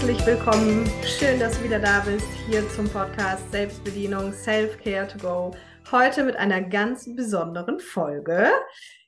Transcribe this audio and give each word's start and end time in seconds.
Herzlich 0.00 0.26
willkommen. 0.26 0.90
Schön, 1.04 1.38
dass 1.38 1.58
du 1.58 1.64
wieder 1.64 1.78
da 1.78 2.00
bist 2.00 2.26
hier 2.48 2.66
zum 2.70 2.88
Podcast 2.88 3.52
Selbstbedienung 3.52 4.32
Self-Care 4.32 5.06
to 5.06 5.18
Go. 5.18 5.50
Heute 5.92 6.24
mit 6.24 6.36
einer 6.36 6.62
ganz 6.62 7.14
besonderen 7.14 7.78
Folge. 7.78 8.48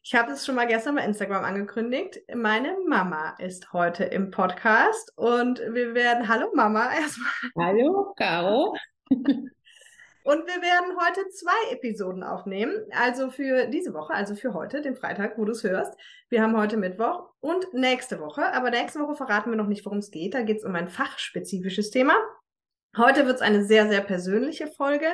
Ich 0.03 0.15
habe 0.15 0.33
es 0.33 0.45
schon 0.45 0.55
mal 0.55 0.67
gestern 0.67 0.97
bei 0.97 1.05
Instagram 1.07 1.45
angekündigt. 1.45 2.19
Meine 2.37 2.77
Mama 2.87 3.35
ist 3.39 3.73
heute 3.73 4.05
im 4.05 4.31
Podcast 4.31 5.11
und 5.17 5.61
wir 5.61 5.95
werden, 5.95 6.29
hallo 6.29 6.49
Mama, 6.55 6.91
erstmal. 7.01 7.33
Hallo, 7.59 8.13
Caro. 8.15 8.77
Und 10.25 10.47
wir 10.47 10.63
werden 10.63 10.97
heute 11.01 11.29
zwei 11.31 11.73
Episoden 11.73 12.23
aufnehmen. 12.23 12.75
Also 12.93 13.31
für 13.31 13.67
diese 13.67 13.93
Woche, 13.93 14.15
also 14.15 14.37
für 14.37 14.55
heute, 14.55 14.81
den 14.81 14.95
Freitag, 14.95 15.37
wo 15.37 15.45
du 15.45 15.53
es 15.53 15.65
hörst. 15.65 15.95
Wir 16.29 16.43
haben 16.43 16.57
heute 16.57 16.77
Mittwoch 16.77 17.31
und 17.41 17.73
nächste 17.75 18.21
Woche. 18.21 18.53
Aber 18.53 18.71
nächste 18.71 19.01
Woche 19.01 19.17
verraten 19.17 19.51
wir 19.51 19.57
noch 19.57 19.67
nicht, 19.67 19.85
worum 19.85 19.99
es 19.99 20.11
geht. 20.11 20.35
Da 20.35 20.43
geht 20.43 20.59
es 20.59 20.65
um 20.65 20.75
ein 20.75 20.89
fachspezifisches 20.89 21.91
Thema. 21.91 22.15
Heute 22.97 23.27
wird 23.27 23.37
es 23.37 23.43
eine 23.43 23.65
sehr, 23.65 23.89
sehr 23.89 24.03
persönliche 24.03 24.69
Folge 24.69 25.09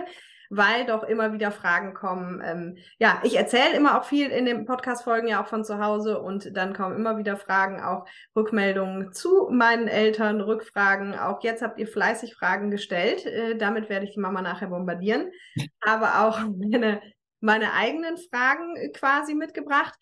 weil 0.51 0.87
doch 0.87 1.03
immer 1.03 1.33
wieder 1.33 1.51
Fragen 1.51 1.95
kommen. 1.95 2.43
Ähm, 2.45 2.77
ja, 2.99 3.21
ich 3.25 3.37
erzähle 3.37 3.77
immer 3.77 3.99
auch 3.99 4.05
viel 4.05 4.29
in 4.31 4.47
den 4.47 4.65
Podcast-Folgen 4.65 5.29
ja 5.29 5.43
auch 5.43 5.47
von 5.47 5.65
zu 5.65 5.79
Hause 5.79 6.21
und 6.21 6.57
dann 6.57 6.75
kommen 6.75 6.97
immer 6.97 7.19
wieder 7.19 7.37
Fragen, 7.37 7.81
auch 7.83 8.07
Rückmeldungen 8.35 9.13
zu 9.13 9.49
meinen 9.51 9.89
Eltern, 9.89 10.41
Rückfragen. 10.41 11.19
Auch 11.19 11.43
jetzt 11.43 11.63
habt 11.63 11.79
ihr 11.79 11.87
fleißig 11.87 12.35
Fragen 12.35 12.71
gestellt. 12.71 13.27
Äh, 13.27 13.57
damit 13.57 13.89
werde 13.89 14.07
ich 14.07 14.15
die 14.15 14.21
Mama 14.21 14.43
nachher 14.43 14.69
bombardieren. 14.69 15.31
Aber 15.81 16.27
auch 16.27 16.41
meine, 16.57 17.01
meine 17.41 17.73
eigenen 17.75 18.17
Fragen 18.17 18.75
quasi 18.93 19.35
mitgebracht. 19.35 19.95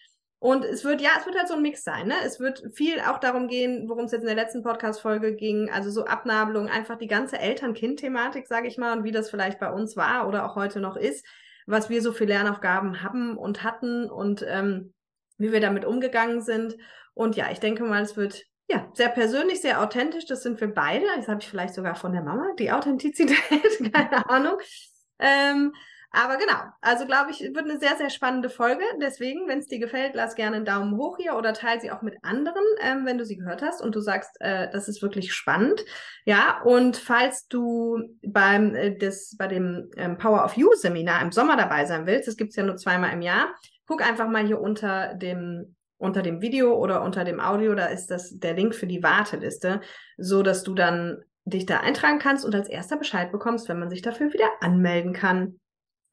Und 0.46 0.64
es 0.64 0.84
wird, 0.84 1.00
ja, 1.00 1.10
es 1.18 1.26
wird 1.26 1.36
halt 1.36 1.48
so 1.48 1.54
ein 1.54 1.62
Mix 1.62 1.82
sein, 1.82 2.06
ne? 2.06 2.14
Es 2.24 2.38
wird 2.38 2.62
viel 2.72 3.00
auch 3.00 3.18
darum 3.18 3.48
gehen, 3.48 3.88
worum 3.88 4.04
es 4.04 4.12
jetzt 4.12 4.20
in 4.20 4.28
der 4.28 4.36
letzten 4.36 4.62
Podcast-Folge 4.62 5.34
ging, 5.34 5.70
also 5.70 5.90
so 5.90 6.04
Abnabelung, 6.04 6.68
einfach 6.68 6.96
die 6.98 7.08
ganze 7.08 7.40
Eltern-Kind-Thematik, 7.40 8.46
sage 8.46 8.68
ich 8.68 8.78
mal, 8.78 8.96
und 8.96 9.02
wie 9.02 9.10
das 9.10 9.28
vielleicht 9.28 9.58
bei 9.58 9.72
uns 9.72 9.96
war 9.96 10.28
oder 10.28 10.48
auch 10.48 10.54
heute 10.54 10.78
noch 10.78 10.94
ist, 10.94 11.26
was 11.66 11.90
wir 11.90 12.00
so 12.00 12.12
für 12.12 12.26
Lernaufgaben 12.26 13.02
haben 13.02 13.36
und 13.36 13.64
hatten 13.64 14.08
und 14.08 14.46
ähm, 14.48 14.94
wie 15.36 15.50
wir 15.50 15.60
damit 15.60 15.84
umgegangen 15.84 16.40
sind. 16.40 16.76
Und 17.12 17.34
ja, 17.34 17.50
ich 17.50 17.58
denke 17.58 17.82
mal, 17.82 18.02
es 18.02 18.16
wird 18.16 18.44
ja 18.70 18.88
sehr 18.94 19.08
persönlich, 19.08 19.60
sehr 19.60 19.82
authentisch. 19.82 20.26
Das 20.26 20.44
sind 20.44 20.60
wir 20.60 20.72
beide. 20.72 21.06
Das 21.16 21.26
habe 21.26 21.40
ich 21.40 21.48
vielleicht 21.48 21.74
sogar 21.74 21.96
von 21.96 22.12
der 22.12 22.22
Mama, 22.22 22.52
die 22.56 22.70
Authentizität, 22.70 23.36
keine 23.92 24.30
Ahnung. 24.30 24.58
Ähm, 25.18 25.72
aber 26.16 26.38
genau, 26.38 26.58
also 26.80 27.04
glaube 27.04 27.30
ich, 27.30 27.40
wird 27.40 27.58
eine 27.58 27.78
sehr, 27.78 27.96
sehr 27.96 28.08
spannende 28.08 28.48
Folge. 28.48 28.82
Deswegen, 29.02 29.46
wenn 29.48 29.58
es 29.58 29.66
dir 29.66 29.78
gefällt, 29.78 30.14
lass 30.14 30.34
gerne 30.34 30.56
einen 30.56 30.64
Daumen 30.64 30.96
hoch 30.96 31.18
hier 31.18 31.34
oder 31.34 31.52
teile 31.52 31.80
sie 31.80 31.90
auch 31.90 32.00
mit 32.00 32.16
anderen, 32.22 32.64
ähm, 32.80 33.04
wenn 33.04 33.18
du 33.18 33.26
sie 33.26 33.36
gehört 33.36 33.60
hast 33.60 33.82
und 33.82 33.94
du 33.94 34.00
sagst, 34.00 34.30
äh, 34.40 34.70
das 34.72 34.88
ist 34.88 35.02
wirklich 35.02 35.34
spannend. 35.34 35.84
Ja, 36.24 36.62
und 36.64 36.96
falls 36.96 37.48
du 37.48 37.98
beim 38.26 38.74
äh, 38.74 38.96
des, 38.96 39.36
bei 39.36 39.46
dem 39.46 39.90
ähm, 39.96 40.16
Power 40.16 40.42
of 40.42 40.56
You 40.56 40.72
Seminar 40.74 41.20
im 41.20 41.32
Sommer 41.32 41.56
dabei 41.56 41.84
sein 41.84 42.06
willst, 42.06 42.28
das 42.28 42.38
gibt's 42.38 42.56
ja 42.56 42.62
nur 42.62 42.76
zweimal 42.76 43.12
im 43.12 43.20
Jahr, 43.20 43.54
guck 43.86 44.02
einfach 44.06 44.28
mal 44.28 44.46
hier 44.46 44.60
unter 44.60 45.14
dem 45.14 45.76
unter 45.98 46.20
dem 46.22 46.42
Video 46.42 46.74
oder 46.76 47.02
unter 47.02 47.24
dem 47.24 47.40
Audio, 47.40 47.74
da 47.74 47.86
ist 47.86 48.08
das 48.10 48.38
der 48.38 48.52
Link 48.52 48.74
für 48.74 48.86
die 48.86 49.02
Warteliste, 49.02 49.80
so 50.18 50.42
dass 50.42 50.62
du 50.62 50.74
dann 50.74 51.22
dich 51.46 51.64
da 51.64 51.80
eintragen 51.80 52.18
kannst 52.18 52.44
und 52.44 52.54
als 52.54 52.68
erster 52.68 52.96
Bescheid 52.96 53.32
bekommst, 53.32 53.68
wenn 53.68 53.78
man 53.78 53.88
sich 53.88 54.02
dafür 54.02 54.32
wieder 54.32 54.50
anmelden 54.60 55.12
kann. 55.12 55.58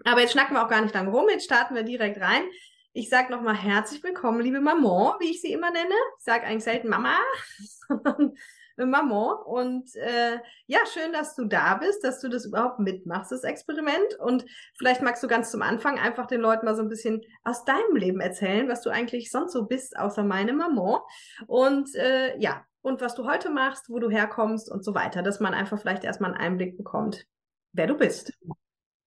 Aber 0.05 0.21
jetzt 0.21 0.33
schnacken 0.33 0.55
wir 0.55 0.63
auch 0.63 0.69
gar 0.69 0.81
nicht 0.81 0.93
lange 0.93 1.11
rum, 1.11 1.27
jetzt 1.29 1.45
starten 1.45 1.75
wir 1.75 1.83
direkt 1.83 2.19
rein. 2.19 2.43
Ich 2.91 3.09
sage 3.09 3.31
nochmal 3.31 3.55
herzlich 3.55 4.03
willkommen, 4.03 4.41
liebe 4.41 4.61
Maman, 4.61 5.13
wie 5.19 5.31
ich 5.31 5.41
sie 5.41 5.51
immer 5.51 5.71
nenne. 5.71 5.95
Ich 6.17 6.25
sage 6.25 6.45
eigentlich 6.45 6.63
selten 6.63 6.89
Mama, 6.89 7.17
sondern 7.87 8.35
Maman. 8.77 9.37
Und 9.45 9.95
äh, 9.95 10.39
ja, 10.67 10.79
schön, 10.91 11.13
dass 11.13 11.35
du 11.35 11.45
da 11.45 11.75
bist, 11.75 12.03
dass 12.03 12.19
du 12.19 12.29
das 12.29 12.45
überhaupt 12.45 12.79
mitmachst, 12.79 13.31
das 13.31 13.43
Experiment. 13.43 14.19
Und 14.19 14.45
vielleicht 14.77 15.01
magst 15.01 15.23
du 15.23 15.27
ganz 15.27 15.51
zum 15.51 15.61
Anfang 15.61 15.97
einfach 15.97 16.27
den 16.27 16.41
Leuten 16.41 16.65
mal 16.65 16.75
so 16.75 16.81
ein 16.81 16.89
bisschen 16.89 17.21
aus 17.43 17.65
deinem 17.65 17.95
Leben 17.95 18.19
erzählen, 18.19 18.67
was 18.67 18.81
du 18.81 18.89
eigentlich 18.89 19.31
sonst 19.31 19.53
so 19.53 19.65
bist, 19.65 19.97
außer 19.97 20.23
meine 20.23 20.53
Maman. 20.53 20.99
Und 21.47 21.95
äh, 21.95 22.37
ja, 22.39 22.65
und 22.81 22.99
was 23.01 23.15
du 23.15 23.25
heute 23.25 23.49
machst, 23.49 23.89
wo 23.89 23.99
du 23.99 24.09
herkommst 24.09 24.69
und 24.69 24.83
so 24.83 24.93
weiter, 24.93 25.23
dass 25.23 25.39
man 25.39 25.53
einfach 25.53 25.79
vielleicht 25.79 26.03
erstmal 26.03 26.31
einen 26.31 26.41
Einblick 26.41 26.77
bekommt, 26.77 27.25
wer 27.71 27.87
du 27.87 27.95
bist. 27.95 28.33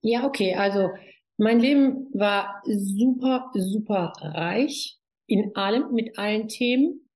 Ja, 0.07 0.25
okay. 0.25 0.55
Also 0.55 0.91
mein 1.37 1.59
Leben 1.59 2.07
war 2.15 2.63
super, 2.65 3.51
super 3.55 4.13
reich 4.21 4.99
in 5.27 5.57
allem, 5.57 5.93
mit 5.93 6.17
allen 6.17 6.47
Themen. 6.47 7.11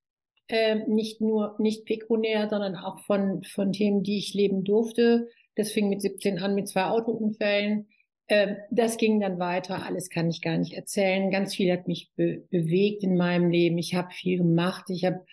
Ähm, 0.48 0.82
nicht 0.88 1.20
nur, 1.20 1.54
nicht 1.60 1.84
pekunär, 1.84 2.48
sondern 2.50 2.74
auch 2.74 2.98
von, 3.04 3.44
von 3.44 3.72
Themen, 3.72 4.02
die 4.02 4.18
ich 4.18 4.34
leben 4.34 4.64
durfte. 4.64 5.28
Das 5.54 5.70
fing 5.70 5.88
mit 5.88 6.02
17 6.02 6.40
an 6.40 6.56
mit 6.56 6.66
zwei 6.66 6.86
Autounfällen. 6.86 7.86
Ähm, 8.26 8.56
das 8.72 8.96
ging 8.96 9.20
dann 9.20 9.38
weiter. 9.38 9.86
Alles 9.86 10.10
kann 10.10 10.28
ich 10.28 10.42
gar 10.42 10.58
nicht 10.58 10.72
erzählen. 10.72 11.30
Ganz 11.30 11.54
viel 11.54 11.70
hat 11.70 11.86
mich 11.86 12.10
be 12.16 12.42
bewegt 12.50 13.04
in 13.04 13.16
meinem 13.16 13.50
Leben. 13.50 13.78
Ich 13.78 13.94
habe 13.94 14.10
viel 14.12 14.38
gemacht. 14.38 14.90
Ich 14.90 15.04
habe 15.04 15.24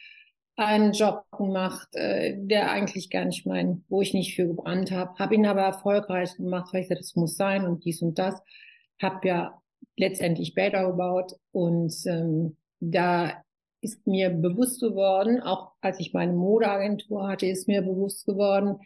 einen 0.57 0.91
Job 0.91 1.23
gemacht, 1.37 1.87
äh, 1.93 2.35
der 2.35 2.71
eigentlich 2.71 3.09
gar 3.09 3.25
nicht 3.25 3.45
mein, 3.45 3.85
wo 3.89 4.01
ich 4.01 4.13
nicht 4.13 4.35
für 4.35 4.47
gebrannt 4.47 4.91
habe, 4.91 5.17
habe 5.19 5.35
ihn 5.35 5.45
aber 5.45 5.61
erfolgreich 5.61 6.35
gemacht, 6.35 6.73
weil 6.73 6.81
ich 6.81 6.89
gesagt, 6.89 7.01
das 7.01 7.15
muss 7.15 7.37
sein 7.37 7.65
und 7.65 7.85
dies 7.85 8.01
und 8.01 8.17
das. 8.17 8.41
Habe 8.99 9.27
ja 9.27 9.61
letztendlich 9.95 10.55
Bäder 10.55 10.89
gebaut 10.89 11.33
und 11.51 11.93
ähm, 12.07 12.57
da 12.79 13.43
ist 13.81 14.05
mir 14.07 14.31
bewusst 14.31 14.81
geworden, 14.81 15.41
auch 15.41 15.73
als 15.81 15.99
ich 15.99 16.13
meine 16.13 16.33
Modeagentur 16.33 17.27
hatte, 17.27 17.45
ist 17.45 17.67
mir 17.67 17.83
bewusst 17.83 18.25
geworden, 18.25 18.79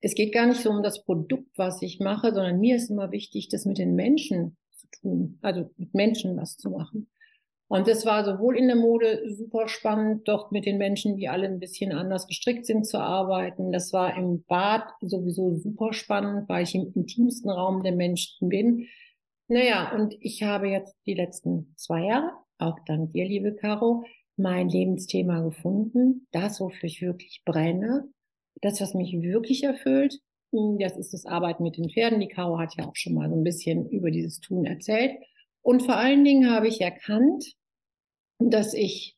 es 0.00 0.14
geht 0.14 0.32
gar 0.32 0.46
nicht 0.46 0.62
so 0.62 0.70
um 0.70 0.84
das 0.84 1.04
Produkt, 1.04 1.50
was 1.56 1.82
ich 1.82 1.98
mache, 1.98 2.32
sondern 2.32 2.60
mir 2.60 2.76
ist 2.76 2.90
immer 2.90 3.10
wichtig, 3.10 3.48
das 3.48 3.64
mit 3.64 3.78
den 3.78 3.96
Menschen 3.96 4.56
zu 4.76 4.86
tun, 5.00 5.38
also 5.42 5.70
mit 5.76 5.92
Menschen 5.94 6.36
was 6.36 6.56
zu 6.56 6.70
machen. 6.70 7.08
Und 7.68 7.86
das 7.86 8.06
war 8.06 8.24
sowohl 8.24 8.56
in 8.56 8.66
der 8.66 8.76
Mode 8.76 9.30
super 9.30 9.68
spannend, 9.68 10.26
dort 10.26 10.52
mit 10.52 10.64
den 10.64 10.78
Menschen, 10.78 11.16
die 11.16 11.28
alle 11.28 11.46
ein 11.46 11.60
bisschen 11.60 11.92
anders 11.92 12.26
gestrickt 12.26 12.64
sind, 12.64 12.86
zu 12.86 12.98
arbeiten. 12.98 13.72
Das 13.72 13.92
war 13.92 14.16
im 14.16 14.42
Bad 14.44 14.84
sowieso 15.02 15.54
super 15.54 15.92
spannend, 15.92 16.48
weil 16.48 16.62
ich 16.62 16.74
im 16.74 16.90
intimsten 16.94 17.50
Raum 17.50 17.82
der 17.82 17.92
Menschen 17.92 18.48
bin. 18.48 18.86
Naja, 19.48 19.92
und 19.94 20.16
ich 20.20 20.42
habe 20.42 20.68
jetzt 20.68 20.96
die 21.06 21.14
letzten 21.14 21.74
zwei 21.76 22.04
Jahre, 22.04 22.32
auch 22.56 22.78
dank 22.86 23.12
dir, 23.12 23.26
liebe 23.26 23.54
Caro, 23.54 24.04
mein 24.36 24.70
Lebensthema 24.70 25.40
gefunden. 25.40 26.26
Das, 26.32 26.60
wofür 26.60 26.84
ich 26.84 27.02
wirklich 27.02 27.42
brenne. 27.44 28.08
Das, 28.62 28.80
was 28.80 28.94
mich 28.94 29.12
wirklich 29.20 29.64
erfüllt. 29.64 30.18
Das 30.52 30.96
ist 30.96 31.12
das 31.12 31.26
Arbeiten 31.26 31.64
mit 31.64 31.76
den 31.76 31.90
Pferden. 31.90 32.20
Die 32.20 32.28
Caro 32.28 32.58
hat 32.58 32.74
ja 32.76 32.86
auch 32.86 32.96
schon 32.96 33.12
mal 33.12 33.28
so 33.28 33.36
ein 33.36 33.44
bisschen 33.44 33.90
über 33.90 34.10
dieses 34.10 34.40
Tun 34.40 34.64
erzählt. 34.64 35.12
Und 35.60 35.82
vor 35.82 35.96
allen 35.96 36.24
Dingen 36.24 36.50
habe 36.50 36.68
ich 36.68 36.80
erkannt, 36.80 37.57
dass 38.38 38.74
ich 38.74 39.16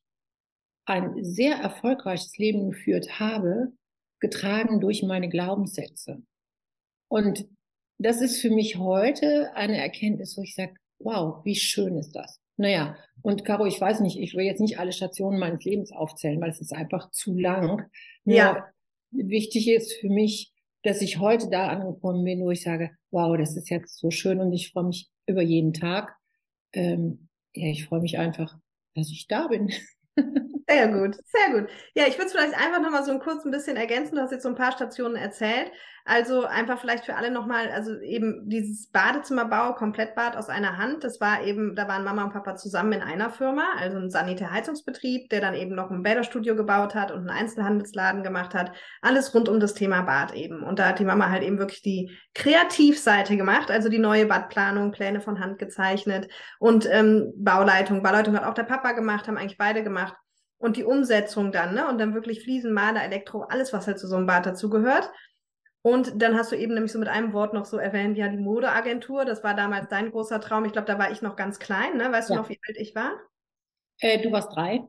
ein 0.86 1.22
sehr 1.22 1.56
erfolgreiches 1.56 2.36
Leben 2.38 2.70
geführt 2.70 3.20
habe, 3.20 3.72
getragen 4.18 4.80
durch 4.80 5.02
meine 5.02 5.28
Glaubenssätze. 5.28 6.22
Und 7.08 7.46
das 7.98 8.20
ist 8.20 8.40
für 8.40 8.50
mich 8.50 8.76
heute 8.76 9.54
eine 9.54 9.78
Erkenntnis, 9.78 10.36
wo 10.36 10.42
ich 10.42 10.54
sage, 10.54 10.74
wow, 10.98 11.44
wie 11.44 11.54
schön 11.54 11.96
ist 11.96 12.12
das. 12.12 12.40
Naja, 12.56 12.96
und 13.22 13.44
Caro, 13.44 13.66
ich 13.66 13.80
weiß 13.80 14.00
nicht, 14.00 14.18
ich 14.18 14.34
will 14.34 14.44
jetzt 14.44 14.60
nicht 14.60 14.78
alle 14.78 14.92
Stationen 14.92 15.38
meines 15.38 15.64
Lebens 15.64 15.92
aufzählen, 15.92 16.40
weil 16.40 16.50
es 16.50 16.60
ist 16.60 16.72
einfach 16.72 17.10
zu 17.10 17.38
lang. 17.38 17.88
Nur 18.24 18.36
ja. 18.36 18.68
wichtig 19.10 19.68
ist 19.68 19.94
für 19.94 20.08
mich, 20.08 20.52
dass 20.82 21.02
ich 21.02 21.18
heute 21.18 21.48
da 21.50 21.68
angekommen 21.68 22.24
bin, 22.24 22.40
wo 22.40 22.50
ich 22.50 22.62
sage, 22.62 22.90
wow, 23.10 23.36
das 23.36 23.56
ist 23.56 23.70
jetzt 23.70 23.98
so 23.98 24.10
schön 24.10 24.40
und 24.40 24.52
ich 24.52 24.72
freue 24.72 24.84
mich 24.84 25.10
über 25.26 25.42
jeden 25.42 25.72
Tag. 25.72 26.16
Ähm, 26.72 27.28
ja, 27.54 27.68
ich 27.68 27.86
freue 27.86 28.00
mich 28.00 28.18
einfach 28.18 28.58
dass 28.94 29.10
ich 29.10 29.26
da 29.28 29.48
bin. 29.48 29.72
Sehr 30.70 30.86
gut, 30.86 31.16
sehr 31.26 31.50
gut. 31.50 31.68
Ja, 31.94 32.04
ich 32.06 32.16
würde 32.16 32.26
es 32.26 32.32
vielleicht 32.32 32.54
einfach 32.54 32.80
nochmal 32.80 33.04
so 33.04 33.10
ein 33.10 33.18
kurz 33.18 33.44
ein 33.44 33.50
bisschen 33.50 33.76
ergänzen. 33.76 34.14
Du 34.14 34.20
hast 34.22 34.30
jetzt 34.30 34.44
so 34.44 34.48
ein 34.48 34.54
paar 34.54 34.70
Stationen 34.70 35.16
erzählt. 35.16 35.72
Also 36.04 36.44
einfach 36.44 36.80
vielleicht 36.80 37.04
für 37.04 37.16
alle 37.16 37.32
nochmal, 37.32 37.70
also 37.72 37.98
eben 38.00 38.48
dieses 38.48 38.88
Badezimmerbau, 38.90 39.74
Komplettbad 39.74 40.36
aus 40.36 40.48
einer 40.48 40.78
Hand, 40.78 41.02
das 41.02 41.20
war 41.20 41.42
eben, 41.42 41.74
da 41.74 41.88
waren 41.88 42.04
Mama 42.04 42.24
und 42.24 42.32
Papa 42.32 42.54
zusammen 42.56 42.92
in 42.92 43.02
einer 43.02 43.30
Firma, 43.30 43.64
also 43.78 43.98
ein 43.98 44.10
Sanitärheizungsbetrieb, 44.10 45.28
der 45.28 45.40
dann 45.40 45.54
eben 45.54 45.74
noch 45.74 45.90
ein 45.90 46.02
Bäderstudio 46.02 46.56
gebaut 46.56 46.94
hat 46.94 47.10
und 47.10 47.18
einen 47.18 47.30
Einzelhandelsladen 47.30 48.22
gemacht 48.22 48.54
hat. 48.54 48.72
Alles 49.02 49.34
rund 49.34 49.48
um 49.48 49.60
das 49.60 49.74
Thema 49.74 50.02
Bad 50.02 50.34
eben. 50.34 50.62
Und 50.62 50.78
da 50.78 50.88
hat 50.88 51.00
die 51.00 51.04
Mama 51.04 51.28
halt 51.30 51.42
eben 51.42 51.58
wirklich 51.58 51.82
die 51.82 52.16
Kreativseite 52.34 53.36
gemacht, 53.36 53.70
also 53.70 53.88
die 53.88 53.98
neue 53.98 54.26
Badplanung, 54.26 54.92
Pläne 54.92 55.20
von 55.20 55.40
Hand 55.40 55.58
gezeichnet 55.58 56.28
und 56.60 56.88
ähm, 56.90 57.32
Bauleitung. 57.36 58.02
Bauleitung 58.02 58.36
hat 58.36 58.44
auch 58.44 58.54
der 58.54 58.62
Papa 58.62 58.92
gemacht, 58.92 59.26
haben 59.26 59.36
eigentlich 59.36 59.58
beide 59.58 59.82
gemacht 59.82 60.14
und 60.60 60.76
die 60.76 60.84
Umsetzung 60.84 61.52
dann, 61.52 61.74
ne? 61.74 61.88
Und 61.88 61.98
dann 61.98 62.14
wirklich 62.14 62.42
Fliesen, 62.44 62.72
Maler, 62.72 63.02
Elektro, 63.02 63.42
alles, 63.42 63.72
was 63.72 63.86
halt 63.86 63.98
zu 63.98 64.06
so 64.06 64.16
einem 64.16 64.26
Bad 64.26 64.46
dazugehört. 64.46 65.10
Und 65.82 66.20
dann 66.20 66.36
hast 66.36 66.52
du 66.52 66.56
eben 66.56 66.74
nämlich 66.74 66.92
so 66.92 66.98
mit 66.98 67.08
einem 67.08 67.32
Wort 67.32 67.54
noch 67.54 67.64
so 67.64 67.78
erwähnt, 67.78 68.18
ja, 68.18 68.28
die 68.28 68.36
Modeagentur, 68.36 69.24
das 69.24 69.42
war 69.42 69.54
damals 69.54 69.88
dein 69.88 70.10
großer 70.10 70.38
Traum. 70.38 70.66
Ich 70.66 70.72
glaube, 70.72 70.86
da 70.86 70.98
war 70.98 71.10
ich 71.10 71.22
noch 71.22 71.34
ganz 71.34 71.58
klein, 71.58 71.96
ne? 71.96 72.12
Weißt 72.12 72.28
ja. 72.28 72.36
du 72.36 72.42
noch, 72.42 72.50
wie 72.50 72.60
alt 72.68 72.76
ich 72.76 72.94
war? 72.94 73.12
Äh, 74.00 74.20
du 74.22 74.30
warst 74.30 74.54
drei. 74.54 74.86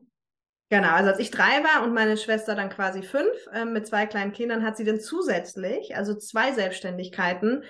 Genau, 0.68 0.90
also 0.90 1.10
als 1.10 1.18
ich 1.18 1.30
drei 1.30 1.64
war 1.64 1.82
und 1.82 1.94
meine 1.94 2.18
Schwester 2.18 2.54
dann 2.54 2.68
quasi 2.68 3.02
fünf, 3.02 3.46
äh, 3.52 3.64
mit 3.64 3.86
zwei 3.86 4.04
kleinen 4.04 4.32
Kindern, 4.32 4.64
hat 4.64 4.76
sie 4.76 4.84
dann 4.84 5.00
zusätzlich, 5.00 5.96
also 5.96 6.14
zwei 6.14 6.52
Selbstständigkeiten, 6.52 7.64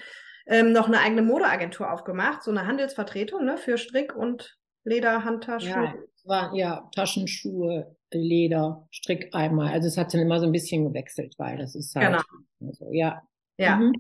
ähm, 0.47 0.73
noch 0.73 0.89
eine 0.89 0.99
eigene 0.99 1.23
Modeagentur 1.23 1.93
aufgemacht, 1.93 2.43
so 2.43 2.51
eine 2.51 2.67
Handelsvertretung 2.67 3.45
ne, 3.45 3.59
für 3.59 3.79
Strick 3.79 4.17
und 4.17 4.59
Leder, 4.85 5.25
Handtaschen. 5.25 5.71
Ja, 5.71 5.95
war, 6.25 6.55
ja, 6.55 6.89
Taschenschuhe, 6.95 7.97
Leder, 8.13 8.87
Strick 8.91 9.35
einmal. 9.35 9.73
Also 9.73 9.89
es 9.89 9.97
hat 9.97 10.13
dann 10.13 10.21
immer 10.21 10.41
so 10.41 10.47
ein 10.47 10.53
bisschen 10.53 10.85
gewechselt, 10.85 11.35
weil 11.39 11.59
das 11.59 11.75
ist 11.75 11.95
halt. 11.95 12.25
Genau. 12.59 12.73
So, 12.73 12.91
ja. 12.93 13.23
Ja. 13.59 13.77
Mhm. 13.77 13.93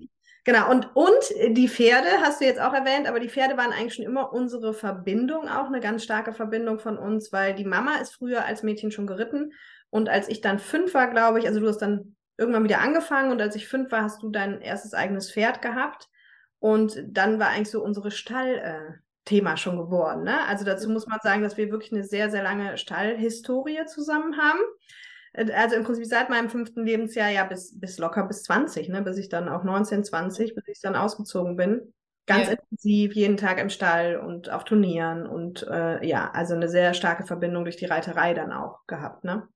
Genau, 0.45 0.71
und, 0.71 0.89
und 0.97 1.57
die 1.57 1.69
Pferde 1.69 2.09
hast 2.21 2.41
du 2.41 2.45
jetzt 2.45 2.61
auch 2.61 2.73
erwähnt, 2.73 3.07
aber 3.07 3.21
die 3.21 3.29
Pferde 3.29 3.57
waren 3.57 3.73
eigentlich 3.73 3.95
schon 3.95 4.05
immer 4.05 4.33
unsere 4.33 4.75
Verbindung, 4.75 5.49
auch 5.49 5.67
eine 5.67 5.79
ganz 5.79 6.03
starke 6.03 6.33
Verbindung 6.33 6.81
von 6.81 6.99
uns, 6.99 7.33
weil 7.33 7.55
die 7.55 7.65
Mama 7.65 7.97
ist 7.99 8.15
früher 8.15 8.45
als 8.45 8.65
Mädchen 8.65 8.91
schon 8.91 9.07
geritten. 9.07 9.53
Und 9.91 10.09
als 10.09 10.29
ich 10.29 10.41
dann 10.41 10.59
fünf 10.59 10.95
war, 10.95 11.11
glaube 11.11 11.39
ich, 11.39 11.47
also 11.47 11.61
du 11.61 11.69
hast 11.69 11.79
dann 11.79 12.17
irgendwann 12.39 12.65
wieder 12.65 12.81
angefangen 12.81 13.31
und 13.31 13.41
als 13.41 13.55
ich 13.55 13.69
fünf 13.69 13.93
war, 13.93 14.03
hast 14.03 14.23
du 14.23 14.31
dein 14.31 14.61
erstes 14.61 14.95
eigenes 14.95 15.31
Pferd 15.31 15.63
gehabt. 15.63 16.09
Und 16.59 17.01
dann 17.07 17.39
war 17.39 17.49
eigentlich 17.49 17.71
so 17.71 17.83
unsere 17.83 18.11
Stallthema 18.11 18.89
äh, 18.89 18.93
schon 19.57 19.79
geboren. 19.79 20.25
Ne? 20.25 20.47
Also 20.47 20.65
dazu 20.65 20.89
muss 20.91 21.07
man 21.07 21.19
sagen, 21.23 21.43
dass 21.43 21.57
wir 21.57 21.71
wirklich 21.71 21.93
eine 21.93 22.05
sehr, 22.05 22.31
sehr 22.31 22.43
lange 22.43 22.77
Stallhistorie 22.77 23.87
zusammen 23.87 24.37
haben. 24.37 24.61
Äh, 25.33 25.53
also 25.53 25.77
im 25.77 25.85
Prinzip 25.85 26.07
seit 26.07 26.31
meinem 26.31 26.51
fünften 26.51 26.85
Lebensjahr 26.85 27.31
ja 27.31 27.45
bis, 27.45 27.79
bis 27.79 27.99
locker 27.99 28.27
bis 28.27 28.43
20, 28.45 28.89
ne? 28.89 29.03
bis 29.03 29.19
ich 29.19 29.29
dann 29.29 29.49
auch 29.49 29.65
19, 29.65 30.05
20, 30.05 30.55
bis 30.55 30.69
ich 30.69 30.81
dann 30.81 30.97
ausgezogen 30.97 31.57
bin. 31.57 31.93
Ganz 32.27 32.49
ja. 32.49 32.53
intensiv, 32.53 33.15
jeden 33.15 33.37
Tag 33.37 33.59
im 33.59 33.69
Stall 33.69 34.17
und 34.17 34.49
auf 34.49 34.65
Turnieren 34.65 35.27
und 35.27 35.67
äh, 35.69 36.07
ja, 36.07 36.31
also 36.31 36.55
eine 36.55 36.69
sehr 36.69 36.95
starke 36.95 37.27
Verbindung 37.27 37.65
durch 37.65 37.77
die 37.77 37.87
Reiterei 37.87 38.33
dann 38.33 38.53
auch 38.53 38.87
gehabt, 38.87 39.25
ne? 39.25 39.49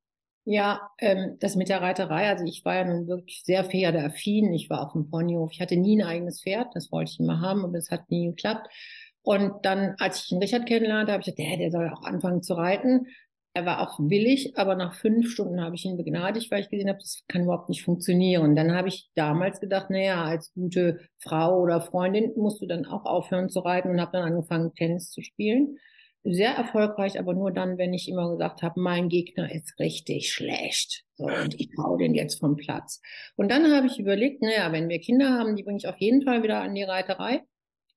Ja, 0.48 0.90
ähm, 0.98 1.38
das 1.40 1.56
mit 1.56 1.68
der 1.68 1.82
Reiterei, 1.82 2.28
also 2.28 2.44
ich 2.44 2.64
war 2.64 2.76
ja 2.76 2.84
nun 2.84 3.08
wirklich 3.08 3.42
sehr 3.44 3.64
pferdeaffin. 3.64 4.52
Ich 4.52 4.70
war 4.70 4.80
auf 4.80 4.92
dem 4.92 5.10
Ponyhof. 5.10 5.50
Ich 5.52 5.60
hatte 5.60 5.76
nie 5.76 6.00
ein 6.00 6.06
eigenes 6.06 6.40
Pferd, 6.40 6.68
das 6.74 6.92
wollte 6.92 7.10
ich 7.10 7.18
immer 7.18 7.40
haben, 7.40 7.64
aber 7.64 7.76
es 7.78 7.90
hat 7.90 8.08
nie 8.10 8.28
geklappt. 8.28 8.68
Und 9.26 9.66
dann, 9.66 9.96
als 9.98 10.22
ich 10.22 10.28
den 10.28 10.38
Richard 10.38 10.66
kennenlernte, 10.66 11.10
habe 11.10 11.20
ich 11.20 11.34
gesagt, 11.34 11.40
der, 11.40 11.58
der 11.58 11.72
soll 11.72 11.90
auch 11.92 12.04
anfangen 12.04 12.44
zu 12.44 12.54
reiten. 12.54 13.08
Er 13.54 13.66
war 13.66 13.80
auch 13.80 13.98
willig, 13.98 14.56
aber 14.56 14.76
nach 14.76 14.94
fünf 14.94 15.32
Stunden 15.32 15.60
habe 15.60 15.74
ich 15.74 15.84
ihn 15.84 15.96
begnadigt, 15.96 16.48
weil 16.52 16.60
ich 16.60 16.68
gesehen 16.68 16.88
habe, 16.88 17.00
das 17.00 17.24
kann 17.26 17.42
überhaupt 17.42 17.68
nicht 17.68 17.82
funktionieren. 17.82 18.54
Dann 18.54 18.72
habe 18.72 18.86
ich 18.86 19.10
damals 19.16 19.58
gedacht, 19.58 19.90
naja, 19.90 20.22
als 20.22 20.52
gute 20.54 21.00
Frau 21.18 21.60
oder 21.60 21.80
Freundin 21.80 22.34
musst 22.36 22.62
du 22.62 22.66
dann 22.66 22.86
auch 22.86 23.04
aufhören 23.04 23.48
zu 23.48 23.58
reiten 23.58 23.90
und 23.90 24.00
habe 24.00 24.12
dann 24.12 24.32
angefangen, 24.32 24.72
Tennis 24.74 25.10
zu 25.10 25.22
spielen. 25.22 25.78
Sehr 26.22 26.52
erfolgreich, 26.52 27.18
aber 27.18 27.34
nur 27.34 27.50
dann, 27.50 27.78
wenn 27.78 27.94
ich 27.94 28.08
immer 28.08 28.30
gesagt 28.30 28.62
habe, 28.62 28.80
mein 28.80 29.08
Gegner 29.08 29.52
ist 29.52 29.76
richtig 29.80 30.32
schlecht. 30.32 31.02
So, 31.16 31.24
und 31.24 31.58
ich 31.60 31.70
hau 31.82 31.96
den 31.96 32.14
jetzt 32.14 32.38
vom 32.38 32.54
Platz. 32.54 33.00
Und 33.34 33.50
dann 33.50 33.74
habe 33.74 33.88
ich 33.88 33.98
überlegt, 33.98 34.40
naja, 34.40 34.70
wenn 34.70 34.88
wir 34.88 35.00
Kinder 35.00 35.30
haben, 35.30 35.56
die 35.56 35.64
bringe 35.64 35.78
ich 35.78 35.88
auf 35.88 35.98
jeden 35.98 36.22
Fall 36.22 36.44
wieder 36.44 36.60
an 36.60 36.76
die 36.76 36.84
Reiterei. 36.84 37.42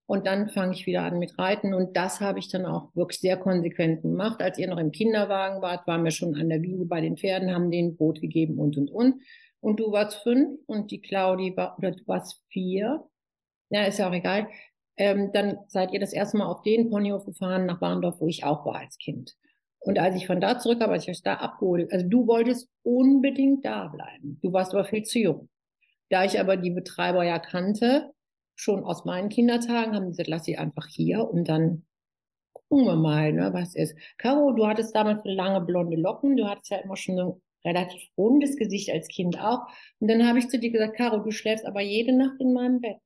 Und 0.10 0.26
dann 0.26 0.50
fange 0.50 0.74
ich 0.74 0.88
wieder 0.88 1.04
an 1.04 1.20
mit 1.20 1.38
Reiten. 1.38 1.72
Und 1.72 1.96
das 1.96 2.20
habe 2.20 2.40
ich 2.40 2.50
dann 2.50 2.66
auch 2.66 2.90
wirklich 2.96 3.20
sehr 3.20 3.38
konsequent 3.38 4.02
gemacht. 4.02 4.42
Als 4.42 4.58
ihr 4.58 4.68
noch 4.68 4.80
im 4.80 4.92
Kinderwagen 4.92 5.62
wart, 5.62 5.86
waren 5.86 6.04
wir 6.04 6.10
schon 6.10 6.34
an 6.34 6.50
der 6.50 6.64
Wiese 6.64 6.88
bei 6.88 7.00
den 7.00 7.16
Pferden, 7.16 7.54
haben 7.54 7.70
denen 7.70 7.96
Brot 7.96 8.20
gegeben 8.20 8.58
und, 8.58 8.76
und, 8.76 8.90
und. 8.90 9.22
Und 9.60 9.80
du 9.80 9.92
warst 9.92 10.24
fünf 10.24 10.62
und 10.66 10.90
die 10.90 11.00
Claudi 11.00 11.56
war, 11.56 11.78
oder 11.78 11.92
du 11.92 12.08
warst 12.08 12.42
vier. 12.50 13.08
Ja, 13.70 13.84
ist 13.84 14.00
ja 14.00 14.10
auch 14.10 14.14
egal. 14.14 14.48
Ähm, 14.98 15.30
dann 15.32 15.60
seid 15.68 15.94
ihr 15.94 16.00
das 16.00 16.12
erste 16.12 16.38
Mal 16.38 16.48
auf 16.48 16.64
den 16.64 16.90
Ponyhof 16.90 17.26
gefahren 17.26 17.68
nach 17.68 17.80
Warndorf, 17.80 18.20
wo 18.20 18.26
ich 18.26 18.44
auch 18.44 18.66
war 18.66 18.78
als 18.78 18.98
Kind. 18.98 19.36
Und 19.78 20.00
als 20.00 20.16
ich 20.16 20.26
von 20.26 20.42
da 20.42 20.58
zurück 20.58 20.82
habe, 20.82 20.94
als 20.94 21.04
ich 21.04 21.12
euch 21.12 21.22
da 21.22 21.36
abgeholt, 21.36 21.94
also 21.94 22.08
du 22.08 22.26
wolltest 22.26 22.68
unbedingt 22.82 23.64
da 23.64 23.90
bleiben. 23.90 24.40
Du 24.42 24.54
warst 24.54 24.74
aber 24.74 24.86
viel 24.86 25.04
zu 25.04 25.20
jung. 25.20 25.50
Da 26.10 26.24
ich 26.24 26.40
aber 26.40 26.58
die 26.58 26.72
Betreiber 26.72 27.24
ja 27.24 27.38
kannte, 27.38 28.12
schon 28.60 28.84
aus 28.84 29.06
meinen 29.06 29.30
Kindertagen, 29.30 29.96
haben 29.96 30.10
gesagt, 30.10 30.28
lass 30.28 30.44
sie 30.44 30.58
einfach 30.58 30.86
hier 30.88 31.30
und 31.30 31.48
dann 31.48 31.86
gucken 32.54 32.86
wir 32.86 32.98
mal, 32.98 33.32
ne, 33.32 33.54
was 33.54 33.74
ist. 33.74 33.98
Caro, 34.18 34.52
du 34.52 34.68
hattest 34.68 34.94
damals 34.94 35.22
lange 35.24 35.62
blonde 35.62 35.96
Locken, 35.96 36.36
du 36.36 36.46
hattest 36.46 36.70
ja 36.70 36.78
immer 36.78 36.98
schon 36.98 37.16
so 37.16 37.24
ein 37.24 37.42
relativ 37.66 38.02
rundes 38.18 38.58
Gesicht 38.58 38.90
als 38.92 39.08
Kind 39.08 39.40
auch. 39.40 39.62
Und 40.00 40.10
dann 40.12 40.28
habe 40.28 40.40
ich 40.40 40.50
zu 40.50 40.60
dir 40.60 40.72
gesagt, 40.72 40.98
Caro, 40.98 41.20
du 41.20 41.32
schläfst 41.32 41.66
aber 41.66 41.80
jede 41.80 42.12
Nacht 42.12 42.40
in 42.42 42.54
meinem 42.54 42.82
Bett. 42.82 42.98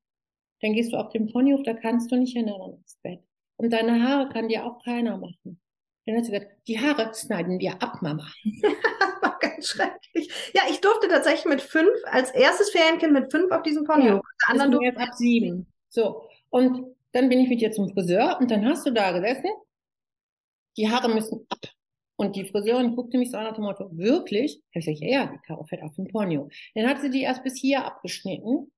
Dann 0.62 0.74
gehst 0.74 0.92
du 0.92 0.98
auf 0.98 1.10
den 1.10 1.32
Ponyhof, 1.32 1.62
da 1.64 1.74
kannst 1.74 2.12
du 2.12 2.16
nicht 2.16 2.36
erinnern 2.36 2.74
ins 2.74 2.98
Bett. 3.04 3.20
Und 3.58 3.72
deine 3.72 4.02
Haare 4.02 4.30
kann 4.30 4.48
dir 4.48 4.66
auch 4.66 4.84
keiner 4.84 5.18
machen. 5.18 5.62
Dann 6.06 6.18
hat 6.18 6.26
sie 6.26 6.32
gesagt, 6.32 6.52
die 6.68 6.80
Haare 6.80 7.12
schneiden 7.14 7.60
wir 7.60 7.82
ab, 7.82 8.02
Mama. 8.02 8.28
war 9.22 9.40
ganz 9.40 9.70
schrecklich. 9.70 10.30
Ja, 10.54 10.64
ich 10.70 10.82
durfte 10.82 11.08
tatsächlich 11.08 11.46
mit 11.46 11.62
fünf, 11.62 11.92
als 12.06 12.32
erstes 12.32 12.72
Ferienkind 12.72 13.14
mit 13.14 13.32
fünf 13.32 13.52
auf 13.52 13.64
diesem 13.64 13.86
Ponyhof. 13.86 14.22
Ja, 14.22 14.50
anderen 14.50 14.72
durfte 14.72 14.88
jetzt 14.88 15.00
ab 15.00 15.14
sieben. 15.16 15.68
So. 15.90 16.28
Und 16.50 16.96
dann 17.14 17.30
bin 17.30 17.40
ich 17.40 17.50
mit 17.50 17.62
dir 17.62 17.72
zum 17.72 17.90
Friseur 17.90 18.38
und 18.40 18.52
dann 18.52 18.66
hast 18.66 18.86
du 18.86 18.92
da 18.92 19.12
gesessen. 19.12 19.50
Die 20.78 20.90
Haare 20.90 21.10
müssen 21.10 21.46
ab. 21.50 21.60
Und 22.16 22.36
die 22.36 22.46
Friseurin 22.46 22.96
guckte 22.96 23.18
mich 23.18 23.32
so 23.32 23.38
an 23.38 23.46
nach 23.46 23.56
dem 23.56 23.64
Motto, 23.64 23.90
wirklich? 23.96 24.62
Ich 24.72 24.86
sage, 24.86 24.98
ja, 25.00 25.26
die 25.26 25.40
Karo 25.48 25.64
fährt 25.64 25.84
auf 25.84 25.96
dem 25.96 26.08
Ponyo. 26.08 26.50
Dann 26.76 26.88
hat 26.88 27.02
sie 27.02 27.10
die 27.10 27.22
erst 27.22 27.44
bis 27.44 27.60
hier 27.60 27.86
abgeschnitten. 27.86 28.72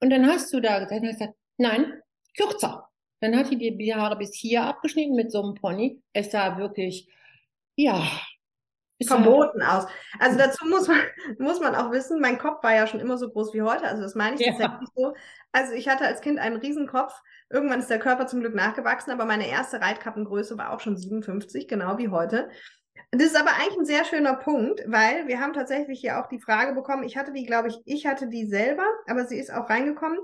Und 0.00 0.10
dann 0.10 0.26
hast 0.26 0.52
du 0.52 0.60
da 0.60 0.78
gesessen 0.78 1.06
und 1.06 1.12
gesagt, 1.12 1.34
nein, 1.56 2.00
kürzer. 2.36 2.87
Dann 3.20 3.36
hat 3.36 3.50
die 3.50 3.76
die 3.76 3.94
Haare 3.94 4.16
bis 4.16 4.34
hier 4.34 4.62
abgeschnitten 4.62 5.14
mit 5.14 5.32
so 5.32 5.42
einem 5.42 5.54
Pony. 5.54 6.02
Es 6.12 6.30
sah 6.30 6.58
wirklich, 6.58 7.08
ja, 7.76 8.02
verboten 9.06 9.62
aus. 9.62 9.86
Also 10.18 10.38
dazu 10.38 10.66
muss 10.66 10.88
man, 10.88 10.98
muss 11.38 11.60
man 11.60 11.74
auch 11.74 11.90
wissen, 11.90 12.20
mein 12.20 12.38
Kopf 12.38 12.62
war 12.62 12.74
ja 12.74 12.86
schon 12.86 13.00
immer 13.00 13.16
so 13.16 13.28
groß 13.28 13.54
wie 13.54 13.62
heute. 13.62 13.84
Also 13.84 14.02
das 14.02 14.14
meine 14.14 14.36
ich 14.36 14.46
ja. 14.46 14.52
tatsächlich 14.52 14.88
so. 14.94 15.14
Also 15.52 15.72
ich 15.74 15.88
hatte 15.88 16.06
als 16.06 16.20
Kind 16.20 16.38
einen 16.38 16.56
Riesenkopf. 16.56 17.12
Irgendwann 17.50 17.80
ist 17.80 17.90
der 17.90 17.98
Körper 17.98 18.26
zum 18.26 18.40
Glück 18.40 18.54
nachgewachsen, 18.54 19.10
aber 19.10 19.24
meine 19.24 19.48
erste 19.48 19.80
Reitkappengröße 19.80 20.58
war 20.58 20.72
auch 20.72 20.80
schon 20.80 20.96
57, 20.96 21.68
genau 21.68 21.96
wie 21.98 22.08
heute. 22.08 22.50
Das 23.10 23.22
ist 23.22 23.40
aber 23.40 23.52
eigentlich 23.52 23.78
ein 23.78 23.86
sehr 23.86 24.04
schöner 24.04 24.34
Punkt, 24.34 24.82
weil 24.86 25.28
wir 25.28 25.40
haben 25.40 25.54
tatsächlich 25.54 26.00
hier 26.00 26.20
auch 26.20 26.26
die 26.26 26.40
Frage 26.40 26.74
bekommen, 26.74 27.04
ich 27.04 27.16
hatte 27.16 27.32
die, 27.32 27.46
glaube 27.46 27.68
ich, 27.68 27.78
ich 27.86 28.06
hatte 28.06 28.28
die 28.28 28.46
selber, 28.46 28.84
aber 29.06 29.24
sie 29.24 29.38
ist 29.38 29.50
auch 29.50 29.70
reingekommen. 29.70 30.18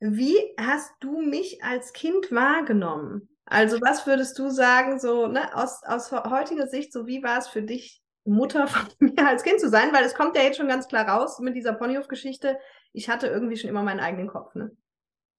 Wie 0.00 0.36
hast 0.58 0.92
du 1.00 1.20
mich 1.20 1.62
als 1.62 1.92
Kind 1.92 2.32
wahrgenommen? 2.32 3.28
Also 3.44 3.80
was 3.80 4.06
würdest 4.06 4.38
du 4.38 4.48
sagen, 4.48 4.98
so 4.98 5.26
ne, 5.26 5.54
aus, 5.56 5.82
aus 5.84 6.10
heutiger 6.10 6.66
Sicht, 6.66 6.92
so 6.92 7.06
wie 7.06 7.22
war 7.22 7.38
es 7.38 7.48
für 7.48 7.62
dich, 7.62 8.00
Mutter 8.24 8.66
von 8.66 8.88
mir 8.98 9.26
als 9.26 9.42
Kind 9.42 9.60
zu 9.60 9.68
sein? 9.68 9.92
Weil 9.92 10.04
es 10.04 10.14
kommt 10.14 10.36
ja 10.36 10.42
jetzt 10.42 10.56
schon 10.56 10.68
ganz 10.68 10.88
klar 10.88 11.06
raus 11.06 11.38
mit 11.40 11.54
dieser 11.54 11.74
Ponyhof-Geschichte. 11.74 12.58
Ich 12.92 13.08
hatte 13.08 13.26
irgendwie 13.26 13.56
schon 13.56 13.68
immer 13.68 13.82
meinen 13.82 14.00
eigenen 14.00 14.28
Kopf. 14.28 14.54
Ne? 14.54 14.70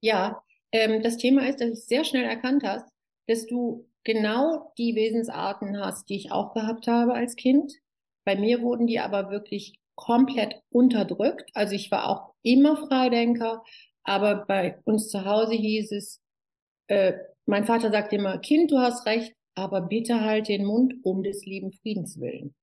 Ja, 0.02 0.44
ähm, 0.72 1.02
das 1.02 1.18
Thema 1.18 1.48
ist, 1.48 1.62
dass 1.62 1.70
du 1.70 1.76
sehr 1.76 2.04
schnell 2.04 2.26
erkannt 2.26 2.64
hast, 2.64 2.86
dass 3.28 3.46
du 3.48 3.88
genau 4.04 4.74
die 4.78 4.96
Wesensarten 4.96 5.80
hast, 5.80 6.10
die 6.10 6.18
ich 6.18 6.32
auch 6.32 6.54
gehabt 6.54 6.88
habe 6.88 7.14
als 7.14 7.36
Kind. 7.36 7.74
Bei 8.26 8.36
mir 8.36 8.62
wurden 8.62 8.88
die 8.88 9.00
aber 9.00 9.32
wirklich 9.32 9.80
komplett 9.96 10.62
unterdrückt. 10.70 11.50
Also 11.54 11.76
ich 11.76 11.92
war 11.92 12.10
auch 12.10 12.34
immer 12.42 12.76
Freidenker, 12.76 13.64
aber 14.04 14.46
bei 14.46 14.80
uns 14.86 15.10
zu 15.10 15.26
Hause 15.26 15.54
hieß 15.54 15.92
es, 15.92 16.22
äh, 16.88 17.14
mein 17.46 17.66
Vater 17.66 17.92
sagt 17.92 18.14
immer, 18.14 18.38
Kind, 18.40 18.72
du 18.72 18.80
hast 18.80 19.06
recht, 19.06 19.34
aber 19.56 19.82
bitte 19.82 20.22
halt 20.22 20.48
den 20.48 20.66
Mund 20.66 20.96
um 21.04 21.24
des 21.24 21.46
lieben 21.46 21.72
Friedens 21.74 22.20
willen. 22.20 22.56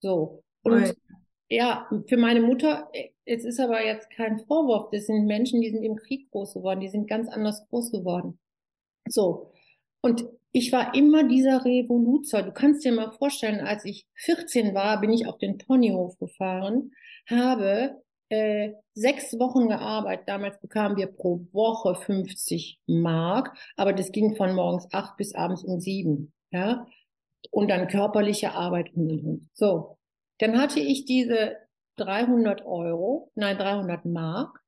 So. 0.00 0.42
Und 0.62 0.94
ja, 1.48 1.88
für 2.08 2.16
meine 2.16 2.40
Mutter, 2.40 2.90
es 3.24 3.44
ist 3.44 3.60
aber 3.60 3.84
jetzt 3.84 4.10
kein 4.10 4.38
Vorwurf, 4.46 4.90
das 4.90 5.06
sind 5.06 5.26
Menschen, 5.26 5.60
die 5.60 5.70
sind 5.70 5.84
im 5.84 5.96
Krieg 5.96 6.30
groß 6.30 6.54
geworden, 6.54 6.80
die 6.80 6.88
sind 6.88 7.08
ganz 7.08 7.28
anders 7.28 7.66
groß 7.68 7.92
geworden. 7.92 8.38
So. 9.08 9.52
Und 10.00 10.24
ich 10.52 10.72
war 10.72 10.94
immer 10.94 11.24
dieser 11.24 11.64
Revoluzer. 11.64 12.42
Du 12.42 12.52
kannst 12.52 12.84
dir 12.84 12.92
mal 12.92 13.12
vorstellen, 13.12 13.60
als 13.60 13.84
ich 13.84 14.06
14 14.14 14.74
war, 14.74 15.00
bin 15.00 15.12
ich 15.12 15.26
auf 15.26 15.38
den 15.38 15.58
Ponyhof 15.58 16.18
gefahren, 16.18 16.92
habe 17.28 18.02
äh, 18.28 18.72
sechs 18.94 19.38
Wochen 19.38 19.68
gearbeitet. 19.68 20.28
Damals 20.28 20.60
bekamen 20.60 20.96
wir 20.96 21.06
pro 21.06 21.46
Woche 21.52 21.94
50 21.94 22.80
Mark, 22.86 23.56
aber 23.76 23.92
das 23.92 24.12
ging 24.12 24.36
von 24.36 24.54
morgens 24.54 24.88
acht 24.92 25.16
bis 25.16 25.34
abends 25.34 25.64
um 25.64 25.80
sieben. 25.80 26.32
Ja, 26.50 26.86
und 27.50 27.70
dann 27.70 27.88
körperliche 27.88 28.52
Arbeit 28.52 28.94
und, 28.94 29.10
und, 29.10 29.24
und. 29.24 29.48
So, 29.54 29.98
dann 30.38 30.58
hatte 30.58 30.80
ich 30.80 31.04
diese 31.04 31.56
300 31.96 32.64
Euro, 32.66 33.30
nein 33.34 33.56
300 33.56 34.04
Mark. 34.04 34.62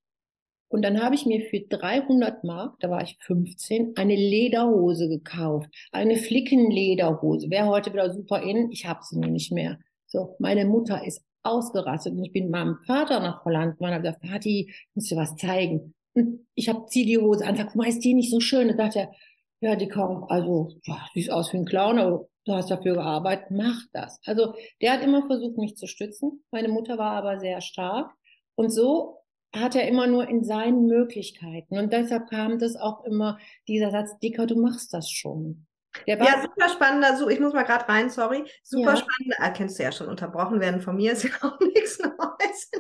Und 0.71 0.83
dann 0.83 1.03
habe 1.03 1.15
ich 1.15 1.25
mir 1.25 1.47
für 1.49 1.61
300 1.61 2.45
Mark, 2.45 2.79
da 2.81 2.91
war 2.91 3.03
ich 3.03 3.17
15, 3.23 3.95
eine 3.97 4.15
Lederhose 4.15 5.09
gekauft. 5.09 5.71
Eine 5.93 6.17
Flickenlederhose. 6.17 7.49
Wäre 7.49 7.69
heute 7.69 7.93
wieder 7.93 8.13
super 8.13 8.43
in. 8.43 8.71
Ich 8.71 8.85
habe 8.85 9.01
sie 9.03 9.19
nur 9.19 9.31
nicht 9.31 9.51
mehr. 9.51 9.79
So, 10.07 10.37
meine 10.39 10.67
Mutter 10.67 11.07
ist 11.07 11.25
ausgerastet. 11.43 12.15
Und 12.15 12.25
ich 12.25 12.33
bin 12.33 12.51
meinem 12.51 12.79
Vater 12.87 13.21
nach 13.21 13.45
Holland 13.45 13.73
gefahren 13.73 13.91
und 13.91 13.95
habe 13.95 14.03
gesagt, 14.03 14.25
Vati, 14.25 14.75
musst 14.95 15.11
du 15.11 15.17
was 15.17 15.37
zeigen. 15.37 15.95
Und 16.15 16.47
ich 16.55 16.69
habe 16.69 16.87
zieh 16.87 17.05
die 17.05 17.19
Hose 17.19 17.47
an, 17.47 17.57
sag, 17.57 17.67
guck 17.69 17.77
mal, 17.77 17.89
ist 17.89 18.05
die 18.05 18.15
nicht 18.15 18.31
so 18.31 18.41
schön? 18.41 18.71
Und 18.71 18.79
dachte 18.79 19.01
er, 19.01 19.13
ja, 19.61 19.77
die 19.77 19.89
kommt, 19.89 20.31
also, 20.31 20.71
ja, 20.85 21.07
sieht 21.15 21.31
aus 21.31 21.53
wie 21.53 21.59
ein 21.59 21.65
Clown, 21.65 21.99
aber 21.99 22.29
du 22.45 22.53
hast 22.53 22.71
dafür 22.71 22.95
gearbeitet, 22.95 23.51
mach 23.51 23.83
das. 23.93 24.19
Also 24.25 24.55
der 24.81 24.93
hat 24.93 25.03
immer 25.03 25.27
versucht, 25.27 25.59
mich 25.59 25.77
zu 25.77 25.87
stützen. 25.87 26.45
Meine 26.51 26.69
Mutter 26.69 26.99
war 26.99 27.13
aber 27.13 27.39
sehr 27.39 27.61
stark. 27.61 28.11
Und 28.55 28.71
so 28.71 29.19
hat 29.55 29.75
er 29.77 29.89
immer 29.89 30.07
nur 30.07 30.29
in 30.29 30.45
seinen 30.45 30.87
Möglichkeiten. 30.87 31.79
Und 31.79 31.93
deshalb 31.93 32.29
kam 32.29 32.59
das 32.59 32.77
auch 32.77 33.05
immer 33.05 33.39
dieser 33.67 33.91
Satz, 33.91 34.19
Dicker, 34.19 34.47
du 34.47 34.61
machst 34.61 34.93
das 34.93 35.11
schon. 35.11 35.68
Ja, 36.07 36.43
super 36.43 36.69
spannender, 36.69 37.17
so, 37.17 37.29
ich 37.29 37.41
muss 37.41 37.53
mal 37.53 37.65
gerade 37.65 37.89
rein, 37.89 38.11
sorry. 38.11 38.45
Super 38.63 38.95
ja. 38.95 38.97
spannender, 38.97 39.37
ah, 39.39 39.51
kennst 39.51 39.79
du 39.79 39.83
ja 39.83 39.93
schon, 39.93 40.09
unterbrochen 40.09 40.61
werden 40.61 40.81
von 40.81 40.97
mir 40.97 41.13
ist 41.13 41.25
ja 41.25 41.31
auch 41.43 41.59
nichts 41.61 41.99
Neues. 41.99 42.71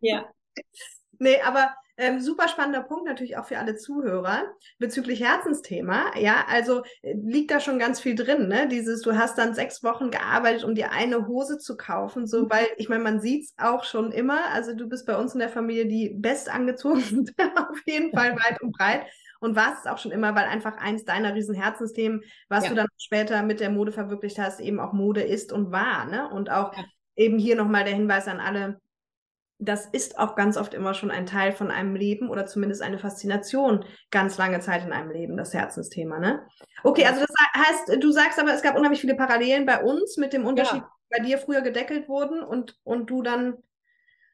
Ja. 0.00 0.28
Nee, 1.18 1.40
aber 1.42 1.74
ähm, 1.96 2.20
super 2.20 2.48
spannender 2.48 2.82
Punkt 2.82 3.06
natürlich 3.06 3.36
auch 3.36 3.44
für 3.44 3.58
alle 3.58 3.76
Zuhörer 3.76 4.44
bezüglich 4.78 5.22
Herzensthema. 5.22 6.16
Ja, 6.18 6.44
also 6.48 6.82
äh, 7.02 7.14
liegt 7.14 7.52
da 7.52 7.60
schon 7.60 7.78
ganz 7.78 8.00
viel 8.00 8.16
drin, 8.16 8.48
ne? 8.48 8.66
Dieses, 8.66 9.02
du 9.02 9.16
hast 9.16 9.38
dann 9.38 9.54
sechs 9.54 9.84
Wochen 9.84 10.10
gearbeitet, 10.10 10.64
um 10.64 10.74
dir 10.74 10.90
eine 10.90 11.28
Hose 11.28 11.58
zu 11.58 11.76
kaufen, 11.76 12.26
so, 12.26 12.44
mhm. 12.44 12.50
weil 12.50 12.66
ich 12.78 12.88
meine, 12.88 13.04
man 13.04 13.20
sieht's 13.20 13.54
auch 13.58 13.84
schon 13.84 14.10
immer. 14.10 14.50
Also 14.52 14.74
du 14.74 14.88
bist 14.88 15.06
bei 15.06 15.16
uns 15.16 15.34
in 15.34 15.38
der 15.38 15.50
Familie 15.50 15.86
die 15.86 16.10
best 16.10 16.48
angezogen, 16.48 17.30
auf 17.56 17.78
jeden 17.86 18.10
Fall 18.12 18.32
weit 18.32 18.60
und 18.60 18.72
breit. 18.72 19.06
Und 19.44 19.56
warst 19.56 19.84
es 19.84 19.90
auch 19.90 19.98
schon 19.98 20.10
immer, 20.10 20.34
weil 20.34 20.46
einfach 20.46 20.78
eins 20.78 21.04
deiner 21.04 21.34
riesen 21.34 21.54
Herzensthemen, 21.54 22.22
was 22.48 22.64
ja. 22.64 22.70
du 22.70 22.76
dann 22.76 22.88
später 22.96 23.42
mit 23.42 23.60
der 23.60 23.68
Mode 23.68 23.92
verwirklicht 23.92 24.38
hast, 24.38 24.58
eben 24.58 24.80
auch 24.80 24.94
Mode 24.94 25.20
ist 25.20 25.52
und 25.52 25.70
war, 25.70 26.06
ne? 26.06 26.30
Und 26.30 26.50
auch 26.50 26.74
ja. 26.74 26.84
eben 27.14 27.38
hier 27.38 27.54
nochmal 27.54 27.84
der 27.84 27.94
Hinweis 27.94 28.26
an 28.26 28.40
alle, 28.40 28.80
das 29.58 29.86
ist 29.86 30.18
auch 30.18 30.34
ganz 30.34 30.56
oft 30.56 30.72
immer 30.72 30.94
schon 30.94 31.10
ein 31.10 31.26
Teil 31.26 31.52
von 31.52 31.70
einem 31.70 31.94
Leben 31.94 32.30
oder 32.30 32.46
zumindest 32.46 32.80
eine 32.80 32.98
Faszination 32.98 33.84
ganz 34.10 34.38
lange 34.38 34.60
Zeit 34.60 34.82
in 34.82 34.92
einem 34.92 35.10
Leben, 35.10 35.36
das 35.36 35.52
Herzensthema, 35.52 36.18
ne? 36.18 36.46
Okay, 36.82 37.04
also 37.04 37.20
das 37.20 37.30
heißt, 37.54 38.02
du 38.02 38.10
sagst 38.12 38.40
aber, 38.40 38.54
es 38.54 38.62
gab 38.62 38.76
unheimlich 38.76 39.02
viele 39.02 39.14
Parallelen 39.14 39.66
bei 39.66 39.82
uns 39.82 40.16
mit 40.16 40.32
dem 40.32 40.46
Unterschied, 40.46 40.80
ja. 40.80 40.90
bei 41.10 41.22
dir 41.22 41.36
früher 41.36 41.60
gedeckelt 41.60 42.08
wurden 42.08 42.42
und, 42.42 42.78
und 42.82 43.10
du 43.10 43.22
dann. 43.22 43.58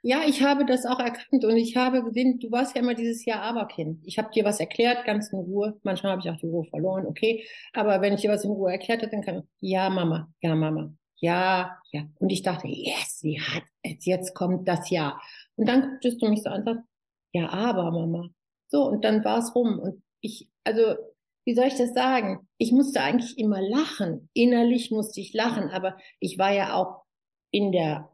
Ja, 0.02 0.22
ich 0.26 0.42
habe 0.42 0.64
das 0.64 0.86
auch 0.86 0.98
erkannt 0.98 1.44
und 1.44 1.56
ich 1.58 1.76
habe 1.76 2.02
gesehen, 2.02 2.38
du 2.38 2.50
warst 2.50 2.74
ja 2.74 2.80
immer 2.80 2.94
dieses 2.94 3.24
Jahr 3.26 3.42
Aberkind. 3.42 4.00
Ich 4.06 4.18
habe 4.18 4.30
dir 4.30 4.44
was 4.44 4.58
erklärt, 4.58 5.04
ganz 5.04 5.28
in 5.30 5.40
Ruhe. 5.40 5.78
Manchmal 5.82 6.12
habe 6.12 6.22
ich 6.24 6.30
auch 6.30 6.38
die 6.38 6.46
Ruhe 6.46 6.64
verloren, 6.64 7.06
okay. 7.06 7.46
Aber 7.74 8.00
wenn 8.00 8.14
ich 8.14 8.22
dir 8.22 8.30
was 8.30 8.44
in 8.44 8.50
Ruhe 8.50 8.72
erklärt 8.72 9.02
habe, 9.02 9.10
dann 9.10 9.22
kann 9.22 9.38
ich, 9.40 9.70
ja, 9.70 9.90
Mama, 9.90 10.32
ja, 10.40 10.54
Mama, 10.54 10.94
ja, 11.16 11.76
ja. 11.92 12.04
Und 12.18 12.30
ich 12.30 12.42
dachte, 12.42 12.66
yes, 12.66 13.18
sie 13.20 13.40
hat 13.42 13.62
es, 13.82 14.06
jetzt 14.06 14.34
kommt 14.34 14.66
das 14.66 14.88
Ja. 14.88 15.20
Und 15.56 15.68
dann 15.68 15.82
gucktest 15.82 16.22
du 16.22 16.28
mich 16.28 16.42
so 16.42 16.48
an 16.48 16.60
und 16.60 16.64
sagst, 16.64 16.84
ja, 17.32 17.48
aber 17.50 17.90
Mama. 17.90 18.30
So, 18.68 18.84
und 18.88 19.04
dann 19.04 19.22
war 19.24 19.38
es 19.38 19.54
rum. 19.54 19.78
Und 19.78 20.02
ich, 20.22 20.48
also, 20.64 20.96
wie 21.44 21.54
soll 21.54 21.66
ich 21.66 21.76
das 21.76 21.92
sagen? 21.92 22.48
Ich 22.56 22.72
musste 22.72 23.02
eigentlich 23.02 23.36
immer 23.38 23.60
lachen. 23.60 24.30
Innerlich 24.32 24.90
musste 24.90 25.20
ich 25.20 25.34
lachen, 25.34 25.68
aber 25.70 25.98
ich 26.20 26.38
war 26.38 26.52
ja 26.52 26.74
auch 26.74 27.02
in 27.50 27.72
der 27.72 28.10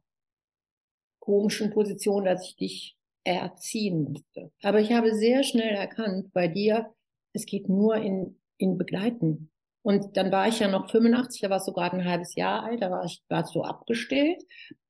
komischen 1.26 1.70
Position, 1.70 2.24
dass 2.24 2.48
ich 2.48 2.56
dich 2.56 2.96
erziehen 3.24 4.04
musste. 4.12 4.52
Aber 4.62 4.80
ich 4.80 4.92
habe 4.92 5.14
sehr 5.14 5.42
schnell 5.42 5.74
erkannt, 5.74 6.32
bei 6.32 6.46
dir, 6.46 6.94
es 7.32 7.44
geht 7.44 7.68
nur 7.68 7.96
in, 7.96 8.38
in 8.56 8.78
Begleiten. 8.78 9.50
Und 9.82 10.16
dann 10.16 10.32
war 10.32 10.48
ich 10.48 10.60
ja 10.60 10.68
noch 10.68 10.90
85, 10.90 11.42
da 11.42 11.50
warst 11.50 11.68
du 11.68 11.72
gerade 11.72 11.96
ein 11.96 12.04
halbes 12.04 12.34
Jahr 12.36 12.64
alt, 12.64 12.82
da 12.82 12.90
war 12.90 13.04
ich, 13.04 13.22
warst 13.28 13.54
du 13.54 13.62
abgestellt. 13.62 14.42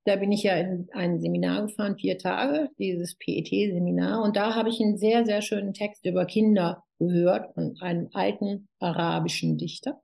Da 0.05 0.15
bin 0.15 0.31
ich 0.31 0.43
ja 0.43 0.55
in 0.55 0.87
ein 0.93 1.19
Seminar 1.19 1.63
gefahren, 1.63 1.97
vier 1.97 2.17
Tage, 2.17 2.69
dieses 2.79 3.15
PET-Seminar. 3.15 4.23
Und 4.23 4.37
da 4.37 4.55
habe 4.55 4.69
ich 4.69 4.79
einen 4.79 4.97
sehr, 4.97 5.25
sehr 5.25 5.41
schönen 5.41 5.73
Text 5.73 6.05
über 6.05 6.25
Kinder 6.25 6.83
gehört 6.99 7.53
von 7.53 7.75
einem 7.81 8.09
alten 8.13 8.69
arabischen 8.79 9.57
Dichter. 9.57 10.01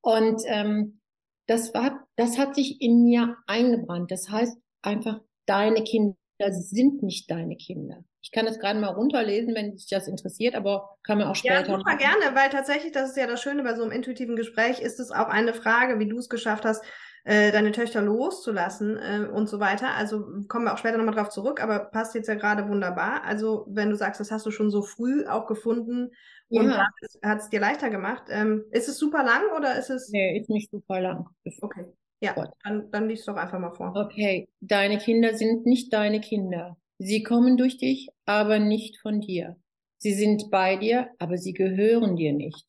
Und 0.00 0.42
ähm, 0.46 1.00
das 1.46 1.72
war, 1.74 2.06
das 2.16 2.38
hat 2.38 2.54
sich 2.54 2.80
in 2.80 3.02
mir 3.02 3.36
eingebrannt. 3.46 4.10
Das 4.10 4.28
heißt 4.28 4.58
einfach, 4.82 5.20
deine 5.50 5.82
Kinder 5.82 6.16
sind 6.48 7.02
nicht 7.02 7.30
deine 7.30 7.56
Kinder. 7.56 8.04
Ich 8.22 8.32
kann 8.32 8.46
das 8.46 8.58
gerade 8.58 8.78
mal 8.78 8.88
runterlesen, 8.88 9.54
wenn 9.54 9.72
dich 9.72 9.88
das 9.88 10.06
interessiert, 10.06 10.54
aber 10.54 10.96
kann 11.02 11.18
mir 11.18 11.28
auch 11.28 11.34
später. 11.34 11.66
Ja, 11.66 11.78
super 11.78 11.96
gerne, 11.96 12.34
weil 12.34 12.50
tatsächlich, 12.50 12.92
das 12.92 13.10
ist 13.10 13.16
ja 13.16 13.26
das 13.26 13.42
Schöne 13.42 13.62
bei 13.62 13.74
so 13.74 13.82
einem 13.82 13.92
intuitiven 13.92 14.36
Gespräch, 14.36 14.80
ist 14.80 15.00
es 15.00 15.10
auch 15.10 15.28
eine 15.28 15.54
Frage, 15.54 15.98
wie 15.98 16.06
du 16.06 16.18
es 16.18 16.28
geschafft 16.28 16.64
hast, 16.64 16.84
äh, 17.24 17.50
deine 17.50 17.72
Töchter 17.72 18.02
loszulassen 18.02 18.96
äh, 18.98 19.28
und 19.30 19.48
so 19.48 19.60
weiter. 19.60 19.94
Also 19.94 20.24
kommen 20.48 20.66
wir 20.66 20.74
auch 20.74 20.78
später 20.78 20.98
nochmal 20.98 21.14
drauf 21.14 21.30
zurück, 21.30 21.62
aber 21.62 21.78
passt 21.78 22.14
jetzt 22.14 22.28
ja 22.28 22.34
gerade 22.34 22.68
wunderbar. 22.68 23.24
Also 23.24 23.66
wenn 23.68 23.90
du 23.90 23.96
sagst, 23.96 24.20
das 24.20 24.30
hast 24.30 24.46
du 24.46 24.50
schon 24.50 24.70
so 24.70 24.82
früh 24.82 25.26
auch 25.26 25.46
gefunden 25.46 26.10
und 26.48 26.70
ja. 26.70 26.88
hat 27.22 27.40
es 27.40 27.48
dir 27.48 27.60
leichter 27.60 27.90
gemacht. 27.90 28.24
Ähm, 28.28 28.64
ist 28.70 28.88
es 28.88 28.98
super 28.98 29.24
lang 29.24 29.42
oder 29.56 29.78
ist 29.78 29.90
es. 29.90 30.10
Nee, 30.10 30.38
ist 30.38 30.50
nicht 30.50 30.70
super 30.70 31.00
lang. 31.00 31.26
Okay. 31.60 31.86
Ja, 32.20 32.34
dann, 32.62 32.90
dann 32.90 33.08
liest 33.08 33.26
doch 33.26 33.36
einfach 33.36 33.58
mal 33.58 33.72
vor. 33.72 33.92
Okay, 33.96 34.48
deine 34.60 34.98
Kinder 34.98 35.34
sind 35.34 35.66
nicht 35.66 35.92
deine 35.92 36.20
Kinder. 36.20 36.76
Sie 36.98 37.22
kommen 37.22 37.56
durch 37.56 37.78
dich, 37.78 38.10
aber 38.26 38.58
nicht 38.58 38.98
von 38.98 39.20
dir. 39.20 39.56
Sie 39.98 40.12
sind 40.12 40.50
bei 40.50 40.76
dir, 40.76 41.08
aber 41.18 41.38
sie 41.38 41.54
gehören 41.54 42.16
dir 42.16 42.32
nicht. 42.32 42.66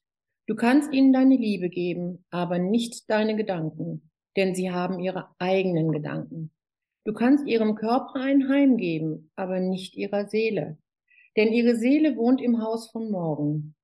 Du 0.48 0.56
kannst 0.56 0.94
ihnen 0.94 1.14
deine 1.14 1.36
Liebe 1.36 1.70
geben, 1.70 2.26
aber 2.30 2.60
nicht 2.60 3.10
deine 3.10 3.36
Gedanken, 3.36 4.10
denn 4.36 4.56
sie 4.56 4.72
haben 4.72 5.00
ihre 5.00 5.28
eigenen 5.38 5.92
Gedanken. 5.92 6.52
Du 7.04 7.14
kannst 7.14 7.48
ihrem 7.48 7.76
Körper 7.76 8.20
ein 8.22 8.48
Heim 8.48 8.78
geben, 8.78 9.32
aber 9.36 9.60
nicht 9.60 9.96
ihrer 9.96 10.28
Seele, 10.28 10.78
denn 11.38 11.52
ihre 11.52 11.76
Seele 11.76 12.16
wohnt 12.16 12.42
im 12.42 12.62
Haus 12.62 12.92
von 12.92 13.10
morgen, 13.10 13.76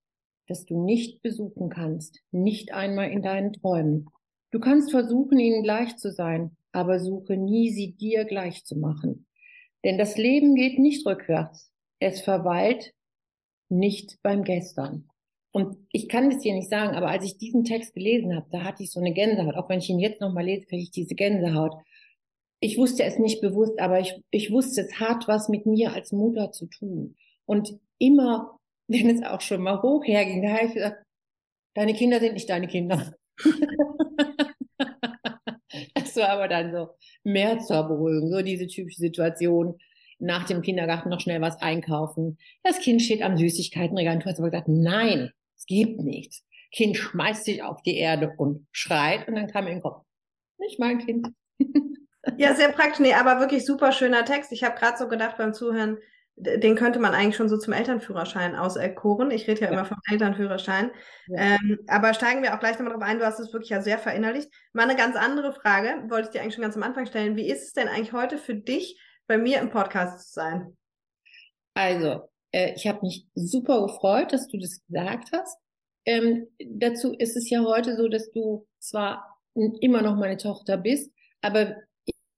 das 0.48 0.66
du 0.66 0.84
nicht 0.84 1.22
besuchen 1.22 1.70
kannst, 1.70 2.22
nicht 2.32 2.74
einmal 2.74 3.10
in 3.12 3.22
deinen 3.22 3.54
Träumen. 3.54 4.10
Du 4.58 4.62
kannst 4.62 4.90
versuchen, 4.90 5.38
ihnen 5.38 5.62
gleich 5.62 5.98
zu 5.98 6.12
sein, 6.12 6.58
aber 6.72 7.00
suche 7.00 7.38
nie, 7.38 7.70
sie 7.70 7.92
dir 7.92 8.26
gleich 8.26 8.66
zu 8.66 8.76
machen. 8.76 9.28
Denn 9.84 10.00
das 10.00 10.18
Leben 10.18 10.56
geht 10.56 10.80
nicht 10.80 11.06
rückwärts. 11.06 11.72
Es 12.00 12.22
verweilt 12.22 12.92
nicht 13.70 14.18
beim 14.24 14.44
Gestern. 14.44 15.12
Und 15.52 15.78
ich 15.92 16.10
kann 16.10 16.32
es 16.32 16.40
dir 16.40 16.56
nicht 16.56 16.72
sagen, 16.72 16.96
aber 16.96 17.10
als 17.10 17.24
ich 17.24 17.38
diesen 17.38 17.66
Text 17.66 17.94
gelesen 17.94 18.36
habe, 18.36 18.48
da 18.50 18.64
hatte 18.64 18.82
ich 18.82 18.92
so 18.92 19.00
eine 19.00 19.14
Gänsehaut. 19.14 19.54
Auch 19.54 19.70
wenn 19.70 19.78
ich 19.78 19.92
ihn 19.92 20.00
jetzt 20.00 20.22
nochmal 20.22 20.46
lese, 20.46 20.66
kriege 20.66 20.82
ich 20.82 20.90
diese 20.90 21.14
Gänsehaut. 21.14 21.76
Ich 22.60 22.80
wusste 22.80 23.04
es 23.04 23.20
nicht 23.20 23.42
bewusst, 23.42 23.80
aber 23.80 24.00
ich, 24.00 24.20
ich 24.32 24.52
wusste, 24.52 24.82
es 24.82 25.00
hat 25.00 25.28
was 25.28 25.50
mit 25.50 25.68
mir 25.68 25.94
als 25.94 26.12
Mutter 26.12 26.52
zu 26.52 26.66
tun. 26.66 27.16
Und 27.46 27.80
immer, 28.00 28.58
wenn 28.88 29.08
es 29.08 29.22
auch 29.22 29.42
schon 29.42 29.62
mal 29.62 29.84
hoch 29.84 30.04
herging, 30.04 30.42
da 30.42 30.50
habe 30.56 30.66
ich 30.66 30.74
gesagt, 30.74 31.06
deine 31.76 31.94
Kinder 31.94 32.20
sind 32.20 32.34
nicht 32.34 32.50
deine 32.50 32.68
Kinder. 32.68 33.14
war 36.18 36.30
aber 36.30 36.48
dann 36.48 36.72
so 36.72 36.90
mehr 37.24 37.60
zur 37.60 37.84
Beruhigung, 37.84 38.30
so 38.30 38.42
diese 38.42 38.68
typische 38.68 39.00
Situation, 39.00 39.78
nach 40.20 40.46
dem 40.46 40.62
Kindergarten 40.62 41.10
noch 41.10 41.20
schnell 41.20 41.42
was 41.42 41.62
einkaufen. 41.62 42.38
Das 42.64 42.80
Kind 42.80 43.02
steht 43.02 43.22
am 43.22 43.38
Süßigkeitenregal 43.38 44.16
und 44.16 44.24
du 44.24 44.30
hast 44.30 44.40
aber 44.40 44.50
gesagt, 44.50 44.68
nein, 44.68 45.32
es 45.56 45.66
gibt 45.66 46.02
nichts. 46.02 46.44
Kind 46.72 46.98
schmeißt 46.98 47.46
sich 47.46 47.64
auf 47.64 47.82
die 47.84 47.98
Erde 47.98 48.34
und 48.38 48.68
schreit 48.72 49.28
und 49.28 49.36
dann 49.36 49.48
kam 49.48 49.68
in 49.68 49.76
den 49.76 49.82
Kopf, 49.82 50.04
nicht 50.58 50.80
mein 50.80 51.00
Kind. 51.00 51.28
ja, 52.38 52.56
sehr 52.56 52.72
praktisch. 52.72 53.00
Nee, 53.00 53.14
aber 53.14 53.40
wirklich 53.40 53.66
super 53.66 53.92
schöner 53.92 54.26
Text. 54.26 54.52
Ich 54.52 54.64
habe 54.64 54.78
gerade 54.78 54.98
so 54.98 55.08
gedacht 55.08 55.38
beim 55.38 55.54
Zuhören, 55.54 55.98
den 56.40 56.76
könnte 56.76 57.00
man 57.00 57.16
eigentlich 57.16 57.36
schon 57.36 57.50
so 57.50 57.58
zum 57.58 57.74
Elternführerschein 57.74 58.56
auserkoren. 58.56 59.32
Ich 59.32 59.48
rede 59.48 59.62
ja, 59.62 59.68
ja, 59.68 59.74
immer 59.74 59.86
vom 59.86 59.98
Elternführerschein. 60.10 60.92
Ja. 61.28 61.56
Ähm, 61.56 61.80
aber 61.88 62.14
steigen 62.14 62.44
wir 62.44 62.54
auch 62.54 62.60
gleich 62.60 62.78
nochmal 62.78 62.94
drauf 62.94 63.02
ein. 63.02 63.18
Du 63.18 63.26
hast 63.26 63.40
es 63.40 63.52
wirklich 63.54 63.72
ja 63.72 63.82
sehr 63.82 63.98
verinnerlicht. 63.98 64.50
Mal 64.72 64.84
eine 64.84 64.96
ganz 64.96 65.16
andere 65.16 65.52
Frage, 65.52 66.06
wollte 66.10 66.28
ich 66.28 66.34
dir 66.34 66.42
eigentlich 66.42 66.54
schon 66.54 66.62
ganz 66.62 66.76
am 66.76 66.84
Anfang 66.84 67.08
stellen. 67.08 67.36
Wie 67.36 67.50
ist 67.50 67.64
es 67.64 67.74
denn 67.74 67.88
eigentlich 67.88 68.14
heute 68.14 68.38
für 68.38 68.54
dich, 68.54 69.02
bei 69.26 69.40
mir 69.40 69.60
im 69.60 69.72
Podcast 69.72 70.28
zu 70.28 70.34
sein? 70.34 70.78
Also, 71.74 72.30
äh, 72.52 72.74
ich 72.76 72.88
habe 72.88 73.00
mich 73.02 73.28
super 73.34 73.82
gefreut, 73.88 74.32
dass 74.32 74.48
du 74.48 74.60
das 74.60 74.82
gesagt 74.88 75.30
hast. 75.34 75.58
Ähm, 76.06 76.48
dazu 76.60 77.14
ist 77.18 77.36
es 77.36 77.50
ja 77.50 77.64
heute 77.64 77.98
so, 77.98 78.08
dass 78.08 78.32
du 78.32 78.68
zwar 78.80 79.40
immer 79.56 80.04
noch 80.04 80.16
meine 80.16 80.38
Tochter 80.38 80.78
bist, 80.78 81.12
aber 81.42 81.76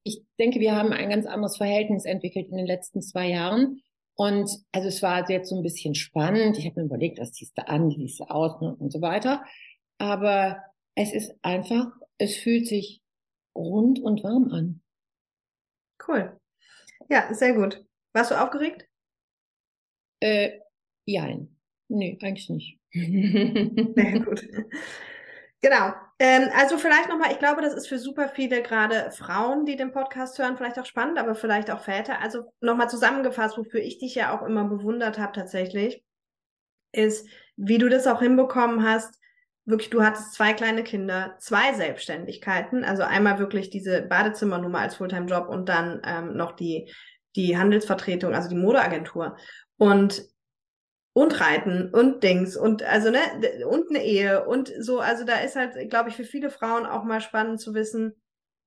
ich 0.03 0.23
denke, 0.39 0.59
wir 0.61 0.75
haben 0.75 0.93
ein 0.93 1.09
ganz 1.09 1.25
anderes 1.25 1.57
Verhältnis 1.57 2.05
entwickelt 2.05 2.47
in 2.49 2.57
den 2.57 2.65
letzten 2.65 3.01
zwei 3.01 3.27
Jahren. 3.27 3.81
Und 4.19 4.51
also 4.73 4.89
es 4.89 5.01
war 5.01 5.29
jetzt 5.29 5.47
so 5.47 5.55
ein 5.55 5.63
bisschen 5.63 5.95
spannend. 5.95 6.57
Ich 6.57 6.65
habe 6.65 6.81
mir 6.81 6.87
überlegt, 6.87 7.19
was 7.19 7.31
ziehst 7.31 7.57
du 7.57 7.65
an, 7.65 7.89
wie 7.89 7.95
siehst 7.95 8.19
du 8.19 8.25
aus 8.25 8.59
ne, 8.59 8.75
und 8.75 8.91
so 8.91 9.01
weiter. 9.01 9.45
Aber 9.97 10.61
es 10.93 11.13
ist 11.13 11.33
einfach, 11.41 11.87
es 12.17 12.35
fühlt 12.35 12.67
sich 12.67 13.01
rund 13.55 13.97
und 14.01 14.21
warm 14.21 14.51
an. 14.51 14.81
Cool. 16.05 16.37
Ja, 17.07 17.33
sehr 17.33 17.53
gut. 17.53 17.81
Warst 18.11 18.31
du 18.31 18.35
aufgeregt? 18.35 18.89
Äh, 20.19 20.59
jein. 21.05 21.55
Nee, 21.87 22.17
eigentlich 22.21 22.49
nicht. 22.49 22.77
Sehr 22.91 24.19
gut. 24.19 24.45
Genau. 25.61 25.93
Ähm, 26.21 26.49
also 26.53 26.77
vielleicht 26.77 27.07
nochmal, 27.07 27.31
ich 27.31 27.39
glaube, 27.39 27.61
das 27.61 27.73
ist 27.73 27.87
für 27.87 27.97
super 27.97 28.27
viele 28.27 28.61
gerade 28.61 29.09
Frauen, 29.11 29.65
die 29.65 29.77
den 29.77 29.93
Podcast 29.93 30.37
hören, 30.37 30.57
vielleicht 30.57 30.77
auch 30.77 30.85
spannend, 30.85 31.17
aber 31.17 31.33
vielleicht 31.33 31.71
auch 31.71 31.81
Väter. 31.81 32.21
Also 32.21 32.53
nochmal 32.59 32.89
zusammengefasst, 32.89 33.57
wofür 33.57 33.79
ich 33.79 33.99
dich 33.99 34.15
ja 34.15 34.37
auch 34.37 34.45
immer 34.45 34.65
bewundert 34.65 35.17
habe 35.17 35.31
tatsächlich, 35.31 36.03
ist, 36.91 37.27
wie 37.55 37.77
du 37.77 37.87
das 37.87 38.05
auch 38.05 38.19
hinbekommen 38.19 38.83
hast, 38.83 39.15
wirklich, 39.63 39.89
du 39.91 40.03
hattest 40.03 40.33
zwei 40.33 40.53
kleine 40.53 40.83
Kinder, 40.83 41.35
zwei 41.39 41.73
Selbstständigkeiten, 41.73 42.83
also 42.83 43.03
einmal 43.03 43.39
wirklich 43.39 43.69
diese 43.69 44.01
Badezimmernummer 44.01 44.79
als 44.79 44.95
Fulltime-Job 44.95 45.47
und 45.47 45.69
dann 45.69 46.01
ähm, 46.05 46.35
noch 46.35 46.53
die, 46.53 46.91
die 47.35 47.57
Handelsvertretung, 47.57 48.33
also 48.33 48.49
die 48.49 48.55
Modeagentur. 48.55 49.37
Und 49.77 50.23
und 51.13 51.39
Reiten 51.39 51.89
und 51.93 52.23
Dings 52.23 52.55
und 52.55 52.83
also 52.83 53.09
ne 53.09 53.19
und 53.67 53.89
eine 53.89 54.03
Ehe 54.03 54.45
und 54.45 54.71
so. 54.79 54.99
Also 54.99 55.25
da 55.25 55.39
ist 55.39 55.55
halt 55.55 55.89
glaube 55.89 56.09
ich 56.09 56.15
für 56.15 56.23
viele 56.23 56.49
Frauen 56.49 56.85
auch 56.85 57.03
mal 57.03 57.21
spannend 57.21 57.59
zu 57.59 57.73
wissen 57.73 58.15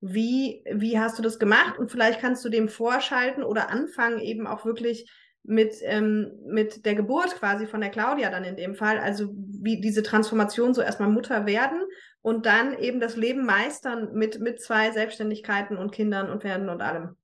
wie 0.02 0.64
wie 0.68 0.98
hast 0.98 1.18
du 1.18 1.22
das 1.22 1.38
gemacht? 1.38 1.78
Und 1.78 1.90
vielleicht 1.90 2.20
kannst 2.20 2.44
du 2.44 2.48
dem 2.48 2.68
vorschalten 2.68 3.44
oder 3.44 3.70
anfangen 3.70 4.18
eben 4.18 4.46
auch 4.48 4.64
wirklich 4.66 5.08
mit 5.44 5.74
ähm, 5.82 6.32
mit 6.44 6.84
der 6.84 6.96
Geburt 6.96 7.36
quasi 7.36 7.66
von 7.66 7.80
der 7.80 7.90
Claudia 7.90 8.28
dann 8.28 8.44
in 8.44 8.56
dem 8.56 8.74
Fall. 8.74 8.98
Also 8.98 9.32
wie 9.32 9.80
diese 9.80 10.02
Transformation 10.02 10.74
so 10.74 10.82
erstmal 10.82 11.08
Mutter 11.08 11.46
werden 11.46 11.80
und 12.20 12.46
dann 12.46 12.76
eben 12.78 12.98
das 12.98 13.16
Leben 13.16 13.46
meistern 13.46 14.12
mit 14.12 14.40
mit 14.40 14.60
zwei 14.60 14.90
Selbstständigkeiten 14.90 15.76
und 15.76 15.92
Kindern 15.92 16.30
und 16.30 16.42
Pferden 16.42 16.68
und 16.68 16.82
allem. 16.82 17.16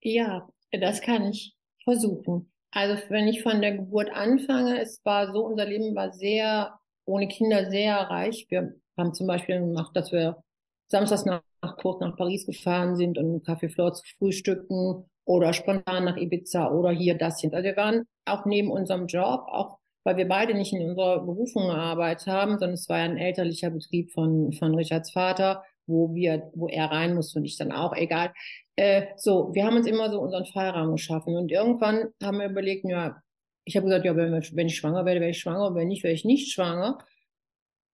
Ja 0.00 0.48
das 0.72 1.02
kann 1.02 1.26
ich 1.26 1.54
versuchen 1.84 2.50
also 2.76 3.02
wenn 3.08 3.26
ich 3.26 3.42
von 3.42 3.62
der 3.62 3.74
Geburt 3.74 4.10
anfange, 4.12 4.78
es 4.82 5.00
war 5.02 5.32
so, 5.32 5.46
unser 5.46 5.64
Leben 5.64 5.94
war 5.96 6.12
sehr, 6.12 6.78
ohne 7.06 7.26
Kinder 7.26 7.70
sehr 7.70 7.96
reich. 7.96 8.44
Wir 8.50 8.74
haben 8.98 9.14
zum 9.14 9.26
Beispiel 9.26 9.60
gemacht, 9.60 9.96
dass 9.96 10.12
wir 10.12 10.42
samstags 10.88 11.24
nach, 11.24 11.40
Kurs 11.78 12.00
nach 12.00 12.14
Paris 12.18 12.44
gefahren 12.44 12.94
sind 12.96 13.16
und 13.16 13.46
Café 13.46 13.72
Flor 13.72 13.94
zu 13.94 14.02
frühstücken 14.18 15.08
oder 15.24 15.54
spontan 15.54 16.04
nach 16.04 16.18
Ibiza 16.18 16.70
oder 16.70 16.90
hier 16.90 17.16
das 17.16 17.38
sind. 17.38 17.54
Also 17.54 17.64
wir 17.64 17.78
waren 17.78 18.04
auch 18.26 18.44
neben 18.44 18.70
unserem 18.70 19.06
Job, 19.06 19.46
auch 19.48 19.78
weil 20.04 20.18
wir 20.18 20.28
beide 20.28 20.52
nicht 20.52 20.74
in 20.74 20.90
unserer 20.90 21.24
Berufung 21.24 21.68
gearbeitet 21.68 22.26
haben, 22.26 22.52
sondern 22.58 22.74
es 22.74 22.90
war 22.90 22.98
ja 22.98 23.04
ein 23.04 23.16
elterlicher 23.16 23.70
Betrieb 23.70 24.12
von, 24.12 24.52
von 24.52 24.74
Richards 24.74 25.12
Vater, 25.12 25.64
wo 25.86 26.14
wir, 26.14 26.50
wo 26.54 26.68
er 26.68 26.90
rein 26.90 27.14
musste 27.14 27.38
und 27.38 27.46
ich 27.46 27.56
dann 27.56 27.72
auch, 27.72 27.94
egal. 27.94 28.34
Äh, 28.76 29.06
so, 29.16 29.54
wir 29.54 29.64
haben 29.64 29.76
uns 29.76 29.86
immer 29.86 30.10
so 30.10 30.20
unseren 30.20 30.44
Freiraum 30.44 30.92
geschaffen 30.92 31.34
und 31.34 31.50
irgendwann 31.50 32.10
haben 32.22 32.38
wir 32.38 32.48
überlegt, 32.48 32.84
ja, 32.88 33.22
ich 33.64 33.76
habe 33.76 33.86
gesagt, 33.86 34.04
ja, 34.04 34.14
wenn, 34.14 34.32
wenn 34.32 34.66
ich 34.66 34.76
schwanger 34.76 35.04
werde, 35.04 35.20
werde 35.20 35.30
ich 35.30 35.40
schwanger, 35.40 35.74
wenn 35.74 35.88
nicht, 35.88 36.04
werde 36.04 36.14
ich 36.14 36.24
nicht 36.24 36.52
schwanger. 36.52 36.98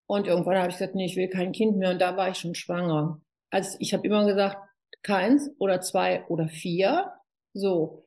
Und 0.05 0.27
irgendwann 0.27 0.57
habe 0.57 0.69
ich 0.69 0.77
gesagt, 0.77 0.95
nee, 0.95 1.05
ich 1.05 1.15
will 1.15 1.29
kein 1.29 1.53
Kind 1.53 1.77
mehr 1.77 1.91
und 1.91 1.99
da 1.99 2.15
war 2.17 2.29
ich 2.29 2.37
schon 2.37 2.53
schwanger. 2.53 3.21
Also 3.49 3.77
ich 3.79 3.93
habe 3.93 4.05
immer 4.05 4.25
gesagt, 4.25 4.57
keins 5.01 5.49
oder 5.57 5.81
zwei 5.81 6.25
oder 6.27 6.47
vier. 6.47 7.11
So. 7.53 8.05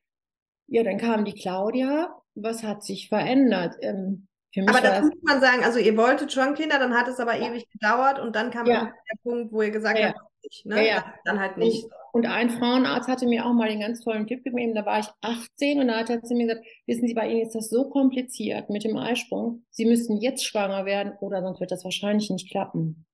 Ja, 0.69 0.83
dann 0.83 0.99
kam 0.99 1.25
die 1.25 1.35
Claudia. 1.35 2.15
Was 2.35 2.63
hat 2.63 2.85
sich 2.85 3.09
verändert? 3.09 3.77
Ähm, 3.81 4.29
aber 4.67 4.81
das 4.81 5.03
muss 5.03 5.23
man 5.23 5.41
sagen, 5.41 5.65
also 5.65 5.79
ihr 5.79 5.97
wolltet 5.97 6.33
schon 6.33 6.55
Kinder, 6.55 6.79
dann 6.79 6.95
hat 6.95 7.09
es 7.09 7.21
aber 7.21 7.37
ja. 7.37 7.49
ewig 7.49 7.69
gedauert 7.71 8.19
und 8.19 8.35
dann 8.37 8.51
kam 8.51 8.67
ja. 8.67 8.85
der 8.85 9.19
Punkt, 9.23 9.53
wo 9.53 9.63
ihr 9.63 9.71
gesagt 9.71 9.99
ja. 9.99 10.09
habt, 10.09 10.19
nicht, 10.47 10.67
ne? 10.67 10.87
ja, 10.87 11.15
dann 11.25 11.41
halt 11.41 11.57
nicht. 11.59 11.85
Und, 12.13 12.25
und, 12.25 12.27
ein 12.27 12.51
Frauenarzt 12.51 13.09
hatte 13.09 13.27
mir 13.27 13.47
auch 13.47 13.53
mal 13.53 13.69
den 13.69 13.81
ganz 13.81 14.01
tollen 14.01 14.27
Tipp 14.27 14.45
gegeben, 14.45 14.75
da 14.75 14.87
war 14.87 15.01
ich 15.01 15.07
18 15.21 15.81
und 15.81 15.89
da 15.89 15.99
hat 15.99 16.11
er 16.11 16.23
zu 16.23 16.35
mir 16.35 16.47
gesagt, 16.47 16.67
wissen 16.87 17.07
Sie, 17.07 17.15
bei 17.15 17.29
Ihnen 17.29 17.43
ist 17.43 17.55
das 17.55 17.69
so 17.69 17.89
kompliziert 17.89 18.71
mit 18.71 18.85
dem 18.85 18.97
Eisprung, 18.97 19.65
Sie 19.71 19.85
müssen 19.85 20.21
jetzt 20.21 20.45
schwanger 20.45 20.85
werden 20.87 21.13
oder 21.21 21.43
sonst 21.43 21.61
wird 21.61 21.71
das 21.71 21.85
wahrscheinlich 21.85 22.31
nicht 22.31 22.51
klappen. 22.51 23.07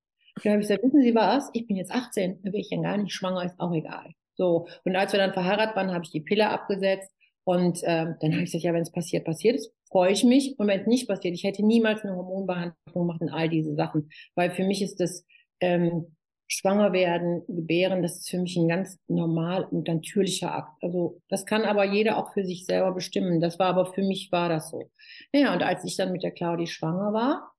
Da 0.42 0.50
habe 0.50 0.62
ich 0.62 0.68
gesagt, 0.68 0.84
wissen 0.84 1.02
Sie 1.02 1.14
was, 1.14 1.50
ich 1.52 1.66
bin 1.66 1.76
jetzt 1.76 1.92
18, 1.92 2.40
da 2.42 2.50
bin 2.50 2.60
ich 2.60 2.70
ja 2.70 2.80
gar 2.80 2.96
nicht 2.96 3.12
schwanger, 3.12 3.44
ist 3.44 3.58
auch 3.58 3.72
egal. 3.72 4.12
So, 4.34 4.66
und 4.84 4.96
als 4.96 5.12
wir 5.12 5.18
dann 5.18 5.34
verheiratet 5.34 5.76
waren, 5.76 5.92
habe 5.92 6.04
ich 6.04 6.10
die 6.10 6.20
Pille 6.20 6.48
abgesetzt 6.48 7.12
und 7.44 7.80
ähm, 7.84 8.16
dann 8.20 8.32
habe 8.32 8.42
ich 8.42 8.52
gesagt, 8.52 8.64
ja, 8.64 8.72
wenn 8.72 8.82
es 8.82 8.92
passiert, 8.92 9.24
passiert 9.24 9.56
es, 9.56 9.72
freue 9.90 10.12
ich 10.12 10.24
mich. 10.24 10.58
Und 10.58 10.68
wenn 10.68 10.80
es 10.80 10.86
nicht 10.86 11.08
passiert, 11.08 11.34
ich 11.34 11.44
hätte 11.44 11.64
niemals 11.64 12.02
eine 12.02 12.16
Hormonbehandlung 12.16 12.76
gemacht 12.94 13.20
und 13.20 13.30
all 13.30 13.48
diese 13.48 13.74
Sachen. 13.74 14.10
Weil 14.34 14.50
für 14.50 14.64
mich 14.64 14.80
ist 14.82 15.00
das 15.00 15.24
ähm, 15.60 16.16
Schwanger 16.54 16.92
werden, 16.92 17.44
gebären, 17.46 18.02
das 18.02 18.18
ist 18.18 18.30
für 18.30 18.38
mich 18.38 18.56
ein 18.56 18.68
ganz 18.68 18.98
normal 19.08 19.64
und 19.64 19.88
natürlicher 19.88 20.54
Akt. 20.54 20.82
Also 20.82 21.18
das 21.30 21.46
kann 21.46 21.62
aber 21.64 21.84
jeder 21.84 22.18
auch 22.18 22.34
für 22.34 22.44
sich 22.44 22.66
selber 22.66 22.92
bestimmen. 22.92 23.40
Das 23.40 23.58
war 23.58 23.68
aber 23.68 23.86
für 23.86 24.02
mich 24.02 24.30
war 24.32 24.50
das 24.50 24.68
so. 24.68 24.90
Naja, 25.32 25.54
und 25.54 25.62
als 25.62 25.82
ich 25.84 25.96
dann 25.96 26.12
mit 26.12 26.22
der 26.22 26.30
Claudi 26.30 26.66
schwanger 26.66 27.14
war, 27.14 27.54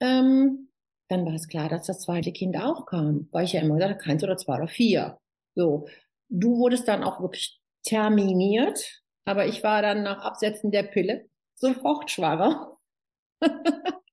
ähm, 0.00 0.68
dann 1.08 1.24
war 1.26 1.34
es 1.34 1.46
klar, 1.46 1.68
dass 1.68 1.86
das 1.86 2.00
zweite 2.00 2.32
Kind 2.32 2.56
auch 2.56 2.86
kam. 2.86 3.28
Weil 3.30 3.44
ich 3.44 3.52
ja 3.52 3.60
immer 3.60 3.76
gesagt 3.76 4.02
keins 4.02 4.24
oder 4.24 4.36
zwei 4.36 4.56
oder 4.56 4.68
vier. 4.68 5.16
So. 5.54 5.86
Du 6.28 6.58
wurdest 6.58 6.88
dann 6.88 7.04
auch 7.04 7.20
wirklich 7.20 7.60
terminiert, 7.84 9.02
aber 9.26 9.46
ich 9.46 9.62
war 9.62 9.80
dann 9.80 10.02
nach 10.02 10.24
Absetzen 10.24 10.72
der 10.72 10.82
Pille 10.82 11.28
sofort 11.54 12.10
schwanger. 12.10 12.78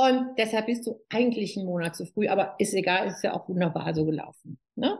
Und 0.00 0.38
deshalb 0.38 0.64
bist 0.64 0.86
du 0.86 0.98
eigentlich 1.10 1.58
einen 1.58 1.66
Monat 1.66 1.94
zu 1.94 2.06
früh, 2.06 2.28
aber 2.28 2.54
ist 2.58 2.72
egal, 2.72 3.08
ist 3.08 3.22
ja 3.22 3.34
auch 3.34 3.46
wunderbar 3.50 3.92
so 3.94 4.06
gelaufen. 4.06 4.58
Ne? 4.74 4.98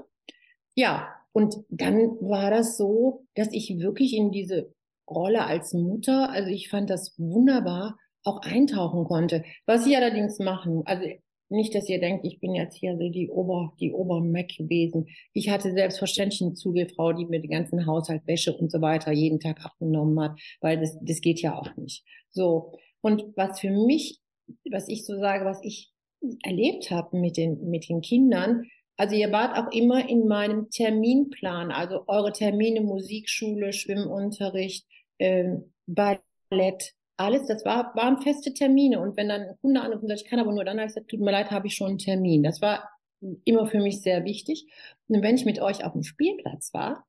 Ja, 0.74 1.08
und 1.32 1.56
dann 1.70 1.96
war 2.20 2.50
das 2.50 2.76
so, 2.76 3.24
dass 3.34 3.48
ich 3.52 3.78
wirklich 3.78 4.14
in 4.14 4.30
diese 4.30 4.74
Rolle 5.08 5.46
als 5.46 5.72
Mutter, 5.72 6.28
also 6.30 6.50
ich 6.50 6.68
fand 6.68 6.90
das 6.90 7.18
wunderbar, 7.18 7.96
auch 8.24 8.42
eintauchen 8.42 9.04
konnte. 9.04 9.42
Was 9.64 9.86
ich 9.86 9.96
allerdings 9.96 10.38
machen, 10.38 10.82
also 10.84 11.06
nicht, 11.48 11.74
dass 11.74 11.88
ihr 11.88 11.98
denkt, 11.98 12.26
ich 12.26 12.38
bin 12.38 12.54
jetzt 12.54 12.76
hier 12.76 12.98
so 12.98 13.08
die 13.08 13.30
Ober, 13.30 13.72
die 13.80 13.92
Obermac 13.92 14.48
gewesen. 14.56 15.06
Ich 15.32 15.48
hatte 15.48 15.72
selbstverständlich 15.72 16.42
eine 16.42 16.52
Zugehfrau, 16.52 17.14
die 17.14 17.24
mir 17.24 17.40
den 17.40 17.50
ganzen 17.50 17.86
Haushalt, 17.86 18.26
Wäsche 18.26 18.54
und 18.54 18.70
so 18.70 18.82
weiter 18.82 19.12
jeden 19.12 19.40
Tag 19.40 19.64
abgenommen 19.64 20.20
hat, 20.20 20.38
weil 20.60 20.78
das, 20.78 20.96
das 21.00 21.22
geht 21.22 21.40
ja 21.40 21.58
auch 21.58 21.74
nicht. 21.76 22.04
So. 22.28 22.72
Und 23.00 23.24
was 23.34 23.60
für 23.60 23.70
mich, 23.70 24.19
was 24.70 24.88
ich 24.88 25.04
so 25.04 25.18
sage, 25.18 25.44
was 25.44 25.60
ich 25.62 25.92
erlebt 26.42 26.90
habe 26.90 27.16
mit 27.16 27.36
den, 27.36 27.70
mit 27.70 27.88
den 27.88 28.00
Kindern, 28.00 28.64
also 29.00 29.16
ihr 29.16 29.32
wart 29.32 29.56
auch 29.56 29.72
immer 29.72 30.06
in 30.10 30.28
meinem 30.28 30.68
Terminplan, 30.68 31.70
also 31.70 32.04
eure 32.06 32.32
Termine, 32.32 32.82
Musikschule, 32.82 33.72
Schwimmunterricht, 33.72 34.86
ähm, 35.18 35.72
Ballett, 35.86 36.92
alles, 37.16 37.46
das 37.46 37.64
war, 37.64 37.94
waren 37.96 38.20
feste 38.20 38.52
Termine. 38.52 39.00
Und 39.00 39.16
wenn 39.16 39.30
dann 39.30 39.40
ein 39.40 39.58
Kunde 39.62 39.80
anruft 39.80 40.02
und 40.02 40.08
sagt, 40.08 40.20
ich 40.20 40.28
kann 40.28 40.38
aber 40.38 40.52
nur 40.52 40.66
dann, 40.66 40.76
habe 40.76 40.86
ich 40.86 40.94
gesagt, 40.94 41.08
tut 41.08 41.20
mir 41.20 41.30
leid, 41.30 41.50
habe 41.50 41.66
ich 41.66 41.76
schon 41.76 41.88
einen 41.88 41.98
Termin. 41.98 42.42
Das 42.42 42.60
war 42.60 42.90
immer 43.44 43.66
für 43.66 43.80
mich 43.80 44.02
sehr 44.02 44.26
wichtig. 44.26 44.66
Und 45.08 45.22
wenn 45.22 45.36
ich 45.36 45.46
mit 45.46 45.62
euch 45.62 45.82
auf 45.82 45.92
dem 45.92 46.02
Spielplatz 46.02 46.74
war, 46.74 47.06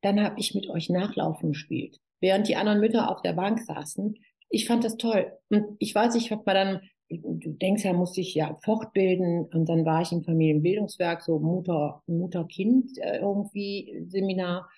dann 0.00 0.20
habe 0.20 0.40
ich 0.40 0.56
mit 0.56 0.68
euch 0.68 0.90
Nachlaufen 0.90 1.50
gespielt. 1.50 2.00
Während 2.20 2.48
die 2.48 2.56
anderen 2.56 2.80
Mütter 2.80 3.10
auf 3.10 3.22
der 3.22 3.34
Bank 3.34 3.60
saßen. 3.60 4.18
Ich 4.50 4.66
fand 4.66 4.84
das 4.84 4.96
toll. 4.96 5.32
Und 5.50 5.76
ich 5.78 5.94
weiß, 5.94 6.14
ich 6.14 6.30
habe 6.30 6.42
mal 6.46 6.54
dann, 6.54 6.80
du 7.10 7.50
denkst 7.50 7.84
ja, 7.84 7.92
musste 7.92 8.20
ich 8.20 8.34
ja 8.34 8.58
fortbilden. 8.62 9.46
Und 9.46 9.68
dann 9.68 9.84
war 9.84 10.02
ich 10.02 10.12
im 10.12 10.22
Familienbildungswerk, 10.22 11.22
so 11.22 11.38
Mutter, 11.38 12.02
Mutter-Kind 12.06 12.98
äh, 12.98 13.18
irgendwie 13.18 14.04
Seminar. 14.08 14.68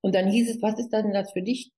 Und 0.00 0.14
dann 0.14 0.28
hieß 0.28 0.50
es, 0.50 0.62
was 0.62 0.78
ist 0.78 0.92
denn 0.92 1.12
das 1.12 1.32
für 1.32 1.42
dich? 1.42 1.72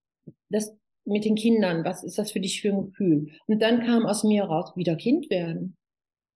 Das 0.49 0.77
mit 1.05 1.25
den 1.25 1.35
Kindern, 1.35 1.85
was 1.85 2.05
ist 2.05 2.19
das 2.19 2.31
für 2.31 2.41
dich 2.41 2.61
für 2.61 2.69
ein 2.69 2.87
Gefühl? 2.87 3.33
Und 3.47 3.61
dann 3.61 3.85
kam 3.85 4.07
aus 4.07 4.25
mir 4.25 4.45
raus, 4.45 4.73
wieder 4.77 4.97
Kind 4.97 5.31
werden. 5.31 5.77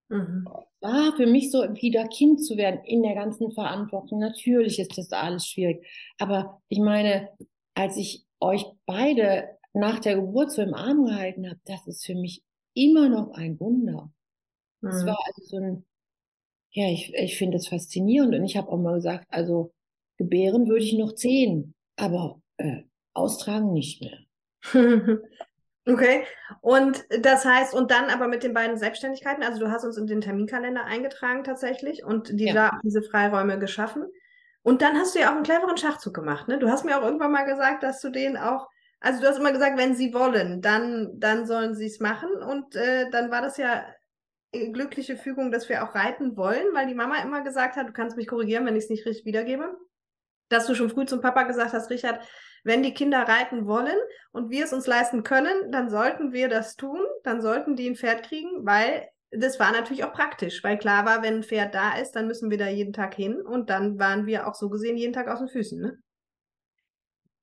Mhm. 0.09 0.49
War 0.81 1.14
für 1.16 1.27
mich 1.27 1.51
so, 1.51 1.62
wieder 1.75 2.07
Kind 2.09 2.45
zu 2.45 2.57
werden 2.57 2.81
in 2.85 3.03
der 3.03 3.14
ganzen 3.14 3.53
Verantwortung. 3.53 4.19
Natürlich 4.19 4.79
ist 4.79 4.97
das 4.99 5.12
alles 5.12 5.47
schwierig. 5.47 5.87
Aber 6.19 6.61
ich 6.69 6.79
meine, 6.79 7.31
als 7.75 7.97
ich 7.97 8.25
euch 8.40 8.64
beide 8.87 9.56
nach 9.77 10.01
der 10.01 10.17
Geburt 10.17 10.53
so 10.53 10.62
im 10.62 10.75
Arm 10.75 11.05
gehalten 11.05 11.49
habe, 11.49 11.61
das 11.65 11.87
ist 11.87 12.05
für 12.05 12.15
mich 12.15 12.43
immer 12.75 13.09
noch 13.09 13.33
ein 13.33 13.59
Wunder. 13.61 14.11
Es 14.83 15.03
mhm. 15.03 15.07
war 15.07 15.19
also 15.27 15.43
so 15.45 15.57
ein, 15.57 15.85
ja, 16.71 16.89
ich, 16.89 17.15
ich 17.15 17.39
finde 17.39 17.57
es 17.57 17.69
faszinierend 17.69 18.35
und 18.35 18.45
ich 18.45 18.57
habe 18.57 18.69
auch 18.69 18.79
mal 18.79 18.95
gesagt, 18.95 19.27
also 19.29 19.73
gebären 20.19 20.69
würde 20.69 20.85
ich 20.85 20.93
noch 20.95 21.15
zehn, 21.15 21.75
aber 21.97 22.41
äh, 22.57 22.83
austragen 23.15 23.73
nicht 23.73 24.03
mehr. 24.03 24.19
Okay. 25.89 26.25
Und 26.62 27.05
das 27.21 27.45
heißt, 27.45 27.73
und 27.73 27.93
dann 27.93 28.11
aber 28.11 28.27
mit 28.27 28.43
den 28.43 28.53
beiden 28.53 28.77
Selbstständigkeiten, 28.77 29.45
also 29.45 29.61
du 29.61 29.71
hast 29.71 29.85
uns 29.85 29.97
in 29.97 30.09
den 30.09 30.21
Terminkalender 30.21 30.85
eingetragen 30.85 31.45
tatsächlich 31.45 32.05
und 32.05 32.41
die, 32.41 32.47
ja. 32.47 32.81
diese 32.83 33.03
Freiräume 33.03 33.61
geschaffen. 33.61 34.05
Und 34.62 34.83
dann 34.83 34.97
hast 34.97 35.15
du 35.15 35.21
ja 35.21 35.31
auch 35.31 35.37
einen 35.37 35.45
cleveren 35.45 35.77
Schachzug 35.77 36.12
gemacht, 36.12 36.49
ne? 36.49 36.59
Du 36.59 36.69
hast 36.69 36.85
mir 36.85 36.99
auch 36.99 37.05
irgendwann 37.05 37.31
mal 37.31 37.45
gesagt, 37.45 37.85
dass 37.85 38.01
du 38.01 38.11
den 38.11 38.37
auch, 38.37 38.67
also 39.01 39.21
du 39.21 39.29
hast 39.29 39.39
immer 39.39 39.53
gesagt, 39.53 39.79
wenn 39.79 39.95
sie 39.95 40.13
wollen, 40.15 40.63
dann, 40.63 41.19
dann 41.19 41.47
sollen 41.47 41.75
sie 41.75 41.87
es 41.87 42.01
machen. 42.01 42.31
Und 42.31 42.75
äh, 42.77 43.11
dann 43.11 43.31
war 43.31 43.43
das 43.43 43.57
ja 43.57 43.85
glückliche 44.53 45.17
Fügung, 45.17 45.51
dass 45.51 45.69
wir 45.69 45.85
auch 45.85 45.95
reiten 45.95 46.37
wollen, 46.37 46.73
weil 46.73 46.87
die 46.87 46.95
Mama 46.95 47.23
immer 47.23 47.43
gesagt 47.43 47.77
hat, 47.77 47.89
du 47.89 47.93
kannst 47.93 48.17
mich 48.17 48.27
korrigieren, 48.27 48.65
wenn 48.67 48.77
ich 48.77 48.85
es 48.85 48.91
nicht 48.91 49.07
richtig 49.07 49.27
wiedergebe, 49.27 49.77
dass 50.49 50.67
du 50.67 50.75
schon 50.75 50.91
früh 50.91 51.05
zum 51.05 51.21
Papa 51.21 51.43
gesagt 51.43 51.73
hast, 51.73 51.91
Richard, 51.91 52.27
wenn 52.65 52.83
die 52.83 52.95
Kinder 52.95 53.23
reiten 53.23 53.67
wollen 53.67 53.97
und 54.33 54.51
wir 54.51 54.65
es 54.65 54.73
uns 54.73 54.87
leisten 54.87 55.23
können, 55.23 55.71
dann 55.71 55.91
sollten 55.91 56.33
wir 56.33 56.49
das 56.49 56.77
tun, 56.77 57.01
dann 57.23 57.41
sollten 57.41 57.77
die 57.77 57.89
ein 57.89 57.97
Pferd 57.97 58.25
kriegen, 58.25 58.65
weil 58.65 59.09
das 59.31 59.61
war 59.61 59.73
natürlich 59.73 60.05
auch 60.05 60.13
praktisch, 60.13 60.63
weil 60.65 60.79
klar 60.79 61.05
war, 61.05 61.23
wenn 61.23 61.37
ein 61.37 61.43
Pferd 61.43 61.75
da 61.75 61.97
ist, 61.97 62.13
dann 62.13 62.27
müssen 62.27 62.51
wir 62.51 62.59
da 62.59 62.69
jeden 62.69 62.93
Tag 62.93 63.15
hin 63.15 63.41
und 63.41 63.71
dann 63.71 63.99
waren 63.99 64.27
wir 64.27 64.47
auch 64.47 64.55
so 64.55 64.69
gesehen 64.69 64.97
jeden 64.97 65.13
Tag 65.13 65.29
aus 65.29 65.41
den 65.41 65.49
Füßen, 65.49 65.81
ne? 65.81 65.99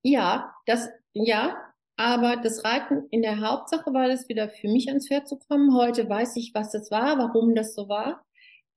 Ja, 0.01 0.53
das, 0.65 0.89
ja, 1.13 1.57
Aber 1.97 2.37
das 2.37 2.63
Reiten 2.65 3.07
in 3.11 3.21
der 3.21 3.39
Hauptsache 3.41 3.93
war 3.93 4.07
das 4.07 4.27
wieder 4.29 4.49
für 4.49 4.67
mich 4.67 4.87
ans 4.89 5.07
Pferd 5.07 5.27
zu 5.27 5.37
kommen. 5.37 5.75
Heute 5.75 6.09
weiß 6.09 6.35
ich, 6.37 6.51
was 6.55 6.71
das 6.71 6.89
war, 6.91 7.17
warum 7.19 7.55
das 7.55 7.75
so 7.75 7.87
war. 7.89 8.25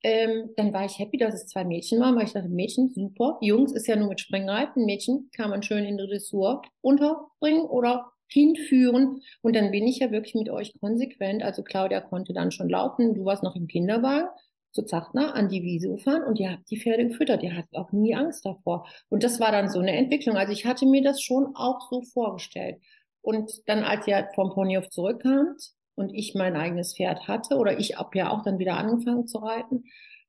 Ähm, 0.03 0.51
dann 0.57 0.73
war 0.73 0.85
ich 0.85 0.99
happy, 0.99 1.17
dass 1.19 1.35
es 1.35 1.47
zwei 1.49 1.65
Mädchen 1.65 2.01
waren, 2.01 2.17
weil 2.17 2.25
ich 2.27 2.33
dachte, 2.35 2.49
Mädchen, 2.49 2.91
super. 2.91 3.39
Jungs 3.41 3.73
ist 3.73 3.87
ja 3.89 3.97
nur 3.97 4.09
mit 4.09 4.21
Springreiten. 4.21 4.85
Mädchen 4.85 5.31
kann 5.35 5.51
man 5.51 5.63
schön 5.63 5.85
in 5.85 5.99
die 5.99 6.07
Dressur 6.07 6.63
unterbringen 6.83 7.63
oder 7.67 8.13
hinführen. 8.29 9.23
Und 9.43 9.57
dann 9.57 9.71
bin 9.71 9.87
ich 9.87 10.01
ja 10.01 10.11
wirklich 10.11 10.35
mit 10.35 10.51
euch 10.51 10.75
konsequent. 10.81 11.43
Also 11.43 11.63
Claudia 11.63 12.01
konnte 12.03 12.35
dann 12.35 12.53
schon 12.53 12.69
laufen. 12.69 13.15
Du 13.15 13.25
warst 13.25 13.43
noch 13.43 13.57
im 13.57 13.67
Kinderwagen 13.69 14.29
zu 14.77 14.85
Zachtner 14.85 15.35
an 15.35 15.49
die 15.49 15.63
Wiese 15.63 15.89
gefahren 15.89 16.23
und 16.23 16.39
ihr 16.39 16.53
habt 16.53 16.71
die 16.71 16.79
Pferde 16.79 17.09
gefüttert. 17.09 17.43
Ihr 17.43 17.57
hattet 17.57 17.75
auch 17.75 17.91
nie 17.91 18.15
Angst 18.15 18.47
davor. 18.47 18.87
Und 19.09 19.25
das 19.25 19.41
war 19.41 19.51
dann 19.51 19.69
so 19.69 19.81
eine 19.81 19.97
Entwicklung. 19.97 20.37
Also 20.37 20.53
ich 20.53 20.65
hatte 20.65 20.87
mir 20.87 21.03
das 21.03 21.21
schon 21.21 21.57
auch 21.57 21.81
so 21.91 22.03
vorgestellt. 22.03 22.81
Und 23.23 23.51
dann, 23.67 23.83
als 23.83 24.07
ihr 24.07 24.29
vom 24.35 24.51
Ponyhof 24.51 24.89
zurückkamt 24.91 25.73
und 25.97 26.15
ich 26.15 26.35
mein 26.35 26.55
eigenes 26.55 26.95
Pferd 26.95 27.27
hatte, 27.27 27.57
oder 27.57 27.79
ich 27.79 27.97
habe 27.99 28.17
ja 28.17 28.31
auch 28.31 28.45
dann 28.45 28.61
wieder 28.61 28.77
angefangen 28.77 29.27
zu 29.27 29.39
reiten. 29.39 29.85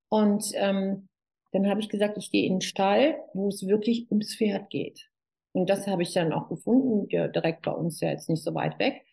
Und 0.09 0.45
ähm, 0.55 1.07
dann 1.51 1.69
habe 1.69 1.79
ich 1.79 1.89
gesagt, 1.89 2.17
ich 2.17 2.31
gehe 2.31 2.47
in 2.47 2.55
den 2.55 2.61
Stall, 2.61 3.19
wo 3.33 3.49
es 3.49 3.67
wirklich 3.67 4.09
ums 4.09 4.35
Pferd 4.35 4.69
geht. 4.69 5.09
Und 5.51 5.69
das 5.69 5.87
habe 5.87 6.03
ich 6.03 6.13
dann 6.13 6.33
auch 6.33 6.49
gefunden, 6.49 7.07
ja, 7.09 7.27
direkt 7.27 7.63
bei 7.63 7.71
uns 7.71 7.99
ja 7.99 8.09
jetzt 8.09 8.29
nicht 8.29 8.43
so 8.43 8.53
weit 8.55 8.79
weg. 8.79 9.03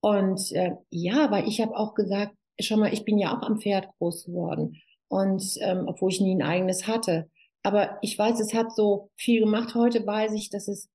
Und 0.00 0.50
äh, 0.52 0.76
ja, 0.90 1.30
weil 1.30 1.46
ich 1.46 1.60
habe 1.60 1.76
auch 1.76 1.94
gesagt, 1.94 2.34
schon 2.60 2.80
mal, 2.80 2.92
ich 2.92 3.04
bin 3.04 3.18
ja 3.18 3.36
auch 3.36 3.42
am 3.42 3.60
Pferd 3.60 3.88
groß 3.98 4.24
geworden. 4.26 4.80
Und 5.08 5.56
ähm, 5.60 5.84
obwohl 5.86 6.10
ich 6.10 6.20
nie 6.20 6.34
ein 6.34 6.42
eigenes 6.42 6.86
hatte. 6.86 7.30
Aber 7.62 7.98
ich 8.02 8.18
weiß, 8.18 8.40
es 8.40 8.54
hat 8.54 8.74
so 8.74 9.10
viel 9.16 9.40
gemacht. 9.40 9.74
Heute 9.74 10.06
weiß 10.06 10.32
ich, 10.32 10.50
dass 10.50 10.68
es, 10.68 10.88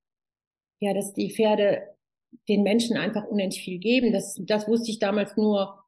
ja, 0.79 0.93
dass 0.93 1.13
die 1.13 1.31
Pferde 1.31 1.83
den 2.47 2.63
Menschen 2.63 2.97
einfach 2.97 3.25
unendlich 3.25 3.63
viel 3.63 3.79
geben. 3.79 4.11
Das, 4.11 4.39
das 4.43 4.67
wusste 4.67 4.91
ich 4.91 4.99
damals 4.99 5.37
nur, 5.37 5.83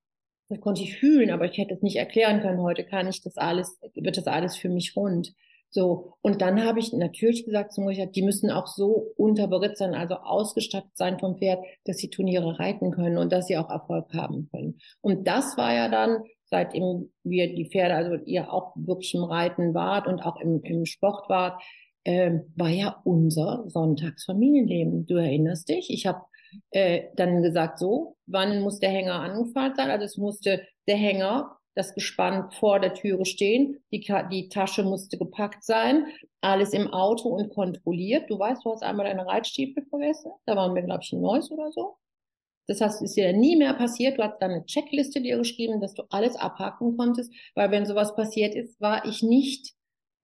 das 0.47 0.60
konnte 0.62 0.82
ich 0.82 0.97
fühlen, 0.97 1.32
aber 1.32 1.45
ich 1.45 1.58
hätte 1.58 1.73
es 1.73 1.82
nicht 1.82 1.97
erklären 1.97 2.41
können. 2.41 2.62
Heute 2.62 2.84
kann 2.84 3.08
ich 3.08 3.21
das 3.21 3.38
alles, 3.38 3.77
wird 3.93 4.17
das 4.17 4.27
alles 4.27 4.55
für 4.55 4.69
mich 4.69 4.95
rund. 4.95 5.34
So, 5.71 6.13
und 6.21 6.41
dann 6.41 6.63
habe 6.65 6.79
ich 6.79 6.93
natürlich 6.93 7.45
gesagt 7.45 7.73
zu 7.73 7.82
Mutter, 7.82 8.08
die 8.08 8.23
müssen 8.23 8.49
auch 8.49 8.65
so 8.65 9.13
unterberitt 9.15 9.77
sein, 9.77 9.93
also 9.93 10.15
ausgestattet 10.15 10.95
sein 10.95 11.19
vom 11.19 11.38
Pferd, 11.38 11.63
dass 11.86 11.97
sie 11.97 12.10
Turniere 12.10 12.60
reiten 12.60 12.91
können 12.91 13.17
und 13.17 13.32
dass 13.32 13.47
sie 13.47 13.58
auch 13.58 13.69
Erfolg 13.69 14.12
haben 14.13 14.49
können. 14.51 14.79
Und 15.01 15.27
das 15.27 15.58
war 15.58 15.73
ja 15.73 15.88
dann, 15.88 16.23
seitdem 16.45 17.12
wir 17.23 17.53
die 17.53 17.69
Pferde, 17.69 17.93
also 17.93 18.15
ihr 18.25 18.51
auch 18.51 18.73
wirklich 18.75 19.13
im 19.13 19.23
Reiten 19.23 19.75
wart 19.75 20.08
und 20.08 20.21
auch 20.21 20.39
im, 20.41 20.62
im 20.63 20.86
Sport 20.86 21.29
wart, 21.29 21.62
äh, 22.03 22.39
war 22.55 22.69
ja 22.69 22.99
unser 23.03 23.63
Sonntagsfamilienleben. 23.67 25.05
Du 25.05 25.15
erinnerst 25.15 25.69
dich? 25.69 25.91
Ich 25.91 26.08
habe 26.08 26.21
äh, 26.71 27.03
dann 27.15 27.43
gesagt, 27.43 27.77
so, 27.77 28.15
wann 28.25 28.62
muss 28.62 28.79
der 28.79 28.89
Hänger 28.89 29.21
angefahren 29.21 29.73
sein? 29.75 29.91
Also 29.91 30.05
es 30.05 30.17
musste 30.17 30.65
der 30.88 30.97
Hänger 30.97 31.59
das 31.79 31.93
Gespann 31.93 32.51
vor 32.51 32.79
der 32.79 32.93
Türe 32.93 33.25
stehen, 33.25 33.81
die, 33.91 34.05
die 34.31 34.49
Tasche 34.49 34.83
musste 34.83 35.17
gepackt 35.17 35.63
sein, 35.63 36.07
alles 36.41 36.73
im 36.73 36.87
Auto 36.87 37.29
und 37.29 37.53
kontrolliert. 37.53 38.29
Du 38.29 38.37
weißt, 38.37 38.65
du 38.65 38.71
hast 38.71 38.83
einmal 38.83 39.05
deine 39.05 39.25
Reitstiefel 39.25 39.85
vergessen, 39.89 40.31
da 40.45 40.57
waren 40.57 40.75
wir, 40.75 40.81
glaube 40.81 41.01
ich, 41.03 41.13
in 41.13 41.21
Neuss 41.21 41.49
oder 41.49 41.71
so. 41.71 41.95
Das 42.67 42.81
heißt, 42.81 43.01
ist 43.01 43.15
dir 43.15 43.33
nie 43.33 43.55
mehr 43.55 43.73
passiert. 43.73 44.19
Du 44.19 44.23
hast 44.23 44.37
dann 44.39 44.51
eine 44.51 44.65
Checkliste 44.65 45.21
dir 45.21 45.37
geschrieben, 45.37 45.81
dass 45.81 45.93
du 45.95 46.03
alles 46.09 46.35
abhaken 46.35 46.97
konntest, 46.97 47.33
weil 47.55 47.71
wenn 47.71 47.85
sowas 47.85 48.15
passiert 48.15 48.53
ist, 48.53 48.79
war 48.79 49.05
ich 49.05 49.23
nicht 49.23 49.73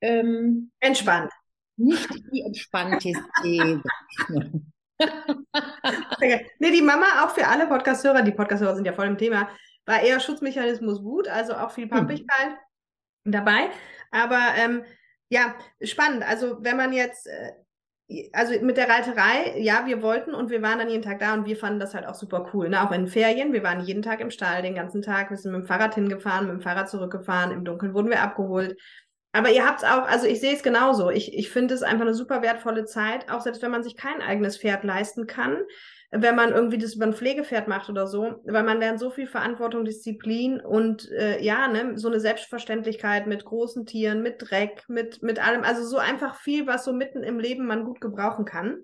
ähm, 0.02 0.72
entspannt. 0.80 1.32
Nicht 1.78 2.08
die 2.32 2.42
entspannteste. 2.42 3.24
nee, 6.60 6.72
die 6.72 6.82
Mama 6.82 7.24
auch 7.24 7.32
für 7.32 7.48
alle 7.48 7.66
Podcast-Hörer, 7.68 8.22
die 8.22 8.32
Podcast-Hörer 8.32 8.76
sind 8.76 8.86
ja 8.86 8.94
voll 8.94 9.08
im 9.08 9.18
Thema, 9.18 9.50
war 9.86 10.02
eher 10.02 10.20
Schutzmechanismus 10.20 11.02
gut, 11.02 11.28
also 11.28 11.54
auch 11.54 11.72
viel 11.72 11.88
Pampigkeit 11.88 12.52
mhm. 13.24 13.32
dabei. 13.32 13.70
Aber 14.12 14.40
ähm, 14.58 14.84
ja, 15.30 15.56
spannend. 15.82 16.24
Also 16.28 16.58
wenn 16.62 16.78
man 16.78 16.94
jetzt, 16.94 17.28
äh, 17.28 18.30
also 18.34 18.60
mit 18.62 18.78
der 18.78 18.90
Reiterei, 18.90 19.60
ja, 19.60 19.86
wir 19.86 20.02
wollten 20.02 20.34
und 20.34 20.50
wir 20.50 20.62
waren 20.62 20.80
dann 20.80 20.90
jeden 20.90 21.04
Tag 21.04 21.20
da 21.20 21.34
und 21.34 21.46
wir 21.46 21.58
fanden 21.58 21.80
das 21.80 21.94
halt 21.96 22.06
auch 22.06 22.16
super 22.16 22.50
cool. 22.54 22.70
Ne? 22.70 22.84
Auch 22.84 22.92
in 22.92 23.08
Ferien, 23.08 23.54
wir 23.54 23.64
waren 23.64 23.82
jeden 23.82 24.04
Tag 24.04 24.22
im 24.22 24.32
Stall, 24.32 24.62
den 24.62 24.76
ganzen 24.76 25.02
Tag, 25.02 25.32
wir 25.32 25.38
sind 25.38 25.52
mit 25.52 25.62
dem 25.62 25.68
Fahrrad 25.68 25.96
hingefahren, 25.96 26.48
mit 26.48 26.56
dem 26.56 26.62
Fahrrad 26.62 26.90
zurückgefahren, 26.90 27.52
im 27.52 27.66
Dunkeln 27.66 27.94
wurden 27.94 28.10
wir 28.10 28.22
abgeholt. 28.22 28.80
Aber 29.32 29.50
ihr 29.50 29.66
habt 29.66 29.80
es 29.80 29.84
auch, 29.84 30.08
also 30.08 30.28
ich 30.28 30.40
sehe 30.40 30.54
es 30.54 30.64
genauso. 30.64 31.10
Ich, 31.10 31.38
ich 31.38 31.50
finde 31.50 31.74
es 31.74 31.84
einfach 31.84 32.06
eine 32.06 32.14
super 32.14 32.42
wertvolle 32.42 32.86
Zeit, 32.86 33.30
auch 33.30 33.42
selbst 33.42 33.62
wenn 33.62 33.72
man 33.72 33.84
sich 33.84 33.98
kein 33.98 34.22
eigenes 34.22 34.58
Pferd 34.58 34.84
leisten 34.86 35.28
kann 35.28 35.58
wenn 36.18 36.36
man 36.36 36.52
irgendwie 36.52 36.78
das 36.78 36.96
über 36.96 37.06
ein 37.06 37.14
Pflegepferd 37.14 37.68
macht 37.68 37.90
oder 37.90 38.08
so, 38.08 38.42
weil 38.46 38.64
man 38.64 38.80
lernt 38.80 39.00
so 39.00 39.10
viel 39.10 39.28
Verantwortung, 39.28 39.86
Disziplin 39.86 40.62
und 40.62 41.12
äh, 41.12 41.42
ja, 41.44 41.68
ne, 41.68 41.98
so 41.98 42.08
eine 42.08 42.20
Selbstverständlichkeit 42.20 43.28
mit 43.28 43.46
großen 43.46 43.86
Tieren, 43.86 44.22
mit 44.22 44.36
Dreck, 44.40 44.84
mit, 44.88 45.22
mit 45.22 45.46
allem, 45.46 45.64
also 45.64 45.84
so 45.84 45.98
einfach 45.98 46.36
viel, 46.36 46.68
was 46.68 46.86
so 46.86 46.94
mitten 46.94 47.24
im 47.24 47.40
Leben 47.40 47.66
man 47.66 47.86
gut 47.86 48.02
gebrauchen 48.02 48.46
kann. 48.46 48.80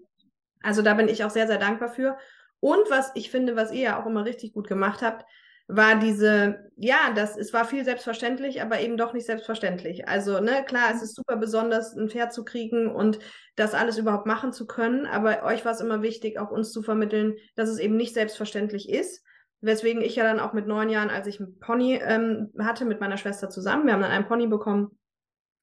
Also 0.62 0.82
da 0.82 0.94
bin 0.94 1.08
ich 1.08 1.24
auch 1.24 1.30
sehr, 1.30 1.48
sehr 1.48 1.58
dankbar 1.58 1.90
für. 1.90 2.18
Und 2.60 2.90
was 2.90 3.12
ich 3.16 3.32
finde, 3.32 3.56
was 3.56 3.72
ihr 3.72 3.82
ja 3.82 4.02
auch 4.02 4.06
immer 4.06 4.26
richtig 4.26 4.54
gut 4.54 4.68
gemacht 4.68 5.02
habt, 5.02 5.26
war 5.74 5.96
diese, 5.96 6.70
ja, 6.76 7.14
das, 7.16 7.38
es 7.38 7.54
war 7.54 7.64
viel 7.64 7.86
selbstverständlich, 7.86 8.62
aber 8.62 8.82
eben 8.82 8.98
doch 8.98 9.14
nicht 9.14 9.26
selbstverständlich. 9.26 10.08
Also, 10.08 10.42
ne, 10.42 10.66
klar, 10.66 10.92
es 10.94 11.02
ist 11.02 11.16
super 11.16 11.38
besonders, 11.38 11.96
ein 11.96 12.10
Pferd 12.10 12.34
zu 12.34 12.44
kriegen 12.44 12.94
und 12.94 13.20
das 13.56 13.74
alles 13.74 13.98
überhaupt 13.98 14.26
machen 14.26 14.52
zu 14.52 14.68
können, 14.68 15.06
aber 15.06 15.44
euch 15.44 15.64
war 15.64 15.72
es 15.72 15.80
immer 15.80 16.02
wichtig, 16.02 16.38
auch 16.40 16.52
uns 16.52 16.74
zu 16.74 16.84
vermitteln, 16.84 17.36
dass 17.56 17.70
es 17.70 17.80
eben 17.80 17.96
nicht 17.96 18.14
selbstverständlich 18.14 18.90
ist. 18.90 19.24
Weswegen 19.62 20.02
ich 20.02 20.16
ja 20.16 20.24
dann 20.24 20.40
auch 20.40 20.54
mit 20.54 20.68
neun 20.68 20.90
Jahren, 20.90 21.10
als 21.10 21.28
ich 21.28 21.40
ein 21.40 21.58
Pony 21.60 22.02
ähm, 22.04 22.52
hatte, 22.60 22.84
mit 22.84 23.00
meiner 23.00 23.18
Schwester 23.18 23.50
zusammen, 23.50 23.86
wir 23.86 23.94
haben 23.94 24.02
dann 24.02 24.12
einen 24.12 24.28
Pony 24.28 24.48
bekommen 24.48 24.98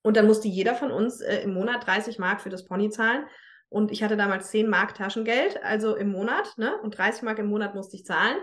und 0.03 0.17
dann 0.17 0.27
musste 0.27 0.49
jeder 0.49 0.75
von 0.75 0.91
uns 0.91 1.21
äh, 1.21 1.41
im 1.43 1.53
Monat 1.53 1.87
30 1.87 2.19
Mark 2.19 2.41
für 2.41 2.51
das 2.51 2.65
Pony 2.65 2.89
zahlen. 2.89 3.27
Und 3.69 3.93
ich 3.93 4.03
hatte 4.03 4.17
damals 4.17 4.51
10 4.51 4.71
Mark 4.71 4.95
Taschengeld, 4.95 5.63
also 5.63 5.95
im 5.95 6.11
Monat, 6.11 6.57
ne? 6.57 6.79
Und 6.83 6.97
30 6.97 7.23
Mark 7.25 7.39
im 7.39 7.49
Monat 7.49 7.75
musste 7.75 7.97
ich 7.97 8.07
zahlen. 8.07 8.39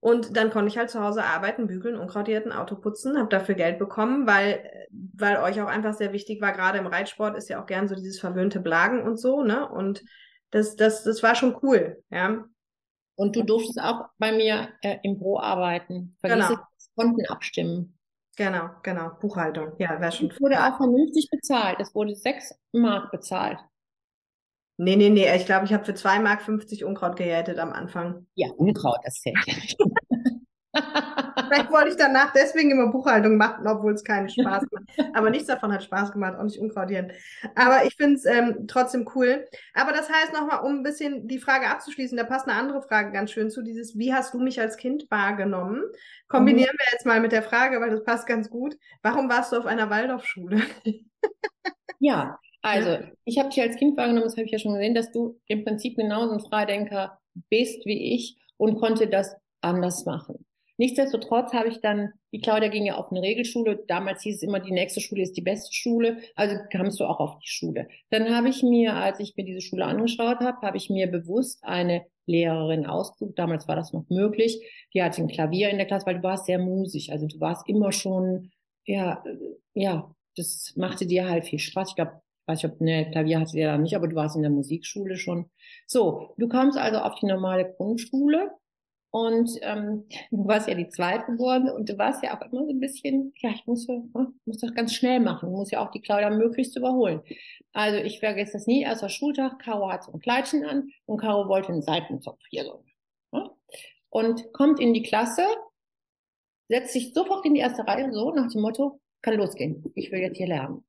Und 0.00 0.36
dann 0.36 0.50
konnte 0.50 0.68
ich 0.68 0.78
halt 0.78 0.90
zu 0.90 1.02
Hause 1.02 1.24
arbeiten, 1.24 1.66
bügeln, 1.66 1.96
unkrautierten, 1.96 2.52
Auto 2.52 2.76
putzen, 2.76 3.18
habe 3.18 3.28
dafür 3.28 3.54
Geld 3.54 3.78
bekommen, 3.78 4.26
weil, 4.26 4.86
weil 4.90 5.38
euch 5.38 5.60
auch 5.60 5.68
einfach 5.68 5.94
sehr 5.94 6.12
wichtig 6.12 6.40
war, 6.40 6.52
gerade 6.52 6.78
im 6.78 6.86
Reitsport 6.86 7.36
ist 7.36 7.48
ja 7.48 7.60
auch 7.60 7.66
gern 7.66 7.88
so 7.88 7.94
dieses 7.94 8.20
verwöhnte 8.20 8.60
Blagen 8.60 9.02
und 9.02 9.18
so, 9.18 9.42
ne? 9.42 9.68
Und 9.68 10.04
das, 10.50 10.76
das, 10.76 11.02
das 11.02 11.22
war 11.22 11.34
schon 11.34 11.56
cool, 11.62 12.02
ja. 12.10 12.44
Und 13.16 13.34
du 13.34 13.42
durftest 13.42 13.80
auch 13.80 14.04
bei 14.18 14.30
mir 14.32 14.68
äh, 14.82 14.98
im 15.02 15.16
Büro 15.16 15.38
arbeiten. 15.40 16.16
Vergiss 16.20 16.48
genau. 16.48 16.60
Konten 16.94 17.26
abstimmen. 17.26 17.98
Genau, 18.36 18.68
genau. 18.82 19.10
Buchhaltung. 19.20 19.72
Ja, 19.78 19.98
wäre 20.00 20.12
schon. 20.12 20.30
Es 20.30 20.40
wurde 20.40 20.62
auch 20.62 20.76
vernünftig 20.76 21.28
bezahlt. 21.30 21.80
Es 21.80 21.94
wurde 21.94 22.14
sechs 22.14 22.54
Mark 22.72 23.10
bezahlt. 23.10 23.58
Nee, 24.78 24.96
nee, 24.96 25.08
nee. 25.08 25.34
Ich 25.36 25.46
glaube, 25.46 25.64
ich 25.64 25.72
habe 25.72 25.84
für 25.84 25.92
2,50 25.92 26.20
Mark 26.20 26.48
Unkraut 26.84 27.16
gejätet 27.16 27.58
am 27.58 27.72
Anfang. 27.72 28.26
Ja, 28.34 28.48
Unkraut, 28.56 28.98
das 29.04 29.14
zählt 29.20 29.38
ja 29.46 29.54
nicht. 29.54 29.78
Vielleicht 31.48 31.70
wollte 31.70 31.90
ich 31.90 31.96
danach 31.96 32.32
deswegen 32.32 32.70
immer 32.70 32.88
Buchhaltung 32.88 33.36
machen, 33.36 33.66
obwohl 33.66 33.94
es 33.94 34.04
keinen 34.04 34.28
Spaß 34.28 34.64
macht. 34.70 35.14
Aber 35.14 35.30
nichts 35.30 35.46
davon 35.46 35.72
hat 35.72 35.82
Spaß 35.82 36.12
gemacht, 36.12 36.36
auch 36.36 36.42
nicht 36.42 36.58
Unkrautieren. 36.58 37.12
Aber 37.54 37.84
ich 37.84 37.94
finde 37.94 38.16
es 38.16 38.24
ähm, 38.24 38.66
trotzdem 38.68 39.08
cool. 39.14 39.46
Aber 39.74 39.92
das 39.92 40.10
heißt 40.10 40.32
nochmal, 40.32 40.60
um 40.64 40.78
ein 40.78 40.82
bisschen 40.82 41.28
die 41.28 41.38
Frage 41.38 41.68
abzuschließen, 41.68 42.16
da 42.16 42.24
passt 42.24 42.48
eine 42.48 42.58
andere 42.58 42.82
Frage 42.82 43.12
ganz 43.12 43.30
schön 43.30 43.50
zu, 43.50 43.62
dieses, 43.62 43.96
wie 43.96 44.12
hast 44.12 44.34
du 44.34 44.38
mich 44.38 44.60
als 44.60 44.76
Kind 44.76 45.06
wahrgenommen? 45.10 45.82
Kombinieren 46.28 46.74
mhm. 46.74 46.78
wir 46.78 46.86
jetzt 46.92 47.06
mal 47.06 47.20
mit 47.20 47.32
der 47.32 47.42
Frage, 47.42 47.80
weil 47.80 47.90
das 47.90 48.04
passt 48.04 48.26
ganz 48.26 48.50
gut. 48.50 48.76
Warum 49.02 49.28
warst 49.30 49.52
du 49.52 49.56
auf 49.56 49.66
einer 49.66 49.90
Waldorfschule? 49.90 50.62
ja, 51.98 52.38
also, 52.66 52.98
ich 53.24 53.38
habe 53.38 53.48
dich 53.48 53.60
als 53.60 53.76
Kind 53.76 53.96
wahrgenommen, 53.96 54.24
das 54.24 54.36
habe 54.36 54.44
ich 54.44 54.52
ja 54.52 54.58
schon 54.58 54.74
gesehen, 54.74 54.94
dass 54.94 55.10
du 55.12 55.38
im 55.46 55.64
Prinzip 55.64 55.96
genauso 55.96 56.34
ein 56.34 56.40
Freidenker 56.40 57.18
bist 57.48 57.86
wie 57.86 58.14
ich 58.14 58.36
und 58.56 58.78
konnte 58.78 59.06
das 59.06 59.36
anders 59.60 60.04
machen. 60.04 60.44
Nichtsdestotrotz 60.78 61.52
habe 61.54 61.68
ich 61.68 61.80
dann, 61.80 62.12
die 62.32 62.40
Claudia 62.40 62.68
ging 62.68 62.84
ja 62.84 62.96
auf 62.96 63.10
eine 63.10 63.22
Regelschule, 63.22 63.82
damals 63.88 64.22
hieß 64.22 64.36
es 64.36 64.42
immer, 64.42 64.60
die 64.60 64.72
nächste 64.72 65.00
Schule 65.00 65.22
ist 65.22 65.36
die 65.36 65.42
beste 65.42 65.72
Schule, 65.72 66.18
also 66.34 66.56
kamst 66.70 67.00
du 67.00 67.04
auch 67.04 67.18
auf 67.18 67.38
die 67.38 67.48
Schule. 67.48 67.88
Dann 68.10 68.34
habe 68.34 68.50
ich 68.50 68.62
mir, 68.62 68.94
als 68.94 69.18
ich 69.20 69.36
mir 69.36 69.44
diese 69.44 69.62
Schule 69.62 69.86
angeschaut 69.86 70.40
habe, 70.40 70.66
habe 70.66 70.76
ich 70.76 70.90
mir 70.90 71.06
bewusst 71.06 71.64
eine 71.64 72.04
Lehrerin 72.26 72.84
ausgesucht, 72.84 73.38
damals 73.38 73.68
war 73.68 73.76
das 73.76 73.92
noch 73.92 74.04
möglich, 74.10 74.60
die 74.92 75.02
hatte 75.02 75.22
ein 75.22 75.28
Klavier 75.28 75.70
in 75.70 75.78
der 75.78 75.86
Klasse, 75.86 76.06
weil 76.06 76.16
du 76.16 76.22
warst 76.22 76.44
sehr 76.44 76.58
musisch, 76.58 77.08
also 77.08 77.26
du 77.26 77.40
warst 77.40 77.66
immer 77.68 77.92
schon, 77.92 78.50
ja, 78.84 79.24
ja, 79.72 80.14
das 80.36 80.74
machte 80.76 81.06
dir 81.06 81.28
halt 81.28 81.46
viel 81.46 81.58
Spaß. 81.58 81.90
Ich 81.90 81.94
glaube, 81.96 82.20
weiß 82.46 82.60
ich, 82.60 82.70
ob, 82.70 82.80
ne, 82.80 83.10
Klavier 83.10 83.40
hatte 83.40 83.58
ja 83.58 83.76
nicht, 83.78 83.96
aber 83.96 84.08
du 84.08 84.16
warst 84.16 84.36
in 84.36 84.42
der 84.42 84.50
Musikschule 84.50 85.16
schon. 85.16 85.50
So, 85.86 86.34
du 86.38 86.48
kamst 86.48 86.78
also 86.78 86.98
auf 86.98 87.16
die 87.20 87.26
normale 87.26 87.72
Grundschule 87.76 88.50
Und 89.10 89.50
ähm, 89.62 90.04
du 90.30 90.46
warst 90.46 90.68
ja 90.68 90.74
die 90.74 90.88
Zweitgeborene 90.88 91.74
und 91.74 91.88
du 91.88 91.96
warst 91.98 92.22
ja 92.22 92.36
auch 92.36 92.42
immer 92.52 92.64
so 92.66 92.70
ein 92.70 92.80
bisschen, 92.80 93.32
ja, 93.38 93.50
ich 93.50 93.66
muss, 93.66 93.86
ne, 93.88 94.04
muss 94.44 94.58
das 94.58 94.74
ganz 94.74 94.94
schnell 94.94 95.20
machen, 95.20 95.50
muss 95.52 95.70
ja 95.70 95.80
auch 95.86 95.90
die 95.90 96.02
Claudia 96.02 96.30
möglichst 96.30 96.76
überholen. 96.76 97.22
Also 97.72 97.98
ich 97.98 98.20
vergesse 98.20 98.54
das 98.54 98.66
nie, 98.66 98.82
erster 98.82 99.08
Schultag, 99.08 99.58
Caro 99.60 99.90
hat 99.90 100.04
so 100.04 100.12
ein 100.12 100.20
Kleidchen 100.20 100.64
an 100.64 100.90
und 101.06 101.18
Caro 101.18 101.48
wollte 101.48 101.68
einen 101.72 101.82
Seitenzopf 101.82 102.40
hier 102.50 102.64
so. 102.64 102.84
Ne? 103.32 103.50
Und 104.10 104.52
kommt 104.52 104.80
in 104.80 104.94
die 104.94 105.02
Klasse, 105.02 105.44
setzt 106.68 106.92
sich 106.92 107.14
sofort 107.14 107.44
in 107.46 107.54
die 107.54 107.60
erste 107.60 107.86
Reihe, 107.86 108.12
so 108.12 108.32
nach 108.32 108.50
dem 108.52 108.62
Motto, 108.62 109.00
kann 109.22 109.34
losgehen, 109.34 109.84
ich 109.94 110.12
will 110.12 110.20
jetzt 110.20 110.36
hier 110.36 110.48
lernen. 110.48 110.84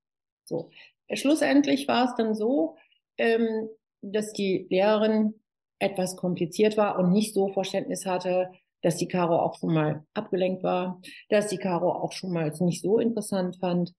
So. 0.48 0.70
Schlussendlich 1.14 1.88
war 1.88 2.06
es 2.06 2.16
dann 2.16 2.36
so, 2.36 2.76
ähm, 3.18 3.70
dass 4.02 4.34
die 4.34 4.68
Lehrerin 4.70 5.36
etwas 5.80 6.16
kompliziert 6.16 6.78
war 6.78 6.98
und 7.00 7.12
nicht 7.12 7.34
so 7.34 7.50
Verständnis 7.50 8.06
hatte, 8.06 8.52
dass 8.82 8.98
die 8.98 9.08
Caro 9.08 9.38
auch 9.40 9.56
schon 9.56 9.74
mal 9.74 10.06
abgelenkt 10.14 10.64
war, 10.64 11.02
dass 11.30 11.48
die 11.48 11.58
Caro 11.58 11.92
auch 11.92 12.12
schon 12.12 12.32
mal 12.32 12.52
nicht 12.60 12.82
so 12.82 13.00
interessant 13.00 13.58
fand. 13.58 13.94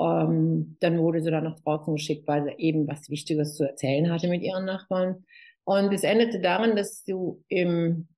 Ähm, 0.00 0.76
dann 0.80 0.98
wurde 0.98 1.22
sie 1.22 1.30
dann 1.30 1.44
nach 1.44 1.60
draußen 1.60 1.94
geschickt, 1.94 2.26
weil 2.26 2.44
sie 2.44 2.54
eben 2.58 2.88
was 2.88 3.08
Wichtiges 3.08 3.54
zu 3.56 3.64
erzählen 3.64 4.10
hatte 4.10 4.28
mit 4.28 4.42
ihren 4.42 4.64
Nachbarn. 4.64 5.24
Und 5.64 5.92
es 5.92 6.02
endete 6.02 6.40
darin, 6.40 6.76
dass 6.76 7.04
du 7.04 7.42
im 7.48 8.08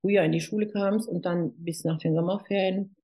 Frühjahr 0.00 0.24
in 0.24 0.32
die 0.32 0.40
Schule 0.40 0.68
kamst 0.68 1.08
und 1.08 1.26
dann 1.26 1.52
bis 1.56 1.84
nach 1.84 1.98
den 1.98 2.14
Sommerferien 2.14 2.94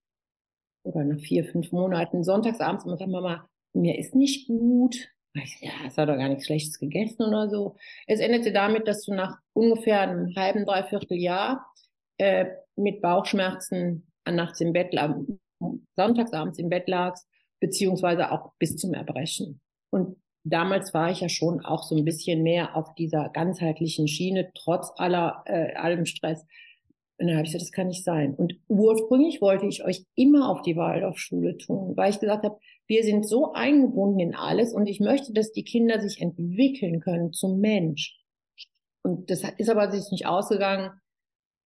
oder 0.84 1.04
nach 1.04 1.20
vier, 1.20 1.44
fünf 1.44 1.72
Monaten 1.72 2.24
sonntagsabends 2.24 2.84
immer 2.84 2.96
sagst, 2.96 3.10
Mama, 3.10 3.48
mir 3.72 3.98
ist 3.98 4.14
nicht 4.14 4.48
gut, 4.48 5.12
ja, 5.34 5.70
es 5.86 5.96
hat 5.96 6.08
doch 6.08 6.16
gar 6.16 6.28
nichts 6.28 6.46
Schlechtes 6.46 6.78
gegessen 6.78 7.22
oder 7.22 7.48
so. 7.48 7.76
Es 8.06 8.20
endete 8.20 8.52
damit, 8.52 8.86
dass 8.86 9.04
du 9.04 9.14
nach 9.14 9.38
ungefähr 9.54 10.00
einem 10.00 10.34
halben, 10.36 10.66
dreiviertel 10.66 11.16
Jahr 11.16 11.66
äh, 12.18 12.46
mit 12.76 13.00
Bauchschmerzen 13.00 14.06
nachts 14.28 14.60
im 14.60 14.72
Bett 14.72 14.92
lag, 14.92 15.16
sonntagsabends 15.96 16.58
im 16.58 16.68
Bett 16.68 16.88
lagst, 16.88 17.26
beziehungsweise 17.60 18.30
auch 18.30 18.52
bis 18.58 18.76
zum 18.76 18.92
Erbrechen. 18.92 19.60
Und 19.90 20.16
damals 20.44 20.92
war 20.92 21.10
ich 21.10 21.20
ja 21.20 21.28
schon 21.28 21.64
auch 21.64 21.82
so 21.82 21.96
ein 21.96 22.04
bisschen 22.04 22.42
mehr 22.42 22.76
auf 22.76 22.94
dieser 22.94 23.30
ganzheitlichen 23.30 24.08
Schiene, 24.08 24.50
trotz 24.54 24.92
aller 24.96 25.42
äh, 25.46 25.74
allem 25.74 26.04
Stress. 26.04 26.44
Und 27.22 27.28
dann 27.28 27.36
habe 27.36 27.46
ich 27.46 27.52
gesagt, 27.52 27.62
das 27.62 27.70
kann 27.70 27.86
nicht 27.86 28.02
sein. 28.02 28.34
Und 28.34 28.54
ursprünglich 28.66 29.40
wollte 29.40 29.66
ich 29.66 29.84
euch 29.84 30.04
immer 30.16 30.48
auf 30.50 30.62
die 30.62 30.74
Waldorfschule 30.74 31.56
tun, 31.56 31.96
weil 31.96 32.10
ich 32.10 32.18
gesagt 32.18 32.42
habe, 32.42 32.58
wir 32.88 33.04
sind 33.04 33.28
so 33.28 33.52
eingebunden 33.52 34.18
in 34.18 34.34
alles 34.34 34.74
und 34.74 34.88
ich 34.88 34.98
möchte, 34.98 35.32
dass 35.32 35.52
die 35.52 35.62
Kinder 35.62 36.00
sich 36.00 36.20
entwickeln 36.20 36.98
können 36.98 37.32
zum 37.32 37.60
Mensch. 37.60 38.18
Und 39.02 39.30
das 39.30 39.44
ist 39.56 39.70
aber 39.70 39.92
sich 39.92 40.10
nicht 40.10 40.26
ausgegangen. 40.26 40.90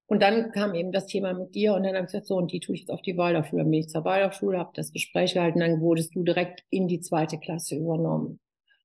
Und 0.04 0.22
dann 0.22 0.52
kam 0.52 0.74
eben 0.74 0.92
das 0.92 1.06
Thema 1.06 1.32
mit 1.32 1.54
dir 1.54 1.72
und 1.72 1.84
dann 1.84 1.94
habe 1.94 2.04
ich 2.04 2.12
gesagt, 2.12 2.26
so, 2.26 2.36
und 2.36 2.52
die 2.52 2.60
tue 2.60 2.74
ich 2.74 2.82
jetzt 2.82 2.90
auf 2.90 3.00
die 3.00 3.16
Waldorfschule. 3.16 3.62
Dann 3.62 3.70
bin 3.70 3.80
ich 3.80 3.88
zur 3.88 4.04
Waldorfschule, 4.04 4.58
habe 4.58 4.72
das 4.74 4.92
Gespräch 4.92 5.32
gehalten, 5.32 5.60
dann 5.60 5.80
wurdest 5.80 6.14
du 6.14 6.22
direkt 6.22 6.64
in 6.68 6.86
die 6.86 7.00
zweite 7.00 7.38
Klasse 7.38 7.76
übernommen. 7.76 8.40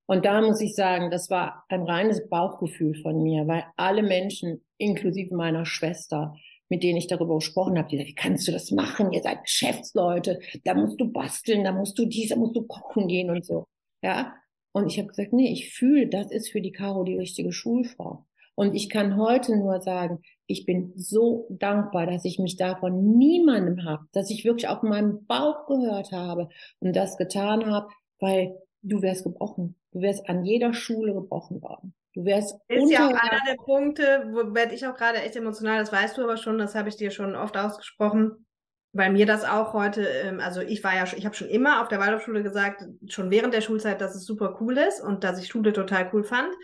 Und 0.06 0.24
da 0.24 0.40
muss 0.40 0.62
ich 0.62 0.74
sagen, 0.74 1.10
das 1.10 1.28
war 1.28 1.66
ein 1.68 1.82
reines 1.82 2.30
Bauchgefühl 2.30 2.94
von 2.94 3.22
mir, 3.22 3.46
weil 3.46 3.64
alle 3.76 4.02
Menschen, 4.02 4.64
inklusive 4.78 5.34
meiner 5.34 5.66
Schwester, 5.66 6.34
mit 6.72 6.82
denen 6.82 6.96
ich 6.96 7.06
darüber 7.06 7.34
gesprochen 7.34 7.76
habe, 7.76 7.86
die 7.88 7.98
sagen, 7.98 8.08
wie 8.08 8.14
kannst 8.14 8.48
du 8.48 8.52
das 8.52 8.70
machen? 8.70 9.12
Ihr 9.12 9.22
seid 9.22 9.42
Geschäftsleute, 9.42 10.40
da 10.64 10.72
musst 10.72 10.98
du 10.98 11.04
basteln, 11.04 11.64
da 11.64 11.72
musst 11.72 11.98
du 11.98 12.06
dies, 12.06 12.30
da 12.30 12.36
musst 12.36 12.56
du 12.56 12.62
kochen 12.62 13.08
gehen 13.08 13.28
und 13.28 13.44
so. 13.44 13.66
Ja. 14.02 14.34
Und 14.72 14.86
ich 14.86 14.96
habe 14.96 15.08
gesagt, 15.08 15.34
nee, 15.34 15.52
ich 15.52 15.74
fühle, 15.74 16.06
das 16.08 16.30
ist 16.30 16.50
für 16.50 16.62
die 16.62 16.72
Caro 16.72 17.04
die 17.04 17.18
richtige 17.18 17.52
Schulfrau. 17.52 18.24
Und 18.54 18.74
ich 18.74 18.88
kann 18.88 19.18
heute 19.18 19.54
nur 19.54 19.82
sagen, 19.82 20.22
ich 20.46 20.64
bin 20.64 20.94
so 20.96 21.46
dankbar, 21.50 22.06
dass 22.06 22.24
ich 22.24 22.38
mich 22.38 22.56
davon 22.56 23.18
niemandem 23.18 23.84
habe, 23.84 24.06
dass 24.12 24.30
ich 24.30 24.46
wirklich 24.46 24.68
auf 24.68 24.82
meinem 24.82 25.26
Bauch 25.26 25.66
gehört 25.66 26.10
habe 26.10 26.48
und 26.80 26.96
das 26.96 27.18
getan 27.18 27.66
habe, 27.66 27.88
weil 28.18 28.58
du 28.80 29.02
wärst 29.02 29.24
gebrochen. 29.24 29.76
Du 29.90 30.00
wärst 30.00 30.26
an 30.26 30.46
jeder 30.46 30.72
Schule 30.72 31.12
gebrochen 31.12 31.60
worden. 31.60 31.92
Du 32.14 32.24
wärst 32.24 32.54
ist 32.68 32.90
ja 32.90 33.06
auch 33.06 33.14
einer 33.14 33.40
der 33.46 33.56
Punkte, 33.56 34.28
wo 34.30 34.54
werde 34.54 34.74
ich 34.74 34.86
auch 34.86 34.94
gerade 34.94 35.22
echt 35.22 35.36
emotional, 35.36 35.78
das 35.78 35.92
weißt 35.92 36.18
du 36.18 36.22
aber 36.22 36.36
schon, 36.36 36.58
das 36.58 36.74
habe 36.74 36.88
ich 36.88 36.96
dir 36.96 37.10
schon 37.10 37.34
oft 37.34 37.56
ausgesprochen, 37.56 38.46
weil 38.92 39.10
mir 39.10 39.24
das 39.24 39.44
auch 39.44 39.72
heute, 39.72 40.02
ähm, 40.06 40.38
also 40.38 40.60
ich 40.60 40.84
war 40.84 40.94
ja, 40.94 41.04
ich 41.04 41.24
habe 41.24 41.34
schon 41.34 41.48
immer 41.48 41.80
auf 41.80 41.88
der 41.88 42.00
Waldorfschule 42.00 42.42
gesagt, 42.42 42.84
schon 43.08 43.30
während 43.30 43.54
der 43.54 43.62
Schulzeit, 43.62 44.00
dass 44.02 44.14
es 44.14 44.26
super 44.26 44.58
cool 44.60 44.76
ist 44.76 45.00
und 45.00 45.24
dass 45.24 45.40
ich 45.40 45.48
Schule 45.48 45.72
total 45.72 46.10
cool 46.12 46.24
fand. 46.24 46.54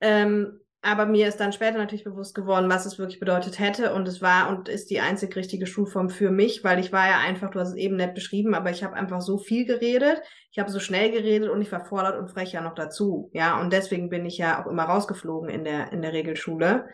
Ähm, 0.00 0.61
aber 0.84 1.06
mir 1.06 1.28
ist 1.28 1.38
dann 1.38 1.52
später 1.52 1.78
natürlich 1.78 2.02
bewusst 2.02 2.34
geworden, 2.34 2.68
was 2.68 2.86
es 2.86 2.98
wirklich 2.98 3.20
bedeutet 3.20 3.60
hätte. 3.60 3.94
Und 3.94 4.08
es 4.08 4.20
war 4.20 4.48
und 4.48 4.68
ist 4.68 4.90
die 4.90 4.98
einzig 4.98 5.36
richtige 5.36 5.66
Schulform 5.66 6.10
für 6.10 6.32
mich, 6.32 6.64
weil 6.64 6.80
ich 6.80 6.92
war 6.92 7.06
ja 7.06 7.18
einfach, 7.18 7.50
du 7.50 7.60
hast 7.60 7.70
es 7.70 7.76
eben 7.76 7.94
nett 7.94 8.14
beschrieben, 8.14 8.52
aber 8.52 8.70
ich 8.70 8.82
habe 8.82 8.96
einfach 8.96 9.20
so 9.20 9.38
viel 9.38 9.64
geredet. 9.64 10.20
Ich 10.50 10.58
habe 10.58 10.72
so 10.72 10.80
schnell 10.80 11.12
geredet 11.12 11.50
und 11.50 11.62
ich 11.62 11.70
war 11.70 11.84
fordert 11.84 12.18
und 12.18 12.28
frech 12.28 12.52
ja 12.52 12.60
noch 12.60 12.74
dazu. 12.74 13.30
Ja, 13.32 13.60
und 13.60 13.72
deswegen 13.72 14.08
bin 14.08 14.26
ich 14.26 14.38
ja 14.38 14.60
auch 14.60 14.68
immer 14.68 14.82
rausgeflogen 14.82 15.48
in 15.50 15.62
der, 15.62 15.92
in 15.92 16.02
der 16.02 16.12
Regelschule. 16.12 16.88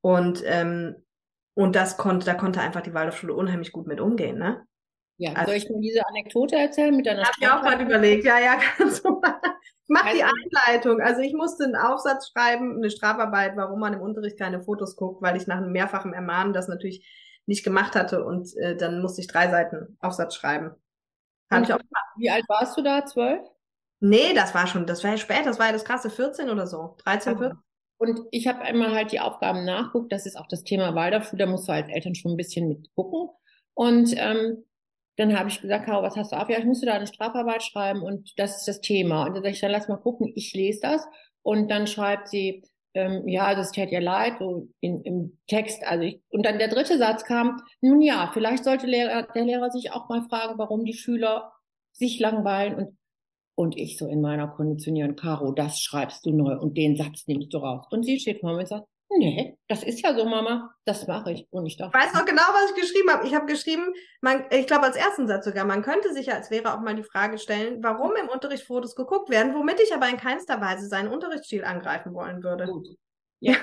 Und, 0.00 0.44
ähm, 0.46 0.94
und 1.54 1.74
das 1.74 1.96
konnte, 1.96 2.24
da 2.24 2.34
konnte 2.34 2.60
einfach 2.60 2.82
die 2.82 2.94
Waldorfschule 2.94 3.34
unheimlich 3.34 3.72
gut 3.72 3.88
mit 3.88 4.00
umgehen, 4.00 4.38
ne? 4.38 4.64
Ja, 5.16 5.32
also, 5.32 5.46
soll 5.46 5.56
ich 5.56 5.68
mir 5.68 5.80
diese 5.80 6.06
Anekdote 6.06 6.56
erzählen 6.56 6.96
mit 6.96 7.06
deiner 7.06 7.24
Hab 7.24 7.34
ich 7.40 7.48
auch 7.48 7.60
gerade 7.60 7.82
überlegt, 7.82 8.24
ja, 8.24 8.38
ja, 8.38 8.56
kannst 8.76 9.04
du 9.04 9.18
mal. 9.20 9.40
Mach 9.92 10.06
also, 10.06 10.16
die 10.16 10.24
Einleitung. 10.24 11.00
Also 11.00 11.20
ich 11.20 11.34
musste 11.34 11.64
einen 11.64 11.76
Aufsatz 11.76 12.30
schreiben, 12.30 12.76
eine 12.76 12.90
Strafarbeit, 12.90 13.56
warum 13.56 13.78
man 13.78 13.92
im 13.92 14.00
Unterricht 14.00 14.38
keine 14.38 14.62
Fotos 14.62 14.96
guckt, 14.96 15.20
weil 15.20 15.36
ich 15.36 15.46
nach 15.46 15.58
einem 15.58 15.70
mehrfachen 15.70 16.14
Ermahnen 16.14 16.54
das 16.54 16.66
natürlich 16.66 17.06
nicht 17.44 17.62
gemacht 17.62 17.94
hatte 17.94 18.24
und 18.24 18.56
äh, 18.56 18.74
dann 18.76 19.02
musste 19.02 19.20
ich 19.20 19.26
drei 19.26 19.50
Seiten 19.50 19.98
Aufsatz 20.00 20.34
schreiben. 20.34 20.70
Hab 21.50 21.64
ich 21.64 21.72
auch 21.72 21.78
gemacht. 21.78 22.06
Wie 22.16 22.30
alt 22.30 22.44
warst 22.48 22.78
du 22.78 22.82
da? 22.82 23.04
Zwölf? 23.04 23.42
Nee, 24.00 24.32
das 24.34 24.54
war 24.54 24.66
schon, 24.66 24.86
das 24.86 25.04
war 25.04 25.10
ja 25.10 25.18
spät, 25.18 25.44
das 25.44 25.58
war 25.58 25.66
ja 25.66 25.72
das 25.72 25.84
krasse 25.84 26.08
14 26.08 26.48
oder 26.48 26.66
so. 26.66 26.96
13, 27.04 27.36
14. 27.36 27.58
Und 27.98 28.20
ich 28.30 28.48
habe 28.48 28.62
einmal 28.62 28.94
halt 28.94 29.12
die 29.12 29.20
Aufgaben 29.20 29.64
nachguckt, 29.64 30.10
das 30.10 30.24
ist 30.24 30.36
auch 30.36 30.48
das 30.48 30.64
Thema 30.64 30.94
Waldorfschule, 30.94 31.44
da 31.44 31.50
musst 31.50 31.68
du 31.68 31.72
als 31.72 31.88
Eltern 31.88 32.14
schon 32.14 32.32
ein 32.32 32.36
bisschen 32.36 32.66
mitgucken. 32.68 33.28
Und 33.74 34.14
ähm, 34.16 34.64
dann 35.16 35.38
habe 35.38 35.48
ich 35.48 35.60
gesagt, 35.60 35.86
Caro, 35.86 36.02
was 36.02 36.16
hast 36.16 36.32
du 36.32 36.36
auf? 36.36 36.48
Ja, 36.48 36.58
ich 36.58 36.64
musste 36.64 36.86
da 36.86 36.94
eine 36.94 37.06
Strafarbeit 37.06 37.62
schreiben 37.62 38.02
und 38.02 38.32
das 38.38 38.58
ist 38.58 38.68
das 38.68 38.80
Thema. 38.80 39.26
Und 39.26 39.34
dann 39.34 39.42
sage 39.42 39.54
ich, 39.54 39.60
dann 39.60 39.70
lass 39.70 39.88
mal 39.88 39.96
gucken, 39.96 40.32
ich 40.34 40.54
lese 40.54 40.80
das. 40.80 41.06
Und 41.42 41.70
dann 41.70 41.86
schreibt 41.86 42.28
sie, 42.28 42.62
ähm, 42.94 43.26
ja, 43.26 43.54
das 43.54 43.72
täte 43.72 43.92
ihr 43.92 44.00
leid, 44.00 44.34
so 44.38 44.68
in, 44.80 45.02
im 45.02 45.38
Text. 45.46 45.82
Also 45.84 46.04
ich, 46.04 46.22
und 46.30 46.46
dann 46.46 46.58
der 46.58 46.68
dritte 46.68 46.98
Satz 46.98 47.24
kam, 47.24 47.62
nun 47.80 48.00
ja, 48.00 48.30
vielleicht 48.32 48.64
sollte 48.64 48.86
Lehrer, 48.86 49.26
der 49.34 49.44
Lehrer 49.44 49.70
sich 49.70 49.92
auch 49.92 50.08
mal 50.08 50.22
fragen, 50.28 50.58
warum 50.58 50.84
die 50.84 50.94
Schüler 50.94 51.52
sich 51.92 52.18
langweilen 52.18 52.74
und 52.74 52.98
und 53.54 53.76
ich 53.76 53.98
so 53.98 54.06
in 54.06 54.22
meiner 54.22 54.48
Konditionierung, 54.48 55.14
Caro, 55.14 55.52
das 55.52 55.78
schreibst 55.80 56.24
du 56.24 56.32
neu 56.32 56.56
und 56.58 56.76
den 56.76 56.96
Satz 56.96 57.26
nimmst 57.26 57.52
du 57.52 57.58
raus. 57.58 57.86
Und 57.90 58.02
sie 58.02 58.18
steht 58.18 58.40
vor 58.40 58.54
mir 58.54 58.60
und 58.60 58.68
sagt, 58.68 58.86
Nee, 59.18 59.58
das 59.68 59.82
ist 59.82 60.02
ja 60.02 60.14
so, 60.14 60.24
Mama. 60.24 60.74
Das 60.84 61.06
mache 61.06 61.32
ich. 61.32 61.46
Und 61.50 61.66
ich. 61.66 61.78
Ich 61.78 61.80
weiß 61.80 62.14
noch 62.14 62.24
genau, 62.24 62.42
was 62.42 62.70
ich 62.70 62.80
geschrieben 62.80 63.10
habe. 63.10 63.26
Ich 63.26 63.34
habe 63.34 63.46
geschrieben, 63.46 63.92
man, 64.20 64.44
ich 64.50 64.66
glaube 64.66 64.84
als 64.84 64.96
ersten 64.96 65.26
Satz 65.26 65.44
sogar, 65.44 65.64
man 65.64 65.82
könnte 65.82 66.12
sich 66.14 66.26
ja 66.26 66.34
als 66.34 66.50
Lehrer 66.50 66.74
auch 66.74 66.80
mal 66.80 66.94
die 66.94 67.02
Frage 67.02 67.38
stellen, 67.38 67.82
warum 67.82 68.12
im 68.16 68.28
Unterricht 68.28 68.64
Fotos 68.64 68.96
geguckt 68.96 69.28
werden, 69.28 69.54
womit 69.54 69.80
ich 69.80 69.94
aber 69.94 70.08
in 70.08 70.16
keinster 70.16 70.60
Weise 70.60 70.88
seinen 70.88 71.08
Unterrichtsstil 71.08 71.64
angreifen 71.64 72.14
wollen 72.14 72.42
würde. 72.42 72.66
Gut. 72.66 72.88
Ja. 73.40 73.56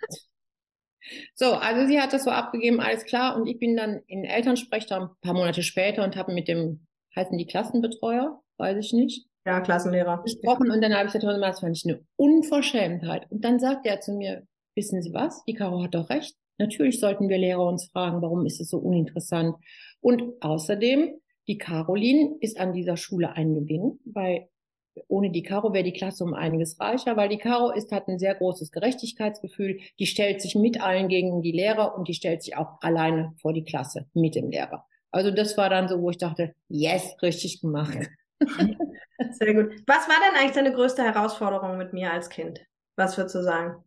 so, 1.34 1.52
also 1.52 1.86
sie 1.86 2.00
hat 2.00 2.12
das 2.12 2.24
so 2.24 2.30
abgegeben, 2.30 2.80
alles 2.80 3.04
klar. 3.04 3.36
Und 3.36 3.46
ich 3.46 3.60
bin 3.60 3.76
dann 3.76 4.02
in 4.08 4.24
Elternsprechtag 4.24 5.02
ein 5.02 5.10
paar 5.20 5.34
Monate 5.34 5.62
später 5.62 6.02
und 6.02 6.16
habe 6.16 6.32
mit 6.32 6.48
dem, 6.48 6.84
heißen 7.14 7.38
die 7.38 7.46
Klassenbetreuer, 7.46 8.42
weiß 8.56 8.76
ich 8.84 8.92
nicht. 8.92 9.26
Ja, 9.46 9.60
Klassenlehrer. 9.60 10.22
Gesprochen 10.24 10.72
und 10.72 10.82
dann 10.82 10.92
habe 10.92 11.06
ich 11.06 11.12
gesagt, 11.12 11.40
das 11.40 11.60
fand 11.60 11.76
ich 11.76 11.84
eine 11.84 12.04
Unverschämtheit. 12.16 13.30
Und 13.30 13.44
dann 13.44 13.60
sagt 13.60 13.86
er 13.86 14.00
zu 14.00 14.12
mir, 14.12 14.44
wissen 14.76 15.02
Sie 15.02 15.12
was? 15.12 15.44
Die 15.44 15.54
Caro 15.54 15.82
hat 15.82 15.94
doch 15.94 16.10
recht. 16.10 16.36
Natürlich 16.58 17.00
sollten 17.00 17.28
wir 17.28 17.38
Lehrer 17.38 17.66
uns 17.66 17.86
fragen, 17.86 18.22
warum 18.22 18.46
ist 18.46 18.60
es 18.60 18.70
so 18.70 18.78
uninteressant? 18.78 19.56
Und 20.00 20.40
außerdem, 20.40 21.14
die 21.48 21.58
Caroline 21.58 22.36
ist 22.40 22.58
an 22.58 22.72
dieser 22.72 22.96
Schule 22.96 23.32
ein 23.32 23.54
Gewinn, 23.54 23.98
weil 24.04 24.48
ohne 25.08 25.30
die 25.30 25.42
Caro 25.42 25.72
wäre 25.72 25.84
die 25.84 25.92
Klasse 25.92 26.24
um 26.24 26.32
einiges 26.32 26.80
reicher, 26.80 27.16
weil 27.16 27.28
die 27.28 27.38
Caro 27.38 27.70
ist, 27.70 27.92
hat 27.92 28.08
ein 28.08 28.18
sehr 28.18 28.34
großes 28.34 28.72
Gerechtigkeitsgefühl. 28.72 29.80
Die 29.98 30.06
stellt 30.06 30.40
sich 30.40 30.54
mit 30.54 30.82
allen 30.82 31.08
gegen 31.08 31.42
die 31.42 31.52
Lehrer 31.52 31.96
und 31.96 32.08
die 32.08 32.14
stellt 32.14 32.42
sich 32.42 32.56
auch 32.56 32.80
alleine 32.80 33.34
vor 33.40 33.52
die 33.52 33.64
Klasse 33.64 34.06
mit 34.14 34.34
dem 34.34 34.50
Lehrer. 34.50 34.86
Also 35.10 35.30
das 35.30 35.56
war 35.56 35.68
dann 35.68 35.88
so, 35.88 36.00
wo 36.00 36.10
ich 36.10 36.18
dachte, 36.18 36.54
yes, 36.68 37.16
richtig 37.22 37.60
gemacht. 37.60 37.98
Sehr 39.32 39.54
gut. 39.54 39.72
Was 39.86 40.08
war 40.08 40.16
denn 40.26 40.38
eigentlich 40.38 40.52
deine 40.52 40.72
größte 40.72 41.02
Herausforderung 41.02 41.78
mit 41.78 41.92
mir 41.92 42.12
als 42.12 42.28
Kind? 42.28 42.60
Was 42.96 43.16
würdest 43.16 43.34
du 43.34 43.42
sagen? 43.42 43.84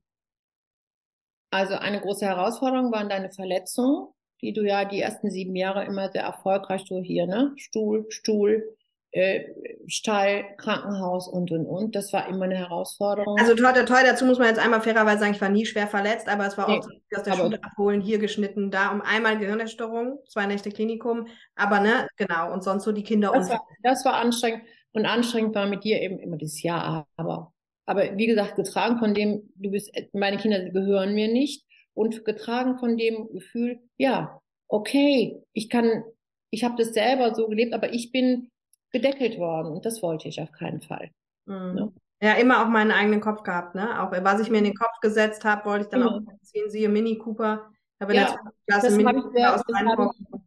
Also 1.51 1.75
eine 1.75 1.99
große 1.99 2.25
Herausforderung 2.25 2.91
waren 2.91 3.09
deine 3.09 3.31
Verletzungen, 3.31 4.07
die 4.41 4.53
du 4.53 4.61
ja 4.61 4.85
die 4.85 5.01
ersten 5.01 5.29
sieben 5.31 5.55
Jahre 5.55 5.85
immer 5.85 6.11
sehr 6.11 6.23
erfolgreich 6.23 6.83
so 6.87 7.01
hier, 7.01 7.27
ne? 7.27 7.53
Stuhl, 7.57 8.05
Stuhl, 8.09 8.75
äh, 9.11 9.45
Stall, 9.87 10.45
Krankenhaus 10.57 11.27
und 11.27 11.51
und 11.51 11.65
und. 11.65 11.95
Das 11.95 12.13
war 12.13 12.27
immer 12.27 12.45
eine 12.45 12.57
Herausforderung. 12.57 13.37
Also 13.39 13.55
toi, 13.55 13.73
toi, 13.73 13.83
toi, 13.83 14.03
dazu 14.03 14.25
muss 14.25 14.37
man 14.37 14.47
jetzt 14.47 14.59
einmal 14.59 14.81
fairerweise 14.81 15.19
sagen, 15.19 15.33
ich 15.33 15.41
war 15.41 15.49
nie 15.49 15.65
schwer 15.65 15.87
verletzt, 15.87 16.29
aber 16.29 16.45
es 16.45 16.57
war 16.57 16.69
nee, 16.69 16.77
auch 16.77 16.83
so, 16.83 17.17
aus 17.17 17.23
der 17.23 17.33
Schule 17.33 17.63
abholen, 17.63 18.01
hier 18.01 18.19
geschnitten, 18.19 18.69
da 18.69 18.91
um 18.91 19.01
einmal 19.01 19.39
Gehirnerstörung, 19.39 20.19
zwei 20.27 20.45
Nächte 20.45 20.69
Klinikum, 20.69 21.27
aber 21.55 21.79
ne, 21.79 22.07
genau, 22.17 22.53
und 22.53 22.63
sonst 22.63 22.83
so 22.83 22.91
die 22.91 23.03
Kinder. 23.03 23.31
Das, 23.33 23.49
war, 23.49 23.67
das 23.81 24.05
war 24.05 24.13
anstrengend 24.13 24.63
und 24.91 25.05
anstrengend 25.05 25.55
war 25.55 25.65
mit 25.65 25.83
dir 25.83 26.01
eben 26.01 26.19
immer 26.19 26.37
das 26.37 26.61
Jahr, 26.61 27.07
aber 27.17 27.51
aber 27.89 28.15
wie 28.17 28.27
gesagt, 28.27 28.55
getragen 28.55 28.99
von 28.99 29.15
dem, 29.15 29.49
du 29.55 29.71
bist, 29.71 29.91
meine 30.13 30.37
Kinder 30.37 30.69
gehören 30.69 31.15
mir 31.15 31.27
nicht 31.27 31.65
und 31.95 32.23
getragen 32.23 32.77
von 32.77 32.97
dem 32.97 33.29
Gefühl, 33.33 33.79
ja, 33.97 34.39
okay, 34.67 35.41
ich 35.53 35.69
kann, 35.69 36.03
ich 36.51 36.63
habe 36.63 36.75
das 36.77 36.93
selber 36.93 37.33
so 37.33 37.47
gelebt, 37.47 37.73
aber 37.73 37.91
ich 37.91 38.11
bin 38.11 38.51
gedeckelt 38.91 39.39
worden 39.39 39.71
und 39.73 39.85
das 39.85 40.03
wollte 40.03 40.27
ich 40.27 40.39
auf 40.39 40.51
keinen 40.51 40.81
Fall. 40.81 41.09
Mhm. 41.45 41.73
Ne? 41.73 41.93
Ja, 42.21 42.33
immer 42.33 42.63
auch 42.63 42.69
meinen 42.69 42.91
eigenen 42.91 43.21
Kopf 43.21 43.41
gehabt, 43.41 43.73
ne? 43.73 44.03
Auch 44.03 44.11
was 44.11 44.41
ich 44.41 44.51
mir 44.51 44.59
in 44.59 44.65
den 44.65 44.75
Kopf 44.75 44.99
gesetzt 45.01 45.43
habe, 45.43 45.65
wollte 45.65 45.85
ich 45.85 45.89
dann 45.89 46.01
mhm. 46.01 46.07
auch 46.07 46.21
sehen, 46.43 46.69
siehe 46.69 46.89
Mini 46.89 47.17
Cooper. 47.17 47.71
Aber 47.97 48.13
ja, 48.13 48.35
das 48.67 48.95
Mini 48.95 49.17
ich 49.17 49.33
sehr, 49.33 49.55
aus 49.55 49.63
das 49.65 49.79
hab 49.79 49.99
ich, 49.99 50.41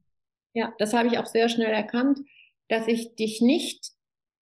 Ja, 0.55 0.72
das 0.78 0.92
habe 0.92 1.09
ich 1.09 1.18
auch 1.18 1.26
sehr 1.26 1.48
schnell 1.48 1.72
erkannt, 1.72 2.20
dass 2.68 2.87
ich 2.87 3.16
dich 3.16 3.40
nicht, 3.40 3.90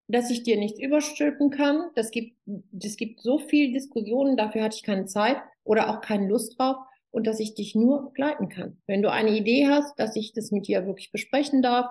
dass 0.08 0.30
ich 0.30 0.44
dir 0.44 0.58
nichts 0.58 0.80
überstülpen 0.80 1.50
kann. 1.50 1.90
Das 1.96 2.12
gibt, 2.12 2.38
das 2.46 2.96
gibt 2.96 3.22
so 3.22 3.40
viel 3.40 3.74
Diskussionen, 3.74 4.38
dafür 4.38 4.64
hatte 4.64 4.78
ich 4.78 4.84
keine 4.84 5.06
Zeit 5.06 5.38
oder 5.64 5.90
auch 5.90 6.02
keine 6.02 6.28
Lust 6.28 6.58
drauf 6.58 6.78
und 7.12 7.28
dass 7.28 7.40
ich 7.40 7.56
dich 7.56 7.76
nur 7.76 8.06
begleiten 8.06 8.50
kann. 8.50 8.82
Wenn 8.88 9.02
du 9.02 9.12
eine 9.12 9.32
Idee 9.32 9.68
hast, 9.68 10.00
dass 10.00 10.16
ich 10.16 10.34
das 10.34 10.52
mit 10.52 10.68
dir 10.68 10.86
wirklich 10.86 11.12
besprechen 11.12 11.62
darf, 11.62 11.88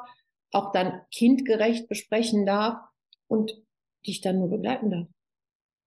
auch 0.50 0.72
dann 0.72 1.00
kindgerecht 1.12 1.88
besprechen 1.88 2.46
darf 2.46 2.79
und 3.29 3.52
dich 4.07 4.20
dann 4.20 4.38
nur 4.38 4.50
begleiten 4.50 4.90
darf. 4.90 5.07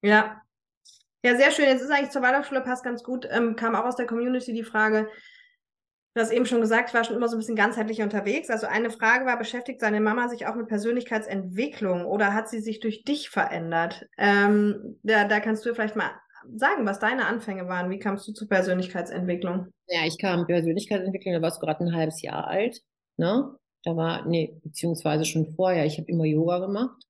Ja. 0.01 0.41
Ja, 1.23 1.35
sehr 1.35 1.51
schön. 1.51 1.65
Jetzt 1.65 1.81
ist 1.81 1.91
eigentlich 1.91 2.11
zur 2.11 2.21
Waldorfschule 2.21 2.61
passt 2.61 2.83
ganz 2.83 3.03
gut. 3.03 3.27
Ähm, 3.29 3.55
kam 3.55 3.75
auch 3.75 3.85
aus 3.85 3.97
der 3.97 4.05
Community 4.05 4.53
die 4.53 4.63
Frage, 4.63 5.09
du 6.13 6.21
hast 6.21 6.31
eben 6.31 6.45
schon 6.45 6.61
gesagt, 6.61 6.89
ich 6.89 6.95
war 6.95 7.03
schon 7.03 7.15
immer 7.15 7.27
so 7.27 7.35
ein 7.35 7.39
bisschen 7.39 7.55
ganzheitlich 7.55 8.01
unterwegs. 8.01 8.49
Also 8.49 8.67
eine 8.67 8.89
Frage 8.89 9.25
war, 9.25 9.37
beschäftigt 9.37 9.79
seine 9.79 10.01
Mama 10.01 10.27
sich 10.27 10.47
auch 10.47 10.55
mit 10.55 10.67
Persönlichkeitsentwicklung 10.67 12.05
oder 12.05 12.33
hat 12.33 12.49
sie 12.49 12.59
sich 12.59 12.79
durch 12.79 13.03
dich 13.03 13.29
verändert? 13.29 14.07
Ähm, 14.17 14.99
da, 15.03 15.25
da 15.25 15.39
kannst 15.39 15.65
du 15.65 15.73
vielleicht 15.73 15.95
mal 15.95 16.11
sagen, 16.55 16.85
was 16.85 16.99
deine 16.99 17.25
Anfänge 17.25 17.67
waren. 17.67 17.89
Wie 17.89 17.99
kamst 17.99 18.27
du 18.27 18.33
zur 18.33 18.47
Persönlichkeitsentwicklung? 18.47 19.67
Ja, 19.87 20.05
ich 20.05 20.17
kam 20.17 20.47
Persönlichkeitsentwicklung, 20.47 21.33
da 21.33 21.41
warst 21.41 21.61
du 21.61 21.65
gerade 21.65 21.83
ein 21.83 21.95
halbes 21.95 22.21
Jahr 22.21 22.47
alt. 22.47 22.81
Ne? 23.17 23.55
Da 23.83 23.95
war, 23.95 24.25
nee, 24.25 24.59
beziehungsweise 24.63 25.25
schon 25.25 25.53
vorher, 25.55 25.85
ich 25.85 25.97
habe 25.97 26.09
immer 26.09 26.25
Yoga 26.25 26.59
gemacht, 26.59 27.03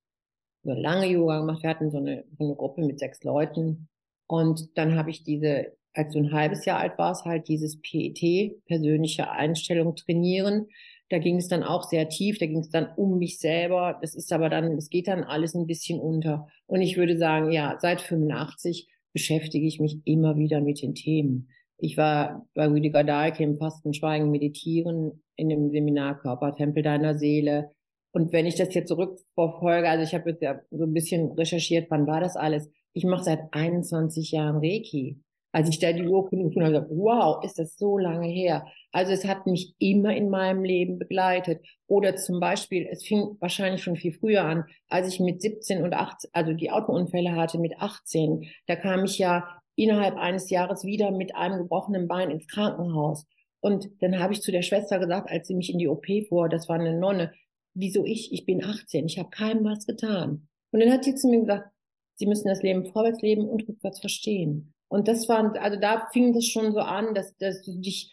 oder 0.62 0.76
lange 0.76 1.06
Yoga 1.06 1.40
gemacht. 1.40 1.62
Wir 1.62 1.70
hatten 1.70 1.90
so 1.90 1.98
eine, 1.98 2.24
so 2.38 2.44
eine 2.44 2.54
Gruppe 2.54 2.82
mit 2.82 2.98
sechs 2.98 3.22
Leuten. 3.24 3.88
Und 4.26 4.76
dann 4.76 4.96
habe 4.96 5.10
ich 5.10 5.24
diese, 5.24 5.72
als 5.94 6.12
du 6.12 6.20
ein 6.20 6.32
halbes 6.32 6.64
Jahr 6.64 6.78
alt 6.78 6.98
warst, 6.98 7.24
halt 7.24 7.48
dieses 7.48 7.80
PET, 7.80 8.64
persönliche 8.66 9.30
Einstellung 9.30 9.96
trainieren. 9.96 10.66
Da 11.08 11.18
ging 11.18 11.36
es 11.36 11.48
dann 11.48 11.64
auch 11.64 11.82
sehr 11.82 12.08
tief, 12.08 12.38
da 12.38 12.46
ging 12.46 12.60
es 12.60 12.70
dann 12.70 12.88
um 12.96 13.18
mich 13.18 13.40
selber. 13.40 13.98
Das 14.00 14.14
ist 14.14 14.32
aber 14.32 14.48
dann, 14.48 14.76
es 14.76 14.90
geht 14.90 15.08
dann 15.08 15.24
alles 15.24 15.54
ein 15.54 15.66
bisschen 15.66 15.98
unter. 15.98 16.46
Und 16.66 16.82
ich 16.82 16.96
würde 16.96 17.18
sagen, 17.18 17.50
ja, 17.50 17.76
seit 17.80 18.00
85 18.00 18.88
beschäftige 19.12 19.66
ich 19.66 19.80
mich 19.80 19.98
immer 20.04 20.36
wieder 20.36 20.60
mit 20.60 20.80
den 20.82 20.94
Themen. 20.94 21.48
Ich 21.78 21.96
war 21.96 22.46
bei 22.54 22.68
Rüdiger 22.68 23.02
Dahlke 23.02 23.42
im 23.42 23.56
Fasten, 23.56 23.94
Schweigen, 23.94 24.30
Meditieren 24.30 25.22
in 25.34 25.48
dem 25.48 25.70
Seminar 25.70 26.18
Körpertempel 26.18 26.82
deiner 26.82 27.18
Seele. 27.18 27.72
Und 28.12 28.32
wenn 28.32 28.46
ich 28.46 28.56
das 28.56 28.74
jetzt 28.74 28.88
zurückverfolge, 28.88 29.88
also 29.88 30.04
ich 30.04 30.14
habe 30.14 30.30
jetzt 30.30 30.42
ja 30.42 30.60
so 30.70 30.84
ein 30.84 30.92
bisschen 30.92 31.32
recherchiert, 31.32 31.90
wann 31.90 32.06
war 32.06 32.20
das 32.20 32.36
alles? 32.36 32.68
Ich 32.92 33.04
mache 33.04 33.24
seit 33.24 33.52
21 33.52 34.32
Jahren 34.32 34.56
Reiki. 34.56 35.20
Als 35.52 35.68
ich 35.68 35.78
da 35.78 35.92
die 35.92 36.06
Urkunde 36.06 36.44
gefunden 36.44 36.74
habe, 36.74 36.86
wow, 36.90 37.42
ist 37.44 37.58
das 37.58 37.76
so 37.76 37.98
lange 37.98 38.28
her. 38.28 38.66
Also 38.92 39.12
es 39.12 39.24
hat 39.24 39.46
mich 39.46 39.74
immer 39.78 40.14
in 40.14 40.30
meinem 40.30 40.62
Leben 40.62 40.98
begleitet. 40.98 41.64
Oder 41.86 42.16
zum 42.16 42.38
Beispiel, 42.38 42.86
es 42.90 43.04
fing 43.04 43.36
wahrscheinlich 43.40 43.82
schon 43.82 43.96
viel 43.96 44.12
früher 44.12 44.44
an, 44.44 44.64
als 44.88 45.08
ich 45.08 45.20
mit 45.20 45.42
17 45.42 45.82
und 45.82 45.92
18, 45.92 46.30
also 46.32 46.52
die 46.52 46.70
Autounfälle 46.70 47.34
hatte 47.34 47.58
mit 47.58 47.78
18, 47.78 48.46
da 48.66 48.76
kam 48.76 49.04
ich 49.04 49.18
ja 49.18 49.60
innerhalb 49.74 50.16
eines 50.16 50.50
Jahres 50.50 50.84
wieder 50.84 51.10
mit 51.10 51.34
einem 51.34 51.58
gebrochenen 51.58 52.06
Bein 52.06 52.30
ins 52.30 52.46
Krankenhaus. 52.46 53.26
Und 53.60 53.90
dann 54.00 54.18
habe 54.18 54.32
ich 54.32 54.42
zu 54.42 54.52
der 54.52 54.62
Schwester 54.62 54.98
gesagt, 54.98 55.30
als 55.30 55.48
sie 55.48 55.54
mich 55.54 55.72
in 55.72 55.78
die 55.78 55.88
OP 55.88 56.06
fuhr, 56.28 56.48
das 56.48 56.68
war 56.68 56.78
eine 56.78 56.98
Nonne, 56.98 57.32
wieso 57.74 58.04
ich? 58.04 58.32
Ich 58.32 58.46
bin 58.46 58.64
18, 58.64 59.06
ich 59.06 59.18
habe 59.18 59.30
keinem 59.30 59.64
was 59.64 59.86
getan. 59.86 60.48
Und 60.70 60.80
dann 60.80 60.92
hat 60.92 61.04
sie 61.04 61.14
zu 61.14 61.28
mir 61.28 61.40
gesagt, 61.40 61.70
sie 62.14 62.26
müssen 62.26 62.48
das 62.48 62.62
Leben 62.62 62.86
vorwärts 62.86 63.22
leben 63.22 63.48
und 63.48 63.68
rückwärts 63.68 64.00
verstehen. 64.00 64.74
Und 64.90 65.06
das 65.06 65.28
war, 65.28 65.54
also 65.60 65.78
da 65.78 66.08
fing 66.12 66.34
das 66.34 66.46
schon 66.46 66.72
so 66.72 66.80
an, 66.80 67.14
dass, 67.14 67.36
dass 67.38 67.62
du 67.62 67.80
dich, 67.80 68.12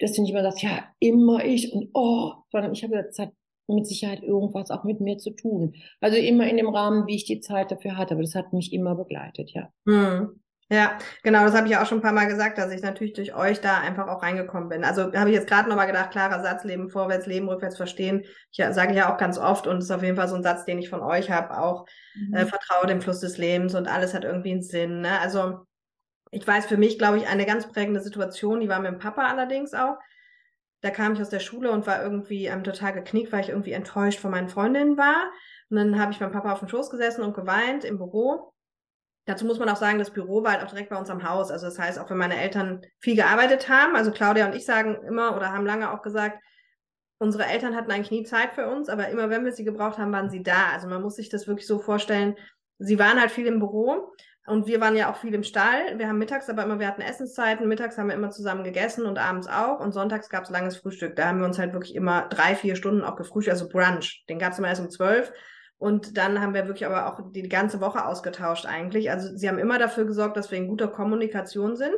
dass 0.00 0.12
du 0.12 0.22
nicht 0.22 0.32
immer 0.32 0.42
sagst, 0.42 0.62
ja, 0.62 0.84
immer 0.98 1.44
ich 1.44 1.72
und 1.72 1.90
oh, 1.94 2.32
sondern 2.50 2.72
ich 2.72 2.82
habe 2.82 2.92
gesagt, 2.92 3.10
das 3.10 3.26
hat 3.26 3.32
mit 3.68 3.86
Sicherheit 3.86 4.22
irgendwas 4.22 4.70
auch 4.70 4.82
mit 4.82 5.00
mir 5.00 5.18
zu 5.18 5.30
tun. 5.30 5.74
Also 6.00 6.16
immer 6.16 6.48
in 6.48 6.56
dem 6.56 6.68
Rahmen, 6.68 7.06
wie 7.06 7.14
ich 7.14 7.24
die 7.24 7.40
Zeit 7.40 7.70
dafür 7.70 7.96
hatte, 7.96 8.14
aber 8.14 8.22
das 8.22 8.34
hat 8.34 8.52
mich 8.52 8.72
immer 8.72 8.96
begleitet, 8.96 9.52
ja. 9.52 9.70
Hm. 9.86 10.40
Ja, 10.70 10.98
genau, 11.22 11.44
das 11.44 11.54
habe 11.54 11.66
ich 11.66 11.72
ja 11.72 11.82
auch 11.82 11.86
schon 11.86 11.98
ein 11.98 12.02
paar 12.02 12.12
Mal 12.12 12.26
gesagt, 12.26 12.58
dass 12.58 12.70
ich 12.70 12.82
natürlich 12.82 13.14
durch 13.14 13.34
euch 13.34 13.62
da 13.62 13.78
einfach 13.78 14.06
auch 14.06 14.22
reingekommen 14.22 14.68
bin. 14.68 14.84
Also 14.84 15.14
habe 15.14 15.30
ich 15.30 15.36
jetzt 15.36 15.48
gerade 15.48 15.66
nochmal 15.66 15.86
gedacht, 15.86 16.10
klarer 16.10 16.42
Satz, 16.42 16.62
Leben 16.64 16.90
vorwärts, 16.90 17.26
Leben 17.26 17.48
rückwärts 17.48 17.78
verstehen. 17.78 18.24
Ich 18.50 18.62
sage 18.72 18.94
ja 18.94 19.10
auch 19.10 19.16
ganz 19.16 19.38
oft 19.38 19.66
und 19.66 19.78
ist 19.78 19.90
auf 19.90 20.02
jeden 20.02 20.16
Fall 20.16 20.28
so 20.28 20.34
ein 20.34 20.42
Satz, 20.42 20.66
den 20.66 20.78
ich 20.78 20.90
von 20.90 21.00
euch 21.00 21.30
habe, 21.30 21.58
auch 21.58 21.86
mhm. 22.14 22.34
äh, 22.34 22.44
vertraue 22.44 22.86
dem 22.86 23.00
Fluss 23.00 23.20
des 23.20 23.38
Lebens 23.38 23.74
und 23.74 23.88
alles 23.88 24.12
hat 24.12 24.24
irgendwie 24.24 24.50
einen 24.50 24.62
Sinn. 24.62 25.00
Ne? 25.00 25.18
Also 25.20 25.60
ich 26.30 26.46
weiß 26.46 26.66
für 26.66 26.76
mich, 26.76 26.98
glaube 26.98 27.18
ich, 27.18 27.26
eine 27.26 27.46
ganz 27.46 27.68
prägende 27.68 28.00
Situation, 28.00 28.60
die 28.60 28.68
war 28.68 28.80
mit 28.80 28.90
dem 28.90 28.98
Papa 28.98 29.26
allerdings 29.26 29.74
auch. 29.74 29.96
Da 30.80 30.90
kam 30.90 31.14
ich 31.14 31.20
aus 31.20 31.30
der 31.30 31.40
Schule 31.40 31.70
und 31.72 31.86
war 31.86 32.02
irgendwie 32.02 32.46
ähm, 32.46 32.62
total 32.62 32.92
geknickt, 32.92 33.32
weil 33.32 33.40
ich 33.40 33.48
irgendwie 33.48 33.72
enttäuscht 33.72 34.20
von 34.20 34.30
meinen 34.30 34.48
Freundinnen 34.48 34.96
war. 34.96 35.30
Und 35.70 35.76
dann 35.76 36.00
habe 36.00 36.12
ich 36.12 36.18
beim 36.18 36.30
Papa 36.30 36.52
auf 36.52 36.60
dem 36.60 36.68
Schoß 36.68 36.90
gesessen 36.90 37.22
und 37.22 37.34
geweint 37.34 37.84
im 37.84 37.98
Büro. 37.98 38.52
Dazu 39.26 39.44
muss 39.44 39.58
man 39.58 39.68
auch 39.68 39.76
sagen, 39.76 39.98
das 39.98 40.12
Büro 40.12 40.42
war 40.42 40.52
halt 40.52 40.62
auch 40.62 40.70
direkt 40.70 40.90
bei 40.90 40.96
uns 40.96 41.10
am 41.10 41.28
Haus. 41.28 41.50
Also 41.50 41.66
das 41.66 41.78
heißt, 41.78 41.98
auch 41.98 42.08
wenn 42.08 42.16
meine 42.16 42.40
Eltern 42.40 42.80
viel 43.00 43.16
gearbeitet 43.16 43.68
haben, 43.68 43.96
also 43.96 44.12
Claudia 44.12 44.46
und 44.46 44.54
ich 44.54 44.64
sagen 44.64 44.96
immer 45.06 45.36
oder 45.36 45.52
haben 45.52 45.66
lange 45.66 45.92
auch 45.92 46.02
gesagt, 46.02 46.38
unsere 47.18 47.44
Eltern 47.46 47.74
hatten 47.74 47.90
eigentlich 47.90 48.12
nie 48.12 48.22
Zeit 48.22 48.52
für 48.52 48.68
uns, 48.68 48.88
aber 48.88 49.08
immer 49.08 49.28
wenn 49.28 49.44
wir 49.44 49.52
sie 49.52 49.64
gebraucht 49.64 49.98
haben, 49.98 50.12
waren 50.12 50.30
sie 50.30 50.42
da. 50.42 50.70
Also 50.72 50.88
man 50.88 51.02
muss 51.02 51.16
sich 51.16 51.28
das 51.28 51.48
wirklich 51.48 51.66
so 51.66 51.80
vorstellen. 51.80 52.36
Sie 52.78 52.98
waren 52.98 53.20
halt 53.20 53.32
viel 53.32 53.46
im 53.46 53.58
Büro 53.58 54.12
und 54.48 54.66
wir 54.66 54.80
waren 54.80 54.96
ja 54.96 55.10
auch 55.10 55.16
viel 55.16 55.34
im 55.34 55.42
Stall. 55.42 55.98
Wir 55.98 56.08
haben 56.08 56.18
mittags 56.18 56.48
aber 56.48 56.64
immer, 56.64 56.78
wir 56.78 56.88
hatten 56.88 57.02
Essenszeiten, 57.02 57.68
mittags 57.68 57.98
haben 57.98 58.08
wir 58.08 58.14
immer 58.14 58.30
zusammen 58.30 58.64
gegessen 58.64 59.06
und 59.06 59.18
abends 59.18 59.46
auch. 59.46 59.80
Und 59.80 59.92
sonntags 59.92 60.28
gab 60.28 60.44
es 60.44 60.50
langes 60.50 60.76
Frühstück. 60.78 61.16
Da 61.16 61.28
haben 61.28 61.38
wir 61.38 61.46
uns 61.46 61.58
halt 61.58 61.72
wirklich 61.72 61.94
immer 61.94 62.28
drei, 62.28 62.54
vier 62.54 62.74
Stunden 62.76 63.04
auch 63.04 63.16
gefrühstückt, 63.16 63.52
also 63.52 63.68
Brunch. 63.68 64.24
Den 64.28 64.38
gab 64.38 64.52
es 64.52 64.58
immer 64.58 64.68
erst 64.68 64.80
um 64.80 64.90
zwölf. 64.90 65.32
Und 65.76 66.16
dann 66.16 66.40
haben 66.40 66.54
wir 66.54 66.66
wirklich 66.66 66.86
aber 66.86 67.06
auch 67.06 67.20
die 67.30 67.48
ganze 67.48 67.80
Woche 67.80 68.04
ausgetauscht 68.04 68.66
eigentlich. 68.66 69.10
Also 69.10 69.36
sie 69.36 69.48
haben 69.48 69.58
immer 69.58 69.78
dafür 69.78 70.06
gesorgt, 70.06 70.36
dass 70.36 70.50
wir 70.50 70.58
in 70.58 70.68
guter 70.68 70.88
Kommunikation 70.88 71.76
sind. 71.76 71.94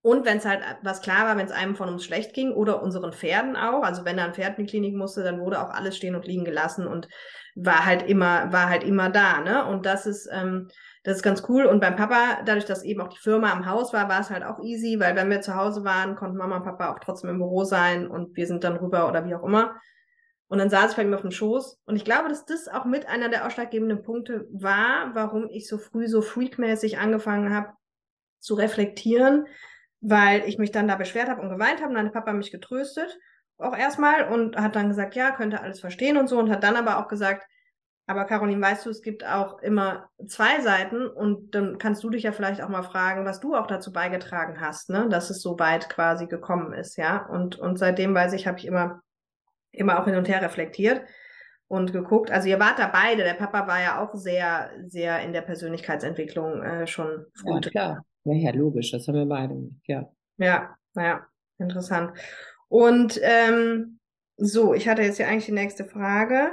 Und 0.00 0.26
wenn 0.26 0.36
es 0.36 0.44
halt 0.44 0.60
was 0.82 1.00
klar 1.00 1.26
war, 1.26 1.36
wenn 1.38 1.46
es 1.46 1.52
einem 1.52 1.76
von 1.76 1.88
uns 1.88 2.04
schlecht 2.04 2.34
ging 2.34 2.52
oder 2.52 2.82
unseren 2.82 3.14
Pferden 3.14 3.56
auch, 3.56 3.82
also 3.82 4.04
wenn 4.04 4.18
da 4.18 4.26
ein 4.26 4.34
Pferd 4.34 4.58
in 4.58 4.66
die 4.66 4.70
Klinik 4.70 4.94
musste, 4.94 5.24
dann 5.24 5.40
wurde 5.40 5.62
auch 5.62 5.70
alles 5.70 5.96
stehen 5.96 6.14
und 6.14 6.26
liegen 6.26 6.44
gelassen 6.44 6.86
und 6.86 7.08
war 7.54 7.86
halt 7.86 8.02
immer, 8.02 8.52
war 8.52 8.68
halt 8.68 8.84
immer 8.84 9.08
da, 9.08 9.40
ne? 9.40 9.64
Und 9.64 9.86
das 9.86 10.04
ist, 10.04 10.28
ähm, 10.30 10.68
das 11.04 11.16
ist 11.16 11.22
ganz 11.22 11.44
cool. 11.48 11.66
Und 11.66 11.80
beim 11.80 11.96
Papa, 11.96 12.42
dadurch, 12.44 12.64
dass 12.64 12.82
eben 12.82 13.02
auch 13.02 13.08
die 13.08 13.18
Firma 13.18 13.52
am 13.52 13.66
Haus 13.66 13.92
war, 13.92 14.08
war 14.08 14.20
es 14.20 14.30
halt 14.30 14.42
auch 14.42 14.58
easy, 14.60 14.98
weil 14.98 15.14
wenn 15.14 15.30
wir 15.30 15.42
zu 15.42 15.54
Hause 15.54 15.84
waren, 15.84 16.16
konnten 16.16 16.38
Mama 16.38 16.56
und 16.56 16.64
Papa 16.64 16.92
auch 16.92 16.98
trotzdem 16.98 17.30
im 17.30 17.38
Büro 17.38 17.64
sein 17.64 18.08
und 18.08 18.36
wir 18.36 18.46
sind 18.46 18.64
dann 18.64 18.76
rüber 18.76 19.06
oder 19.06 19.26
wie 19.26 19.34
auch 19.34 19.44
immer. 19.44 19.76
Und 20.48 20.58
dann 20.58 20.70
saß 20.70 20.92
ich 20.92 20.96
bei 20.96 21.02
ihm 21.02 21.12
auf 21.12 21.20
dem 21.20 21.30
Schoß. 21.30 21.80
Und 21.84 21.96
ich 21.96 22.04
glaube, 22.04 22.30
dass 22.30 22.46
das 22.46 22.68
auch 22.68 22.86
mit 22.86 23.06
einer 23.06 23.28
der 23.28 23.46
ausschlaggebenden 23.46 24.02
Punkte 24.02 24.48
war, 24.50 25.14
warum 25.14 25.48
ich 25.50 25.68
so 25.68 25.76
früh 25.76 26.08
so 26.08 26.22
freakmäßig 26.22 26.98
angefangen 26.98 27.54
habe 27.54 27.72
zu 28.38 28.54
reflektieren, 28.54 29.46
weil 30.00 30.44
ich 30.46 30.56
mich 30.56 30.70
dann 30.70 30.88
da 30.88 30.96
beschwert 30.96 31.28
habe 31.28 31.42
und 31.42 31.50
geweint 31.50 31.80
habe 31.80 31.90
und 31.90 31.96
dann 31.96 32.06
hat 32.06 32.14
Papa 32.14 32.32
mich 32.32 32.50
getröstet, 32.50 33.18
auch 33.58 33.76
erstmal 33.76 34.28
und 34.32 34.56
hat 34.56 34.74
dann 34.74 34.88
gesagt, 34.88 35.14
ja, 35.16 35.32
könnte 35.32 35.60
alles 35.60 35.80
verstehen 35.80 36.16
und 36.16 36.28
so 36.28 36.38
und 36.38 36.50
hat 36.50 36.62
dann 36.62 36.76
aber 36.76 36.98
auch 36.98 37.08
gesagt, 37.08 37.46
aber 38.06 38.24
Caroline, 38.24 38.60
weißt 38.60 38.86
du, 38.86 38.90
es 38.90 39.02
gibt 39.02 39.24
auch 39.24 39.60
immer 39.60 40.08
zwei 40.26 40.60
Seiten 40.60 41.06
und 41.06 41.54
dann 41.54 41.78
kannst 41.78 42.04
du 42.04 42.10
dich 42.10 42.24
ja 42.24 42.32
vielleicht 42.32 42.62
auch 42.62 42.68
mal 42.68 42.82
fragen, 42.82 43.24
was 43.24 43.40
du 43.40 43.54
auch 43.54 43.66
dazu 43.66 43.92
beigetragen 43.92 44.60
hast, 44.60 44.90
ne, 44.90 45.08
dass 45.08 45.30
es 45.30 45.40
so 45.40 45.58
weit 45.58 45.88
quasi 45.88 46.26
gekommen 46.26 46.72
ist, 46.72 46.96
ja. 46.96 47.26
Und, 47.26 47.58
und 47.58 47.78
seitdem 47.78 48.14
weiß 48.14 48.34
ich, 48.34 48.46
habe 48.46 48.58
ich 48.58 48.66
immer 48.66 49.00
immer 49.74 50.00
auch 50.00 50.04
hin 50.04 50.16
und 50.16 50.28
her 50.28 50.42
reflektiert 50.42 51.02
und 51.68 51.92
geguckt. 51.92 52.30
Also 52.30 52.48
ihr 52.48 52.60
wart 52.60 52.78
da 52.78 52.88
beide. 52.88 53.24
Der 53.24 53.34
Papa 53.34 53.66
war 53.66 53.80
ja 53.80 54.02
auch 54.02 54.14
sehr, 54.14 54.70
sehr 54.86 55.22
in 55.22 55.32
der 55.32 55.42
Persönlichkeitsentwicklung 55.42 56.62
äh, 56.62 56.86
schon 56.86 57.26
früh. 57.34 57.52
Ja, 57.52 57.60
klar. 57.60 58.06
Ja, 58.24 58.34
ja, 58.34 58.50
logisch. 58.52 58.90
Das 58.92 59.06
haben 59.08 59.16
wir 59.16 59.26
beide 59.26 59.54
ja. 59.86 60.08
Ja, 60.38 60.76
naja, 60.94 61.26
interessant. 61.58 62.16
Und 62.68 63.20
ähm, 63.22 63.98
so, 64.36 64.74
ich 64.74 64.88
hatte 64.88 65.02
jetzt 65.02 65.18
hier 65.18 65.28
eigentlich 65.28 65.46
die 65.46 65.52
nächste 65.52 65.84
Frage. 65.84 66.52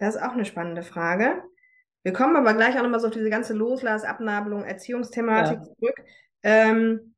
Das 0.00 0.16
ist 0.16 0.22
auch 0.22 0.32
eine 0.32 0.46
spannende 0.46 0.82
Frage. 0.82 1.42
Wir 2.02 2.14
kommen 2.14 2.34
aber 2.34 2.54
gleich 2.54 2.76
auch 2.76 2.82
nochmal 2.82 3.00
so 3.00 3.08
auf 3.08 3.12
diese 3.12 3.28
ganze 3.28 3.52
Loslass, 3.52 4.02
Abnabelung, 4.02 4.64
Erziehungsthematik 4.64 5.58
ja. 5.58 5.62
zurück. 5.62 6.04
Ähm, 6.42 7.14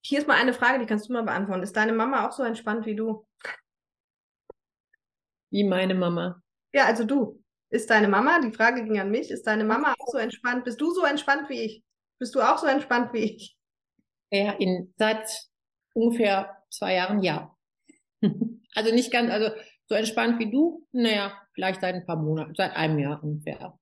hier 0.00 0.20
ist 0.20 0.28
mal 0.28 0.40
eine 0.40 0.52
Frage, 0.52 0.78
die 0.78 0.86
kannst 0.86 1.08
du 1.08 1.12
mal 1.12 1.24
beantworten. 1.24 1.64
Ist 1.64 1.76
deine 1.76 1.92
Mama 1.92 2.26
auch 2.26 2.32
so 2.32 2.44
entspannt 2.44 2.86
wie 2.86 2.94
du? 2.94 3.26
Wie 5.50 5.64
meine 5.64 5.94
Mama? 5.94 6.40
Ja, 6.72 6.84
also 6.86 7.04
du. 7.04 7.42
Ist 7.70 7.90
deine 7.90 8.06
Mama, 8.06 8.38
die 8.40 8.52
Frage 8.52 8.84
ging 8.84 9.00
an 9.00 9.10
mich, 9.10 9.32
ist 9.32 9.48
deine 9.48 9.64
Mama 9.64 9.94
auch 9.98 10.06
so 10.12 10.18
entspannt? 10.18 10.64
Bist 10.64 10.80
du 10.80 10.92
so 10.92 11.04
entspannt 11.04 11.48
wie 11.48 11.60
ich? 11.62 11.82
Bist 12.20 12.36
du 12.36 12.40
auch 12.40 12.58
so 12.58 12.68
entspannt 12.68 13.12
wie 13.12 13.24
ich? 13.24 13.56
Ja, 14.30 14.52
in, 14.52 14.94
seit 14.96 15.28
ungefähr 15.94 16.62
zwei 16.70 16.94
Jahren 16.94 17.24
ja. 17.24 17.56
also 18.74 18.94
nicht 18.94 19.12
ganz, 19.12 19.32
also 19.32 19.50
so 19.86 19.96
entspannt 19.96 20.38
wie 20.38 20.52
du, 20.52 20.86
naja, 20.92 21.43
vielleicht 21.54 21.80
seit 21.80 21.94
ein 21.94 22.06
paar 22.06 22.16
Monaten, 22.16 22.54
seit 22.54 22.76
einem 22.76 22.98
Jahr 22.98 23.22
ungefähr. 23.22 23.78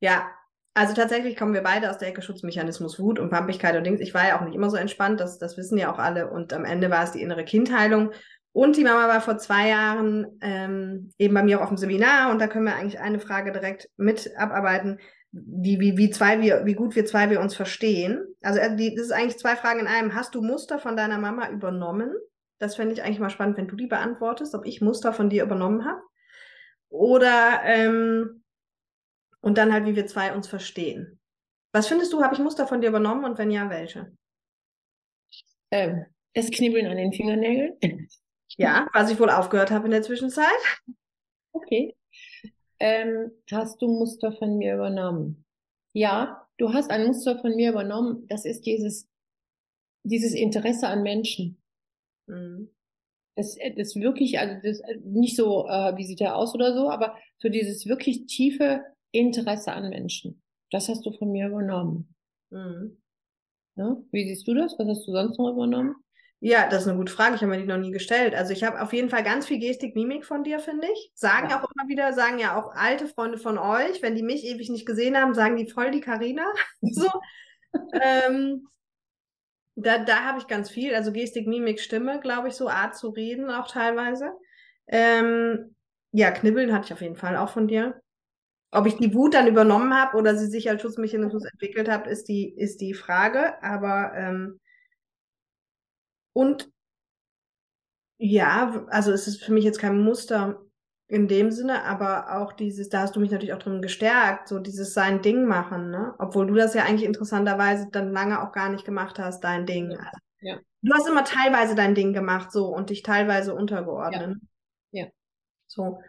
Ja, 0.00 0.30
also 0.74 0.92
tatsächlich 0.94 1.36
kommen 1.36 1.54
wir 1.54 1.62
beide 1.62 1.88
aus 1.88 1.98
der 1.98 2.08
Ecke 2.08 2.20
Schutzmechanismus 2.20 2.98
Wut 2.98 3.18
und 3.18 3.30
Pampigkeit 3.30 3.76
und 3.76 3.84
Dings. 3.84 4.00
Ich 4.00 4.12
war 4.12 4.28
ja 4.28 4.38
auch 4.38 4.44
nicht 4.44 4.54
immer 4.54 4.68
so 4.68 4.76
entspannt, 4.76 5.20
das, 5.20 5.38
das 5.38 5.56
wissen 5.56 5.78
ja 5.78 5.90
auch 5.90 5.98
alle. 5.98 6.30
Und 6.30 6.52
am 6.52 6.66
Ende 6.66 6.90
war 6.90 7.02
es 7.02 7.12
die 7.12 7.22
innere 7.22 7.44
Kindheilung. 7.44 8.12
Und 8.52 8.76
die 8.76 8.84
Mama 8.84 9.08
war 9.08 9.20
vor 9.20 9.38
zwei 9.38 9.68
Jahren 9.68 10.38
ähm, 10.40 11.12
eben 11.18 11.34
bei 11.34 11.42
mir 11.42 11.58
auch 11.58 11.62
auf 11.62 11.68
dem 11.68 11.76
Seminar 11.76 12.30
und 12.30 12.40
da 12.40 12.46
können 12.46 12.64
wir 12.64 12.74
eigentlich 12.74 13.00
eine 13.00 13.20
Frage 13.20 13.52
direkt 13.52 13.90
mit 13.96 14.30
abarbeiten, 14.36 14.98
die, 15.30 15.78
wie, 15.80 15.98
wie, 15.98 16.10
zwei 16.10 16.40
wir, 16.40 16.64
wie 16.64 16.74
gut 16.74 16.94
wir 16.94 17.04
zwei 17.04 17.28
wir 17.28 17.40
uns 17.40 17.54
verstehen. 17.54 18.24
Also 18.42 18.58
äh, 18.58 18.74
die, 18.74 18.94
das 18.94 19.06
ist 19.06 19.12
eigentlich 19.12 19.38
zwei 19.38 19.56
Fragen 19.56 19.80
in 19.80 19.86
einem. 19.86 20.14
Hast 20.14 20.34
du 20.34 20.42
Muster 20.42 20.78
von 20.78 20.96
deiner 20.96 21.18
Mama 21.18 21.50
übernommen? 21.50 22.14
Das 22.58 22.76
fände 22.76 22.94
ich 22.94 23.02
eigentlich 23.02 23.20
mal 23.20 23.30
spannend, 23.30 23.56
wenn 23.56 23.68
du 23.68 23.76
die 23.76 23.86
beantwortest, 23.86 24.54
ob 24.54 24.66
ich 24.66 24.80
Muster 24.80 25.12
von 25.12 25.30
dir 25.30 25.44
übernommen 25.44 25.84
habe. 25.84 26.00
Oder 26.88 27.60
ähm, 27.64 28.42
und 29.40 29.58
dann 29.58 29.72
halt, 29.72 29.86
wie 29.86 29.96
wir 29.96 30.06
zwei 30.06 30.34
uns 30.34 30.48
verstehen. 30.48 31.20
Was 31.72 31.88
findest 31.88 32.12
du, 32.12 32.22
habe 32.22 32.34
ich 32.34 32.40
Muster 32.40 32.66
von 32.66 32.80
dir 32.80 32.88
übernommen 32.88 33.24
und 33.24 33.38
wenn 33.38 33.50
ja, 33.50 33.68
welche? 33.68 34.16
Ähm, 35.70 36.06
das 36.34 36.50
Knibbeln 36.50 36.86
an 36.86 36.96
den 36.96 37.12
Fingernägeln. 37.12 37.76
Ja, 38.58 38.88
was 38.94 39.10
ich 39.10 39.20
wohl 39.20 39.28
aufgehört 39.28 39.70
habe 39.70 39.84
in 39.84 39.90
der 39.90 40.02
Zwischenzeit. 40.02 40.46
Okay. 41.52 41.94
Ähm, 42.78 43.30
hast 43.50 43.82
du 43.82 43.88
Muster 43.88 44.32
von 44.32 44.56
mir 44.56 44.74
übernommen? 44.74 45.44
Ja, 45.92 46.48
du 46.56 46.72
hast 46.72 46.90
ein 46.90 47.06
Muster 47.06 47.38
von 47.38 47.54
mir 47.54 47.70
übernommen. 47.70 48.26
Das 48.28 48.44
ist 48.44 48.64
dieses, 48.64 49.08
dieses 50.04 50.32
Interesse 50.32 50.86
an 50.88 51.02
Menschen. 51.02 51.60
Mhm. 52.26 52.70
Das, 53.34 53.56
das 53.76 53.96
wirklich, 53.96 54.38
also 54.38 54.54
das 54.62 54.80
nicht 55.04 55.36
so, 55.36 55.66
äh, 55.68 55.96
wie 55.96 56.06
sieht 56.06 56.22
er 56.22 56.36
aus 56.36 56.54
oder 56.54 56.72
so, 56.74 56.90
aber 56.90 57.16
so 57.38 57.48
dieses 57.48 57.86
wirklich 57.86 58.26
tiefe 58.26 58.82
Interesse 59.10 59.72
an 59.72 59.90
Menschen. 59.90 60.42
Das 60.70 60.88
hast 60.88 61.04
du 61.04 61.12
von 61.12 61.30
mir 61.32 61.48
übernommen. 61.48 62.14
Mhm. 62.50 62.96
Ja? 63.76 63.96
Wie 64.10 64.26
siehst 64.26 64.48
du 64.48 64.54
das? 64.54 64.78
Was 64.78 64.88
hast 64.88 65.06
du 65.06 65.12
sonst 65.12 65.38
noch 65.38 65.52
übernommen? 65.52 65.96
Ja, 66.40 66.68
das 66.68 66.82
ist 66.82 66.88
eine 66.88 66.98
gute 66.98 67.12
Frage. 67.12 67.34
Ich 67.34 67.42
habe 67.42 67.50
mir 67.50 67.58
die 67.58 67.66
noch 67.66 67.78
nie 67.78 67.90
gestellt. 67.90 68.34
Also 68.34 68.52
ich 68.52 68.62
habe 68.62 68.80
auf 68.82 68.92
jeden 68.92 69.08
Fall 69.08 69.22
ganz 69.22 69.46
viel 69.46 69.58
Gestik, 69.58 69.94
Mimik 69.94 70.24
von 70.24 70.44
dir, 70.44 70.58
finde 70.60 70.86
ich. 70.92 71.10
Sagen 71.14 71.48
ja. 71.50 71.56
auch 71.56 71.68
immer 71.74 71.88
wieder, 71.88 72.12
sagen 72.12 72.38
ja 72.38 72.60
auch 72.60 72.74
alte 72.74 73.06
Freunde 73.06 73.38
von 73.38 73.58
euch, 73.58 74.02
wenn 74.02 74.14
die 74.14 74.22
mich 74.22 74.44
ewig 74.44 74.68
nicht 74.68 74.86
gesehen 74.86 75.16
haben, 75.16 75.34
sagen 75.34 75.56
die 75.56 75.66
voll 75.66 75.90
die 75.90 76.00
Karina. 76.00 76.44
so. 76.82 77.08
ähm, 78.00 78.68
da 79.76 79.98
da 79.98 80.24
habe 80.24 80.38
ich 80.38 80.46
ganz 80.46 80.70
viel. 80.70 80.94
Also 80.94 81.12
Gestik, 81.12 81.46
Mimik, 81.46 81.80
Stimme, 81.80 82.20
glaube 82.20 82.48
ich, 82.48 82.54
so 82.54 82.68
Art 82.68 82.96
zu 82.96 83.10
reden 83.10 83.50
auch 83.50 83.68
teilweise. 83.68 84.32
Ähm, 84.88 85.74
ja, 86.12 86.30
Knibbeln 86.30 86.72
hatte 86.72 86.86
ich 86.86 86.92
auf 86.92 87.02
jeden 87.02 87.16
Fall 87.16 87.36
auch 87.36 87.50
von 87.50 87.68
dir. 87.68 88.00
Ob 88.72 88.86
ich 88.86 88.96
die 88.96 89.14
Wut 89.14 89.34
dann 89.34 89.46
übernommen 89.46 89.94
habe 89.94 90.16
oder 90.18 90.36
sie 90.36 90.48
sich 90.48 90.68
als 90.70 90.82
Schutzmechanismus 90.82 91.44
entwickelt 91.44 91.88
hat, 91.88 92.06
ist 92.06 92.28
die, 92.28 92.54
ist 92.56 92.80
die 92.80 92.94
Frage. 92.94 93.62
Aber 93.62 94.12
ähm, 94.16 94.60
und 96.32 96.70
ja, 98.18 98.86
also 98.88 99.12
es 99.12 99.26
ist 99.28 99.42
für 99.44 99.52
mich 99.52 99.64
jetzt 99.64 99.78
kein 99.78 100.00
Muster 100.00 100.65
in 101.08 101.28
dem 101.28 101.52
Sinne, 101.52 101.84
aber 101.84 102.36
auch 102.36 102.52
dieses, 102.52 102.88
da 102.88 103.02
hast 103.02 103.14
du 103.14 103.20
mich 103.20 103.30
natürlich 103.30 103.54
auch 103.54 103.60
drin 103.60 103.80
gestärkt, 103.80 104.48
so 104.48 104.58
dieses 104.58 104.92
sein 104.92 105.22
Ding 105.22 105.44
machen, 105.44 105.90
ne? 105.90 106.14
Obwohl 106.18 106.48
du 106.48 106.54
das 106.54 106.74
ja 106.74 106.84
eigentlich 106.84 107.04
interessanterweise 107.04 107.88
dann 107.92 108.12
lange 108.12 108.42
auch 108.42 108.52
gar 108.52 108.70
nicht 108.70 108.84
gemacht 108.84 109.18
hast, 109.18 109.44
dein 109.44 109.66
Ding. 109.66 109.92
Ja. 109.92 110.10
ja. 110.40 110.58
Du 110.82 110.92
hast 110.92 111.08
immer 111.08 111.24
teilweise 111.24 111.76
dein 111.76 111.94
Ding 111.94 112.12
gemacht, 112.12 112.50
so 112.50 112.66
und 112.66 112.90
dich 112.90 113.02
teilweise 113.02 113.54
untergeordnet. 113.54 114.36
Ja. 114.90 115.04
ja. 115.04 115.10
So. 115.68 116.00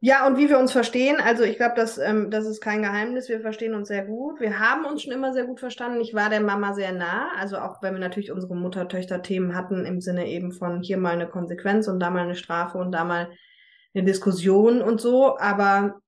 Ja, 0.00 0.26
und 0.26 0.36
wie 0.36 0.50
wir 0.50 0.58
uns 0.58 0.72
verstehen, 0.72 1.16
also 1.18 1.42
ich 1.42 1.56
glaube, 1.56 1.74
das, 1.74 1.96
ähm, 1.96 2.30
das 2.30 2.44
ist 2.44 2.60
kein 2.60 2.82
Geheimnis. 2.82 3.30
Wir 3.30 3.40
verstehen 3.40 3.74
uns 3.74 3.88
sehr 3.88 4.04
gut. 4.04 4.38
Wir 4.40 4.58
haben 4.58 4.84
uns 4.84 5.02
schon 5.02 5.12
immer 5.12 5.32
sehr 5.32 5.46
gut 5.46 5.60
verstanden. 5.60 6.02
Ich 6.02 6.12
war 6.12 6.28
der 6.28 6.42
Mama 6.42 6.74
sehr 6.74 6.92
nah. 6.92 7.30
Also 7.38 7.56
auch 7.56 7.82
wenn 7.82 7.94
wir 7.94 8.00
natürlich 8.00 8.30
unsere 8.30 8.54
Mutter-Töchter-Themen 8.54 9.56
hatten, 9.56 9.86
im 9.86 10.02
Sinne 10.02 10.28
eben 10.28 10.52
von 10.52 10.82
hier 10.82 10.98
mal 10.98 11.14
eine 11.14 11.26
Konsequenz 11.26 11.88
und 11.88 12.00
da 12.00 12.10
mal 12.10 12.24
eine 12.24 12.36
Strafe 12.36 12.76
und 12.76 12.92
da 12.92 13.04
mal 13.04 13.30
eine 13.96 14.04
Diskussion 14.04 14.82
und 14.82 15.00
so. 15.00 15.38
Aber 15.38 16.00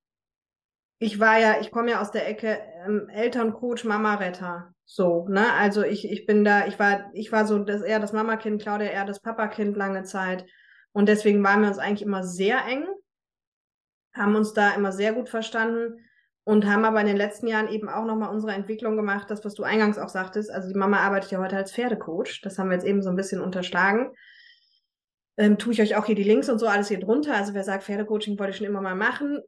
ich 0.99 1.19
war 1.19 1.39
ja, 1.39 1.61
ich 1.61 1.71
komme 1.71 1.91
ja 1.91 2.01
aus 2.01 2.11
der 2.11 2.29
Ecke 2.29 2.61
ähm, 2.87 3.09
Elterncoach, 3.09 3.85
Mama-Retter. 3.85 4.75
So, 4.85 5.27
ne? 5.29 5.53
Also 5.55 5.83
ich, 5.83 6.11
ich 6.11 6.27
bin 6.27 6.45
da, 6.45 6.67
ich 6.67 6.79
war, 6.79 7.11
ich 7.13 7.33
war 7.33 7.47
so 7.47 7.59
das 7.59 7.83
eher 7.83 8.01
das 8.01 8.13
Mama-Kind, 8.13 8.63
Claudia 8.63 8.89
eher 8.89 9.05
das 9.05 9.21
Papa-Kind 9.21 9.77
lange 9.77 10.05
Zeit. 10.05 10.47
Und 10.93 11.09
deswegen 11.09 11.43
waren 11.45 11.63
wir 11.63 11.69
uns 11.69 11.79
eigentlich 11.79 12.03
immer 12.03 12.25
sehr 12.25 12.65
eng 12.65 12.87
haben 14.19 14.37
uns 14.37 14.53
da 14.53 14.75
immer 14.75 14.93
sehr 14.93 15.13
gut 15.13 15.29
verstanden 15.29 16.01
und 16.45 16.67
haben 16.67 16.85
aber 16.85 17.01
in 17.01 17.07
den 17.07 17.17
letzten 17.17 17.47
Jahren 17.47 17.69
eben 17.69 17.89
auch 17.89 18.05
nochmal 18.05 18.31
unsere 18.31 18.53
Entwicklung 18.53 18.97
gemacht, 18.97 19.31
das, 19.31 19.45
was 19.45 19.55
du 19.55 19.63
eingangs 19.63 19.99
auch 19.99 20.09
sagtest. 20.09 20.51
Also 20.51 20.69
die 20.69 20.79
Mama 20.79 20.99
arbeitet 20.99 21.31
ja 21.31 21.39
heute 21.39 21.57
als 21.57 21.73
Pferdecoach. 21.73 22.41
Das 22.43 22.59
haben 22.59 22.71
wir 22.71 22.77
jetzt 22.77 22.87
eben 22.87 23.03
so 23.03 23.11
ein 23.11 23.17
bisschen 23.17 23.41
unterschlagen. 23.41 24.11
Ähm, 25.39 25.57
tue 25.57 25.73
ich 25.73 25.81
euch 25.81 25.97
auch 25.97 26.05
hier 26.05 26.15
die 26.15 26.25
Links 26.25 26.49
und 26.49 26.59
so 26.59 26.67
alles 26.67 26.89
hier 26.89 27.01
drunter. 27.01 27.35
Also 27.35 27.55
wer 27.55 27.65
sagt, 27.65 27.85
Pferdecoaching 27.85 28.39
wollte 28.39 28.51
ich 28.51 28.57
schon 28.59 28.67
immer 28.67 28.83
mal 28.83 28.97
machen, 28.97 29.41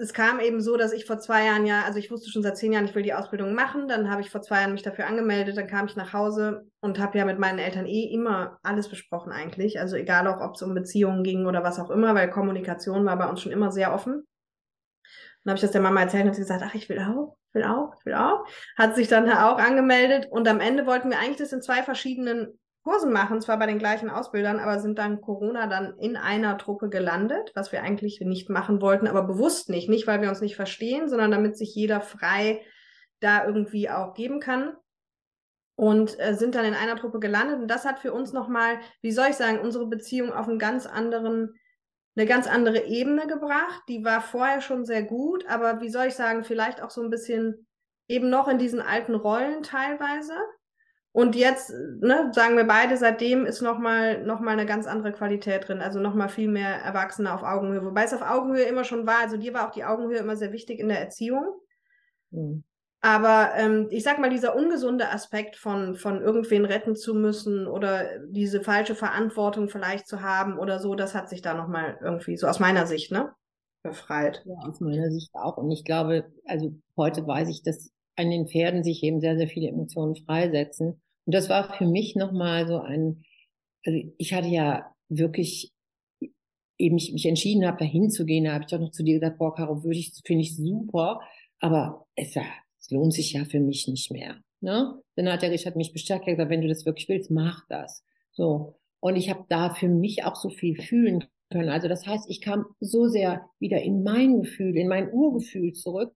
es 0.00 0.12
kam 0.12 0.38
eben 0.38 0.60
so, 0.60 0.76
dass 0.76 0.92
ich 0.92 1.06
vor 1.06 1.18
zwei 1.18 1.44
Jahren 1.46 1.66
ja, 1.66 1.82
also 1.82 1.98
ich 1.98 2.08
wusste 2.08 2.30
schon 2.30 2.44
seit 2.44 2.56
zehn 2.56 2.72
Jahren, 2.72 2.84
ich 2.84 2.94
will 2.94 3.02
die 3.02 3.14
Ausbildung 3.14 3.52
machen. 3.52 3.88
Dann 3.88 4.08
habe 4.08 4.20
ich 4.22 4.30
vor 4.30 4.42
zwei 4.42 4.60
Jahren 4.60 4.72
mich 4.72 4.84
dafür 4.84 5.08
angemeldet. 5.08 5.56
Dann 5.56 5.66
kam 5.66 5.86
ich 5.86 5.96
nach 5.96 6.12
Hause 6.12 6.68
und 6.80 7.00
habe 7.00 7.18
ja 7.18 7.24
mit 7.24 7.40
meinen 7.40 7.58
Eltern 7.58 7.84
eh 7.84 8.04
immer 8.04 8.60
alles 8.62 8.88
besprochen 8.88 9.32
eigentlich. 9.32 9.80
Also 9.80 9.96
egal 9.96 10.28
auch, 10.28 10.40
ob 10.40 10.54
es 10.54 10.62
um 10.62 10.72
Beziehungen 10.72 11.24
ging 11.24 11.46
oder 11.46 11.64
was 11.64 11.80
auch 11.80 11.90
immer, 11.90 12.14
weil 12.14 12.30
Kommunikation 12.30 13.04
war 13.06 13.18
bei 13.18 13.28
uns 13.28 13.42
schon 13.42 13.50
immer 13.50 13.72
sehr 13.72 13.92
offen. 13.92 14.24
Dann 15.42 15.50
habe 15.50 15.56
ich 15.56 15.62
das 15.62 15.72
der 15.72 15.80
Mama 15.80 16.00
erzählt 16.00 16.26
und 16.26 16.34
sie 16.34 16.42
gesagt, 16.42 16.62
ach, 16.64 16.74
ich 16.76 16.88
will 16.88 17.00
auch, 17.00 17.36
ich 17.48 17.54
will 17.54 17.64
auch, 17.64 17.94
ich 17.98 18.06
will 18.06 18.14
auch. 18.14 18.44
Hat 18.76 18.94
sich 18.94 19.08
dann 19.08 19.28
auch 19.28 19.58
angemeldet 19.58 20.28
und 20.30 20.46
am 20.46 20.60
Ende 20.60 20.86
wollten 20.86 21.10
wir 21.10 21.18
eigentlich 21.18 21.38
das 21.38 21.52
in 21.52 21.62
zwei 21.62 21.82
verschiedenen 21.82 22.56
Kursen 22.88 23.12
machen, 23.12 23.42
zwar 23.42 23.58
bei 23.58 23.66
den 23.66 23.78
gleichen 23.78 24.08
Ausbildern, 24.08 24.58
aber 24.58 24.80
sind 24.80 24.98
dann 24.98 25.20
Corona 25.20 25.66
dann 25.66 25.98
in 25.98 26.16
einer 26.16 26.56
Truppe 26.56 26.88
gelandet, 26.88 27.52
was 27.54 27.70
wir 27.70 27.82
eigentlich 27.82 28.18
nicht 28.22 28.48
machen 28.48 28.80
wollten, 28.80 29.06
aber 29.06 29.24
bewusst 29.24 29.68
nicht. 29.68 29.90
Nicht, 29.90 30.06
weil 30.06 30.22
wir 30.22 30.30
uns 30.30 30.40
nicht 30.40 30.56
verstehen, 30.56 31.10
sondern 31.10 31.30
damit 31.30 31.58
sich 31.58 31.74
jeder 31.74 32.00
frei 32.00 32.64
da 33.20 33.44
irgendwie 33.44 33.90
auch 33.90 34.14
geben 34.14 34.40
kann. 34.40 34.74
Und 35.74 36.18
äh, 36.18 36.34
sind 36.34 36.54
dann 36.54 36.64
in 36.64 36.72
einer 36.72 36.96
Truppe 36.96 37.20
gelandet. 37.20 37.60
Und 37.60 37.68
das 37.68 37.84
hat 37.84 37.98
für 37.98 38.14
uns 38.14 38.32
nochmal, 38.32 38.78
wie 39.02 39.12
soll 39.12 39.26
ich 39.28 39.36
sagen, 39.36 39.60
unsere 39.60 39.86
Beziehung 39.86 40.32
auf 40.32 40.48
einen 40.48 40.58
ganz 40.58 40.86
anderen, 40.86 41.54
eine 42.16 42.24
ganz 42.24 42.48
andere 42.48 42.84
Ebene 42.84 43.26
gebracht. 43.26 43.82
Die 43.88 44.02
war 44.02 44.22
vorher 44.22 44.62
schon 44.62 44.86
sehr 44.86 45.02
gut, 45.02 45.44
aber 45.46 45.82
wie 45.82 45.90
soll 45.90 46.06
ich 46.06 46.14
sagen, 46.14 46.42
vielleicht 46.42 46.82
auch 46.82 46.90
so 46.90 47.02
ein 47.02 47.10
bisschen 47.10 47.66
eben 48.08 48.30
noch 48.30 48.48
in 48.48 48.56
diesen 48.56 48.80
alten 48.80 49.14
Rollen 49.14 49.62
teilweise. 49.62 50.32
Und 51.12 51.34
jetzt, 51.34 51.70
ne, 51.70 52.30
sagen 52.32 52.56
wir 52.56 52.66
beide, 52.66 52.96
seitdem 52.96 53.46
ist 53.46 53.62
nochmal 53.62 54.22
noch 54.24 54.40
mal 54.40 54.52
eine 54.52 54.66
ganz 54.66 54.86
andere 54.86 55.12
Qualität 55.12 55.66
drin, 55.66 55.80
also 55.80 55.98
nochmal 56.00 56.28
viel 56.28 56.48
mehr 56.48 56.76
Erwachsene 56.82 57.32
auf 57.32 57.42
Augenhöhe. 57.42 57.84
Wobei 57.84 58.04
es 58.04 58.12
auf 58.12 58.22
Augenhöhe 58.22 58.64
immer 58.64 58.84
schon 58.84 59.06
war, 59.06 59.20
also 59.22 59.36
dir 59.36 59.54
war 59.54 59.66
auch 59.66 59.72
die 59.72 59.84
Augenhöhe 59.84 60.18
immer 60.18 60.36
sehr 60.36 60.52
wichtig 60.52 60.78
in 60.78 60.88
der 60.88 61.00
Erziehung. 61.00 61.44
Mhm. 62.30 62.62
Aber 63.00 63.52
ähm, 63.54 63.86
ich 63.90 64.02
sag 64.02 64.18
mal, 64.18 64.30
dieser 64.30 64.56
ungesunde 64.56 65.10
Aspekt 65.10 65.56
von, 65.56 65.94
von 65.94 66.20
irgendwen 66.20 66.64
retten 66.64 66.96
zu 66.96 67.14
müssen 67.14 67.68
oder 67.68 68.18
diese 68.28 68.60
falsche 68.60 68.96
Verantwortung 68.96 69.68
vielleicht 69.68 70.08
zu 70.08 70.20
haben 70.20 70.58
oder 70.58 70.80
so, 70.80 70.96
das 70.96 71.14
hat 71.14 71.28
sich 71.28 71.40
da 71.40 71.54
nochmal 71.54 71.96
irgendwie, 72.02 72.36
so 72.36 72.48
aus 72.48 72.58
meiner 72.58 72.86
Sicht, 72.86 73.12
ne, 73.12 73.32
befreit. 73.84 74.42
Ja, 74.44 74.68
aus 74.68 74.80
meiner 74.80 75.10
Sicht 75.10 75.32
auch. 75.34 75.56
Und 75.56 75.70
ich 75.70 75.84
glaube, 75.84 76.24
also 76.44 76.74
heute 76.96 77.26
weiß 77.26 77.48
ich, 77.48 77.62
dass 77.62 77.92
an 78.18 78.30
den 78.30 78.48
Pferden 78.48 78.84
sich 78.84 79.02
eben 79.02 79.20
sehr, 79.20 79.36
sehr 79.36 79.48
viele 79.48 79.68
Emotionen 79.68 80.16
freisetzen. 80.16 81.00
Und 81.24 81.34
das 81.34 81.48
war 81.48 81.76
für 81.76 81.86
mich 81.86 82.16
nochmal 82.16 82.66
so 82.66 82.78
ein, 82.78 83.24
also 83.84 83.98
ich 84.18 84.34
hatte 84.34 84.48
ja 84.48 84.94
wirklich 85.08 85.72
eben 86.78 86.94
mich, 86.94 87.12
mich 87.12 87.26
entschieden 87.26 87.66
habe, 87.66 87.78
da 87.78 87.84
hinzugehen, 87.84 88.44
da 88.44 88.54
habe 88.54 88.64
ich 88.64 88.70
doch 88.70 88.78
noch 88.78 88.92
zu 88.92 89.02
dir 89.02 89.14
gesagt, 89.14 89.38
boah, 89.38 89.54
Caro, 89.54 89.82
würde 89.84 89.98
ich, 89.98 90.12
finde 90.24 90.42
ich 90.42 90.56
super, 90.56 91.20
aber 91.60 92.06
es, 92.14 92.36
es 92.78 92.90
lohnt 92.90 93.12
sich 93.12 93.32
ja 93.32 93.44
für 93.44 93.60
mich 93.60 93.88
nicht 93.88 94.10
mehr. 94.12 94.36
Ne? 94.60 95.00
Dann 95.16 95.28
hat 95.28 95.42
der 95.42 95.50
Richard 95.50 95.76
mich 95.76 95.92
bestärkt, 95.92 96.26
gesagt, 96.26 96.50
wenn 96.50 96.62
du 96.62 96.68
das 96.68 96.86
wirklich 96.86 97.08
willst, 97.08 97.30
mach 97.30 97.66
das. 97.68 98.04
So. 98.32 98.76
Und 99.00 99.16
ich 99.16 99.30
habe 99.30 99.44
da 99.48 99.74
für 99.74 99.88
mich 99.88 100.24
auch 100.24 100.36
so 100.36 100.50
viel 100.50 100.80
fühlen 100.80 101.24
können. 101.50 101.68
Also 101.68 101.88
das 101.88 102.06
heißt, 102.06 102.28
ich 102.28 102.40
kam 102.40 102.64
so 102.80 103.06
sehr 103.06 103.48
wieder 103.58 103.80
in 103.80 104.02
mein 104.02 104.42
Gefühl, 104.42 104.76
in 104.76 104.88
mein 104.88 105.12
Urgefühl 105.12 105.72
zurück, 105.72 106.14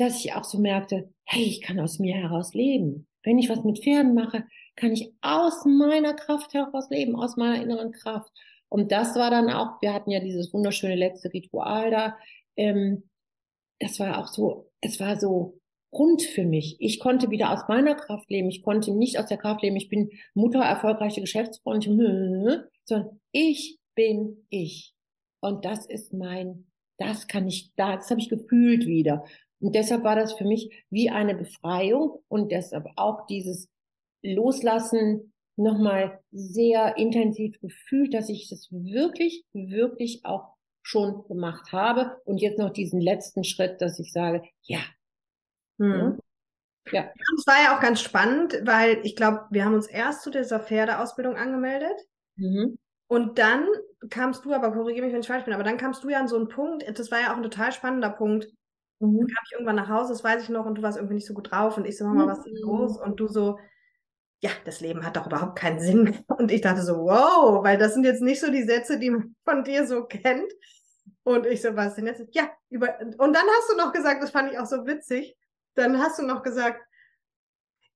dass 0.00 0.24
ich 0.24 0.32
auch 0.32 0.44
so 0.44 0.58
merkte, 0.58 1.12
hey, 1.24 1.42
ich 1.42 1.60
kann 1.60 1.78
aus 1.78 1.98
mir 1.98 2.14
heraus 2.14 2.54
leben. 2.54 3.06
Wenn 3.22 3.38
ich 3.38 3.50
was 3.50 3.64
mit 3.64 3.82
Pferden 3.82 4.14
mache, 4.14 4.44
kann 4.76 4.92
ich 4.92 5.12
aus 5.20 5.64
meiner 5.66 6.14
Kraft 6.14 6.54
heraus 6.54 6.88
leben, 6.88 7.16
aus 7.16 7.36
meiner 7.36 7.62
inneren 7.62 7.92
Kraft. 7.92 8.32
Und 8.70 8.92
das 8.92 9.14
war 9.16 9.30
dann 9.30 9.50
auch, 9.50 9.82
wir 9.82 9.92
hatten 9.92 10.10
ja 10.10 10.20
dieses 10.20 10.54
wunderschöne 10.54 10.94
letzte 10.94 11.32
Ritual 11.32 11.90
da. 11.90 12.16
Ähm, 12.56 13.10
das 13.78 14.00
war 14.00 14.18
auch 14.18 14.28
so, 14.28 14.70
es 14.80 15.00
war 15.00 15.20
so 15.20 15.58
rund 15.92 16.22
für 16.22 16.44
mich. 16.44 16.76
Ich 16.78 16.98
konnte 16.98 17.30
wieder 17.30 17.52
aus 17.52 17.68
meiner 17.68 17.94
Kraft 17.94 18.30
leben. 18.30 18.48
Ich 18.48 18.62
konnte 18.62 18.92
nicht 18.92 19.18
aus 19.18 19.26
der 19.26 19.38
Kraft 19.38 19.62
leben. 19.62 19.76
Ich 19.76 19.88
bin 19.88 20.10
Mutter, 20.34 20.60
erfolgreiche 20.60 21.20
Geschäftsfrau, 21.20 21.78
sondern 21.78 23.18
ich 23.32 23.78
bin 23.94 24.46
ich. 24.48 24.94
Und 25.40 25.64
das 25.64 25.84
ist 25.84 26.14
mein, 26.14 26.66
das 26.96 27.26
kann 27.26 27.46
ich, 27.48 27.72
das 27.76 28.10
habe 28.10 28.20
ich 28.20 28.28
gefühlt 28.28 28.86
wieder. 28.86 29.24
Und 29.60 29.74
deshalb 29.74 30.04
war 30.04 30.16
das 30.16 30.32
für 30.32 30.44
mich 30.44 30.84
wie 30.90 31.10
eine 31.10 31.34
Befreiung 31.34 32.22
und 32.28 32.50
deshalb 32.50 32.86
auch 32.96 33.26
dieses 33.26 33.68
Loslassen 34.22 35.32
nochmal 35.56 36.20
sehr 36.32 36.96
intensiv 36.96 37.60
gefühlt, 37.60 38.14
dass 38.14 38.28
ich 38.28 38.48
das 38.48 38.68
wirklich, 38.70 39.44
wirklich 39.52 40.24
auch 40.24 40.56
schon 40.82 41.24
gemacht 41.28 41.72
habe. 41.72 42.20
Und 42.24 42.38
jetzt 42.38 42.58
noch 42.58 42.70
diesen 42.70 43.00
letzten 43.00 43.44
Schritt, 43.44 43.80
dass 43.80 43.98
ich 43.98 44.12
sage, 44.12 44.42
ja. 44.62 44.80
Hm. 45.78 46.18
Ja. 46.90 47.10
Es 47.36 47.46
war 47.46 47.62
ja 47.62 47.76
auch 47.76 47.80
ganz 47.80 48.00
spannend, 48.00 48.58
weil 48.64 49.00
ich 49.04 49.14
glaube, 49.14 49.46
wir 49.50 49.64
haben 49.64 49.74
uns 49.74 49.86
erst 49.86 50.22
zu 50.22 50.30
dieser 50.30 50.60
Pferdeausbildung 50.60 51.36
angemeldet. 51.36 51.96
Mhm. 52.36 52.78
Und 53.06 53.38
dann 53.38 53.66
kamst 54.08 54.44
du, 54.44 54.52
aber 54.52 54.72
korrigiere 54.72 55.04
mich, 55.04 55.12
wenn 55.12 55.20
ich 55.20 55.26
falsch 55.26 55.44
bin, 55.44 55.52
aber 55.52 55.64
dann 55.64 55.76
kamst 55.76 56.02
du 56.04 56.08
ja 56.08 56.20
an 56.20 56.28
so 56.28 56.36
einen 56.36 56.48
Punkt, 56.48 56.84
das 56.98 57.10
war 57.10 57.20
ja 57.20 57.32
auch 57.32 57.36
ein 57.36 57.42
total 57.42 57.72
spannender 57.72 58.10
Punkt. 58.10 58.48
Mhm. 59.00 59.18
Dann 59.18 59.26
kam 59.26 59.44
ich 59.44 59.52
irgendwann 59.52 59.76
nach 59.76 59.88
Hause, 59.88 60.12
das 60.12 60.24
weiß 60.24 60.42
ich 60.42 60.48
noch, 60.48 60.66
und 60.66 60.76
du 60.76 60.82
warst 60.82 60.96
irgendwie 60.96 61.14
nicht 61.14 61.26
so 61.26 61.34
gut 61.34 61.50
drauf. 61.50 61.76
Und 61.76 61.86
ich 61.86 61.98
so, 61.98 62.04
Mama, 62.04 62.26
was 62.26 62.38
ist 62.38 62.46
denn 62.46 62.62
los? 62.62 62.98
Und 62.98 63.18
du 63.18 63.26
so, 63.26 63.58
ja, 64.40 64.50
das 64.64 64.80
Leben 64.80 65.04
hat 65.04 65.16
doch 65.16 65.26
überhaupt 65.26 65.58
keinen 65.58 65.80
Sinn. 65.80 66.24
Und 66.28 66.50
ich 66.50 66.62
dachte 66.62 66.82
so, 66.82 66.96
wow, 66.96 67.62
weil 67.62 67.76
das 67.78 67.94
sind 67.94 68.04
jetzt 68.04 68.22
nicht 68.22 68.40
so 68.40 68.50
die 68.50 68.62
Sätze, 68.62 68.98
die 68.98 69.10
man 69.10 69.34
von 69.44 69.64
dir 69.64 69.86
so 69.86 70.04
kennt. 70.04 70.50
Und 71.22 71.46
ich 71.46 71.60
so, 71.60 71.76
was 71.76 71.96
denn 71.96 72.06
jetzt? 72.06 72.22
Ja, 72.32 72.50
über, 72.70 72.98
und 73.00 73.34
dann 73.34 73.46
hast 73.58 73.70
du 73.70 73.76
noch 73.76 73.92
gesagt, 73.92 74.22
das 74.22 74.30
fand 74.30 74.52
ich 74.52 74.58
auch 74.58 74.66
so 74.66 74.86
witzig, 74.86 75.36
dann 75.74 75.98
hast 75.98 76.18
du 76.18 76.22
noch 76.22 76.42
gesagt, 76.42 76.80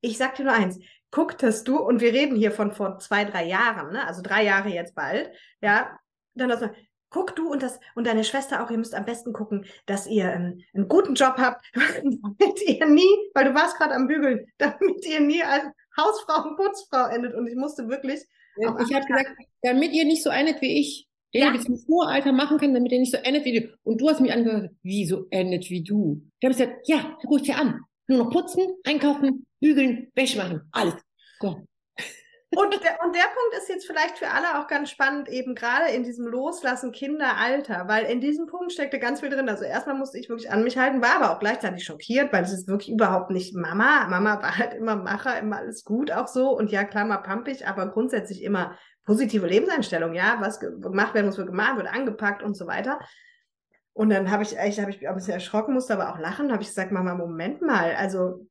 ich 0.00 0.18
sag 0.18 0.34
dir 0.34 0.44
nur 0.44 0.52
eins, 0.52 0.78
gucktest 1.10 1.66
du, 1.66 1.78
und 1.78 2.00
wir 2.00 2.12
reden 2.12 2.36
hier 2.36 2.52
von 2.52 2.72
vor 2.72 2.98
zwei, 2.98 3.24
drei 3.24 3.44
Jahren, 3.46 3.92
ne? 3.92 4.06
also 4.06 4.20
drei 4.20 4.44
Jahre 4.44 4.68
jetzt 4.68 4.94
bald, 4.94 5.30
ja, 5.62 5.98
dann 6.34 6.50
hast 6.50 6.62
du, 6.62 6.74
guck 7.14 7.36
du 7.36 7.48
und 7.48 7.62
das 7.62 7.78
und 7.94 8.08
deine 8.08 8.24
Schwester 8.24 8.64
auch, 8.64 8.70
ihr 8.70 8.76
müsst 8.76 8.92
am 8.92 9.04
besten 9.04 9.32
gucken, 9.32 9.66
dass 9.86 10.08
ihr 10.08 10.24
ähm, 10.32 10.64
einen 10.74 10.88
guten 10.88 11.14
Job 11.14 11.34
habt, 11.38 11.64
damit 11.74 12.60
ihr 12.66 12.86
nie, 12.86 13.30
weil 13.34 13.44
du 13.44 13.54
warst 13.54 13.78
gerade 13.78 13.94
am 13.94 14.08
Bügeln, 14.08 14.44
damit 14.58 15.06
ihr 15.06 15.20
nie 15.20 15.42
als 15.44 15.64
Hausfrau 15.96 16.48
und 16.48 16.56
Putzfrau 16.56 17.06
endet. 17.06 17.34
Und 17.34 17.46
ich 17.46 17.54
musste 17.54 17.88
wirklich. 17.88 18.20
ich 18.56 18.66
habe 18.66 19.06
gesagt, 19.06 19.30
damit 19.62 19.92
ihr 19.92 20.04
nicht 20.04 20.24
so 20.24 20.30
endet 20.30 20.60
wie 20.60 20.80
ich, 20.80 21.06
den 21.32 21.42
ja. 21.42 21.54
ich 21.54 21.66
im 21.66 21.78
Voralter 21.78 22.32
machen 22.32 22.58
kann, 22.58 22.74
damit 22.74 22.90
ihr 22.90 22.98
nicht 22.98 23.12
so 23.12 23.18
endet 23.18 23.44
wie 23.44 23.60
du. 23.60 23.68
Und 23.84 24.00
du 24.00 24.08
hast 24.08 24.20
mich 24.20 24.32
angehört, 24.32 24.72
wie 24.82 25.06
so 25.06 25.26
endet 25.30 25.70
wie 25.70 25.84
du. 25.84 26.20
Ich 26.40 26.46
habe 26.46 26.54
gesagt, 26.54 26.88
ja, 26.88 27.16
guck 27.24 27.44
dir 27.44 27.56
an. 27.56 27.80
Nur 28.08 28.24
noch 28.24 28.30
putzen, 28.30 28.66
einkaufen, 28.82 29.46
bügeln, 29.60 30.10
Wäsche 30.16 30.38
machen, 30.38 30.62
alles. 30.72 30.94
So. 31.40 31.64
Und 32.56 32.72
der, 32.72 32.98
und 33.04 33.14
der 33.14 33.22
Punkt 33.22 33.56
ist 33.58 33.68
jetzt 33.68 33.86
vielleicht 33.86 34.18
für 34.18 34.30
alle 34.30 34.58
auch 34.58 34.66
ganz 34.66 34.90
spannend, 34.90 35.28
eben 35.28 35.54
gerade 35.54 35.90
in 35.90 36.02
diesem 36.02 36.26
Loslassen 36.26 36.92
Kinderalter, 36.92 37.88
weil 37.88 38.04
in 38.06 38.20
diesem 38.20 38.46
Punkt 38.46 38.72
steckte 38.72 38.98
ganz 38.98 39.20
viel 39.20 39.30
drin. 39.30 39.48
Also 39.48 39.64
erstmal 39.64 39.96
musste 39.96 40.18
ich 40.18 40.28
wirklich 40.28 40.50
an 40.50 40.64
mich 40.64 40.78
halten, 40.78 41.02
war 41.02 41.16
aber 41.16 41.32
auch 41.32 41.40
gleichzeitig 41.40 41.84
schockiert, 41.84 42.32
weil 42.32 42.44
es 42.44 42.52
ist 42.52 42.68
wirklich 42.68 42.90
überhaupt 42.90 43.30
nicht 43.30 43.54
Mama. 43.54 44.06
Mama 44.08 44.42
war 44.42 44.58
halt 44.58 44.74
immer 44.74 44.96
Macher, 44.96 45.38
immer 45.38 45.58
alles 45.58 45.84
gut 45.84 46.10
auch 46.10 46.28
so 46.28 46.50
und 46.56 46.70
ja, 46.70 46.84
klar 46.84 47.04
mal 47.04 47.18
pampig, 47.18 47.66
aber 47.66 47.88
grundsätzlich 47.88 48.42
immer 48.42 48.76
positive 49.04 49.46
Lebenseinstellung, 49.46 50.14
ja, 50.14 50.36
was 50.40 50.60
gemacht 50.60 51.14
werden 51.14 51.26
muss, 51.26 51.38
wird 51.38 51.48
gemacht, 51.48 51.76
wird 51.76 51.92
angepackt 51.92 52.42
und 52.42 52.56
so 52.56 52.66
weiter. 52.66 52.98
Und 53.92 54.10
dann 54.10 54.30
habe 54.30 54.42
ich 54.42 54.58
echt, 54.58 54.80
habe 54.80 54.90
ich 54.90 55.06
ein 55.06 55.14
bisschen 55.14 55.34
erschrocken, 55.34 55.74
musste 55.74 55.94
aber 55.94 56.12
auch 56.12 56.18
lachen, 56.18 56.52
habe 56.52 56.62
ich 56.62 56.68
gesagt, 56.68 56.90
Mama, 56.90 57.14
Moment 57.14 57.62
mal, 57.62 57.94
also 57.94 58.46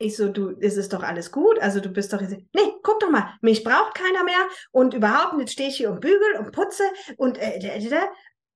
ich 0.00 0.16
so, 0.16 0.28
du, 0.28 0.48
ist 0.48 0.78
es 0.78 0.88
doch 0.88 1.02
alles 1.02 1.30
gut? 1.30 1.60
Also 1.60 1.78
du 1.78 1.90
bist 1.90 2.12
doch 2.12 2.22
nee, 2.22 2.72
guck 2.82 3.00
doch 3.00 3.10
mal, 3.10 3.34
mich 3.42 3.62
braucht 3.62 3.94
keiner 3.94 4.24
mehr. 4.24 4.48
Und 4.72 4.94
überhaupt 4.94 5.36
nicht 5.36 5.50
stehe 5.50 5.68
ich 5.68 5.76
hier 5.76 5.90
und 5.90 6.00
bügel 6.00 6.36
und 6.38 6.52
putze 6.52 6.84
und 7.18 7.36
äh, 7.38 7.58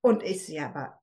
und 0.01 0.23
ich 0.23 0.47
ja, 0.47 0.65
aber 0.67 0.99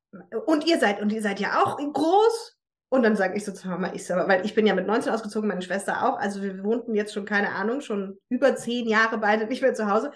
und 0.47 0.67
ihr 0.67 0.81
seid 0.81 1.01
und 1.01 1.13
ihr 1.13 1.23
seid 1.23 1.39
ja 1.39 1.63
auch 1.63 1.77
groß. 1.77 2.57
Und 2.89 3.05
dann 3.05 3.17
sage 3.17 3.37
ich 3.37 3.45
so 3.45 3.53
zu 3.53 3.69
Mama, 3.69 3.93
ich 3.95 4.05
so, 4.05 4.15
weil 4.15 4.45
ich 4.45 4.55
bin 4.55 4.67
ja 4.67 4.75
mit 4.75 4.87
19 4.87 5.13
ausgezogen, 5.13 5.49
meine 5.49 5.63
Schwester 5.63 6.07
auch, 6.07 6.19
also 6.19 6.43
wir 6.43 6.63
wohnten 6.63 6.95
jetzt 6.95 7.15
schon 7.15 7.25
keine 7.25 7.51
Ahnung, 7.51 7.81
schon 7.81 8.19
über 8.29 8.55
zehn 8.57 8.87
Jahre 8.87 9.19
beide 9.19 9.47
nicht 9.47 9.63
mehr 9.63 9.75
zu 9.75 9.89
Hause. 9.89 10.11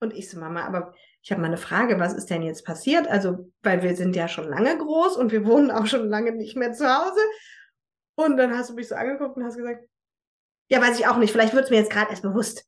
Und 0.00 0.14
ich 0.14 0.30
so 0.30 0.38
Mama, 0.38 0.64
aber 0.64 0.94
ich 1.22 1.32
habe 1.32 1.40
mal 1.40 1.48
eine 1.48 1.56
Frage, 1.56 1.98
was 1.98 2.14
ist 2.14 2.30
denn 2.30 2.42
jetzt 2.42 2.64
passiert? 2.64 3.08
Also, 3.08 3.50
weil 3.62 3.82
wir 3.82 3.96
sind 3.96 4.14
ja 4.14 4.28
schon 4.28 4.48
lange 4.48 4.78
groß 4.78 5.16
und 5.16 5.32
wir 5.32 5.44
wohnen 5.44 5.72
auch 5.72 5.86
schon 5.86 6.08
lange 6.08 6.32
nicht 6.32 6.56
mehr 6.56 6.72
zu 6.72 6.86
Hause 6.86 7.20
und 8.14 8.36
dann 8.36 8.56
hast 8.56 8.70
du 8.70 8.74
mich 8.74 8.88
so 8.88 8.94
angeguckt 8.94 9.36
und 9.36 9.44
hast 9.44 9.56
gesagt, 9.56 9.88
ja, 10.68 10.80
weiß 10.80 10.98
ich 10.98 11.06
auch 11.06 11.18
nicht, 11.18 11.32
vielleicht 11.32 11.54
wird 11.54 11.64
es 11.64 11.70
mir 11.70 11.76
jetzt 11.76 11.90
gerade 11.90 12.10
erst 12.10 12.22
bewusst. 12.22 12.66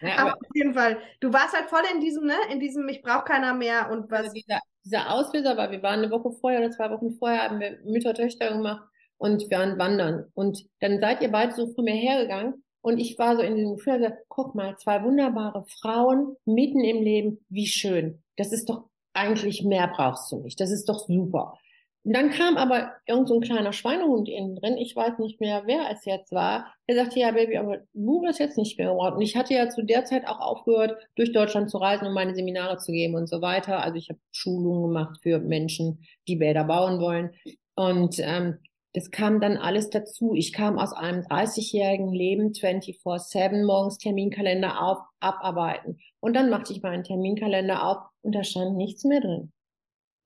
Ja, 0.00 0.14
aber, 0.14 0.30
aber, 0.32 0.32
auf 0.34 0.54
jeden 0.54 0.74
Fall, 0.74 0.98
du 1.20 1.32
warst 1.32 1.54
halt 1.54 1.70
voll 1.70 1.82
in 1.94 2.00
diesem, 2.00 2.26
ne, 2.26 2.36
in 2.50 2.60
diesem, 2.60 2.88
ich 2.88 3.02
brauche 3.02 3.24
keiner 3.24 3.54
mehr 3.54 3.90
und 3.90 4.10
was. 4.10 4.24
Also 4.24 4.32
dieser, 4.34 4.60
dieser 4.84 5.10
Auslöser 5.10 5.56
war, 5.56 5.70
wir 5.70 5.82
waren 5.82 6.00
eine 6.00 6.10
Woche 6.10 6.32
vorher 6.32 6.60
oder 6.60 6.70
zwei 6.70 6.90
Wochen 6.90 7.12
vorher, 7.12 7.44
haben 7.44 7.60
wir 7.60 7.78
Mütter, 7.84 8.12
Töchter 8.12 8.52
gemacht 8.52 8.86
und 9.16 9.48
wir 9.48 9.58
waren 9.58 9.78
wandern. 9.78 10.30
Und 10.34 10.66
dann 10.80 11.00
seid 11.00 11.22
ihr 11.22 11.30
beide 11.30 11.54
so 11.54 11.72
von 11.72 11.84
mir 11.84 11.94
hergegangen 11.94 12.62
und 12.82 12.98
ich 12.98 13.18
war 13.18 13.36
so 13.36 13.42
in 13.42 13.56
diesem 13.56 13.76
Gefühl, 13.76 13.94
also, 13.94 14.08
guck 14.28 14.54
mal, 14.54 14.76
zwei 14.76 15.02
wunderbare 15.02 15.64
Frauen 15.80 16.36
mitten 16.44 16.80
im 16.80 17.02
Leben, 17.02 17.44
wie 17.48 17.66
schön. 17.66 18.22
Das 18.36 18.52
ist 18.52 18.68
doch 18.68 18.90
eigentlich 19.14 19.62
mehr 19.62 19.88
brauchst 19.88 20.30
du 20.30 20.40
nicht. 20.40 20.60
Das 20.60 20.70
ist 20.70 20.88
doch 20.88 21.06
super. 21.06 21.58
Und 22.04 22.14
dann 22.14 22.30
kam 22.30 22.58
aber 22.58 22.92
irgend 23.06 23.28
so 23.28 23.34
ein 23.34 23.40
kleiner 23.40 23.72
Schweinehund 23.72 24.28
innen 24.28 24.56
drin. 24.56 24.76
Ich 24.76 24.94
weiß 24.94 25.18
nicht 25.18 25.40
mehr, 25.40 25.62
wer 25.64 25.90
es 25.90 26.04
jetzt 26.04 26.32
war. 26.32 26.72
Er 26.86 26.96
sagte, 26.96 27.18
ja, 27.18 27.30
Baby, 27.30 27.56
aber 27.56 27.78
du 27.94 28.22
wirst 28.22 28.40
jetzt 28.40 28.58
nicht 28.58 28.76
mehr 28.78 28.88
gebraucht. 28.88 29.14
Und 29.14 29.22
ich 29.22 29.36
hatte 29.36 29.54
ja 29.54 29.70
zu 29.70 29.82
der 29.82 30.04
Zeit 30.04 30.26
auch 30.26 30.38
aufgehört, 30.40 30.98
durch 31.16 31.32
Deutschland 31.32 31.70
zu 31.70 31.78
reisen, 31.78 32.06
um 32.06 32.12
meine 32.12 32.34
Seminare 32.34 32.76
zu 32.76 32.92
geben 32.92 33.14
und 33.14 33.26
so 33.26 33.40
weiter. 33.40 33.82
Also 33.82 33.96
ich 33.96 34.10
habe 34.10 34.18
Schulungen 34.32 34.82
gemacht 34.82 35.18
für 35.22 35.38
Menschen, 35.38 36.04
die 36.28 36.36
Bäder 36.36 36.64
bauen 36.64 37.00
wollen. 37.00 37.30
Und 37.74 38.18
ähm, 38.18 38.58
das 38.92 39.10
kam 39.10 39.40
dann 39.40 39.56
alles 39.56 39.88
dazu. 39.88 40.34
Ich 40.34 40.52
kam 40.52 40.78
aus 40.78 40.92
einem 40.92 41.22
30-jährigen 41.22 42.12
Leben 42.12 42.52
24-7, 42.52 43.64
morgens 43.64 43.96
Terminkalender 43.96 44.80
auf, 44.80 44.98
abarbeiten. 45.20 45.98
Und 46.20 46.34
dann 46.36 46.50
machte 46.50 46.74
ich 46.74 46.82
meinen 46.82 47.02
Terminkalender 47.02 47.82
auf 47.82 47.98
und 48.20 48.34
da 48.34 48.44
stand 48.44 48.76
nichts 48.76 49.04
mehr 49.04 49.20
drin. 49.20 49.52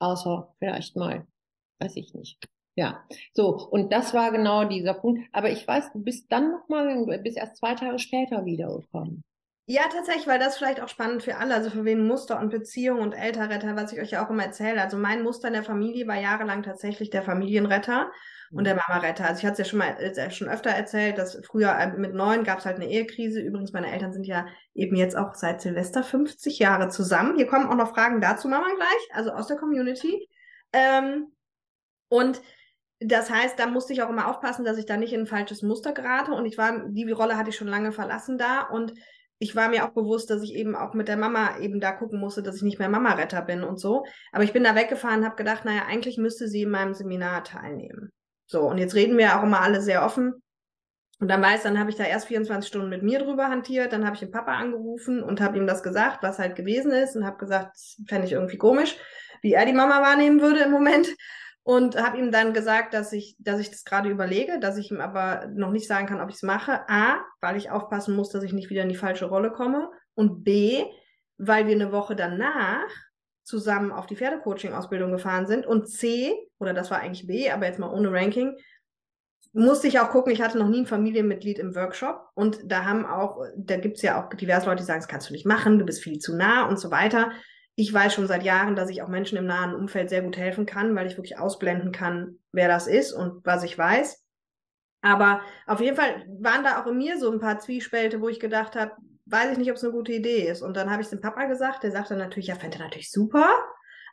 Außer 0.01 0.53
vielleicht 0.59 0.97
mal 0.97 1.27
weiß 1.81 1.97
ich 1.97 2.15
nicht. 2.15 2.39
Ja, 2.75 3.05
so, 3.33 3.69
und 3.71 3.93
das 3.93 4.15
war 4.15 4.31
genau 4.31 4.65
dieser 4.65 4.95
Punkt. 4.95 5.29
Aber 5.33 5.51
ich 5.51 5.67
weiß, 5.67 5.93
du 5.93 6.03
bist 6.03 6.31
dann 6.31 6.53
nochmal, 6.53 6.95
du 6.95 7.23
bist 7.23 7.37
erst 7.37 7.57
zwei 7.57 7.75
Tage 7.75 7.99
später 7.99 8.45
wiedergekommen. 8.45 9.25
Ja, 9.71 9.83
tatsächlich, 9.93 10.27
weil 10.27 10.39
das 10.39 10.57
vielleicht 10.57 10.81
auch 10.81 10.89
spannend 10.89 11.23
für 11.23 11.37
alle, 11.37 11.55
also 11.55 11.69
für 11.69 11.85
wen 11.85 12.07
Muster 12.07 12.41
und 12.41 12.51
Beziehung 12.51 13.01
und 13.01 13.13
Elternretter, 13.13 13.77
was 13.77 13.93
ich 13.93 14.01
euch 14.01 14.13
ja 14.13 14.25
auch 14.25 14.31
immer 14.31 14.45
erzähle. 14.45 14.81
Also 14.81 14.97
mein 14.97 15.23
Muster 15.23 15.49
in 15.49 15.55
der 15.55 15.63
Familie 15.63 16.07
war 16.07 16.19
jahrelang 16.19 16.63
tatsächlich 16.63 17.11
der 17.11 17.23
Familienretter 17.23 18.11
und 18.53 18.65
der 18.65 18.75
mhm. 18.75 18.81
Mama-Retter. 18.89 19.27
Also 19.27 19.41
ich 19.41 19.45
hatte 19.45 19.61
es 19.61 19.67
ja 19.67 19.71
schon 19.71 19.81
mal 19.81 19.91
äh, 20.01 20.31
schon 20.31 20.49
öfter 20.49 20.71
erzählt, 20.71 21.19
dass 21.19 21.39
früher 21.45 21.77
äh, 21.79 21.89
mit 21.99 22.15
neun 22.15 22.45
gab 22.45 22.61
es 22.61 22.65
halt 22.65 22.77
eine 22.77 22.89
Ehekrise. 22.89 23.41
Übrigens, 23.41 23.73
meine 23.73 23.93
Eltern 23.93 24.13
sind 24.13 24.25
ja 24.25 24.47
eben 24.73 24.97
jetzt 24.97 25.17
auch 25.17 25.35
seit 25.35 25.61
Silvester 25.61 26.03
50 26.03 26.59
Jahre 26.59 26.89
zusammen. 26.89 27.37
Hier 27.37 27.47
kommen 27.47 27.69
auch 27.69 27.77
noch 27.77 27.93
Fragen 27.93 28.23
dazu, 28.23 28.49
Mama, 28.49 28.69
gleich, 28.75 29.09
also 29.13 29.33
aus 29.33 29.49
der 29.49 29.59
Community. 29.59 30.29
Ähm, 30.73 31.27
und 32.09 32.41
das 33.01 33.31
heißt, 33.31 33.59
da 33.59 33.67
musste 33.67 33.93
ich 33.93 34.03
auch 34.03 34.11
immer 34.11 34.29
aufpassen, 34.29 34.65
dass 34.65 34.79
ich 34.79 34.87
da 34.87 34.97
nicht 34.97 35.13
in 35.13 35.21
ein 35.21 35.27
falsches 35.27 35.63
Muster 35.63 35.93
gerate. 35.93 36.33
Und 36.33 36.47
ich 36.47 36.59
war, 36.59 36.89
die 36.89 37.11
Rolle 37.11 37.37
hatte 37.37 37.51
ich 37.51 37.57
schon 37.57 37.69
lange 37.69 37.93
verlassen 37.93 38.39
da. 38.39 38.63
Und 38.63 38.93
ich 39.39 39.55
war 39.55 39.69
mir 39.69 39.85
auch 39.85 39.93
bewusst, 39.93 40.31
dass 40.31 40.43
ich 40.43 40.55
eben 40.55 40.75
auch 40.75 40.95
mit 40.95 41.07
der 41.07 41.17
Mama 41.17 41.59
eben 41.59 41.81
da 41.81 41.93
gucken 41.93 42.19
musste, 42.19 42.43
dass 42.43 42.57
ich 42.57 42.63
nicht 42.63 42.81
mehr 42.81 42.89
Mama-Retter 42.89 43.43
bin 43.43 43.63
und 43.63 43.79
so. 43.79 44.05
Aber 44.33 44.43
ich 44.43 44.53
bin 44.53 44.65
da 44.65 44.75
weggefahren 44.75 45.21
und 45.21 45.27
habe 45.27 45.37
gedacht, 45.37 45.65
naja, 45.65 45.83
eigentlich 45.87 46.19
müsste 46.19 46.49
sie 46.49 46.63
in 46.63 46.71
meinem 46.71 46.93
Seminar 46.93 47.45
teilnehmen. 47.45 48.11
So, 48.47 48.63
und 48.63 48.79
jetzt 48.79 48.95
reden 48.95 49.17
wir 49.17 49.39
auch 49.39 49.45
immer 49.45 49.61
alle 49.61 49.81
sehr 49.81 50.05
offen. 50.05 50.43
Und 51.21 51.29
dann 51.29 51.43
weiß, 51.43 51.65
dann 51.65 51.79
habe 51.79 51.91
ich 51.91 51.97
da 51.97 52.05
erst 52.05 52.27
24 52.27 52.67
Stunden 52.67 52.89
mit 52.89 53.03
mir 53.03 53.19
drüber 53.19 53.49
hantiert, 53.49 53.93
dann 53.93 54.05
habe 54.05 54.15
ich 54.15 54.21
den 54.21 54.31
Papa 54.31 54.53
angerufen 54.53 55.23
und 55.23 55.41
habe 55.41 55.59
ihm 55.59 55.67
das 55.67 55.83
gesagt, 55.83 56.23
was 56.23 56.39
halt 56.39 56.55
gewesen 56.55 56.93
ist 56.93 57.17
und 57.17 57.27
habe 57.27 57.39
gesagt, 57.39 57.77
fände 58.07 58.27
ich 58.27 58.33
irgendwie 58.33 58.57
komisch, 58.57 58.97
wie 59.43 59.53
er 59.53 59.67
die 59.67 59.73
Mama 59.73 60.01
wahrnehmen 60.01 60.41
würde 60.41 60.61
im 60.61 60.71
Moment 60.71 61.09
und 61.69 62.03
habe 62.03 62.17
ihm 62.17 62.33
dann 62.33 62.55
gesagt, 62.55 62.95
dass 62.95 63.13
ich, 63.13 63.37
dass 63.39 63.61
ich 63.61 63.71
das 63.71 63.85
gerade 63.85 64.09
überlege, 64.09 64.59
dass 64.59 64.79
ich 64.79 64.91
ihm 64.91 65.03
aber 65.03 65.49
noch 65.55 65.71
nicht 65.71 65.87
sagen 65.87 66.07
kann, 66.07 66.23
ob 66.23 66.31
ich 66.31 66.37
es 66.37 66.43
mache. 66.43 66.89
A, 66.89 67.19
weil 67.43 67.59
ich 67.59 67.71
aufpassen 67.71 68.17
muss, 68.17 68.31
dass 68.31 68.43
ich 68.43 68.55
nicht 68.55 68.71
wieder 68.71 68.85
in 68.85 68.89
die 68.89 68.97
falsche 68.97 69.27
Rolle 69.27 69.51
komme. 69.51 69.91
Und 70.15 70.45
B, 70.45 70.83
weil 71.37 71.67
wir 71.67 71.75
eine 71.75 71.93
Woche 71.93 72.17
danach 72.17 72.89
zusammen 73.45 73.93
auf 73.93 74.07
die 74.07 74.17
Pferdecoaching-Ausbildung 74.17 75.13
gefahren 75.13 75.47
sind. 75.47 75.67
Und 75.67 75.91
C, 75.91 76.35
oder 76.59 76.73
das 76.73 76.91
war 76.91 77.01
eigentlich 77.01 77.27
B, 77.27 77.51
aber 77.51 77.67
jetzt 77.67 77.79
mal 77.79 77.93
ohne 77.93 78.11
Ranking, 78.11 78.57
musste 79.53 79.89
ich 79.89 80.01
auch 80.01 80.09
gucken, 80.09 80.33
ich 80.33 80.41
hatte 80.41 80.57
noch 80.57 80.69
nie 80.69 80.81
ein 80.81 80.87
Familienmitglied 80.87 81.59
im 81.59 81.75
Workshop 81.75 82.31
und 82.33 82.61
da 82.65 82.87
haben 82.87 83.05
auch, 83.05 83.45
da 83.59 83.77
gibt's 83.77 84.01
ja 84.01 84.25
auch 84.25 84.31
diverse 84.31 84.65
Leute, 84.65 84.81
die 84.81 84.87
sagen, 84.87 85.01
das 85.01 85.09
kannst 85.09 85.29
du 85.29 85.35
nicht 85.35 85.45
machen, 85.45 85.79
du 85.79 85.85
bist 85.85 86.03
viel 86.03 86.19
zu 86.19 86.35
nah 86.35 86.67
und 86.67 86.81
so 86.81 86.91
weiter. 86.91 87.31
Ich 87.81 87.95
weiß 87.95 88.13
schon 88.13 88.27
seit 88.27 88.43
Jahren, 88.43 88.75
dass 88.75 88.91
ich 88.91 89.03
auch 89.03 89.09
Menschen 89.09 89.39
im 89.39 89.47
nahen 89.47 89.73
Umfeld 89.73 90.11
sehr 90.11 90.23
gut 90.23 90.37
helfen 90.37 90.67
kann, 90.67 90.97
weil 90.97 91.07
ich 91.07 91.17
wirklich 91.17 91.39
ausblenden 91.39 91.93
kann, 91.93 92.41
wer 92.51 92.67
das 92.67 92.89
ist 92.89 93.13
und 93.13 93.47
was 93.47 93.63
ich 93.63 93.79
weiß. 93.79 94.21
Aber 95.01 95.43
auf 95.65 95.81
jeden 95.81 95.95
Fall 95.95 96.27
waren 96.41 96.65
da 96.65 96.83
auch 96.83 96.89
in 96.89 96.99
mir 96.99 97.21
so 97.21 97.31
ein 97.31 97.39
paar 97.39 97.61
Zwiespälte, 97.61 98.21
wo 98.21 98.29
ich 98.29 98.41
gedacht 98.41 98.75
habe, 98.75 98.97
weiß 99.27 99.53
ich 99.53 99.59
nicht, 99.59 99.71
ob 99.71 99.77
es 99.77 99.85
eine 99.85 99.93
gute 99.93 100.11
Idee 100.11 100.49
ist. 100.49 100.61
Und 100.61 100.77
dann 100.77 100.91
habe 100.91 101.03
ich 101.03 101.07
es 101.07 101.11
dem 101.11 101.21
Papa 101.21 101.45
gesagt, 101.45 101.85
der 101.85 101.93
sagte 101.93 102.17
natürlich, 102.17 102.49
ja, 102.49 102.57
fände 102.57 102.79
er 102.79 102.85
natürlich 102.87 103.13
super, 103.13 103.49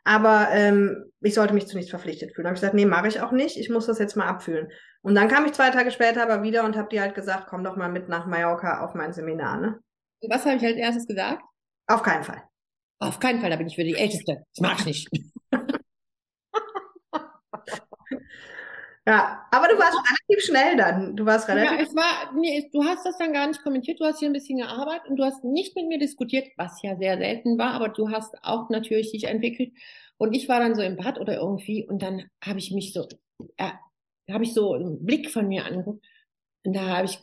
aber 0.04 0.46
ähm, 0.52 1.10
ich 1.20 1.34
sollte 1.34 1.52
mich 1.52 1.66
zu 1.66 1.76
nichts 1.76 1.90
verpflichtet 1.90 2.36
fühlen. 2.36 2.44
Da 2.44 2.50
habe 2.50 2.54
ich 2.54 2.60
gesagt, 2.60 2.74
nee, 2.74 2.86
mache 2.86 3.08
ich 3.08 3.20
auch 3.20 3.32
nicht, 3.32 3.56
ich 3.56 3.68
muss 3.68 3.86
das 3.86 3.98
jetzt 3.98 4.14
mal 4.14 4.28
abfühlen. 4.28 4.70
Und 5.02 5.16
dann 5.16 5.26
kam 5.26 5.44
ich 5.44 5.54
zwei 5.54 5.70
Tage 5.70 5.90
später 5.90 6.22
aber 6.22 6.44
wieder 6.44 6.62
und 6.64 6.76
habe 6.76 6.88
dir 6.88 7.00
halt 7.00 7.16
gesagt, 7.16 7.48
komm 7.48 7.64
doch 7.64 7.74
mal 7.74 7.90
mit 7.90 8.08
nach 8.08 8.26
Mallorca 8.26 8.84
auf 8.84 8.94
mein 8.94 9.12
Seminar. 9.12 9.56
Ne? 9.56 9.80
Was 10.28 10.46
habe 10.46 10.54
ich 10.54 10.64
als 10.64 10.76
erstes 10.76 11.08
gesagt? 11.08 11.42
Auf 11.88 12.04
keinen 12.04 12.22
Fall. 12.22 12.44
Auf 12.98 13.20
keinen 13.20 13.40
Fall, 13.40 13.50
da 13.50 13.56
bin 13.56 13.66
ich 13.66 13.76
für 13.76 13.84
die 13.84 13.94
Älteste. 13.94 14.44
Das 14.54 14.60
mag 14.60 14.78
ich 14.80 14.86
nicht. 14.86 15.08
Ja, 19.08 19.46
aber 19.52 19.68
du 19.68 19.78
warst 19.78 19.96
relativ 19.96 20.44
schnell 20.44 20.76
dann. 20.76 21.14
Du 21.14 21.24
warst 21.24 21.48
relativ. 21.48 21.78
Ja, 21.78 21.84
es 21.84 21.94
war, 21.94 22.34
nee, 22.34 22.68
du 22.72 22.82
hast 22.82 23.06
das 23.06 23.16
dann 23.18 23.32
gar 23.32 23.46
nicht 23.46 23.62
kommentiert. 23.62 24.00
Du 24.00 24.04
hast 24.04 24.18
hier 24.18 24.28
ein 24.28 24.32
bisschen 24.32 24.58
gearbeitet 24.58 25.08
und 25.08 25.16
du 25.16 25.24
hast 25.24 25.44
nicht 25.44 25.76
mit 25.76 25.86
mir 25.86 25.98
diskutiert, 25.98 26.48
was 26.56 26.82
ja 26.82 26.96
sehr 26.96 27.16
selten 27.16 27.56
war, 27.56 27.72
aber 27.72 27.88
du 27.88 28.10
hast 28.10 28.34
auch 28.42 28.68
natürlich 28.68 29.12
dich 29.12 29.24
entwickelt. 29.24 29.72
Und 30.18 30.34
ich 30.34 30.48
war 30.48 30.58
dann 30.58 30.74
so 30.74 30.82
im 30.82 30.96
Bad 30.96 31.20
oder 31.20 31.36
irgendwie 31.36 31.86
und 31.86 32.02
dann 32.02 32.24
habe 32.44 32.58
ich 32.58 32.72
mich 32.72 32.92
so, 32.92 33.06
äh, 33.58 33.70
habe 34.28 34.42
ich 34.42 34.54
so 34.54 34.74
einen 34.74 35.04
Blick 35.04 35.30
von 35.30 35.46
mir 35.46 35.66
angeguckt 35.66 36.04
und 36.64 36.74
da 36.74 36.96
habe 36.96 37.06
ich 37.06 37.20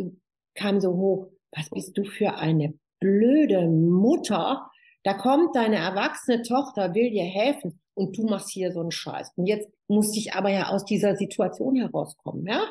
kam 0.56 0.80
so 0.80 0.94
hoch, 0.94 1.28
was 1.52 1.70
bist 1.70 1.98
du 1.98 2.06
für 2.06 2.36
eine 2.36 2.74
blöde 3.02 3.68
Mutter? 3.68 4.72
Da 5.04 5.14
kommt 5.14 5.56
deine 5.56 5.78
erwachsene 5.78 6.42
Tochter, 6.44 6.94
will 6.94 7.10
dir 7.12 7.26
helfen 7.26 7.80
und 7.94 8.18
du 8.18 8.24
machst 8.24 8.50
hier 8.50 8.72
so 8.72 8.80
einen 8.80 8.92
Scheiß. 8.92 9.34
Und 9.36 9.48
jetzt 9.48 9.70
musste 9.88 10.18
ich 10.18 10.34
aber 10.34 10.50
ja 10.50 10.70
aus 10.70 10.86
dieser 10.86 11.16
Situation 11.16 11.76
herauskommen, 11.76 12.46
ja? 12.48 12.64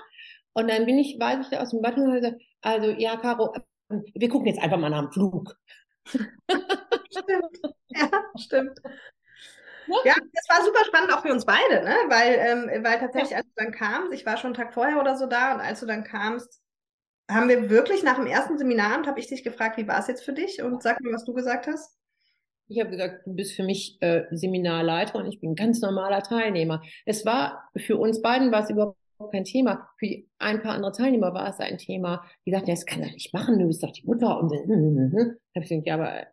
Und 0.54 0.68
dann 0.70 0.86
bin 0.86 0.98
ich, 0.98 1.18
weiß 1.18 1.46
ich, 1.50 1.58
aus 1.58 1.70
dem 1.70 1.80
Bad 1.80 1.96
und 1.96 2.12
gesagt, 2.12 2.40
also, 2.60 2.90
ja, 2.90 3.16
Caro, 3.16 3.54
wir 3.88 4.28
gucken 4.28 4.48
jetzt 4.48 4.62
einfach 4.62 4.78
mal 4.78 4.90
nach 4.90 5.02
dem 5.02 5.12
Flug. 5.12 5.56
stimmt. 6.06 7.58
Ja, 7.88 8.10
stimmt. 8.38 8.78
Ja, 10.04 10.14
das 10.32 10.48
war 10.48 10.64
super 10.64 10.84
spannend 10.84 11.12
auch 11.12 11.22
für 11.22 11.32
uns 11.32 11.44
beide, 11.44 11.84
ne? 11.84 11.94
Weil, 12.08 12.34
ähm, 12.38 12.84
weil 12.84 12.98
tatsächlich, 12.98 13.36
als 13.36 13.46
du 13.46 13.52
dann 13.56 13.72
kamst, 13.72 14.12
ich 14.12 14.24
war 14.24 14.36
schon 14.36 14.54
einen 14.54 14.54
Tag 14.54 14.72
vorher 14.72 15.00
oder 15.00 15.16
so 15.16 15.26
da 15.26 15.54
und 15.54 15.60
als 15.60 15.80
du 15.80 15.86
dann 15.86 16.04
kamst, 16.04 16.60
haben 17.30 17.48
wir 17.48 17.70
wirklich 17.70 18.02
nach 18.02 18.16
dem 18.16 18.26
ersten 18.26 18.58
Seminarabend, 18.58 19.06
habe 19.06 19.20
ich 19.20 19.26
dich 19.26 19.42
gefragt, 19.44 19.76
wie 19.76 19.88
war 19.88 19.98
es 19.98 20.06
jetzt 20.06 20.24
für 20.24 20.32
dich? 20.32 20.62
Und 20.62 20.82
sag 20.82 21.00
mir, 21.00 21.12
was 21.12 21.24
du 21.24 21.34
gesagt 21.34 21.66
hast. 21.66 21.96
Ich 22.72 22.80
habe 22.80 22.90
gesagt, 22.90 23.26
du 23.26 23.34
bist 23.34 23.54
für 23.54 23.64
mich 23.64 23.98
äh, 24.00 24.24
Seminarleiter 24.30 25.18
und 25.18 25.26
ich 25.26 25.40
bin 25.40 25.54
ganz 25.54 25.82
normaler 25.82 26.22
Teilnehmer. 26.22 26.82
Es 27.04 27.26
war 27.26 27.68
für 27.76 27.98
uns 27.98 28.22
beiden 28.22 28.50
war 28.50 28.64
es 28.64 28.70
überhaupt 28.70 28.96
kein 29.30 29.44
Thema. 29.44 29.90
Für 29.98 30.06
die, 30.06 30.28
ein 30.38 30.62
paar 30.62 30.72
andere 30.72 30.92
Teilnehmer 30.92 31.34
war 31.34 31.48
es 31.50 31.60
ein 31.60 31.76
Thema. 31.76 32.24
Die 32.46 32.50
sagten, 32.50 32.68
ja, 32.68 32.74
das 32.74 32.86
kann 32.86 33.02
er 33.02 33.12
nicht 33.12 33.34
machen, 33.34 33.58
du 33.58 33.66
bist 33.66 33.82
doch 33.82 33.92
die 33.92 34.06
Mutter. 34.06 34.38
Und 34.40 34.50
dann 34.50 35.36
habe 35.54 35.64
ich 35.64 35.68
gesagt, 35.68 35.86
ja, 35.86 35.94
aber 35.94 36.26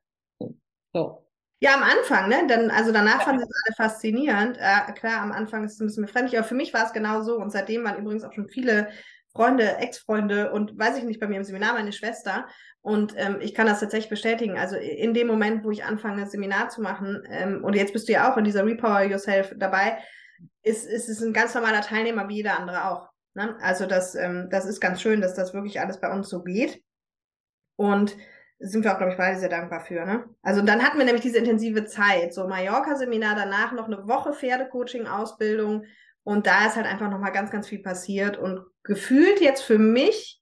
so. 0.93 1.25
Ja, 1.61 1.75
am 1.75 1.83
Anfang, 1.83 2.29
ne? 2.29 2.47
Dann, 2.47 2.71
also 2.71 2.93
danach 2.93 3.19
ja. 3.19 3.25
fanden 3.25 3.41
sie 3.41 3.49
es 3.49 3.63
alle 3.65 3.89
faszinierend. 3.89 4.57
Äh, 4.57 4.93
klar, 4.93 5.21
am 5.21 5.33
Anfang 5.33 5.65
ist 5.65 5.73
es 5.73 5.81
ein 5.81 5.87
bisschen 5.87 6.05
befremdlich, 6.05 6.39
aber 6.39 6.47
für 6.47 6.55
mich 6.55 6.73
war 6.73 6.85
es 6.85 6.93
genau 6.93 7.21
so. 7.21 7.35
Und 7.35 7.51
seitdem 7.51 7.83
waren 7.83 7.97
übrigens 7.97 8.23
auch 8.23 8.31
schon 8.31 8.47
viele 8.47 8.87
Freunde, 9.33 9.77
Ex-Freunde 9.77 10.51
und 10.51 10.77
weiß 10.77 10.97
ich 10.97 11.03
nicht, 11.03 11.19
bei 11.19 11.27
mir 11.27 11.37
im 11.37 11.43
Seminar 11.43 11.73
meine 11.73 11.93
Schwester. 11.93 12.47
Und 12.81 13.13
ähm, 13.17 13.37
ich 13.41 13.53
kann 13.53 13.67
das 13.67 13.79
tatsächlich 13.79 14.09
bestätigen. 14.09 14.57
Also 14.57 14.75
in 14.75 15.13
dem 15.13 15.27
Moment, 15.27 15.63
wo 15.63 15.71
ich 15.71 15.83
anfange, 15.83 16.27
Seminar 16.27 16.69
zu 16.69 16.81
machen, 16.81 17.23
ähm, 17.29 17.63
und 17.63 17.75
jetzt 17.75 17.93
bist 17.93 18.07
du 18.07 18.13
ja 18.13 18.31
auch 18.31 18.37
in 18.37 18.43
dieser 18.43 18.65
Repower 18.65 19.03
Yourself 19.03 19.53
dabei, 19.57 19.99
ist, 20.63 20.85
ist 20.85 21.09
es 21.09 21.21
ein 21.21 21.33
ganz 21.33 21.53
normaler 21.53 21.81
Teilnehmer 21.81 22.27
wie 22.27 22.37
jeder 22.37 22.57
andere 22.57 22.89
auch. 22.89 23.09
Ne? 23.33 23.57
Also 23.61 23.85
das, 23.85 24.15
ähm, 24.15 24.47
das 24.49 24.65
ist 24.65 24.79
ganz 24.79 25.01
schön, 25.01 25.21
dass 25.21 25.35
das 25.35 25.53
wirklich 25.53 25.79
alles 25.79 25.99
bei 25.99 26.11
uns 26.11 26.29
so 26.29 26.43
geht. 26.43 26.81
Und 27.75 28.15
sind 28.59 28.83
wir 28.83 28.93
auch, 28.93 28.97
glaube 28.97 29.13
ich, 29.13 29.17
beide 29.17 29.39
sehr 29.39 29.49
dankbar 29.49 29.79
für. 29.79 30.05
Ne? 30.05 30.25
Also 30.41 30.61
dann 30.61 30.83
hatten 30.83 30.97
wir 30.97 31.05
nämlich 31.05 31.23
diese 31.23 31.37
intensive 31.37 31.85
Zeit, 31.85 32.33
so 32.33 32.47
Mallorca-Seminar, 32.47 33.35
danach 33.35 33.71
noch 33.71 33.87
eine 33.87 34.07
Woche 34.07 34.33
Pferdecoaching-Ausbildung 34.33 35.85
und 36.23 36.47
da 36.47 36.67
ist 36.67 36.75
halt 36.75 36.85
einfach 36.85 37.09
nochmal 37.09 37.31
ganz, 37.31 37.51
ganz 37.51 37.67
viel 37.67 37.79
passiert 37.81 38.37
und 38.37 38.65
gefühlt 38.83 39.41
jetzt 39.41 39.61
für 39.61 39.77
mich, 39.77 40.41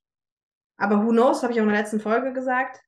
aber 0.76 1.04
who 1.04 1.10
knows, 1.10 1.42
habe 1.42 1.52
ich 1.52 1.60
auch 1.60 1.64
in 1.64 1.70
der 1.70 1.78
letzten 1.78 2.00
Folge 2.00 2.32
gesagt, 2.32 2.80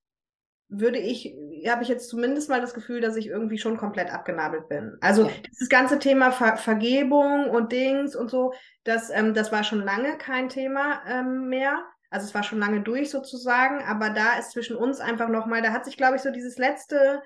würde 0.70 0.98
ich, 0.98 1.34
habe 1.66 1.82
ich 1.82 1.88
jetzt 1.88 2.08
zumindest 2.08 2.48
mal 2.48 2.60
das 2.60 2.74
Gefühl, 2.74 3.00
dass 3.00 3.16
ich 3.16 3.26
irgendwie 3.26 3.58
schon 3.58 3.76
komplett 3.76 4.12
abgenabelt 4.12 4.68
bin. 4.68 4.96
Also 5.00 5.24
ja. 5.24 5.30
dieses 5.50 5.68
ganze 5.68 5.98
Thema 5.98 6.30
Ver 6.30 6.56
Vergebung 6.56 7.50
und 7.50 7.72
Dings 7.72 8.14
und 8.14 8.30
so, 8.30 8.54
das, 8.84 9.10
ähm, 9.10 9.34
das 9.34 9.50
war 9.50 9.64
schon 9.64 9.82
lange 9.82 10.16
kein 10.16 10.48
Thema 10.48 11.02
ähm, 11.06 11.48
mehr. 11.48 11.84
Also 12.08 12.26
es 12.26 12.34
war 12.34 12.44
schon 12.44 12.60
lange 12.60 12.82
durch 12.82 13.10
sozusagen, 13.10 13.82
aber 13.82 14.10
da 14.10 14.38
ist 14.38 14.52
zwischen 14.52 14.76
uns 14.76 15.00
einfach 15.00 15.28
nochmal, 15.28 15.60
da 15.60 15.72
hat 15.72 15.84
sich, 15.84 15.96
glaube 15.96 16.16
ich, 16.16 16.22
so 16.22 16.30
dieses 16.30 16.56
letzte, 16.56 17.20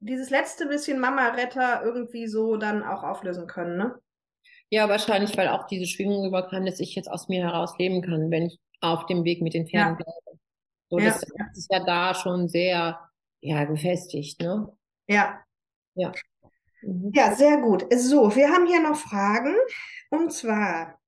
dieses 0.00 0.30
letzte 0.30 0.66
bisschen 0.66 0.98
Mama-Retter 0.98 1.82
irgendwie 1.84 2.26
so 2.26 2.56
dann 2.56 2.82
auch 2.82 3.04
auflösen 3.04 3.46
können, 3.46 3.76
ne? 3.76 3.94
Ja, 4.70 4.88
wahrscheinlich, 4.88 5.36
weil 5.36 5.48
auch 5.48 5.66
diese 5.66 5.86
Schwingung 5.86 6.24
überkam, 6.24 6.64
dass 6.64 6.80
ich 6.80 6.94
jetzt 6.94 7.10
aus 7.10 7.28
mir 7.28 7.44
heraus 7.44 7.76
leben 7.78 8.02
kann, 8.02 8.30
wenn 8.30 8.46
ich 8.46 8.60
auf 8.80 9.06
dem 9.06 9.24
Weg 9.24 9.42
mit 9.42 9.52
den 9.54 9.66
Pferden 9.66 9.96
ja. 9.98 10.04
bleibe. 10.04 10.40
So, 10.88 10.98
ja. 10.98 11.10
das 11.10 11.22
ist 11.56 11.70
ja 11.70 11.84
da 11.84 12.14
schon 12.14 12.48
sehr, 12.48 12.98
ja, 13.40 13.64
gefestigt, 13.64 14.40
ne? 14.40 14.72
Ja. 15.08 15.40
Ja. 15.94 16.12
Mhm. 16.82 17.10
Ja, 17.14 17.34
sehr 17.34 17.58
gut. 17.58 17.86
So, 17.94 18.34
wir 18.34 18.48
haben 18.48 18.66
hier 18.66 18.80
noch 18.80 18.96
Fragen. 18.96 19.54
Und 20.10 20.32
zwar, 20.32 20.98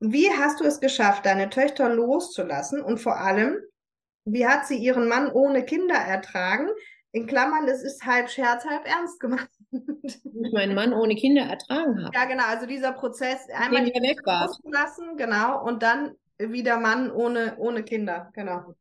wie 0.00 0.28
hast 0.30 0.60
du 0.60 0.64
es 0.64 0.80
geschafft, 0.80 1.26
deine 1.26 1.48
Töchter 1.48 1.88
loszulassen? 1.88 2.82
Und 2.82 2.98
vor 2.98 3.18
allem, 3.18 3.56
wie 4.24 4.46
hat 4.46 4.66
sie 4.66 4.76
ihren 4.76 5.08
Mann 5.08 5.30
ohne 5.30 5.64
Kinder 5.64 5.94
ertragen? 5.94 6.68
In 7.12 7.26
Klammern, 7.26 7.68
es 7.68 7.82
ist 7.82 8.04
halb 8.04 8.28
Scherz, 8.28 8.64
halb 8.64 8.86
ernst 8.86 9.20
gemacht 9.20 9.48
ich 9.70 10.52
meinen 10.52 10.74
Mann 10.74 10.92
ohne 10.92 11.14
Kinder 11.14 11.42
ertragen 11.42 12.02
habe. 12.02 12.14
Ja, 12.14 12.24
genau. 12.24 12.44
Also 12.46 12.66
dieser 12.66 12.92
Prozess, 12.92 13.48
einmal 13.52 13.86
weg 13.86 14.20
loslassen, 14.24 15.16
genau, 15.16 15.64
und 15.64 15.82
dann 15.82 16.12
wieder 16.38 16.78
Mann 16.78 17.10
ohne, 17.10 17.56
ohne 17.58 17.82
Kinder, 17.82 18.30
genau. 18.34 18.74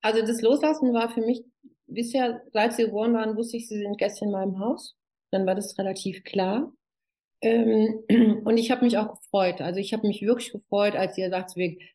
Also 0.00 0.20
das 0.20 0.42
Loslassen 0.42 0.92
war 0.92 1.08
für 1.10 1.22
mich 1.22 1.44
bisher, 1.86 2.42
seit 2.52 2.74
sie 2.74 2.84
geboren 2.84 3.14
waren, 3.14 3.36
wusste 3.36 3.56
ich, 3.56 3.68
sie 3.68 3.78
sind 3.78 3.98
gestern 3.98 4.28
in 4.28 4.32
meinem 4.32 4.58
Haus. 4.58 4.96
Dann 5.30 5.46
war 5.46 5.54
das 5.54 5.78
relativ 5.78 6.24
klar. 6.24 6.72
Ähm, 7.40 8.00
und 8.44 8.56
ich 8.56 8.70
habe 8.70 8.84
mich 8.84 8.98
auch 8.98 9.18
gefreut. 9.18 9.60
Also 9.60 9.80
ich 9.80 9.92
habe 9.92 10.06
mich 10.06 10.22
wirklich 10.22 10.52
gefreut, 10.52 10.94
als 10.94 11.18
ihr 11.18 11.30
sagt, 11.30 11.52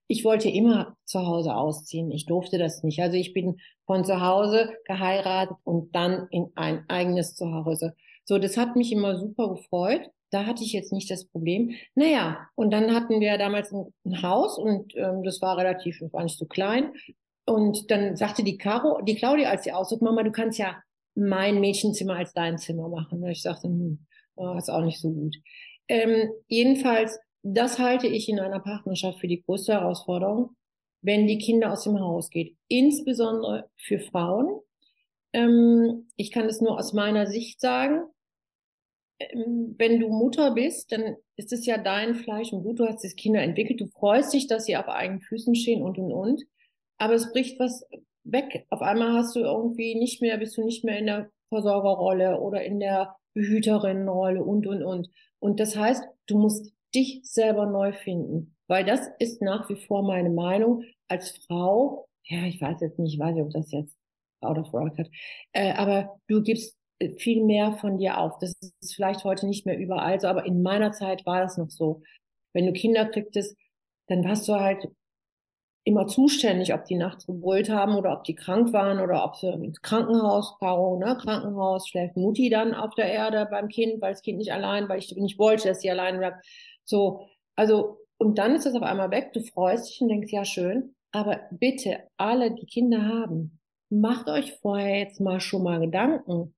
ich 0.08 0.24
wollte 0.24 0.50
immer 0.50 0.98
zu 1.06 1.26
Hause 1.26 1.56
ausziehen. 1.56 2.12
Ich 2.12 2.26
durfte 2.26 2.58
das 2.58 2.84
nicht. 2.84 3.00
Also 3.02 3.18
ich 3.18 3.34
bin 3.34 3.60
von 3.86 4.06
zu 4.06 4.22
Hause 4.22 4.70
geheiratet 4.86 5.58
und 5.64 5.96
dann 5.96 6.28
in 6.30 6.52
ein 6.56 6.86
eigenes 6.88 7.36
Zuhause. 7.36 7.96
So, 8.30 8.38
das 8.38 8.58
hat 8.58 8.76
mich 8.76 8.92
immer 8.92 9.18
super 9.18 9.50
gefreut. 9.50 10.12
Da 10.30 10.46
hatte 10.46 10.64
ich 10.64 10.72
jetzt 10.72 10.94
nicht 10.94 11.10
das 11.10 11.26
Problem. 11.26 11.72
Naja, 11.96 12.48
und 12.54 12.70
dann 12.70 12.94
hatten 12.94 13.20
wir 13.20 13.40
damals 13.40 13.72
ein, 13.72 13.92
ein 14.06 14.22
Haus 14.22 14.60
und 14.60 14.96
ähm, 14.96 15.24
das 15.24 15.42
war 15.42 15.58
relativ, 15.58 15.98
das 16.00 16.14
war 16.14 16.22
nicht 16.22 16.38
so 16.38 16.46
klein. 16.46 16.94
Und 17.48 17.90
dann 17.90 18.16
sagte 18.16 18.44
die 18.44 18.60
Caro, 18.60 19.02
die 19.02 19.16
Claudia, 19.16 19.50
als 19.50 19.64
sie 19.64 19.72
auszog, 19.72 20.04
Mama, 20.04 20.22
du 20.22 20.32
kannst 20.32 20.60
ja 20.60 20.80
mein 21.16 21.60
Mädchenzimmer 21.60 22.18
als 22.18 22.32
dein 22.34 22.60
Zimmer 22.60 22.88
machen. 22.88 23.24
Und 23.24 23.32
ich 23.32 23.42
sagte, 23.42 23.68
hm, 23.68 24.06
oh, 24.36 24.54
ist 24.60 24.70
auch 24.70 24.86
nicht 24.86 25.02
so 25.02 25.10
gut. 25.10 25.36
Ähm, 25.88 26.30
jedenfalls, 26.48 27.20
das 27.42 27.80
halte 27.80 28.06
ich 28.06 28.30
in 28.30 28.40
einer 28.40 28.60
Partnerschaft 28.60 29.20
für 29.20 29.28
die 29.28 29.42
größte 29.42 29.74
Herausforderung, 29.74 30.52
wenn 31.02 31.26
die 31.26 31.40
Kinder 31.40 31.74
aus 31.74 31.86
dem 31.86 32.00
Haus 32.00 32.30
geht. 32.30 32.56
Insbesondere 32.68 33.72
für 33.76 33.98
Frauen. 33.98 34.60
Ähm, 35.34 36.08
ich 36.16 36.30
kann 36.30 36.46
es 36.46 36.62
nur 36.62 36.78
aus 36.78 36.94
meiner 36.94 37.26
Sicht 37.26 37.60
sagen. 37.60 38.04
Ähm, 39.20 39.76
wenn 39.78 40.00
du 40.00 40.10
Mutter 40.10 40.52
bist, 40.52 40.92
dann 40.92 41.16
ist 41.36 41.54
es 41.54 41.66
ja 41.66 41.78
dein 41.78 42.16
Fleisch 42.16 42.52
und 42.54 42.64
Blut, 42.64 42.80
du 42.80 42.88
hast 42.88 43.04
das 43.04 43.16
Kinder 43.16 43.42
entwickelt, 43.42 43.82
du 43.82 43.88
freust 43.88 44.34
dich, 44.34 44.48
dass 44.48 44.66
sie 44.66 44.78
auf 44.78 44.88
eigenen 44.88 45.22
Füßen 45.22 45.56
stehen 45.56 45.82
und 45.82 45.98
und 45.98 46.12
und. 46.12 46.44
Aber 46.98 47.14
es 47.14 47.32
bricht 47.32 47.60
was 47.60 47.86
weg. 48.24 48.66
Auf 48.70 48.82
einmal 48.82 49.14
hast 49.14 49.36
du 49.36 49.42
irgendwie 49.42 49.96
nicht 49.96 50.22
mehr, 50.22 50.38
bist 50.38 50.58
du 50.58 50.64
nicht 50.64 50.84
mehr 50.84 50.98
in 51.00 51.08
der 51.08 51.32
Versorgerrolle 51.50 52.40
oder 52.40 52.64
in 52.64 52.80
der 52.80 53.16
Behüterinnenrolle 53.34 54.44
und 54.44 54.68
und 54.68 54.84
und. 54.84 55.10
Und 55.40 55.60
das 55.60 55.76
heißt, 55.76 56.04
du 56.28 56.38
musst 56.38 56.74
dich 56.94 57.22
selber 57.24 57.66
neu 57.66 57.94
finden. 57.94 58.56
Weil 58.68 58.86
das 58.86 59.02
ist 59.20 59.42
nach 59.42 59.70
wie 59.70 59.76
vor 59.76 60.04
meine 60.04 60.30
Meinung 60.30 60.84
als 61.08 61.32
Frau. 61.48 62.08
Ja, 62.24 62.44
ich 62.46 62.62
weiß 62.62 62.82
jetzt 62.82 63.00
nicht, 63.00 63.16
ich 63.16 63.20
weiß 63.20 63.34
nicht, 63.34 63.44
ob 63.44 63.52
das 63.52 63.72
jetzt 63.72 63.98
out 64.42 64.58
of 64.58 64.72
work 64.74 64.98
hat. 64.98 65.10
Äh, 65.54 65.74
aber 65.74 66.20
du 66.28 66.44
gibst 66.44 66.78
viel 67.18 67.44
mehr 67.44 67.74
von 67.74 67.98
dir 67.98 68.18
auf. 68.18 68.38
Das 68.40 68.54
ist 68.82 68.96
vielleicht 68.96 69.24
heute 69.24 69.48
nicht 69.48 69.66
mehr 69.66 69.78
überall 69.78 70.20
so, 70.20 70.28
aber 70.28 70.46
in 70.46 70.62
meiner 70.62 70.92
Zeit 70.92 71.26
war 71.26 71.40
das 71.42 71.58
noch 71.58 71.70
so. 71.70 72.02
Wenn 72.54 72.66
du 72.66 72.74
Kinder 72.74 73.06
kriegtest, 73.06 73.56
dann 74.08 74.24
warst 74.24 74.48
du 74.48 74.56
halt 74.56 74.88
immer 75.86 76.08
zuständig, 76.08 76.74
ob 76.74 76.86
die 76.86 76.96
nachts 76.96 77.26
gebrüllt 77.26 77.70
haben 77.70 77.96
oder 77.96 78.14
ob 78.14 78.24
die 78.24 78.36
krank 78.36 78.74
waren 78.74 79.00
oder 79.00 79.24
ob 79.24 79.36
sie 79.38 79.48
ins 79.48 79.82
Krankenhaus, 79.82 80.58
Caro, 80.60 80.98
ne, 80.98 81.18
Krankenhaus, 81.20 81.88
schläft 81.88 82.18
Mutti 82.18 82.50
dann 82.50 82.74
auf 82.74 82.94
der 82.96 83.12
Erde 83.12 83.48
beim 83.50 83.70
Kind, 83.70 84.02
weil 84.02 84.12
das 84.12 84.22
Kind 84.22 84.38
nicht 84.38 84.52
allein, 84.52 84.90
weil 84.90 85.00
ich 85.00 85.16
nicht 85.16 85.40
wollte, 85.40 85.70
dass 85.70 85.82
sie 85.82 85.90
allein 85.90 86.18
bleibt. 86.18 86.46
So, 86.84 87.28
also, 87.56 87.98
und 88.18 88.38
dann 88.38 88.56
ist 88.56 88.66
das 88.66 88.76
auf 88.76 88.84
einmal 88.84 89.12
weg, 89.12 89.32
du 89.34 89.42
freust 89.42 89.90
dich 89.90 90.02
und 90.02 90.10
denkst, 90.10 90.32
ja, 90.32 90.44
schön, 90.46 90.96
aber 91.12 91.40
bitte, 91.52 92.04
alle, 92.18 92.54
die 92.54 92.66
Kinder 92.66 93.04
haben, 93.04 93.60
macht 93.90 94.30
euch 94.30 94.54
vorher 94.62 95.00
jetzt 95.00 95.20
mal 95.20 95.40
schon 95.40 95.64
mal 95.64 95.80
Gedanken. 95.80 96.54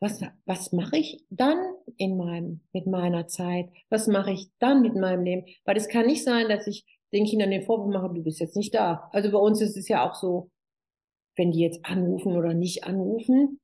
Was, 0.00 0.20
was 0.44 0.72
mache 0.72 0.96
ich 0.96 1.24
dann 1.28 1.58
in 1.96 2.16
meinem, 2.16 2.60
mit 2.72 2.86
meiner 2.86 3.26
Zeit? 3.26 3.68
Was 3.88 4.06
mache 4.06 4.32
ich 4.32 4.46
dann 4.60 4.82
mit 4.82 4.94
meinem 4.94 5.24
Leben? 5.24 5.46
Weil 5.64 5.76
es 5.76 5.88
kann 5.88 6.06
nicht 6.06 6.22
sein, 6.22 6.48
dass 6.48 6.66
ich 6.66 6.84
den 7.12 7.24
Kindern 7.24 7.50
den 7.50 7.64
Vorwurf 7.64 7.92
mache, 7.92 8.14
du 8.14 8.22
bist 8.22 8.38
jetzt 8.38 8.56
nicht 8.56 8.74
da. 8.74 9.08
Also 9.12 9.30
bei 9.30 9.38
uns 9.38 9.60
ist 9.60 9.76
es 9.76 9.88
ja 9.88 10.08
auch 10.08 10.14
so, 10.14 10.50
wenn 11.36 11.50
die 11.52 11.60
jetzt 11.60 11.84
anrufen 11.84 12.36
oder 12.36 12.54
nicht 12.54 12.84
anrufen, 12.84 13.60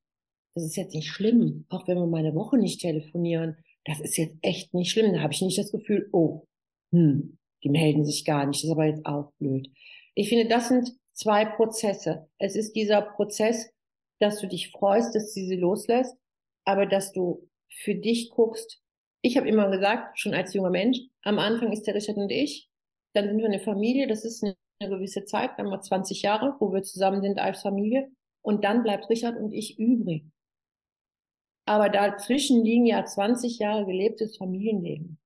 das 0.55 0.63
ist 0.63 0.75
jetzt 0.77 0.95
nicht 0.95 1.09
schlimm. 1.09 1.65
Auch 1.69 1.87
wenn 1.87 1.97
wir 1.97 2.07
mal 2.07 2.19
eine 2.19 2.33
Woche 2.33 2.57
nicht 2.57 2.81
telefonieren, 2.81 3.57
das 3.85 3.99
ist 3.99 4.17
jetzt 4.17 4.35
echt 4.41 4.73
nicht 4.73 4.91
schlimm. 4.91 5.13
Da 5.13 5.21
habe 5.21 5.33
ich 5.33 5.41
nicht 5.41 5.57
das 5.57 5.71
Gefühl, 5.71 6.09
oh, 6.11 6.45
hm, 6.91 7.37
die 7.63 7.69
melden 7.69 8.05
sich 8.05 8.25
gar 8.25 8.45
nicht. 8.45 8.59
Das 8.59 8.65
ist 8.65 8.71
aber 8.71 8.85
jetzt 8.85 9.05
auch 9.05 9.31
blöd. 9.37 9.69
Ich 10.15 10.29
finde, 10.29 10.47
das 10.47 10.69
sind 10.69 10.91
zwei 11.13 11.45
Prozesse. 11.45 12.27
Es 12.39 12.55
ist 12.55 12.73
dieser 12.73 13.01
Prozess, 13.01 13.69
dass 14.19 14.39
du 14.39 14.47
dich 14.47 14.71
freust, 14.71 15.13
dass 15.13 15.33
sie 15.33 15.45
sie 15.45 15.57
loslässt, 15.57 16.15
aber 16.65 16.85
dass 16.85 17.11
du 17.13 17.49
für 17.69 17.95
dich 17.95 18.29
guckst. 18.29 18.81
Ich 19.21 19.37
habe 19.37 19.47
immer 19.47 19.69
gesagt, 19.71 20.19
schon 20.19 20.33
als 20.33 20.53
junger 20.53 20.69
Mensch, 20.69 20.99
am 21.23 21.39
Anfang 21.39 21.71
ist 21.71 21.83
der 21.87 21.95
Richard 21.95 22.17
und 22.17 22.31
ich 22.31 22.69
dann 23.15 23.29
sind 23.29 23.37
wir 23.37 23.45
eine 23.45 23.59
Familie, 23.59 24.07
das 24.07 24.25
ist 24.25 24.43
eine, 24.43 24.55
eine 24.79 24.89
gewisse 24.95 25.25
Zeit, 25.25 25.51
dann 25.57 25.69
mal 25.69 25.81
20 25.81 26.21
Jahre, 26.21 26.55
wo 26.59 26.73
wir 26.73 26.83
zusammen 26.83 27.21
sind 27.21 27.39
als 27.39 27.61
Familie. 27.61 28.11
Und 28.41 28.63
dann 28.63 28.83
bleibt 28.83 29.09
Richard 29.09 29.37
und 29.37 29.53
ich 29.53 29.79
übrig. 29.79 30.25
Aber 31.65 31.89
dazwischen 31.89 32.63
liegen 32.63 32.85
ja 32.85 33.03
20 33.05 33.57
Jahre 33.57 33.85
gelebtes 33.85 34.37
Familienleben. 34.37 35.17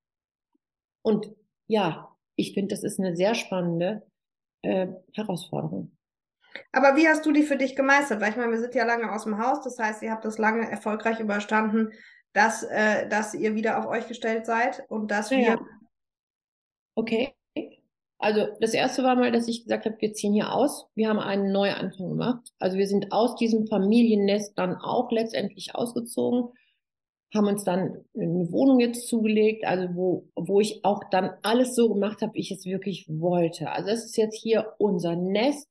Und 1.01 1.31
ja, 1.67 2.15
ich 2.35 2.53
finde, 2.53 2.69
das 2.69 2.83
ist 2.83 2.99
eine 2.99 3.15
sehr 3.15 3.35
spannende 3.35 4.07
äh, 4.61 4.87
Herausforderung. 5.13 5.97
Aber 6.71 6.95
wie 6.95 7.07
hast 7.07 7.25
du 7.25 7.31
die 7.31 7.43
für 7.43 7.57
dich 7.57 7.75
gemeistert? 7.75 8.21
Weil 8.21 8.31
ich 8.31 8.37
meine, 8.37 8.51
wir 8.51 8.59
sind 8.59 8.75
ja 8.75 8.85
lange 8.85 9.11
aus 9.11 9.23
dem 9.23 9.37
Haus, 9.37 9.61
das 9.63 9.79
heißt, 9.79 10.01
ihr 10.03 10.11
habt 10.11 10.25
das 10.25 10.37
lange 10.37 10.69
erfolgreich 10.69 11.19
überstanden, 11.19 11.91
dass, 12.33 12.63
äh, 12.63 13.07
dass 13.07 13.33
ihr 13.33 13.55
wieder 13.55 13.79
auf 13.79 13.87
euch 13.87 14.07
gestellt 14.07 14.45
seid 14.45 14.83
und 14.89 15.09
dass 15.11 15.29
ja, 15.29 15.37
wir. 15.37 15.45
Ja. 15.45 15.59
Okay. 16.95 17.35
Also 18.21 18.47
das 18.59 18.73
erste 18.73 19.01
war 19.03 19.15
mal, 19.15 19.31
dass 19.31 19.47
ich 19.47 19.63
gesagt 19.63 19.85
habe, 19.85 19.95
wir 19.99 20.13
ziehen 20.13 20.33
hier 20.33 20.53
aus. 20.53 20.87
Wir 20.93 21.07
haben 21.07 21.19
einen 21.19 21.53
Neuanfang 21.53 22.09
gemacht. 22.09 22.51
Also 22.59 22.77
wir 22.77 22.85
sind 22.85 23.13
aus 23.13 23.37
diesem 23.37 23.65
Familiennest 23.67 24.57
dann 24.57 24.75
auch 24.75 25.09
letztendlich 25.09 25.73
ausgezogen, 25.73 26.49
haben 27.33 27.47
uns 27.47 27.63
dann 27.63 28.03
eine 28.13 28.51
Wohnung 28.51 28.81
jetzt 28.81 29.07
zugelegt, 29.07 29.63
also 29.63 29.95
wo, 29.95 30.27
wo 30.35 30.59
ich 30.59 30.83
auch 30.83 31.03
dann 31.11 31.31
alles 31.43 31.75
so 31.75 31.93
gemacht 31.93 32.21
habe, 32.21 32.33
wie 32.33 32.41
ich 32.41 32.51
es 32.51 32.65
wirklich 32.65 33.07
wollte. 33.07 33.71
Also 33.71 33.89
das 33.89 34.03
ist 34.03 34.17
jetzt 34.17 34.35
hier 34.35 34.73
unser 34.79 35.15
Nest. 35.15 35.68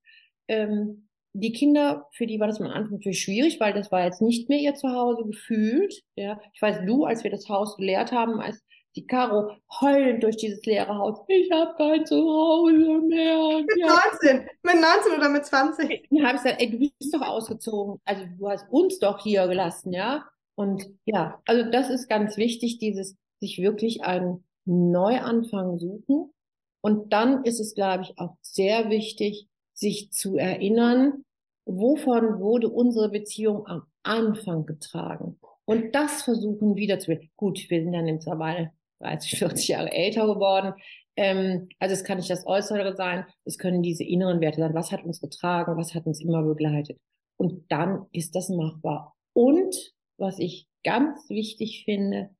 Ähm, 0.48 1.08
die 1.34 1.52
Kinder, 1.52 2.08
für 2.12 2.26
die 2.26 2.40
war 2.40 2.48
das 2.48 2.60
am 2.60 2.66
Anfang 2.66 2.94
natürlich 2.94 3.22
schwierig, 3.22 3.60
weil 3.60 3.72
das 3.72 3.92
war 3.92 4.04
jetzt 4.04 4.22
nicht 4.22 4.48
mehr 4.48 4.58
ihr 4.58 4.74
Zuhause 4.74 5.24
gefühlt. 5.24 6.02
Ja, 6.16 6.40
ich 6.52 6.60
weiß, 6.60 6.84
du, 6.86 7.04
als 7.04 7.22
wir 7.22 7.30
das 7.30 7.48
Haus 7.48 7.76
geleert 7.76 8.12
haben, 8.12 8.40
als 8.40 8.60
die 8.96 9.06
Caro 9.06 9.52
heulend 9.80 10.22
durch 10.22 10.36
dieses 10.36 10.64
leere 10.64 10.96
Haus. 10.96 11.20
Ich 11.28 11.50
habe 11.52 11.74
kein 11.76 12.04
Zuhause 12.04 13.00
mehr. 13.06 13.60
Mit 13.60 13.86
19, 14.22 14.48
mit 14.62 14.74
19 14.74 15.12
oder 15.16 15.28
mit 15.28 15.46
20? 15.46 16.08
Dann 16.10 16.26
habe 16.26 16.36
ich 16.36 16.42
gesagt, 16.42 16.60
ey, 16.60 16.70
du 16.70 16.78
bist 16.78 17.14
doch 17.14 17.20
ausgezogen. 17.20 18.00
Also 18.04 18.24
du 18.36 18.48
hast 18.48 18.66
uns 18.70 18.98
doch 18.98 19.22
hier 19.22 19.46
gelassen, 19.46 19.92
ja. 19.92 20.24
Und 20.56 20.86
ja, 21.04 21.40
also 21.46 21.70
das 21.70 21.90
ist 21.90 22.08
ganz 22.08 22.36
wichtig, 22.36 22.78
dieses 22.78 23.16
sich 23.38 23.58
wirklich 23.58 24.02
einen 24.02 24.44
Neuanfang 24.64 25.78
suchen. 25.78 26.32
Und 26.80 27.12
dann 27.12 27.44
ist 27.44 27.60
es, 27.60 27.74
glaube 27.74 28.02
ich, 28.02 28.18
auch 28.18 28.36
sehr 28.40 28.90
wichtig, 28.90 29.47
sich 29.78 30.10
zu 30.10 30.36
erinnern, 30.36 31.24
wovon 31.64 32.40
wurde 32.40 32.68
unsere 32.68 33.08
Beziehung 33.10 33.66
am 33.66 33.82
Anfang 34.02 34.66
getragen. 34.66 35.38
Und 35.64 35.94
das 35.94 36.22
versuchen 36.22 36.76
wieder 36.76 36.98
zu. 36.98 37.18
Gut, 37.36 37.68
wir 37.68 37.82
sind 37.82 37.92
dann 37.92 38.06
mittlerweile 38.06 38.72
30, 39.00 39.38
40 39.38 39.68
Jahre 39.68 39.92
älter 39.92 40.26
geworden. 40.26 40.74
Ähm, 41.16 41.68
also 41.78 41.92
es 41.92 42.04
kann 42.04 42.16
nicht 42.16 42.30
das 42.30 42.46
Äußere 42.46 42.96
sein, 42.96 43.24
es 43.44 43.58
können 43.58 43.82
diese 43.82 44.04
inneren 44.04 44.40
Werte 44.40 44.60
sein. 44.60 44.74
Was 44.74 44.92
hat 44.92 45.04
uns 45.04 45.20
getragen? 45.20 45.76
Was 45.76 45.94
hat 45.94 46.06
uns 46.06 46.20
immer 46.20 46.42
begleitet? 46.42 46.98
Und 47.36 47.70
dann 47.70 48.06
ist 48.12 48.34
das 48.34 48.48
machbar. 48.48 49.14
Und 49.32 49.92
was 50.16 50.38
ich 50.38 50.66
ganz 50.84 51.28
wichtig 51.28 51.84
finde, 51.84 52.30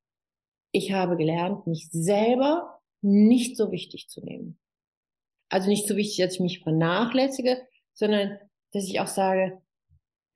ich 0.73 0.93
habe 0.93 1.17
gelernt, 1.17 1.67
mich 1.67 1.89
selber 1.91 2.81
nicht 3.03 3.57
so 3.57 3.71
wichtig 3.71 4.09
zu 4.09 4.25
nehmen. 4.25 4.59
Also 5.49 5.69
nicht 5.69 5.87
so 5.87 5.97
wichtig, 5.97 6.25
dass 6.25 6.35
ich 6.35 6.41
mich 6.41 6.61
vernachlässige, 6.61 7.59
sondern 7.95 8.39
dass 8.73 8.85
ich 8.85 9.01
auch 9.01 9.07
sage, 9.07 9.61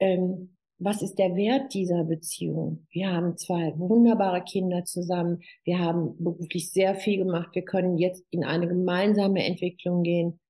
ähm, 0.00 0.56
was 0.78 1.02
ist 1.02 1.18
der 1.18 1.36
Wert 1.36 1.74
dieser 1.74 2.04
Beziehung? 2.04 2.86
Wir 2.90 3.12
haben 3.12 3.36
zwei 3.36 3.78
wunderbare 3.78 4.42
Kinder 4.42 4.84
zusammen. 4.84 5.42
Wir 5.64 5.78
haben 5.78 6.16
beruflich 6.18 6.72
sehr 6.72 6.96
viel 6.96 7.18
gemacht. 7.18 7.54
Wir 7.54 7.64
können 7.64 7.98
jetzt 7.98 8.24
in 8.30 8.44
eine 8.44 8.66
gemeinsame 8.66 9.44
Entwicklung 9.44 10.02
gehen. 10.02 10.40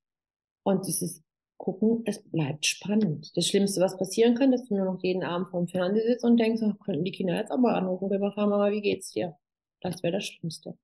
Und 0.62 0.88
es 0.88 1.02
ist 1.02 1.22
gucken, 1.58 2.02
es 2.06 2.22
bleibt 2.22 2.66
spannend. 2.66 3.36
Das 3.36 3.46
Schlimmste, 3.46 3.80
was 3.80 3.96
passieren 3.96 4.34
kann, 4.34 4.50
dass 4.50 4.66
du 4.66 4.74
nur 4.74 4.86
noch 4.86 5.02
jeden 5.02 5.22
Abend 5.22 5.48
vorm 5.48 5.68
Fernseher 5.68 6.04
sitzt 6.04 6.24
und 6.24 6.38
denkst, 6.38 6.62
oh, 6.62 6.72
könnten 6.84 7.04
die 7.04 7.12
Kinder 7.12 7.36
jetzt 7.36 7.52
auch 7.52 7.58
mal 7.58 7.74
anrufen, 7.74 8.10
wir 8.10 8.32
fragen 8.32 8.50
mal, 8.50 8.72
wie 8.72 8.80
geht's 8.80 9.12
dir? 9.12 9.36
Das 9.80 10.02
wäre 10.02 10.14
das 10.14 10.24
Schlimmste. 10.24 10.76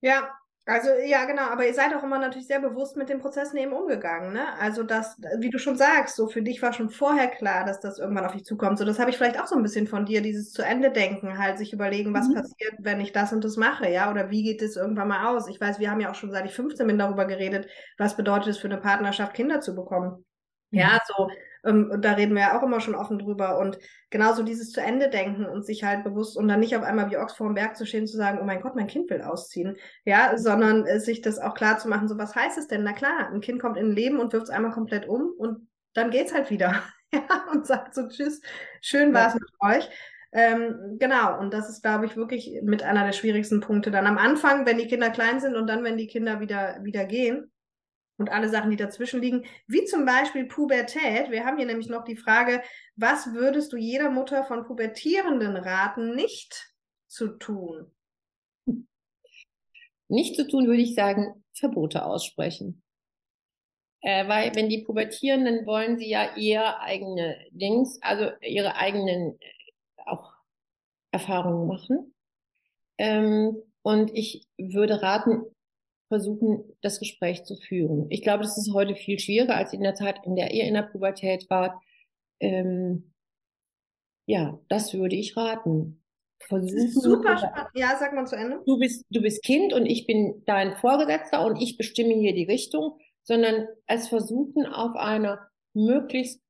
Ja, 0.00 0.30
also 0.66 0.88
ja, 1.04 1.26
genau, 1.26 1.42
aber 1.42 1.66
ihr 1.66 1.74
seid 1.74 1.94
auch 1.94 2.02
immer 2.02 2.18
natürlich 2.18 2.46
sehr 2.46 2.60
bewusst 2.60 2.96
mit 2.96 3.10
den 3.10 3.18
Prozessen 3.18 3.58
eben 3.58 3.74
umgegangen, 3.74 4.32
ne? 4.32 4.58
Also 4.58 4.82
das, 4.82 5.16
wie 5.38 5.50
du 5.50 5.58
schon 5.58 5.76
sagst, 5.76 6.16
so 6.16 6.26
für 6.26 6.40
dich 6.40 6.62
war 6.62 6.72
schon 6.72 6.88
vorher 6.88 7.28
klar, 7.28 7.66
dass 7.66 7.80
das 7.80 7.98
irgendwann 7.98 8.24
auf 8.24 8.32
dich 8.32 8.44
zukommt. 8.44 8.78
So, 8.78 8.86
das 8.86 8.98
habe 8.98 9.10
ich 9.10 9.18
vielleicht 9.18 9.38
auch 9.38 9.46
so 9.46 9.56
ein 9.56 9.62
bisschen 9.62 9.86
von 9.86 10.06
dir, 10.06 10.22
dieses 10.22 10.52
zu 10.52 10.62
Ende 10.62 10.90
denken, 10.90 11.38
halt 11.38 11.58
sich 11.58 11.74
überlegen, 11.74 12.14
was 12.14 12.28
mhm. 12.28 12.34
passiert, 12.34 12.74
wenn 12.78 13.00
ich 13.00 13.12
das 13.12 13.32
und 13.34 13.44
das 13.44 13.58
mache, 13.58 13.90
ja? 13.90 14.10
Oder 14.10 14.30
wie 14.30 14.42
geht 14.42 14.62
es 14.62 14.76
irgendwann 14.76 15.08
mal 15.08 15.34
aus? 15.34 15.48
Ich 15.48 15.60
weiß, 15.60 15.80
wir 15.80 15.90
haben 15.90 16.00
ja 16.00 16.10
auch 16.10 16.14
schon 16.14 16.30
seit 16.30 16.46
ich 16.46 16.54
15 16.54 16.86
bin 16.86 16.98
darüber 16.98 17.26
geredet, 17.26 17.68
was 17.98 18.16
bedeutet 18.16 18.48
es 18.48 18.58
für 18.58 18.68
eine 18.68 18.78
Partnerschaft, 18.78 19.34
Kinder 19.34 19.60
zu 19.60 19.74
bekommen. 19.74 20.24
Ja, 20.70 20.98
so, 21.06 21.28
ähm, 21.64 21.90
und 21.90 22.04
da 22.04 22.12
reden 22.12 22.34
wir 22.34 22.42
ja 22.42 22.58
auch 22.58 22.62
immer 22.62 22.80
schon 22.80 22.94
offen 22.94 23.18
drüber. 23.18 23.58
Und 23.58 23.78
genauso 24.10 24.42
dieses 24.42 24.70
zu 24.70 24.80
Ende 24.80 25.08
denken 25.08 25.46
und 25.46 25.64
sich 25.64 25.84
halt 25.84 26.04
bewusst 26.04 26.36
und 26.36 26.48
dann 26.48 26.60
nicht 26.60 26.76
auf 26.76 26.82
einmal 26.82 27.10
wie 27.10 27.16
Ochs 27.16 27.34
vor 27.34 27.46
dem 27.46 27.54
Berg 27.54 27.76
zu 27.76 27.86
stehen, 27.86 28.06
zu 28.06 28.16
sagen, 28.16 28.38
oh 28.40 28.44
mein 28.44 28.60
Gott, 28.60 28.76
mein 28.76 28.86
Kind 28.86 29.10
will 29.10 29.22
ausziehen. 29.22 29.76
Ja, 30.04 30.36
sondern 30.36 30.86
äh, 30.86 31.00
sich 31.00 31.20
das 31.20 31.38
auch 31.38 31.54
klar 31.54 31.78
zu 31.78 31.88
machen, 31.88 32.08
so 32.08 32.18
was 32.18 32.34
heißt 32.34 32.58
es 32.58 32.68
denn? 32.68 32.84
Na 32.84 32.92
klar, 32.92 33.30
ein 33.32 33.40
Kind 33.40 33.60
kommt 33.60 33.76
in 33.76 33.88
ein 33.88 33.96
Leben 33.96 34.20
und 34.20 34.32
wirft 34.32 34.44
es 34.44 34.50
einmal 34.50 34.72
komplett 34.72 35.08
um 35.08 35.32
und 35.36 35.68
dann 35.94 36.10
geht's 36.10 36.34
halt 36.34 36.50
wieder. 36.50 36.82
ja, 37.12 37.22
und 37.52 37.66
sagt 37.66 37.94
so, 37.94 38.08
tschüss, 38.08 38.40
schön 38.80 39.14
war 39.14 39.28
es 39.28 39.34
ja. 39.34 39.40
mit 39.40 39.76
euch. 39.76 39.90
Ähm, 40.32 40.96
genau, 40.98 41.38
und 41.38 41.54
das 41.54 41.68
ist, 41.68 41.82
glaube 41.82 42.06
ich, 42.06 42.16
wirklich 42.16 42.60
mit 42.64 42.82
einer 42.82 43.04
der 43.04 43.12
schwierigsten 43.12 43.60
Punkte 43.60 43.92
dann 43.92 44.08
am 44.08 44.18
Anfang, 44.18 44.66
wenn 44.66 44.78
die 44.78 44.88
Kinder 44.88 45.10
klein 45.10 45.38
sind 45.38 45.54
und 45.54 45.68
dann, 45.68 45.84
wenn 45.84 45.96
die 45.96 46.08
Kinder 46.08 46.40
wieder, 46.40 46.78
wieder 46.82 47.04
gehen 47.04 47.52
und 48.16 48.30
alle 48.30 48.48
Sachen, 48.48 48.70
die 48.70 48.76
dazwischen 48.76 49.20
liegen, 49.20 49.44
wie 49.66 49.84
zum 49.84 50.04
Beispiel 50.04 50.46
Pubertät. 50.46 51.30
Wir 51.30 51.44
haben 51.44 51.56
hier 51.56 51.66
nämlich 51.66 51.88
noch 51.88 52.04
die 52.04 52.16
Frage, 52.16 52.62
was 52.96 53.32
würdest 53.32 53.72
du 53.72 53.76
jeder 53.76 54.10
Mutter 54.10 54.44
von 54.44 54.64
Pubertierenden 54.66 55.56
raten, 55.56 56.14
nicht 56.14 56.72
zu 57.08 57.28
tun? 57.38 57.90
Nicht 60.08 60.36
zu 60.36 60.46
tun, 60.46 60.66
würde 60.66 60.82
ich 60.82 60.94
sagen, 60.94 61.44
Verbote 61.52 62.04
aussprechen. 62.04 62.82
Äh, 64.02 64.28
weil 64.28 64.54
wenn 64.54 64.68
die 64.68 64.82
pubertieren, 64.82 65.46
dann 65.46 65.64
wollen 65.66 65.98
sie 65.98 66.08
ja 66.08 66.36
ihr 66.36 66.78
eigene 66.80 67.38
Dings, 67.50 67.98
also 68.02 68.30
ihre 68.42 68.76
eigenen 68.76 69.40
äh, 69.40 69.50
auch 70.04 70.34
Erfahrungen 71.10 71.66
machen. 71.66 72.14
Ähm, 72.98 73.56
und 73.82 74.10
ich 74.14 74.46
würde 74.58 75.00
raten, 75.00 75.42
versuchen, 76.08 76.64
das 76.82 76.98
Gespräch 76.98 77.44
zu 77.44 77.56
führen. 77.56 78.06
Ich 78.10 78.22
glaube, 78.22 78.42
das 78.42 78.58
ist 78.58 78.72
heute 78.72 78.94
viel 78.94 79.18
schwieriger 79.18 79.56
als 79.56 79.72
in 79.72 79.82
der 79.82 79.94
Zeit, 79.94 80.24
in 80.24 80.36
der 80.36 80.52
ihr 80.52 80.64
in 80.64 80.74
der 80.74 80.82
Pubertät 80.82 81.48
wart. 81.50 81.80
Ähm, 82.40 83.12
ja, 84.26 84.58
das 84.68 84.94
würde 84.94 85.16
ich 85.16 85.36
raten. 85.36 86.02
Versuchen, 86.48 86.90
super 86.90 87.38
spannend. 87.38 87.70
Ja, 87.74 87.96
sag 87.98 88.12
mal 88.14 88.26
zu 88.26 88.36
Ende. 88.36 88.60
Du 88.66 88.78
bist, 88.78 89.04
du 89.10 89.22
bist 89.22 89.42
Kind 89.42 89.72
und 89.72 89.86
ich 89.86 90.06
bin 90.06 90.42
dein 90.46 90.76
Vorgesetzter 90.76 91.44
und 91.44 91.60
ich 91.60 91.76
bestimme 91.78 92.14
hier 92.14 92.34
die 92.34 92.44
Richtung, 92.44 92.98
sondern 93.22 93.66
es 93.86 94.08
versuchen 94.08 94.66
auf 94.66 94.94
einer 94.96 95.48
möglichst 95.72 96.40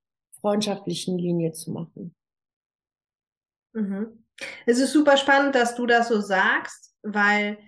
freundschaftlichen 0.40 1.16
Linie 1.16 1.52
zu 1.52 1.70
machen. 1.70 2.14
Mhm. 3.72 4.24
Es 4.66 4.78
ist 4.78 4.92
super 4.92 5.16
spannend, 5.16 5.54
dass 5.54 5.76
du 5.76 5.86
das 5.86 6.08
so 6.08 6.20
sagst, 6.20 6.94
weil, 7.02 7.58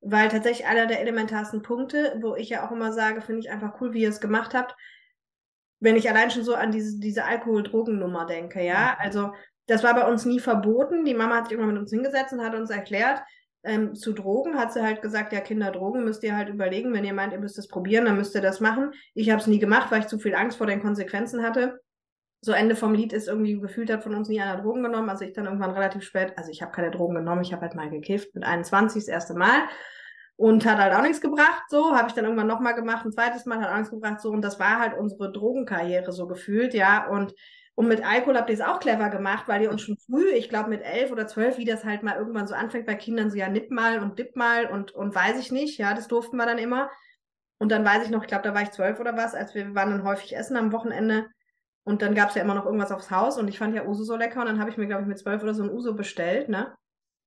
weil 0.00 0.28
tatsächlich 0.28 0.66
einer 0.66 0.86
der 0.86 1.00
elementarsten 1.00 1.62
Punkte, 1.62 2.18
wo 2.20 2.34
ich 2.34 2.48
ja 2.48 2.66
auch 2.66 2.72
immer 2.72 2.92
sage, 2.92 3.20
finde 3.20 3.40
ich 3.40 3.50
einfach 3.50 3.80
cool, 3.80 3.92
wie 3.92 4.02
ihr 4.02 4.08
es 4.08 4.20
gemacht 4.20 4.54
habt, 4.54 4.76
wenn 5.80 5.96
ich 5.96 6.08
allein 6.08 6.30
schon 6.30 6.44
so 6.44 6.54
an 6.54 6.70
diese, 6.70 6.98
diese 6.98 7.24
Alkohol-Drogen-Nummer 7.24 8.26
denke, 8.26 8.64
ja. 8.64 8.96
Also 8.98 9.32
das 9.66 9.82
war 9.82 9.94
bei 9.94 10.06
uns 10.08 10.24
nie 10.24 10.40
verboten. 10.40 11.04
Die 11.04 11.14
Mama 11.14 11.36
hat 11.36 11.44
sich 11.44 11.52
irgendwann 11.52 11.74
mit 11.74 11.82
uns 11.82 11.90
hingesetzt 11.90 12.32
und 12.32 12.42
hat 12.42 12.54
uns 12.54 12.70
erklärt, 12.70 13.20
ähm, 13.64 13.94
zu 13.94 14.12
Drogen 14.12 14.56
hat 14.56 14.72
sie 14.72 14.82
halt 14.82 15.02
gesagt, 15.02 15.32
ja, 15.32 15.40
Kinder, 15.40 15.72
Drogen 15.72 16.04
müsst 16.04 16.22
ihr 16.22 16.36
halt 16.36 16.48
überlegen. 16.48 16.94
Wenn 16.94 17.04
ihr 17.04 17.12
meint, 17.12 17.32
ihr 17.32 17.40
müsst 17.40 17.58
das 17.58 17.68
probieren, 17.68 18.04
dann 18.04 18.16
müsst 18.16 18.34
ihr 18.34 18.40
das 18.40 18.60
machen. 18.60 18.92
Ich 19.14 19.30
habe 19.30 19.40
es 19.40 19.48
nie 19.48 19.58
gemacht, 19.58 19.90
weil 19.90 20.00
ich 20.00 20.06
zu 20.06 20.18
viel 20.18 20.34
Angst 20.34 20.56
vor 20.56 20.68
den 20.68 20.80
Konsequenzen 20.80 21.42
hatte. 21.42 21.80
So 22.40 22.52
Ende 22.52 22.76
vom 22.76 22.94
Lied 22.94 23.12
ist 23.12 23.28
irgendwie 23.28 23.58
gefühlt 23.58 23.90
hat 23.90 24.02
von 24.02 24.14
uns 24.14 24.28
nie 24.28 24.40
einer 24.40 24.60
Drogen 24.60 24.82
genommen. 24.82 25.08
Also 25.08 25.24
ich 25.24 25.32
dann 25.32 25.46
irgendwann 25.46 25.70
relativ 25.70 26.02
spät, 26.04 26.34
also 26.36 26.50
ich 26.50 26.62
habe 26.62 26.72
keine 26.72 26.90
Drogen 26.90 27.16
genommen, 27.16 27.42
ich 27.42 27.52
habe 27.52 27.62
halt 27.62 27.74
mal 27.74 27.90
gekifft 27.90 28.34
mit 28.34 28.44
21 28.44 29.04
das 29.04 29.08
erste 29.08 29.34
Mal 29.34 29.62
und 30.36 30.64
hat 30.66 30.78
halt 30.78 30.94
auch 30.94 31.02
nichts 31.02 31.20
gebracht. 31.20 31.64
So 31.68 31.96
habe 31.96 32.08
ich 32.08 32.14
dann 32.14 32.24
irgendwann 32.24 32.46
nochmal 32.46 32.74
gemacht, 32.74 33.04
ein 33.04 33.12
zweites 33.12 33.46
Mal 33.46 33.60
hat 33.60 33.70
auch 33.70 33.76
nichts 33.76 33.90
gebracht. 33.90 34.20
So 34.20 34.30
und 34.30 34.42
das 34.42 34.60
war 34.60 34.78
halt 34.78 34.96
unsere 34.96 35.32
Drogenkarriere 35.32 36.12
so 36.12 36.26
gefühlt, 36.26 36.74
ja 36.74 37.08
und 37.08 37.34
und 37.78 37.88
mit 37.88 38.02
Alkohol 38.02 38.38
habt 38.38 38.48
ihr 38.48 38.54
es 38.54 38.62
auch 38.62 38.80
clever 38.80 39.10
gemacht, 39.10 39.48
weil 39.48 39.60
ihr 39.60 39.70
uns 39.70 39.82
schon 39.82 39.98
früh, 39.98 40.30
ich 40.30 40.48
glaube 40.48 40.70
mit 40.70 40.82
elf 40.82 41.12
oder 41.12 41.26
zwölf, 41.26 41.58
wie 41.58 41.66
das 41.66 41.84
halt 41.84 42.02
mal 42.02 42.16
irgendwann 42.16 42.46
so 42.46 42.54
anfängt 42.54 42.86
bei 42.86 42.94
Kindern, 42.94 43.30
so 43.30 43.36
ja 43.36 43.50
nipp 43.50 43.70
mal 43.70 44.00
und 44.00 44.18
dipp 44.18 44.34
mal 44.34 44.64
und, 44.64 44.92
und 44.92 45.14
weiß 45.14 45.38
ich 45.38 45.52
nicht, 45.52 45.78
ja, 45.78 45.92
das 45.92 46.08
durften 46.08 46.38
wir 46.38 46.46
dann 46.46 46.56
immer. 46.56 46.90
Und 47.58 47.70
dann 47.70 47.84
weiß 47.84 48.04
ich 48.04 48.10
noch, 48.10 48.22
ich 48.22 48.28
glaube, 48.28 48.44
da 48.44 48.54
war 48.54 48.62
ich 48.62 48.70
zwölf 48.70 48.98
oder 48.98 49.14
was, 49.18 49.34
als 49.34 49.54
wir, 49.54 49.66
wir 49.68 49.74
waren 49.74 49.90
dann 49.90 50.04
häufig 50.04 50.34
essen 50.34 50.56
am 50.56 50.72
Wochenende. 50.72 51.26
Und 51.86 52.02
dann 52.02 52.16
gab 52.16 52.30
es 52.30 52.34
ja 52.34 52.42
immer 52.42 52.54
noch 52.54 52.66
irgendwas 52.66 52.90
aufs 52.90 53.12
Haus 53.12 53.38
und 53.38 53.46
ich 53.46 53.58
fand 53.58 53.72
ja 53.72 53.86
Uso 53.86 54.02
so 54.02 54.16
lecker 54.16 54.40
und 54.40 54.46
dann 54.46 54.58
habe 54.58 54.70
ich 54.70 54.76
mir, 54.76 54.88
glaube 54.88 55.02
ich, 55.02 55.08
mit 55.08 55.20
zwölf 55.20 55.40
oder 55.44 55.54
so 55.54 55.62
ein 55.62 55.70
Uso 55.70 55.94
bestellt, 55.94 56.48
ne? 56.48 56.74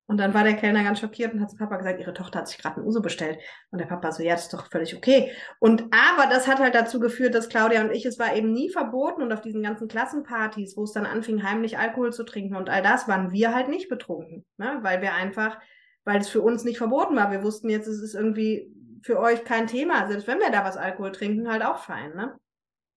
Und 0.05 0.17
dann 0.17 0.33
war 0.33 0.43
der 0.43 0.55
Kellner 0.55 0.83
ganz 0.83 0.99
schockiert 0.99 1.33
und 1.33 1.39
hat 1.39 1.51
zu 1.51 1.55
Papa 1.55 1.77
gesagt, 1.77 1.99
ihre 1.99 2.13
Tochter 2.13 2.39
hat 2.39 2.47
sich 2.47 2.57
gerade 2.57 2.81
ein 2.81 2.85
Uso 2.85 2.99
bestellt. 2.99 3.39
Und 3.69 3.79
der 3.79 3.85
Papa 3.85 4.11
so, 4.11 4.21
ja, 4.21 4.33
das 4.33 4.45
ist 4.45 4.53
doch 4.53 4.69
völlig 4.69 4.97
okay. 4.97 5.31
Und 5.59 5.83
aber 5.93 6.27
das 6.29 6.47
hat 6.47 6.59
halt 6.59 6.75
dazu 6.75 6.99
geführt, 6.99 7.35
dass 7.35 7.47
Claudia 7.47 7.81
und 7.81 7.91
ich, 7.91 8.05
es 8.05 8.19
war 8.19 8.35
eben 8.35 8.51
nie 8.51 8.69
verboten 8.69 9.21
und 9.21 9.31
auf 9.31 9.41
diesen 9.41 9.63
ganzen 9.63 9.87
Klassenpartys, 9.87 10.75
wo 10.75 10.83
es 10.83 10.93
dann 10.93 11.05
anfing, 11.05 11.43
heimlich 11.43 11.77
Alkohol 11.77 12.11
zu 12.11 12.23
trinken 12.25 12.55
und 12.55 12.69
all 12.69 12.81
das, 12.81 13.07
waren 13.07 13.31
wir 13.31 13.53
halt 13.53 13.69
nicht 13.69 13.87
betrunken. 13.87 14.45
Ne? 14.57 14.79
Weil 14.81 15.01
wir 15.01 15.13
einfach, 15.13 15.57
weil 16.03 16.19
es 16.19 16.27
für 16.27 16.41
uns 16.41 16.65
nicht 16.65 16.79
verboten 16.79 17.15
war. 17.15 17.31
Wir 17.31 17.43
wussten 17.43 17.69
jetzt, 17.69 17.87
es 17.87 18.01
ist 18.01 18.15
irgendwie 18.15 18.73
für 19.03 19.19
euch 19.19 19.45
kein 19.45 19.67
Thema. 19.67 20.07
Selbst 20.07 20.27
wenn 20.27 20.39
wir 20.39 20.51
da 20.51 20.65
was 20.65 20.75
Alkohol 20.75 21.11
trinken, 21.11 21.49
halt 21.49 21.63
auch 21.63 21.77
fein, 21.77 22.13
ne? 22.15 22.35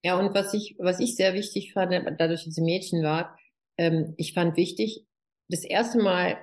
Ja, 0.03 0.19
und 0.19 0.35
was 0.35 0.53
ich, 0.53 0.77
was 0.79 1.01
ich 1.01 1.15
sehr 1.15 1.35
wichtig 1.35 1.73
fand, 1.73 1.93
dadurch, 2.19 2.45
dass 2.45 2.55
sie 2.55 2.63
Mädchen 2.63 3.03
war, 3.03 3.39
ähm, 3.79 4.15
ich 4.17 4.35
fand 4.35 4.57
wichtig, 4.57 5.07
das 5.49 5.65
erste 5.65 5.99
Mal 5.99 6.39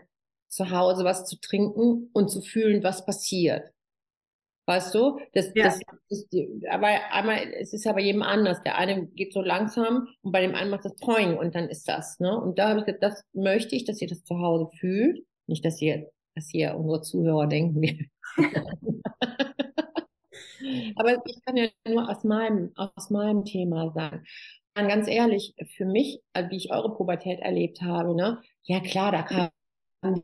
zu 0.48 0.72
Hause 0.72 1.04
was 1.04 1.26
zu 1.26 1.40
trinken 1.40 2.10
und 2.14 2.30
zu 2.30 2.42
fühlen, 2.42 2.84
was 2.84 3.06
passiert. 3.06 3.72
Weißt 4.66 4.94
du? 4.94 5.20
Das, 5.34 5.52
ja. 5.56 5.64
das, 5.64 5.80
das, 6.10 6.26
aber 6.70 6.88
einmal, 7.12 7.40
es 7.60 7.74
ist 7.74 7.88
aber 7.88 8.02
jedem 8.02 8.22
anders. 8.22 8.62
Der 8.62 8.78
eine 8.78 9.08
geht 9.08 9.34
so 9.34 9.42
langsam 9.42 10.08
und 10.22 10.32
bei 10.32 10.42
dem 10.42 10.54
einen 10.54 10.70
macht 10.70 10.86
das 10.86 10.96
Poing 10.96 11.38
und 11.38 11.56
dann 11.56 11.70
ist 11.70 11.88
das, 11.88 12.20
ne? 12.20 12.40
Und 12.40 12.60
da 12.60 12.70
habe 12.70 12.82
ich 12.82 12.86
gesagt, 12.86 13.02
das 13.02 13.24
möchte 13.34 13.76
ich, 13.76 13.86
dass 13.86 14.00
ihr 14.00 14.08
das 14.08 14.24
zu 14.24 14.40
Hause 14.40 14.70
fühlt. 14.80 15.26
Nicht, 15.48 15.66
dass 15.66 15.82
ihr, 15.82 16.12
dass 16.36 16.54
ihr 16.54 16.76
unsere 16.76 17.02
Zuhörer 17.02 17.48
denken. 17.48 18.12
aber 20.96 21.22
ich 21.26 21.42
kann 21.46 21.58
ja 21.58 21.68
nur 21.88 22.10
aus 22.10 22.24
meinem, 22.24 22.72
aus 22.76 23.10
meinem 23.10 23.46
Thema 23.46 23.92
sagen. 23.92 24.24
Und 24.78 24.88
ganz 24.88 25.08
ehrlich, 25.08 25.56
für 25.76 25.86
mich, 25.86 26.22
wie 26.50 26.58
ich 26.58 26.72
eure 26.72 26.96
Pubertät 26.96 27.40
erlebt 27.40 27.82
habe, 27.82 28.16
ne? 28.16 28.42
Ja 28.64 28.80
klar, 28.80 29.12
da 29.12 29.24
kam 29.24 29.50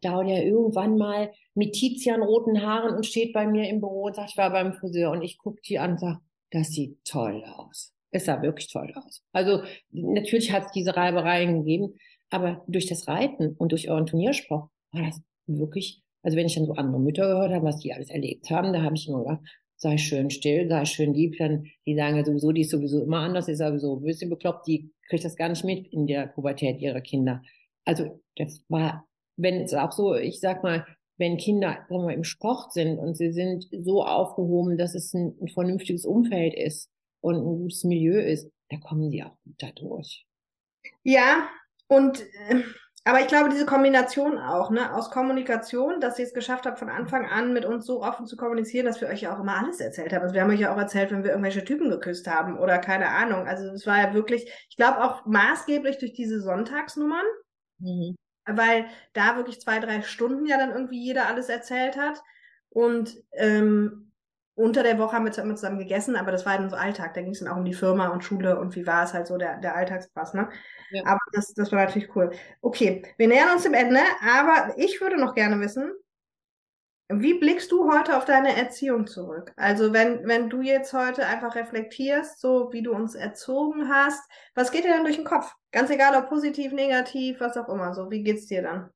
Claudia 0.02 0.42
irgendwann 0.42 0.98
mal 0.98 1.32
mit 1.54 1.74
Tizian-roten 1.74 2.62
Haaren 2.62 2.96
und 2.96 3.06
steht 3.06 3.34
bei 3.34 3.46
mir 3.48 3.70
im 3.70 3.82
Büro 3.82 4.04
und 4.04 4.16
sagt, 4.16 4.32
ich 4.32 4.38
war 4.38 4.52
beim 4.52 4.74
Friseur 4.74 5.12
und 5.12 5.22
ich 5.22 5.38
gucke 5.38 5.62
die 5.68 5.80
an 5.80 5.92
und 5.92 6.00
sage, 6.00 6.20
das 6.52 6.70
sieht 6.70 7.04
toll 7.04 7.44
aus. 7.58 7.94
Es 8.12 8.26
sah 8.26 8.42
wirklich 8.42 8.72
toll 8.72 8.94
aus. 8.96 9.22
Also 9.34 9.64
natürlich 9.92 10.52
hat 10.54 10.68
es 10.68 10.72
diese 10.72 10.96
Reibereien 10.96 11.64
gegeben, 11.64 11.96
aber 12.30 12.64
durch 12.68 12.86
das 12.86 13.08
Reiten 13.08 13.56
und 13.58 13.72
durch 13.74 13.90
euren 13.90 14.06
Turnierspruch 14.06 14.70
war 14.92 15.02
das 15.02 15.22
wirklich, 15.48 16.02
also 16.24 16.38
wenn 16.38 16.46
ich 16.46 16.56
dann 16.56 16.66
so 16.66 16.74
andere 16.74 17.02
Mütter 17.02 17.28
gehört 17.28 17.52
habe, 17.52 17.66
was 17.66 17.80
die 17.80 17.94
alles 17.94 18.10
erlebt 18.10 18.50
haben, 18.50 18.72
da 18.72 18.82
habe 18.82 18.96
ich 18.96 19.10
immer 19.10 19.24
gedacht, 19.24 19.42
sei 19.78 19.98
schön 19.98 20.30
still, 20.30 20.68
sei 20.70 20.86
schön 20.86 21.14
lieb, 21.14 21.38
dann 21.38 21.68
die 21.86 21.96
sagen 21.96 22.18
ja 22.18 22.26
sowieso, 22.26 22.52
die 22.52 22.62
ist 22.62 22.72
sowieso 22.72 23.04
immer 23.04 23.20
anders, 23.20 23.48
ist 23.48 23.60
sowieso 23.60 23.98
ein 23.98 24.04
bisschen 24.04 24.30
bekloppt, 24.30 24.68
die 24.68 24.92
kriegt 25.10 25.26
das 25.26 25.36
gar 25.36 25.50
nicht 25.50 25.64
mit 25.64 25.88
in 25.92 26.08
der 26.08 26.28
Pubertät 26.28 26.80
ihrer 26.80 27.02
Kinder. 27.02 27.42
Also 27.84 28.22
das 28.36 28.64
war 28.70 29.06
wenn 29.38 29.62
es 29.62 29.74
auch 29.74 29.92
so, 29.92 30.16
ich 30.16 30.40
sag 30.40 30.64
mal, 30.64 30.86
wenn 31.18 31.38
Kinder 31.38 31.86
sagen 31.90 32.08
wir, 32.08 32.14
im 32.14 32.24
Sport 32.24 32.74
sind 32.74 33.00
und 33.00 33.16
sie 33.16 33.32
sind 33.32 33.68
so 33.72 34.04
aufgehoben, 34.04 34.78
dass 34.78 34.96
es 34.96 35.14
ein, 35.14 35.36
ein 35.42 35.48
vernünftiges 35.48 36.06
Umfeld 36.06 36.54
ist 36.54 36.90
und 37.22 37.36
ein 37.36 37.44
gutes 37.44 37.84
Milieu 37.84 38.20
ist, 38.20 38.52
da 38.70 38.78
kommen 38.78 39.10
sie 39.10 39.24
auch 39.24 39.38
gut 39.44 39.56
dadurch. 39.58 40.26
Ja, 41.04 41.50
und 41.88 42.22
äh, 42.50 42.64
aber 43.06 43.22
ich 43.22 43.28
glaube, 43.28 43.50
diese 43.50 43.66
Kombination 43.66 44.38
auch, 44.38 44.70
ne, 44.70 44.94
aus 44.94 45.10
Kommunikation, 45.12 46.02
dass 46.02 46.20
ihr 46.20 46.26
es 46.26 46.34
geschafft 46.34 46.66
habt, 46.66 46.80
von 46.80 46.90
Anfang 46.90 47.26
an 47.26 47.54
mit 47.54 47.64
uns 47.64 47.86
so 47.86 48.04
offen 48.04 48.26
zu 48.26 48.36
kommunizieren, 48.36 48.86
dass 48.86 49.00
wir 49.00 49.08
euch 49.08 49.22
ja 49.22 49.34
auch 49.34 49.40
immer 49.40 49.58
alles 49.58 49.80
erzählt 49.80 50.12
haben. 50.12 50.24
Also 50.24 50.34
wir 50.36 50.42
haben 50.42 50.52
euch 50.52 50.60
ja 50.60 50.74
auch 50.74 50.78
erzählt, 50.78 51.12
wenn 51.12 51.24
wir 51.24 51.32
irgendwelche 51.32 51.64
Typen 51.64 51.90
geküsst 51.90 52.28
haben 52.28 52.60
oder 52.60 52.80
keine 52.80 53.08
Ahnung. 53.10 53.48
Also 53.48 53.66
es 53.70 53.88
war 53.88 53.98
ja 53.98 54.14
wirklich, 54.14 54.52
ich 54.70 54.76
glaube 54.76 55.02
auch 55.04 55.26
maßgeblich 55.26 56.00
durch 56.00 56.14
diese 56.14 56.42
Sonntagsnummern. 56.42 57.26
Mhm 57.80 58.16
weil 58.46 58.86
da 59.14 59.38
wirklich 59.38 59.60
zwei, 59.62 59.80
drei 59.80 60.02
Stunden 60.02 60.46
ja 60.46 60.58
dann 60.58 60.72
irgendwie 60.72 61.04
jeder 61.04 61.28
alles 61.28 61.50
erzählt 61.50 61.98
hat. 61.98 62.22
Und 62.70 63.16
ähm, 63.34 64.05
unter 64.56 64.84
der 64.84 64.98
Woche 64.98 65.14
haben 65.16 65.26
wir 65.26 65.38
immer 65.38 65.56
zusammen 65.56 65.80
gegessen, 65.80 66.16
aber 66.16 66.32
das 66.32 66.46
war 66.46 66.58
dann 66.58 66.70
so 66.70 66.76
Alltag. 66.76 67.14
Da 67.14 67.22
ging 67.22 67.32
es 67.32 67.40
dann 67.40 67.50
auch 67.50 67.58
um 67.58 67.66
die 67.66 67.74
Firma 67.74 68.08
und 68.08 68.24
Schule 68.24 68.58
und 68.58 68.76
wie 68.76 68.88
war 68.88 69.04
es 69.04 69.14
halt 69.14 69.28
so 69.28 69.38
der, 69.38 69.60
der 69.60 69.76
Alltagspass, 69.76 70.34
ne? 70.34 70.50
Ja. 70.92 71.04
Aber 71.06 71.20
das, 71.34 71.54
das 71.54 71.72
war 71.72 71.86
natürlich 71.86 72.16
cool. 72.16 72.32
Okay, 72.62 73.04
wir 73.18 73.28
nähern 73.28 73.52
uns 73.52 73.64
dem 73.64 73.74
Ende, 73.74 74.00
aber 74.22 74.74
ich 74.78 75.02
würde 75.02 75.18
noch 75.18 75.36
gerne 75.36 75.60
wissen, 75.60 75.92
wie 77.10 77.36
blickst 77.36 77.72
du 77.72 77.92
heute 77.92 78.18
auf 78.18 78.26
deine 78.26 78.56
Erziehung 78.56 79.06
zurück? 79.06 79.54
Also 79.58 79.94
wenn, 79.94 80.26
wenn 80.28 80.50
du 80.50 80.62
jetzt 80.62 80.92
heute 80.94 81.28
einfach 81.28 81.56
reflektierst, 81.56 82.40
so 82.40 82.72
wie 82.72 82.82
du 82.82 82.94
uns 82.94 83.14
erzogen 83.14 83.90
hast, 83.90 84.24
was 84.56 84.72
geht 84.72 84.86
dir 84.86 84.92
dann 84.92 85.04
durch 85.04 85.18
den 85.18 85.26
Kopf? 85.26 85.54
Ganz 85.72 85.92
egal, 85.92 86.16
ob 86.16 86.30
positiv, 86.30 86.72
negativ, 86.72 87.40
was 87.40 87.58
auch 87.58 87.70
immer. 87.70 87.94
So, 87.94 88.10
wie 88.10 88.24
geht's 88.24 88.48
dir 88.48 88.64
dann? 88.64 88.90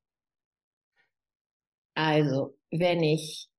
Also, 1.93 2.57
wenn 2.72 3.03
ich 3.03 3.49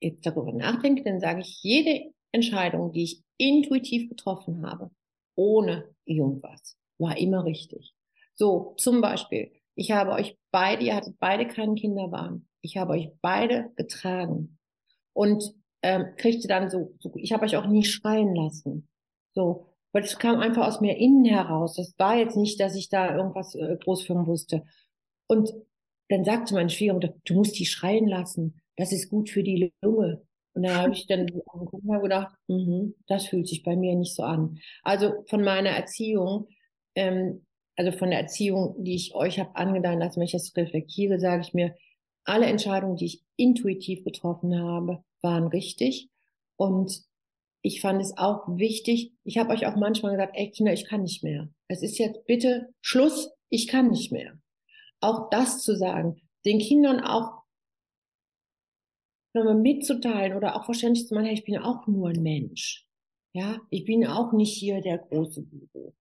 jetzt 0.00 0.26
darüber 0.26 0.52
nachdenke, 0.52 1.02
dann 1.02 1.20
sage 1.20 1.40
ich, 1.40 1.62
jede 1.62 2.12
Entscheidung, 2.32 2.92
die 2.92 3.04
ich 3.04 3.22
intuitiv 3.36 4.08
getroffen 4.08 4.66
habe, 4.66 4.90
ohne 5.34 5.94
irgendwas, 6.04 6.76
war 6.98 7.16
immer 7.16 7.44
richtig. 7.44 7.94
So, 8.34 8.74
zum 8.76 9.00
Beispiel, 9.00 9.52
ich 9.74 9.92
habe 9.92 10.12
euch 10.12 10.36
beide, 10.50 10.84
ihr 10.84 10.96
hattet 10.96 11.16
beide 11.18 11.46
keinen 11.46 11.74
Kinderwagen 11.74 12.48
ich 12.62 12.76
habe 12.76 12.92
euch 12.92 13.10
beide 13.20 13.70
getragen 13.76 14.58
und 15.12 15.54
ähm, 15.82 16.14
kriegte 16.16 16.48
dann 16.48 16.70
so, 16.70 16.94
so 16.98 17.12
ich 17.16 17.32
habe 17.32 17.44
euch 17.44 17.56
auch 17.56 17.66
nie 17.66 17.84
schreien 17.84 18.34
lassen. 18.34 18.88
So, 19.34 19.66
weil 19.92 20.02
es 20.02 20.18
kam 20.18 20.40
einfach 20.40 20.66
aus 20.66 20.80
mir 20.80 20.96
innen 20.96 21.24
heraus. 21.24 21.76
Das 21.76 21.94
war 21.98 22.16
jetzt 22.16 22.36
nicht, 22.36 22.60
dass 22.60 22.74
ich 22.74 22.88
da 22.88 23.16
irgendwas 23.16 23.54
äh, 23.54 23.76
groß 23.82 24.02
für 24.02 24.14
wusste. 24.26 24.64
Und 25.28 25.52
dann 26.08 26.24
sagte 26.24 26.54
mein 26.54 26.70
Schwiegermutter, 26.70 27.14
du 27.24 27.34
musst 27.34 27.58
die 27.58 27.66
schreien 27.66 28.08
lassen. 28.08 28.60
Das 28.78 28.92
ist 28.92 29.10
gut 29.10 29.28
für 29.28 29.42
die 29.42 29.74
Lunge. 29.82 30.22
Und 30.54 30.62
da 30.62 30.76
habe 30.76 30.92
ich 30.92 31.06
dann 31.06 31.26
gedacht, 32.02 32.34
mm 32.46 32.92
das 33.06 33.26
fühlt 33.26 33.48
sich 33.48 33.62
bei 33.62 33.76
mir 33.76 33.94
nicht 33.94 34.14
so 34.14 34.22
an. 34.22 34.58
Also 34.82 35.24
von 35.28 35.42
meiner 35.42 35.70
Erziehung, 35.70 36.48
ähm, 36.94 37.44
also 37.76 37.92
von 37.92 38.10
der 38.10 38.20
Erziehung, 38.20 38.76
die 38.78 38.94
ich 38.94 39.14
euch 39.14 39.38
habe 39.38 39.54
angedeihen 39.56 39.98
lassen, 39.98 40.20
wenn 40.20 40.26
ich 40.26 40.32
das 40.32 40.56
reflektiere, 40.56 41.20
sage 41.20 41.42
ich 41.42 41.54
mir, 41.54 41.74
alle 42.24 42.46
Entscheidungen, 42.46 42.96
die 42.96 43.06
ich 43.06 43.22
intuitiv 43.36 44.04
getroffen 44.04 44.60
habe, 44.60 45.02
waren 45.22 45.48
richtig. 45.48 46.08
Und 46.56 47.02
ich 47.62 47.80
fand 47.80 48.00
es 48.00 48.16
auch 48.16 48.46
wichtig. 48.48 49.12
Ich 49.24 49.38
habe 49.38 49.50
euch 49.50 49.66
auch 49.66 49.76
manchmal 49.76 50.12
gesagt, 50.12 50.34
ey 50.36 50.50
Kinder, 50.50 50.72
ich 50.72 50.86
kann 50.86 51.02
nicht 51.02 51.24
mehr. 51.24 51.48
Es 51.66 51.82
ist 51.82 51.98
jetzt 51.98 52.24
bitte 52.26 52.68
Schluss, 52.80 53.30
ich 53.48 53.66
kann 53.66 53.90
nicht 53.90 54.12
mehr. 54.12 54.38
Auch 55.00 55.30
das 55.30 55.62
zu 55.62 55.76
sagen, 55.76 56.20
den 56.44 56.58
Kindern 56.58 57.00
auch 57.00 57.37
nochmal 59.38 59.60
mitzuteilen 59.60 60.36
oder 60.36 60.56
auch 60.56 60.64
verständlich 60.64 61.06
zu 61.06 61.14
machen, 61.14 61.26
hey, 61.26 61.34
ich 61.34 61.44
bin 61.44 61.58
auch 61.58 61.86
nur 61.86 62.08
ein 62.08 62.22
Mensch. 62.22 62.86
Ja, 63.32 63.58
ich 63.70 63.84
bin 63.84 64.06
auch 64.06 64.32
nicht 64.32 64.54
hier 64.54 64.80
der 64.80 64.98
große 64.98 65.44
Guru. 65.44 65.92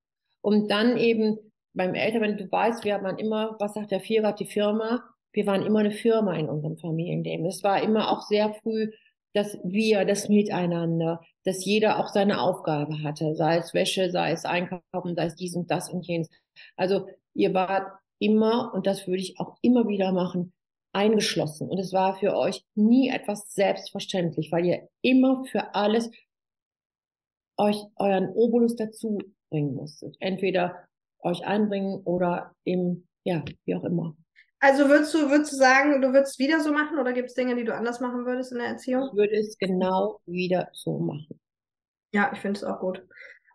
Und 0.41 0.69
dann 0.71 0.97
eben 0.97 1.37
beim 1.73 1.93
Eltern, 1.93 2.21
wenn 2.21 2.37
du 2.37 2.51
weißt, 2.51 2.83
wir 2.83 2.95
haben 2.95 3.17
immer, 3.17 3.55
was 3.59 3.73
sagt 3.73 3.91
der 3.91 3.99
Vierer, 3.99 4.33
die 4.33 4.45
Firma, 4.45 5.03
wir 5.33 5.45
waren 5.45 5.65
immer 5.65 5.79
eine 5.79 5.91
Firma 5.91 6.35
in 6.35 6.49
unserem 6.49 6.77
Familienleben. 6.77 7.45
Es 7.45 7.63
war 7.63 7.81
immer 7.83 8.11
auch 8.11 8.21
sehr 8.23 8.53
früh, 8.55 8.91
dass 9.33 9.59
wir, 9.63 10.03
das 10.05 10.29
Miteinander, 10.29 11.21
dass 11.43 11.63
jeder 11.63 11.99
auch 11.99 12.07
seine 12.07 12.41
Aufgabe 12.41 13.03
hatte, 13.03 13.35
sei 13.35 13.57
es 13.57 13.73
Wäsche, 13.73 14.09
sei 14.09 14.31
es 14.31 14.45
Einkaufen, 14.45 15.15
sei 15.15 15.25
es 15.25 15.35
dies 15.35 15.55
und 15.55 15.69
das 15.69 15.91
und 15.91 16.07
jenes. 16.07 16.29
Also 16.75 17.07
ihr 17.35 17.53
wart 17.53 17.91
immer, 18.19 18.73
und 18.73 18.87
das 18.87 19.07
würde 19.07 19.21
ich 19.21 19.39
auch 19.39 19.57
immer 19.61 19.87
wieder 19.87 20.11
machen, 20.11 20.53
eingeschlossen. 20.97 21.69
Und 21.69 21.77
es 21.77 21.93
war 21.93 22.15
für 22.15 22.35
euch 22.35 22.65
nie 22.73 23.09
etwas 23.09 23.53
selbstverständlich, 23.53 24.51
weil 24.51 24.65
ihr 24.65 24.89
immer 25.01 25.45
für 25.45 25.75
alles 25.75 26.09
euch 27.57 27.77
euren 27.97 28.29
Obolus 28.29 28.75
dazu 28.75 29.19
bringen 29.51 29.75
musstet. 29.75 30.15
Entweder 30.19 30.87
euch 31.19 31.45
einbringen 31.45 32.01
oder 32.03 32.55
eben, 32.65 33.07
ja, 33.23 33.43
wie 33.65 33.75
auch 33.75 33.83
immer. 33.83 34.17
Also 34.59 34.89
würdest 34.89 35.13
du, 35.13 35.29
würdest 35.29 35.53
du 35.53 35.57
sagen, 35.57 36.01
du 36.01 36.13
würdest 36.13 36.33
es 36.33 36.39
wieder 36.39 36.61
so 36.61 36.73
machen 36.73 36.97
oder 36.97 37.13
gibt 37.13 37.29
es 37.29 37.35
Dinge, 37.35 37.55
die 37.55 37.63
du 37.63 37.75
anders 37.75 37.99
machen 37.99 38.25
würdest 38.25 38.51
in 38.51 38.57
der 38.57 38.67
Erziehung? 38.67 39.09
Ich 39.11 39.17
würde 39.17 39.35
es 39.35 39.55
genau 39.59 40.19
wieder 40.25 40.69
so 40.73 40.97
machen. 40.97 41.39
Ja, 42.11 42.31
ich 42.33 42.39
finde 42.39 42.57
es 42.57 42.63
auch 42.63 42.79
gut. 42.79 43.05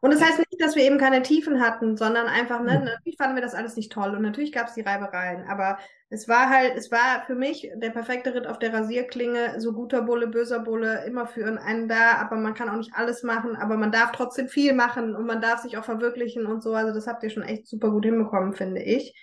Und 0.03 0.13
das 0.13 0.21
heißt 0.21 0.39
nicht, 0.39 0.61
dass 0.61 0.75
wir 0.75 0.83
eben 0.83 0.99
keine 0.99 1.23
Tiefen 1.23 1.61
hatten, 1.61 1.97
sondern 1.97 2.27
einfach, 2.27 2.61
ne, 2.61 2.81
mhm. 2.81 2.85
natürlich 2.87 3.17
fanden 3.17 3.37
wir 3.37 3.43
das 3.43 3.55
alles 3.55 3.77
nicht 3.77 3.93
toll 3.93 4.17
und 4.17 4.23
natürlich 4.23 4.51
gab 4.51 4.67
es 4.67 4.75
die 4.75 4.81
Reibereien, 4.81 5.47
aber 5.49 5.79
es 6.11 6.29
war 6.29 6.51
halt, 6.51 6.75
es 6.77 6.91
war 6.91 7.23
für 7.25 7.37
mich 7.37 7.71
der 7.77 7.91
perfekte 7.91 8.35
Ritt 8.35 8.49
auf 8.49 8.59
der 8.59 8.75
Rasierklinge, 8.75 9.61
so 9.61 9.73
guter 9.73 10.03
Bulle, 10.03 10.27
böser 10.27 10.59
Bulle, 10.59 11.05
immer 11.07 11.29
für 11.29 11.47
einen 11.63 11.87
da, 11.87 12.17
aber 12.17 12.35
man 12.35 12.55
kann 12.55 12.69
auch 12.69 12.77
nicht 12.77 12.95
alles 12.95 13.23
machen, 13.23 13.55
aber 13.55 13.77
man 13.77 13.93
darf 13.93 14.11
trotzdem 14.11 14.49
viel 14.49 14.73
machen 14.73 15.15
und 15.15 15.25
man 15.25 15.41
darf 15.41 15.61
sich 15.61 15.79
auch 15.79 15.85
verwirklichen 15.85 16.47
und 16.47 16.65
so, 16.65 16.75
also 16.75 16.93
das 16.93 17.07
habt 17.07 17.23
ihr 17.23 17.31
schon 17.31 17.45
echt 17.45 17.69
super 17.69 17.93
gut 17.93 18.05
hinbekommen, 18.05 18.55
finde 18.55 18.83
ich. 18.83 19.15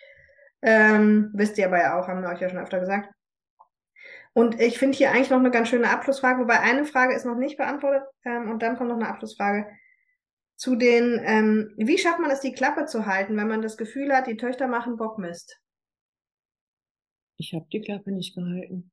Ähm, 0.61 1.29
wisst 1.33 1.57
ihr 1.57 1.65
aber 1.65 1.79
ja 1.79 1.99
auch, 1.99 2.07
haben 2.07 2.21
wir 2.21 2.29
euch 2.29 2.39
ja 2.39 2.47
schon 2.47 2.57
öfter 2.57 2.79
gesagt. 2.79 3.09
Und 4.31 4.61
ich 4.61 4.79
finde 4.79 4.97
hier 4.97 5.11
eigentlich 5.11 5.29
noch 5.29 5.39
eine 5.39 5.51
ganz 5.51 5.67
schöne 5.67 5.89
Abschlussfrage, 5.89 6.39
wobei 6.39 6.61
eine 6.61 6.85
Frage 6.85 7.15
ist 7.15 7.25
noch 7.25 7.35
nicht 7.35 7.57
beantwortet 7.57 8.03
ähm, 8.23 8.49
und 8.49 8.63
dann 8.63 8.77
kommt 8.77 8.89
noch 8.89 8.95
eine 8.95 9.09
Abschlussfrage 9.09 9.67
zu 10.59 10.75
den, 10.75 11.21
ähm, 11.23 11.73
wie 11.77 11.97
schafft 11.97 12.19
man 12.19 12.31
es, 12.31 12.41
die 12.41 12.51
Klappe 12.51 12.85
zu 12.85 13.05
halten, 13.05 13.37
wenn 13.37 13.47
man 13.47 13.61
das 13.61 13.77
Gefühl 13.77 14.13
hat, 14.13 14.27
die 14.27 14.35
Töchter 14.35 14.67
machen 14.67 14.97
Bockmist? 14.97 15.57
Ich 17.37 17.53
habe 17.53 17.65
die 17.71 17.79
Klappe 17.79 18.11
nicht 18.11 18.35
gehalten. 18.35 18.91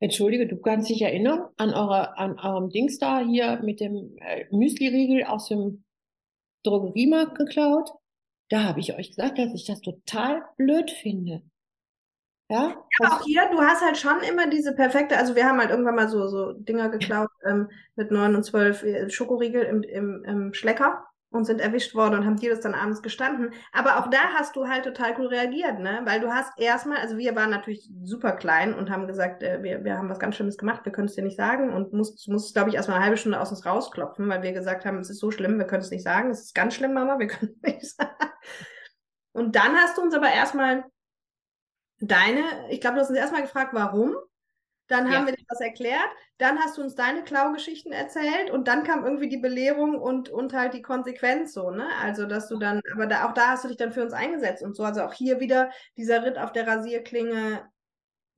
Entschuldige, 0.00 0.46
du 0.46 0.56
kannst 0.56 0.88
dich 0.88 1.02
erinnern 1.02 1.50
an, 1.58 1.74
eure, 1.74 2.16
an 2.16 2.38
eurem 2.38 2.70
Dings 2.70 2.98
da 2.98 3.20
hier 3.20 3.60
mit 3.62 3.80
dem 3.80 4.16
äh, 4.20 4.46
Müsli-Riegel 4.50 5.24
aus 5.24 5.48
dem 5.48 5.84
Drogeriemarkt 6.62 7.36
geklaut? 7.36 7.90
Da 8.48 8.64
habe 8.64 8.80
ich 8.80 8.94
euch 8.94 9.08
gesagt, 9.08 9.38
dass 9.38 9.52
ich 9.52 9.66
das 9.66 9.82
total 9.82 10.42
blöd 10.56 10.90
finde. 10.90 11.42
Ja, 12.48 12.74
ja 13.00 13.08
auch 13.08 13.24
hier, 13.24 13.48
du 13.50 13.60
hast 13.60 13.82
halt 13.82 13.98
schon 13.98 14.20
immer 14.20 14.48
diese 14.48 14.74
perfekte, 14.74 15.18
also 15.18 15.36
wir 15.36 15.44
haben 15.44 15.58
halt 15.58 15.70
irgendwann 15.70 15.96
mal 15.96 16.08
so, 16.08 16.28
so 16.28 16.52
Dinger 16.52 16.88
geklaut 16.88 17.28
ähm, 17.44 17.68
mit 17.94 18.10
neun 18.10 18.34
und 18.34 18.44
zwölf 18.44 18.82
äh, 18.82 19.10
Schokoriegel 19.10 19.62
im, 19.62 19.82
im, 19.82 20.24
im 20.24 20.54
Schlecker 20.54 21.04
und 21.30 21.44
sind 21.44 21.60
erwischt 21.60 21.94
worden 21.94 22.14
und 22.14 22.26
haben 22.26 22.36
dir 22.36 22.50
das 22.50 22.60
dann 22.60 22.74
abends 22.74 23.02
gestanden. 23.02 23.52
Aber 23.72 23.98
auch 23.98 24.08
da 24.08 24.18
hast 24.34 24.56
du 24.56 24.66
halt 24.66 24.84
total 24.84 25.14
cool 25.18 25.26
reagiert, 25.26 25.78
ne? 25.78 26.00
Weil 26.04 26.20
du 26.20 26.32
hast 26.32 26.58
erstmal, 26.58 26.98
also 26.98 27.18
wir 27.18 27.36
waren 27.36 27.50
natürlich 27.50 27.90
super 28.02 28.32
klein 28.32 28.72
und 28.72 28.90
haben 28.90 29.06
gesagt, 29.06 29.42
äh, 29.42 29.62
wir, 29.62 29.84
wir 29.84 29.98
haben 29.98 30.08
was 30.08 30.18
ganz 30.18 30.36
Schlimmes 30.36 30.56
gemacht, 30.56 30.84
wir 30.84 30.92
können 30.92 31.08
es 31.08 31.14
dir 31.14 31.24
nicht 31.24 31.36
sagen 31.36 31.72
und 31.72 31.92
musst, 31.92 32.26
musst 32.28 32.54
glaube 32.54 32.70
ich, 32.70 32.76
erstmal 32.76 32.96
eine 32.96 33.04
halbe 33.04 33.18
Stunde 33.18 33.40
aus 33.40 33.50
uns 33.50 33.66
rausklopfen, 33.66 34.26
weil 34.28 34.42
wir 34.42 34.52
gesagt 34.52 34.86
haben, 34.86 34.98
es 34.98 35.10
ist 35.10 35.20
so 35.20 35.30
schlimm, 35.30 35.58
wir 35.58 35.66
können 35.66 35.82
es 35.82 35.90
nicht 35.90 36.02
sagen, 36.02 36.30
es 36.30 36.44
ist 36.44 36.54
ganz 36.54 36.74
schlimm, 36.74 36.94
Mama, 36.94 37.18
wir 37.18 37.26
können 37.28 37.52
es 37.62 37.74
nicht 37.74 37.94
sagen. 37.94 38.10
Und 39.32 39.54
dann 39.54 39.76
hast 39.76 39.98
du 39.98 40.02
uns 40.02 40.14
aber 40.14 40.30
erstmal 40.30 40.84
deine, 42.00 42.42
ich 42.70 42.80
glaube, 42.80 42.96
du 42.96 43.00
hast 43.02 43.10
uns 43.10 43.18
erstmal 43.18 43.42
gefragt, 43.42 43.70
warum. 43.72 44.16
Dann 44.88 45.04
haben 45.12 45.26
ja. 45.26 45.26
wir 45.26 45.36
dir 45.36 45.44
das 45.46 45.60
erklärt. 45.60 46.08
Dann 46.38 46.58
hast 46.58 46.78
du 46.78 46.82
uns 46.82 46.94
deine 46.94 47.22
Klaugeschichten 47.22 47.92
erzählt 47.92 48.50
und 48.50 48.68
dann 48.68 48.84
kam 48.84 49.04
irgendwie 49.04 49.28
die 49.28 49.36
Belehrung 49.36 50.00
und, 50.00 50.30
und 50.30 50.54
halt 50.54 50.72
die 50.72 50.80
Konsequenz 50.80 51.52
so, 51.52 51.70
ne? 51.70 51.86
Also, 52.00 52.24
dass 52.24 52.48
du 52.48 52.58
dann, 52.58 52.80
aber 52.94 53.06
da, 53.06 53.28
auch 53.28 53.34
da 53.34 53.48
hast 53.48 53.64
du 53.64 53.68
dich 53.68 53.76
dann 53.76 53.92
für 53.92 54.02
uns 54.02 54.14
eingesetzt 54.14 54.62
und 54.62 54.74
so. 54.74 54.84
Also 54.84 55.02
auch 55.02 55.12
hier 55.12 55.40
wieder 55.40 55.70
dieser 55.98 56.24
Ritt 56.24 56.38
auf 56.38 56.52
der 56.52 56.66
Rasierklinge. 56.66 57.68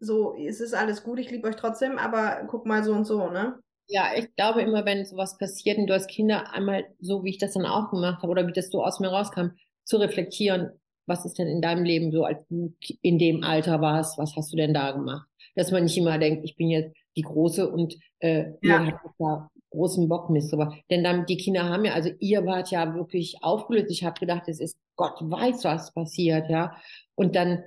So, 0.00 0.34
es 0.34 0.60
ist 0.60 0.74
alles 0.74 1.04
gut, 1.04 1.20
ich 1.20 1.30
liebe 1.30 1.46
euch 1.46 1.56
trotzdem, 1.56 1.98
aber 1.98 2.44
guck 2.48 2.66
mal 2.66 2.82
so 2.82 2.94
und 2.94 3.04
so, 3.04 3.28
ne? 3.28 3.60
Ja, 3.86 4.12
ich 4.16 4.34
glaube 4.34 4.62
immer, 4.62 4.84
wenn 4.84 5.04
sowas 5.04 5.36
passiert 5.36 5.78
und 5.78 5.86
du 5.86 5.92
als 5.92 6.06
Kinder 6.06 6.52
einmal 6.52 6.84
so, 7.00 7.22
wie 7.22 7.30
ich 7.30 7.38
das 7.38 7.52
dann 7.52 7.66
auch 7.66 7.90
gemacht 7.90 8.22
habe 8.22 8.30
oder 8.30 8.46
wie 8.46 8.52
das 8.52 8.70
so 8.70 8.82
aus 8.82 8.98
mir 8.98 9.08
rauskam, 9.08 9.50
zu 9.84 9.98
reflektieren, 9.98 10.79
was 11.10 11.26
ist 11.26 11.38
denn 11.38 11.48
in 11.48 11.60
deinem 11.60 11.84
Leben 11.84 12.12
so, 12.12 12.24
als 12.24 12.46
du 12.48 12.72
in 13.02 13.18
dem 13.18 13.42
Alter 13.42 13.80
warst, 13.80 14.16
was 14.16 14.36
hast 14.36 14.52
du 14.52 14.56
denn 14.56 14.72
da 14.72 14.92
gemacht? 14.92 15.28
Dass 15.56 15.72
man 15.72 15.82
nicht 15.82 15.98
immer 15.98 16.18
denkt, 16.18 16.44
ich 16.44 16.56
bin 16.56 16.70
jetzt 16.70 16.96
die 17.16 17.22
Große 17.22 17.68
und 17.68 17.98
äh, 18.20 18.52
ja. 18.62 18.86
habt 18.86 19.04
da 19.18 19.50
großen 19.70 20.08
Bock 20.08 20.30
mit 20.30 20.50
drüber. 20.50 20.74
Denn 20.88 21.02
dann, 21.04 21.26
die 21.26 21.36
Kinder 21.36 21.64
haben 21.64 21.84
ja, 21.84 21.92
also 21.92 22.10
ihr 22.20 22.46
wart 22.46 22.70
ja 22.70 22.94
wirklich 22.94 23.42
aufgelöst. 23.42 23.90
Ich 23.90 24.04
habe 24.04 24.18
gedacht, 24.18 24.44
es 24.46 24.60
ist 24.60 24.78
Gott 24.96 25.18
weiß, 25.20 25.64
was 25.64 25.92
passiert, 25.92 26.48
ja. 26.48 26.76
Und 27.16 27.34
dann 27.34 27.64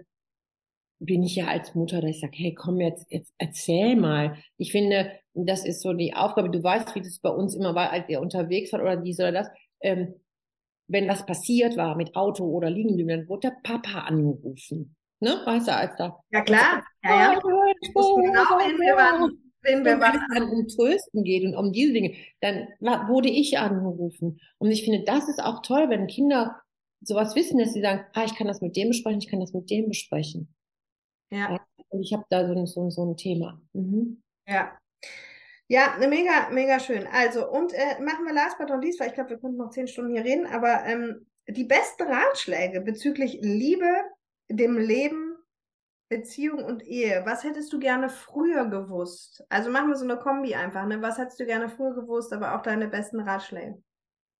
bin 0.99 1.23
ich 1.23 1.35
ja 1.35 1.47
als 1.47 1.75
Mutter, 1.75 1.99
dass 1.99 2.11
ich 2.11 2.21
sage, 2.21 2.37
hey, 2.37 2.53
komm 2.53 2.79
jetzt, 2.79 3.11
jetzt 3.11 3.33
erzähl 3.37 3.97
mal. 3.97 4.37
Ich 4.57 4.71
finde, 4.71 5.11
das 5.33 5.65
ist 5.65 5.81
so 5.81 5.91
die 5.93 6.13
Aufgabe. 6.13 6.49
Du 6.49 6.63
weißt, 6.63 6.95
wie 6.95 7.01
das 7.01 7.19
bei 7.19 7.29
uns 7.29 7.55
immer 7.55 7.75
war, 7.75 7.91
als 7.91 8.07
ihr 8.07 8.21
unterwegs 8.21 8.71
wart 8.71 8.83
oder 8.83 8.97
dies 8.97 9.19
oder 9.19 9.33
das. 9.33 9.47
Ähm, 9.81 10.13
wenn 10.87 11.07
was 11.07 11.25
passiert 11.25 11.77
war 11.77 11.95
mit 11.95 12.15
Auto 12.15 12.45
oder 12.45 12.69
liegen 12.69 13.07
dann 13.07 13.27
wurde 13.27 13.49
der 13.49 13.57
Papa 13.63 14.01
angerufen. 14.01 14.95
Ne? 15.19 15.41
Weißt 15.45 15.67
du, 15.67 15.75
als 15.75 15.95
da. 15.95 16.19
Ja, 16.31 16.41
klar. 16.41 16.83
Ja, 17.03 17.33
ja. 17.33 17.39
Ich 17.81 17.95
wusste 17.95 18.21
genau, 18.21 18.57
wen 18.59 18.79
wir 18.79 18.95
waren. 18.95 19.39
Wenn 19.65 19.85
wir 19.85 19.97
was 19.97 20.17
dann 20.33 20.49
um 20.49 20.67
Trösten 20.67 21.23
geht 21.23 21.45
und 21.45 21.55
um 21.55 21.71
diese 21.71 21.93
Dinge, 21.93 22.15
dann 22.41 22.67
wurde 22.81 23.29
ich 23.29 23.57
angerufen. 23.57 24.41
Und 24.57 24.71
ich 24.71 24.83
finde, 24.83 25.05
das 25.05 25.29
ist 25.29 25.41
auch 25.41 25.61
toll, 25.61 25.89
wenn 25.89 26.07
Kinder 26.07 26.61
sowas 26.99 27.33
wissen, 27.37 27.59
dass 27.59 27.71
sie 27.71 27.81
sagen, 27.81 28.03
ah, 28.13 28.25
ich 28.25 28.35
kann 28.35 28.47
das 28.47 28.59
mit 28.59 28.75
dem 28.75 28.89
besprechen, 28.89 29.19
ich 29.19 29.29
kann 29.29 29.39
das 29.39 29.53
mit 29.53 29.69
dem 29.69 29.87
besprechen. 29.87 30.53
Ja. 31.31 31.65
Und 31.87 32.01
ich 32.01 32.11
habe 32.11 32.25
da 32.29 32.45
so, 32.45 32.65
so, 32.65 32.89
so 32.89 33.05
ein 33.05 33.15
Thema. 33.15 33.61
Mhm. 33.71 34.21
Ja. 34.45 34.77
Ja, 35.73 35.97
ne, 35.97 36.07
mega, 36.07 36.51
mega 36.51 36.79
schön. 36.79 37.07
Also, 37.11 37.49
und 37.49 37.73
äh, 37.73 37.99
machen 37.99 38.25
wir 38.27 38.33
last 38.33 38.59
but 38.59 38.69
not 38.69 38.83
least, 38.83 38.99
weil 38.99 39.07
ich 39.07 39.15
glaube, 39.15 39.31
wir 39.31 39.39
könnten 39.39 39.57
noch 39.57 39.71
zehn 39.71 39.87
Stunden 39.87 40.13
hier 40.13 40.23
reden, 40.23 40.45
aber 40.45 40.83
ähm, 40.85 41.25
die 41.47 41.63
besten 41.63 42.03
Ratschläge 42.03 42.79
bezüglich 42.81 43.39
Liebe, 43.41 44.03
dem 44.49 44.77
Leben, 44.77 45.35
Beziehung 46.09 46.63
und 46.63 46.85
Ehe. 46.85 47.23
Was 47.25 47.43
hättest 47.43 47.73
du 47.73 47.79
gerne 47.79 48.09
früher 48.09 48.65
gewusst? 48.65 49.43
Also 49.49 49.71
machen 49.71 49.87
wir 49.87 49.95
so 49.95 50.03
eine 50.03 50.17
Kombi 50.17 50.53
einfach, 50.53 50.85
ne? 50.85 51.01
Was 51.01 51.17
hättest 51.17 51.39
du 51.39 51.45
gerne 51.47 51.69
früher 51.69 51.95
gewusst, 51.95 52.31
aber 52.33 52.53
auch 52.53 52.61
deine 52.61 52.87
besten 52.87 53.19
Ratschläge? 53.21 53.81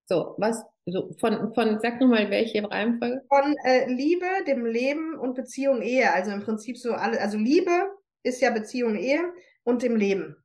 So, 0.05 0.35
was, 0.37 0.63
so, 0.85 1.15
von, 1.19 1.51
von, 1.55 1.79
sag 1.79 1.99
nochmal, 1.99 2.29
welche 2.29 2.63
Reihenfolge? 2.63 3.23
Von 3.27 3.55
äh, 3.65 3.91
Liebe, 3.91 4.27
dem 4.45 4.67
Leben 4.67 5.17
und 5.17 5.33
Beziehung, 5.33 5.81
Ehe. 5.81 6.13
Also 6.13 6.29
im 6.29 6.43
Prinzip 6.43 6.77
so 6.77 6.91
alle, 6.91 7.19
also 7.19 7.39
Liebe 7.39 7.89
ist 8.21 8.39
ja 8.39 8.51
Beziehung, 8.51 8.95
Ehe 8.95 9.33
und 9.63 9.81
dem 9.81 9.95
Leben. 9.95 10.37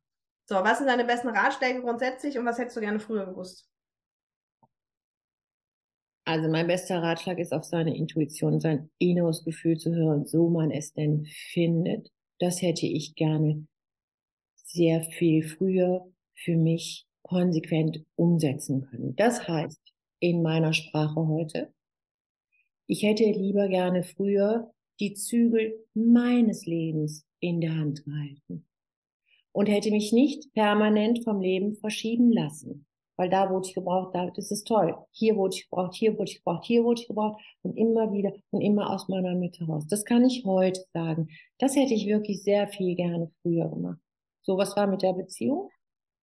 So, 0.48 0.54
was 0.54 0.78
sind 0.78 0.86
deine 0.86 1.04
besten 1.04 1.28
Ratschläge 1.28 1.82
grundsätzlich 1.82 2.38
und 2.38 2.46
was 2.46 2.56
hättest 2.56 2.78
du 2.78 2.80
gerne 2.80 3.00
früher 3.00 3.26
gewusst? 3.26 3.68
Also 6.24 6.48
mein 6.48 6.66
bester 6.66 7.02
Ratschlag 7.02 7.38
ist 7.38 7.52
auf 7.52 7.64
seine 7.64 7.94
Intuition, 7.94 8.58
sein 8.58 8.90
inneres 8.98 9.44
Gefühl 9.44 9.76
zu 9.76 9.94
hören, 9.94 10.24
so 10.24 10.48
man 10.48 10.70
es 10.70 10.94
denn 10.94 11.26
findet. 11.52 12.10
Das 12.38 12.62
hätte 12.62 12.86
ich 12.86 13.14
gerne 13.14 13.66
sehr 14.54 15.02
viel 15.02 15.46
früher 15.46 16.10
für 16.34 16.56
mich 16.56 17.06
konsequent 17.22 18.06
umsetzen 18.16 18.88
können. 18.88 19.16
Das 19.16 19.46
heißt, 19.46 19.82
in 20.20 20.40
meiner 20.40 20.72
Sprache 20.72 21.28
heute, 21.28 21.74
ich 22.86 23.02
hätte 23.02 23.24
lieber 23.24 23.68
gerne 23.68 24.02
früher 24.02 24.72
die 24.98 25.12
Zügel 25.12 25.74
meines 25.92 26.64
Lebens 26.64 27.26
in 27.38 27.60
der 27.60 27.74
Hand 27.74 28.02
gehalten 28.06 28.67
und 29.52 29.66
hätte 29.66 29.90
mich 29.90 30.12
nicht 30.12 30.52
permanent 30.54 31.24
vom 31.24 31.40
Leben 31.40 31.74
verschieben 31.76 32.32
lassen. 32.32 32.86
Weil 33.16 33.30
da 33.30 33.50
wurde 33.50 33.68
ich 33.68 33.74
gebraucht, 33.74 34.14
da, 34.14 34.30
das 34.30 34.52
ist 34.52 34.68
toll. 34.68 34.96
Hier 35.10 35.36
wurde 35.36 35.56
ich 35.56 35.68
gebraucht, 35.68 35.94
hier 35.96 36.12
wurde 36.16 36.30
ich 36.30 36.36
gebraucht, 36.36 36.64
hier 36.64 36.84
wurde 36.84 37.00
ich 37.00 37.08
gebraucht 37.08 37.42
und 37.62 37.76
immer 37.76 38.12
wieder 38.12 38.32
und 38.50 38.60
immer 38.60 38.90
aus 38.90 39.08
meiner 39.08 39.34
Mitte 39.34 39.64
raus. 39.64 39.86
Das 39.88 40.04
kann 40.04 40.24
ich 40.24 40.44
heute 40.44 40.84
sagen. 40.92 41.28
Das 41.58 41.74
hätte 41.74 41.94
ich 41.94 42.06
wirklich 42.06 42.44
sehr 42.44 42.68
viel 42.68 42.94
gerne 42.94 43.32
früher 43.42 43.68
gemacht. 43.68 43.98
So, 44.42 44.56
was 44.56 44.76
war 44.76 44.86
mit 44.86 45.02
der 45.02 45.14
Beziehung? 45.14 45.68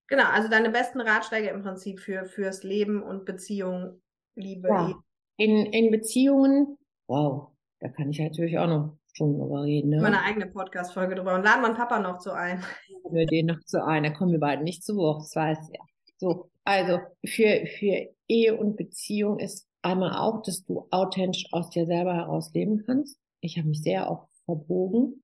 Genau, 0.07 0.23
also 0.25 0.49
deine 0.49 0.69
besten 0.69 1.01
Ratschläge 1.01 1.49
im 1.49 1.63
Prinzip 1.63 1.99
für 1.99 2.25
fürs 2.25 2.63
Leben 2.63 3.03
und 3.03 3.25
Beziehung, 3.25 4.01
Liebe. 4.35 4.69
Ja. 4.69 4.93
In, 5.37 5.65
in 5.65 5.91
Beziehungen, 5.91 6.77
wow, 7.07 7.49
da 7.79 7.89
kann 7.89 8.09
ich 8.09 8.19
natürlich 8.19 8.57
auch 8.57 8.67
noch 8.67 8.97
Stunden 9.15 9.39
drüber 9.39 9.63
reden. 9.63 9.91
Ne? 9.91 10.01
Meine 10.01 10.21
eigene 10.21 10.47
Podcast-Folge 10.47 11.15
drüber. 11.15 11.35
Und 11.35 11.43
laden 11.43 11.61
wir 11.61 11.73
Papa 11.73 11.99
noch 11.99 12.19
zu 12.19 12.33
ein. 12.33 12.61
Wir 13.09 13.25
den 13.25 13.45
noch 13.45 13.63
zu 13.63 13.83
ein. 13.83 14.03
Da 14.03 14.09
kommen 14.09 14.33
wir 14.33 14.39
beide 14.39 14.63
nicht 14.63 14.83
zu 14.83 14.97
Wort, 14.97 15.21
das 15.21 15.35
weiß 15.35 15.69
ja. 15.71 15.79
So, 16.17 16.49
also 16.65 16.99
für, 17.25 17.65
für 17.65 18.09
Ehe 18.27 18.57
und 18.57 18.75
Beziehung 18.75 19.39
ist 19.39 19.67
einmal 19.81 20.17
auch, 20.17 20.41
dass 20.41 20.65
du 20.65 20.87
authentisch 20.91 21.45
aus 21.51 21.69
dir 21.69 21.85
selber 21.85 22.13
heraus 22.13 22.51
leben 22.53 22.83
kannst. 22.85 23.17
Ich 23.39 23.57
habe 23.57 23.69
mich 23.69 23.81
sehr 23.81 24.09
oft 24.11 24.27
verbogen. 24.43 25.23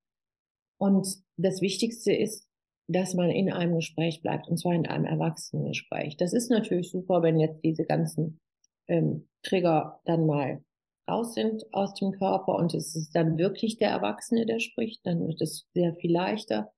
Und 0.78 1.06
das 1.36 1.60
Wichtigste 1.60 2.14
ist, 2.14 2.48
dass 2.88 3.14
man 3.14 3.30
in 3.30 3.52
einem 3.52 3.76
Gespräch 3.76 4.22
bleibt, 4.22 4.48
und 4.48 4.56
zwar 4.56 4.72
in 4.72 4.86
einem 4.86 5.04
Erwachsenengespräch. 5.04 6.16
Das 6.16 6.32
ist 6.32 6.50
natürlich 6.50 6.90
super, 6.90 7.22
wenn 7.22 7.38
jetzt 7.38 7.62
diese 7.62 7.84
ganzen 7.84 8.40
ähm, 8.88 9.28
Trigger 9.42 10.00
dann 10.04 10.26
mal 10.26 10.62
raus 11.08 11.34
sind 11.34 11.64
aus 11.72 11.94
dem 11.94 12.12
Körper 12.12 12.56
und 12.56 12.74
es 12.74 12.94
ist 12.94 13.14
dann 13.14 13.38
wirklich 13.38 13.78
der 13.78 13.90
Erwachsene, 13.90 14.46
der 14.46 14.60
spricht, 14.60 15.04
dann 15.04 15.26
wird 15.26 15.40
es 15.40 15.66
sehr 15.74 15.94
viel 15.96 16.12
leichter. 16.12 16.72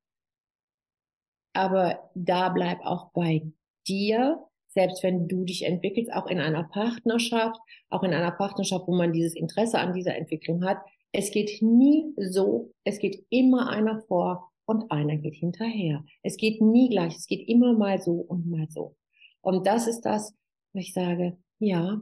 Aber 1.52 2.10
da 2.14 2.48
bleib 2.48 2.80
auch 2.84 3.12
bei 3.12 3.52
dir, 3.86 4.44
selbst 4.68 5.02
wenn 5.02 5.28
du 5.28 5.44
dich 5.44 5.64
entwickelst, 5.64 6.12
auch 6.12 6.26
in 6.26 6.40
einer 6.40 6.64
Partnerschaft, 6.64 7.60
auch 7.90 8.02
in 8.02 8.12
einer 8.12 8.32
Partnerschaft, 8.32 8.88
wo 8.88 8.94
man 8.94 9.12
dieses 9.12 9.36
Interesse 9.36 9.78
an 9.78 9.92
dieser 9.92 10.16
Entwicklung 10.16 10.64
hat. 10.64 10.78
Es 11.12 11.30
geht 11.30 11.62
nie 11.62 12.12
so, 12.16 12.72
es 12.82 12.98
geht 12.98 13.24
immer 13.30 13.70
einer 13.70 14.00
vor 14.08 14.50
und 14.66 14.90
einer 14.90 15.16
geht 15.16 15.36
hinterher. 15.36 16.04
Es 16.22 16.36
geht 16.36 16.60
nie 16.60 16.88
gleich, 16.88 17.14
es 17.14 17.26
geht 17.26 17.48
immer 17.48 17.72
mal 17.74 18.00
so 18.00 18.14
und 18.14 18.50
mal 18.50 18.66
so. 18.68 18.96
Und 19.40 19.66
das 19.66 19.86
ist 19.86 20.00
das, 20.00 20.34
wo 20.72 20.80
ich 20.80 20.92
sage, 20.92 21.38
ja, 21.60 22.00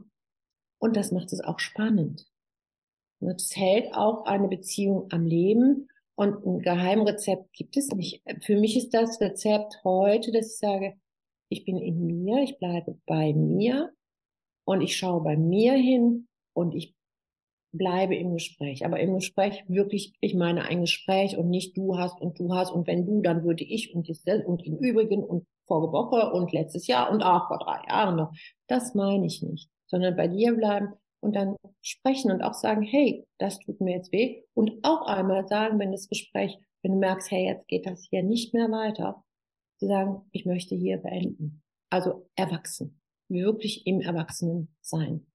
und 0.83 0.97
das 0.97 1.13
macht 1.13 1.31
es 1.31 1.39
auch 1.39 1.59
spannend. 1.59 2.27
Das 3.21 3.55
hält 3.55 3.93
auch 3.93 4.25
eine 4.25 4.49
Beziehung 4.49 5.07
am 5.11 5.25
Leben 5.25 5.87
und 6.15 6.45
ein 6.45 6.59
Geheimrezept 6.59 7.53
gibt 7.53 7.77
es 7.77 7.87
nicht. 7.91 8.21
Für 8.41 8.59
mich 8.59 8.75
ist 8.75 8.93
das 8.93 9.21
Rezept 9.21 9.79
heute, 9.85 10.33
dass 10.33 10.47
ich 10.47 10.57
sage, 10.57 10.95
ich 11.47 11.63
bin 11.63 11.77
in 11.77 12.05
mir, 12.05 12.43
ich 12.43 12.59
bleibe 12.59 12.99
bei 13.05 13.31
mir 13.31 13.93
und 14.65 14.81
ich 14.81 14.97
schaue 14.97 15.23
bei 15.23 15.37
mir 15.37 15.71
hin 15.71 16.27
und 16.51 16.75
ich 16.75 16.93
bleibe 17.71 18.17
im 18.17 18.33
Gespräch. 18.33 18.85
Aber 18.85 18.99
im 18.99 19.15
Gespräch 19.15 19.63
wirklich, 19.69 20.13
ich 20.19 20.35
meine 20.35 20.63
ein 20.63 20.81
Gespräch 20.81 21.37
und 21.37 21.49
nicht 21.49 21.77
du 21.77 21.97
hast 21.97 22.19
und 22.19 22.37
du 22.39 22.53
hast 22.53 22.71
und 22.71 22.87
wenn 22.87 23.05
du, 23.05 23.21
dann 23.21 23.45
würde 23.45 23.63
ich 23.63 23.95
und, 23.95 24.09
und 24.45 24.65
im 24.65 24.77
Übrigen 24.79 25.23
und 25.23 25.47
vorige 25.65 25.93
Woche 25.93 26.33
und 26.33 26.51
letztes 26.51 26.87
Jahr 26.87 27.09
und 27.09 27.23
auch 27.23 27.47
vor 27.47 27.59
drei 27.59 27.87
Jahren 27.87 28.17
noch. 28.17 28.33
Das 28.67 28.95
meine 28.95 29.25
ich 29.25 29.41
nicht, 29.41 29.69
sondern 29.93 30.15
bei 30.15 30.27
dir 30.27 30.55
bleiben 30.55 30.91
und 31.19 31.35
dann 31.35 31.55
sprechen 31.83 32.31
und 32.31 32.41
auch 32.41 32.55
sagen, 32.55 32.81
hey, 32.81 33.27
das 33.37 33.59
tut 33.59 33.79
mir 33.79 33.97
jetzt 33.97 34.11
weh 34.11 34.41
und 34.55 34.71
auch 34.81 35.05
einmal 35.05 35.47
sagen, 35.47 35.77
wenn 35.77 35.91
das 35.91 36.09
Gespräch, 36.09 36.57
wenn 36.81 36.93
du 36.93 36.97
merkst, 36.97 37.29
hey, 37.29 37.45
jetzt 37.45 37.67
geht 37.67 37.85
das 37.85 38.03
hier 38.09 38.23
nicht 38.23 38.55
mehr 38.55 38.71
weiter, 38.71 39.23
zu 39.77 39.85
sagen, 39.85 40.27
ich 40.31 40.47
möchte 40.47 40.73
hier 40.73 40.97
beenden. 40.97 41.61
Also 41.91 42.27
erwachsen, 42.35 42.99
wirklich 43.29 43.85
im 43.85 44.01
Erwachsenen 44.01 44.75
sein. 44.81 45.27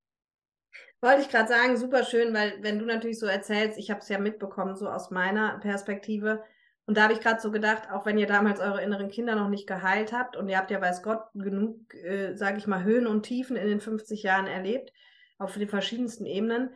Wollte 1.00 1.22
ich 1.22 1.28
gerade 1.28 1.48
sagen, 1.48 1.76
super 1.76 2.02
schön, 2.02 2.34
weil 2.34 2.60
wenn 2.60 2.80
du 2.80 2.84
natürlich 2.84 3.20
so 3.20 3.26
erzählst, 3.26 3.78
ich 3.78 3.92
habe 3.92 4.00
es 4.00 4.08
ja 4.08 4.18
mitbekommen, 4.18 4.74
so 4.74 4.88
aus 4.88 5.12
meiner 5.12 5.60
Perspektive. 5.60 6.42
Und 6.88 6.96
da 6.96 7.02
habe 7.02 7.12
ich 7.12 7.20
gerade 7.20 7.38
so 7.38 7.50
gedacht, 7.50 7.90
auch 7.92 8.06
wenn 8.06 8.16
ihr 8.16 8.26
damals 8.26 8.60
eure 8.60 8.82
inneren 8.82 9.10
Kinder 9.10 9.34
noch 9.34 9.50
nicht 9.50 9.66
geheilt 9.66 10.10
habt 10.14 10.38
und 10.38 10.48
ihr 10.48 10.56
habt 10.56 10.70
ja, 10.70 10.80
weiß 10.80 11.02
Gott, 11.02 11.20
genug, 11.34 11.92
äh, 11.92 12.34
sage 12.34 12.56
ich 12.56 12.66
mal, 12.66 12.82
Höhen 12.82 13.06
und 13.06 13.24
Tiefen 13.24 13.56
in 13.56 13.68
den 13.68 13.80
50 13.80 14.22
Jahren 14.22 14.46
erlebt, 14.46 14.94
auf 15.36 15.52
den 15.52 15.68
verschiedensten 15.68 16.24
Ebenen. 16.24 16.70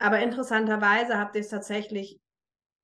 Aber 0.00 0.18
interessanterweise 0.18 1.16
habt 1.16 1.36
ihr 1.36 1.42
es 1.42 1.48
tatsächlich 1.48 2.20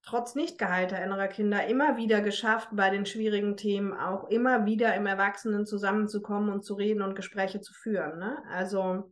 trotz 0.02 0.36
nicht 0.36 0.56
geheilter 0.56 1.02
innerer 1.02 1.26
Kinder 1.26 1.66
immer 1.66 1.96
wieder 1.96 2.20
geschafft, 2.20 2.68
bei 2.70 2.90
den 2.90 3.06
schwierigen 3.06 3.56
Themen 3.56 3.92
auch 3.92 4.28
immer 4.28 4.64
wieder 4.64 4.94
im 4.94 5.06
Erwachsenen 5.06 5.66
zusammenzukommen 5.66 6.48
und 6.48 6.64
zu 6.64 6.74
reden 6.74 7.02
und 7.02 7.16
Gespräche 7.16 7.60
zu 7.60 7.74
führen. 7.74 8.20
Ne? 8.20 8.38
Also 8.52 9.10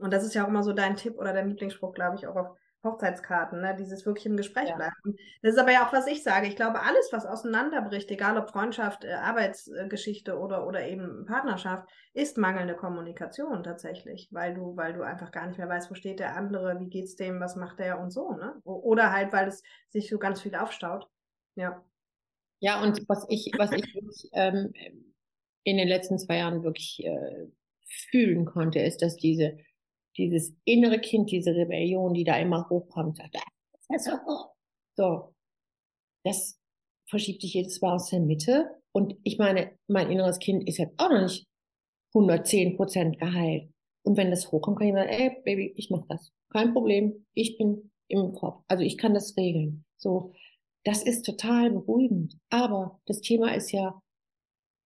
und 0.00 0.12
das 0.12 0.24
ist 0.24 0.34
ja 0.34 0.44
auch 0.44 0.48
immer 0.48 0.62
so 0.64 0.72
dein 0.72 0.96
Tipp 0.96 1.18
oder 1.18 1.32
dein 1.32 1.48
Lieblingsspruch, 1.48 1.92
glaube 1.92 2.16
ich, 2.16 2.26
auch 2.26 2.36
auf 2.36 2.56
Hochzeitskarten, 2.82 3.60
ne? 3.60 3.76
dieses 3.78 4.06
wirklich 4.06 4.26
im 4.26 4.36
Gespräch 4.36 4.68
ja. 4.68 4.76
bleiben. 4.76 5.16
Das 5.42 5.52
ist 5.52 5.58
aber 5.58 5.72
ja 5.72 5.86
auch, 5.86 5.92
was 5.92 6.06
ich 6.06 6.22
sage. 6.22 6.46
Ich 6.46 6.56
glaube, 6.56 6.80
alles, 6.80 7.10
was 7.12 7.26
auseinanderbricht, 7.26 8.10
egal 8.10 8.38
ob 8.38 8.50
Freundschaft, 8.50 9.04
äh, 9.04 9.12
Arbeitsgeschichte 9.12 10.38
oder, 10.38 10.66
oder 10.66 10.86
eben 10.86 11.26
Partnerschaft, 11.26 11.88
ist 12.14 12.38
mangelnde 12.38 12.74
Kommunikation 12.74 13.62
tatsächlich, 13.62 14.28
weil 14.30 14.54
du, 14.54 14.76
weil 14.76 14.94
du 14.94 15.02
einfach 15.02 15.30
gar 15.30 15.46
nicht 15.46 15.58
mehr 15.58 15.68
weißt, 15.68 15.90
wo 15.90 15.94
steht 15.94 16.20
der 16.20 16.36
andere, 16.36 16.80
wie 16.80 16.88
geht's 16.88 17.16
dem, 17.16 17.38
was 17.40 17.56
macht 17.56 17.78
der 17.78 18.00
und 18.00 18.10
so, 18.10 18.32
ne? 18.32 18.54
Oder 18.64 19.12
halt, 19.12 19.32
weil 19.32 19.48
es 19.48 19.62
sich 19.90 20.08
so 20.08 20.18
ganz 20.18 20.40
viel 20.40 20.54
aufstaut. 20.54 21.06
Ja. 21.56 21.84
Ja, 22.60 22.82
und 22.82 23.08
was 23.08 23.26
ich, 23.28 23.52
was 23.56 23.72
ich 23.72 23.94
wirklich, 23.94 24.30
ähm, 24.32 24.72
in 25.64 25.76
den 25.76 25.88
letzten 25.88 26.18
zwei 26.18 26.38
Jahren 26.38 26.62
wirklich 26.62 27.04
äh, 27.04 27.46
fühlen 28.10 28.44
konnte, 28.44 28.80
ist, 28.80 29.02
dass 29.02 29.16
diese 29.16 29.58
dieses 30.28 30.54
innere 30.64 31.00
Kind, 31.00 31.30
diese 31.30 31.54
Rebellion, 31.54 32.14
die 32.14 32.24
da 32.24 32.38
immer 32.38 32.68
hochkommt, 32.68 33.16
sagt, 33.16 33.36
ah, 33.36 34.50
so, 34.96 35.34
das 36.24 36.58
verschiebt 37.08 37.42
sich 37.42 37.54
jedes 37.54 37.80
Mal 37.80 37.94
aus 37.94 38.10
der 38.10 38.20
Mitte. 38.20 38.70
Und 38.92 39.16
ich 39.24 39.38
meine, 39.38 39.72
mein 39.88 40.10
inneres 40.10 40.38
Kind 40.38 40.68
ist 40.68 40.78
jetzt 40.78 40.98
auch 40.98 41.10
noch 41.10 41.22
nicht 41.22 41.46
110 42.14 42.76
Prozent 42.76 43.18
geheilt. 43.18 43.70
Und 44.02 44.16
wenn 44.16 44.30
das 44.30 44.50
hochkommt, 44.50 44.78
kann 44.78 44.88
ich 44.88 44.94
sagen, 44.94 45.08
ey, 45.08 45.42
Baby, 45.44 45.72
ich 45.76 45.90
mach 45.90 46.06
das. 46.08 46.32
Kein 46.50 46.72
Problem. 46.72 47.26
Ich 47.34 47.58
bin 47.58 47.90
im 48.08 48.32
Kopf. 48.32 48.62
Also 48.68 48.82
ich 48.82 48.98
kann 48.98 49.14
das 49.14 49.36
regeln. 49.36 49.84
So. 49.96 50.32
Das 50.84 51.02
ist 51.02 51.26
total 51.26 51.70
beruhigend. 51.70 52.38
Aber 52.48 53.00
das 53.06 53.20
Thema 53.20 53.54
ist 53.54 53.70
ja, 53.70 54.00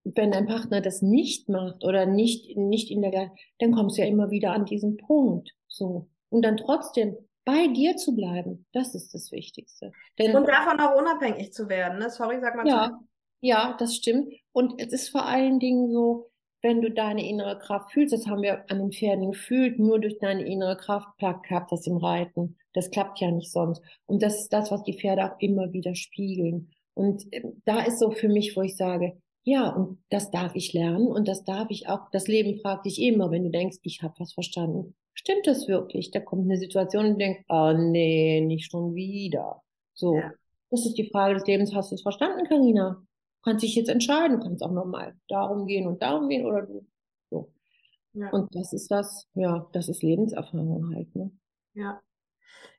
wenn 0.05 0.33
dein 0.33 0.47
Partner 0.47 0.81
das 0.81 1.03
nicht 1.03 1.49
macht 1.49 1.83
oder 1.83 2.07
nicht, 2.07 2.57
nicht 2.57 2.91
in 2.91 3.03
der, 3.03 3.33
dann 3.59 3.73
kommst 3.73 3.97
du 3.97 4.03
ja 4.03 4.09
immer 4.09 4.31
wieder 4.31 4.53
an 4.53 4.67
diesen 4.67 4.97
Punkt. 4.97 5.51
So. 5.67 6.09
Und 6.29 6.43
dann 6.43 6.57
trotzdem 6.57 7.17
bei 7.45 7.67
dir 7.69 7.97
zu 7.97 8.15
bleiben, 8.15 8.67
das 8.73 8.95
ist 8.95 9.15
das 9.15 9.33
Wichtigste. 9.33 9.93
Denn, 10.19 10.35
und 10.37 10.49
davon 10.49 10.81
auch 10.81 10.97
unabhängig 10.97 11.53
zu 11.53 11.69
werden, 11.69 11.99
ne? 11.99 12.11
Sorry, 12.11 12.41
sag 12.41 12.57
mal. 12.57 12.67
Ja, 12.67 13.01
ja, 13.41 13.77
das 13.79 13.97
stimmt. 13.97 14.33
Und 14.53 14.81
es 14.81 14.93
ist 14.93 15.09
vor 15.11 15.27
allen 15.27 15.59
Dingen 15.59 15.93
so, 15.93 16.31
wenn 16.63 16.81
du 16.81 16.91
deine 16.91 17.29
innere 17.29 17.59
Kraft 17.59 17.93
fühlst, 17.93 18.15
das 18.15 18.27
haben 18.27 18.41
wir 18.41 18.65
an 18.71 18.79
den 18.79 18.93
Pferden 18.93 19.33
gefühlt, 19.33 19.79
nur 19.79 20.01
durch 20.01 20.19
deine 20.19 20.47
innere 20.47 20.79
Kraft 20.79 21.09
klappt 21.19 21.71
das 21.71 21.87
im 21.87 21.99
Reiten. 21.99 22.57
Das 22.73 22.91
klappt 22.91 23.21
ja 23.21 23.31
nicht 23.31 23.53
sonst. 23.53 23.83
Und 24.07 24.23
das 24.23 24.41
ist 24.41 24.53
das, 24.55 24.71
was 24.71 24.83
die 24.83 24.99
Pferde 24.99 25.25
auch 25.27 25.39
immer 25.41 25.75
wieder 25.75 25.95
spiegeln. 25.95 26.71
Und 26.95 27.31
äh, 27.33 27.43
da 27.67 27.83
ist 27.83 27.99
so 27.99 28.11
für 28.11 28.29
mich, 28.29 28.57
wo 28.57 28.63
ich 28.63 28.77
sage, 28.77 29.21
ja, 29.45 29.69
und 29.69 29.99
das 30.09 30.31
darf 30.31 30.55
ich 30.55 30.73
lernen 30.73 31.07
und 31.07 31.29
das 31.29 31.45
darf 31.45 31.67
ich 31.69 31.87
auch. 31.89 32.11
Das 32.11 32.27
Leben 32.29 32.59
fragt 32.61 32.87
dich 32.87 33.01
immer, 33.01 33.31
wenn 33.31 33.45
du 33.45 33.51
denkst, 33.51 33.79
ich 33.83 34.03
habe 34.03 34.15
was 34.19 34.33
verstanden. 34.33 34.95
Stimmt 35.13 35.47
das 35.47 35.69
wirklich? 35.69 36.11
Da 36.11 36.21
kommt 36.21 36.45
eine 36.45 36.57
Situation 36.57 37.05
und 37.05 37.13
du 37.13 37.19
denkst, 37.19 37.45
oh 37.49 37.73
nee, 37.73 38.41
nicht 38.41 38.71
schon 38.71 38.95
wieder. 38.95 39.63
So, 39.93 40.17
ja. 40.17 40.33
das 40.71 40.87
ist 40.87 40.97
die 40.97 41.11
Frage 41.11 41.35
des 41.35 41.47
Lebens. 41.47 41.75
Hast 41.75 41.91
du 41.91 41.95
es 41.95 42.03
verstanden, 42.03 42.47
Karina? 42.49 43.03
Kannst 43.43 43.63
dich 43.63 43.75
jetzt 43.75 43.91
entscheiden, 43.91 44.41
kannst 44.41 44.63
auch 44.63 44.73
nochmal 44.73 45.15
darum 45.29 45.67
gehen 45.67 45.87
und 45.87 46.01
darum 46.01 46.31
gehen 46.31 46.47
oder 46.47 46.63
du. 46.63 46.87
So. 47.29 47.53
Ja. 48.15 48.31
Und 48.31 48.55
das 48.55 48.73
ist 48.73 48.91
was, 48.91 49.29
ja, 49.35 49.69
das 49.73 49.91
ist 49.91 50.03
Lebenserfahrung 50.03 50.95
halt, 50.95 51.15
ne? 51.15 51.31
Ja. 51.75 52.01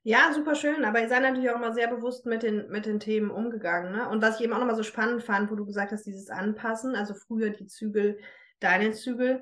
Ja, 0.03 0.31
super 0.33 0.53
schön, 0.53 0.85
aber 0.85 1.01
ihr 1.01 1.09
seid 1.09 1.23
natürlich 1.23 1.49
auch 1.49 1.55
immer 1.55 1.73
sehr 1.73 1.87
bewusst 1.87 2.27
mit 2.27 2.43
den, 2.43 2.69
mit 2.69 2.85
den 2.85 2.99
Themen 2.99 3.31
umgegangen. 3.31 3.91
Ne? 3.91 4.07
Und 4.07 4.21
was 4.21 4.35
ich 4.35 4.43
eben 4.43 4.53
auch 4.53 4.59
nochmal 4.59 4.75
so 4.75 4.83
spannend 4.83 5.23
fand, 5.23 5.49
wo 5.49 5.55
du 5.55 5.65
gesagt 5.65 5.91
hast, 5.91 6.05
dieses 6.05 6.29
Anpassen, 6.29 6.95
also 6.95 7.15
früher 7.15 7.49
die 7.49 7.65
Zügel, 7.65 8.19
deine 8.59 8.91
Zügel, 8.91 9.41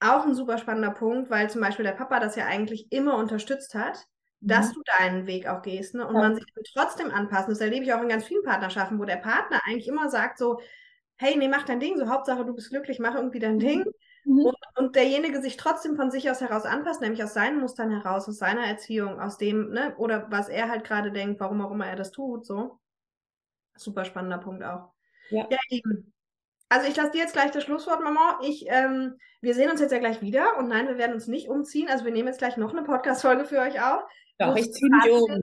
auch 0.00 0.26
ein 0.26 0.34
super 0.34 0.58
spannender 0.58 0.90
Punkt, 0.90 1.30
weil 1.30 1.48
zum 1.48 1.62
Beispiel 1.62 1.84
der 1.84 1.92
Papa 1.92 2.20
das 2.20 2.36
ja 2.36 2.44
eigentlich 2.44 2.92
immer 2.92 3.16
unterstützt 3.16 3.74
hat, 3.74 4.06
dass 4.40 4.68
mhm. 4.68 4.72
du 4.74 4.82
deinen 4.98 5.26
Weg 5.26 5.48
auch 5.48 5.62
gehst 5.62 5.94
ne? 5.94 6.06
und 6.06 6.14
ja. 6.14 6.20
man 6.20 6.34
sich 6.34 6.44
trotzdem 6.74 7.10
anpassen. 7.10 7.50
Das 7.50 7.60
erlebe 7.60 7.84
ich 7.84 7.94
auch 7.94 8.02
in 8.02 8.08
ganz 8.08 8.26
vielen 8.26 8.44
Partnerschaften, 8.44 8.98
wo 8.98 9.04
der 9.04 9.16
Partner 9.16 9.60
eigentlich 9.64 9.88
immer 9.88 10.10
sagt 10.10 10.36
so, 10.36 10.60
hey, 11.16 11.36
nee, 11.36 11.48
mach 11.48 11.64
dein 11.64 11.80
Ding, 11.80 11.96
so 11.96 12.08
Hauptsache 12.08 12.44
du 12.44 12.54
bist 12.54 12.68
glücklich, 12.68 12.98
mach 12.98 13.14
irgendwie 13.14 13.38
dein 13.38 13.58
Ding. 13.58 13.84
Mhm. 14.26 14.46
Und, 14.46 14.56
und, 14.74 14.96
derjenige 14.96 15.40
sich 15.40 15.56
trotzdem 15.56 15.94
von 15.94 16.10
sich 16.10 16.28
aus 16.28 16.40
heraus 16.40 16.64
anpasst, 16.64 17.00
nämlich 17.00 17.22
aus 17.22 17.32
seinen 17.32 17.60
Mustern 17.60 17.90
heraus, 17.92 18.28
aus 18.28 18.38
seiner 18.38 18.66
Erziehung, 18.66 19.20
aus 19.20 19.38
dem, 19.38 19.70
ne, 19.70 19.94
oder 19.98 20.26
was 20.30 20.48
er 20.48 20.68
halt 20.68 20.84
gerade 20.84 21.12
denkt, 21.12 21.38
warum 21.40 21.60
auch 21.60 21.70
immer 21.70 21.86
er 21.86 21.94
das 21.94 22.10
tut, 22.10 22.44
so. 22.44 22.80
Super 23.76 24.04
spannender 24.04 24.38
Punkt 24.38 24.64
auch. 24.64 24.92
Ja, 25.30 25.46
ja 25.48 25.58
Lieben. 25.70 26.12
Also 26.68 26.88
ich 26.88 26.96
lasse 26.96 27.12
dir 27.12 27.20
jetzt 27.20 27.34
gleich 27.34 27.52
das 27.52 27.62
Schlusswort, 27.62 28.02
Mama. 28.02 28.40
Ich, 28.42 28.66
ähm, 28.68 29.16
wir 29.40 29.54
sehen 29.54 29.70
uns 29.70 29.80
jetzt 29.80 29.92
ja 29.92 30.00
gleich 30.00 30.20
wieder 30.20 30.56
und 30.58 30.66
nein, 30.66 30.88
wir 30.88 30.98
werden 30.98 31.14
uns 31.14 31.28
nicht 31.28 31.48
umziehen. 31.48 31.88
Also 31.88 32.04
wir 32.04 32.10
nehmen 32.10 32.26
jetzt 32.26 32.38
gleich 32.38 32.56
noch 32.56 32.72
eine 32.72 32.82
Podcast-Folge 32.82 33.44
für 33.44 33.60
euch 33.60 33.80
auf. 33.80 34.02
Ja, 34.40 34.56
ich 34.56 34.72
ziehe 34.72 34.90
mich 34.90 35.12
um. 35.12 35.42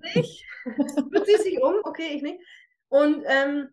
du 1.09 1.23
ziehst 1.23 1.45
dich 1.45 1.61
um, 1.61 1.75
okay, 1.83 2.09
ich 2.15 2.21
nicht. 2.21 2.41
Und 2.89 3.23
ähm, 3.25 3.69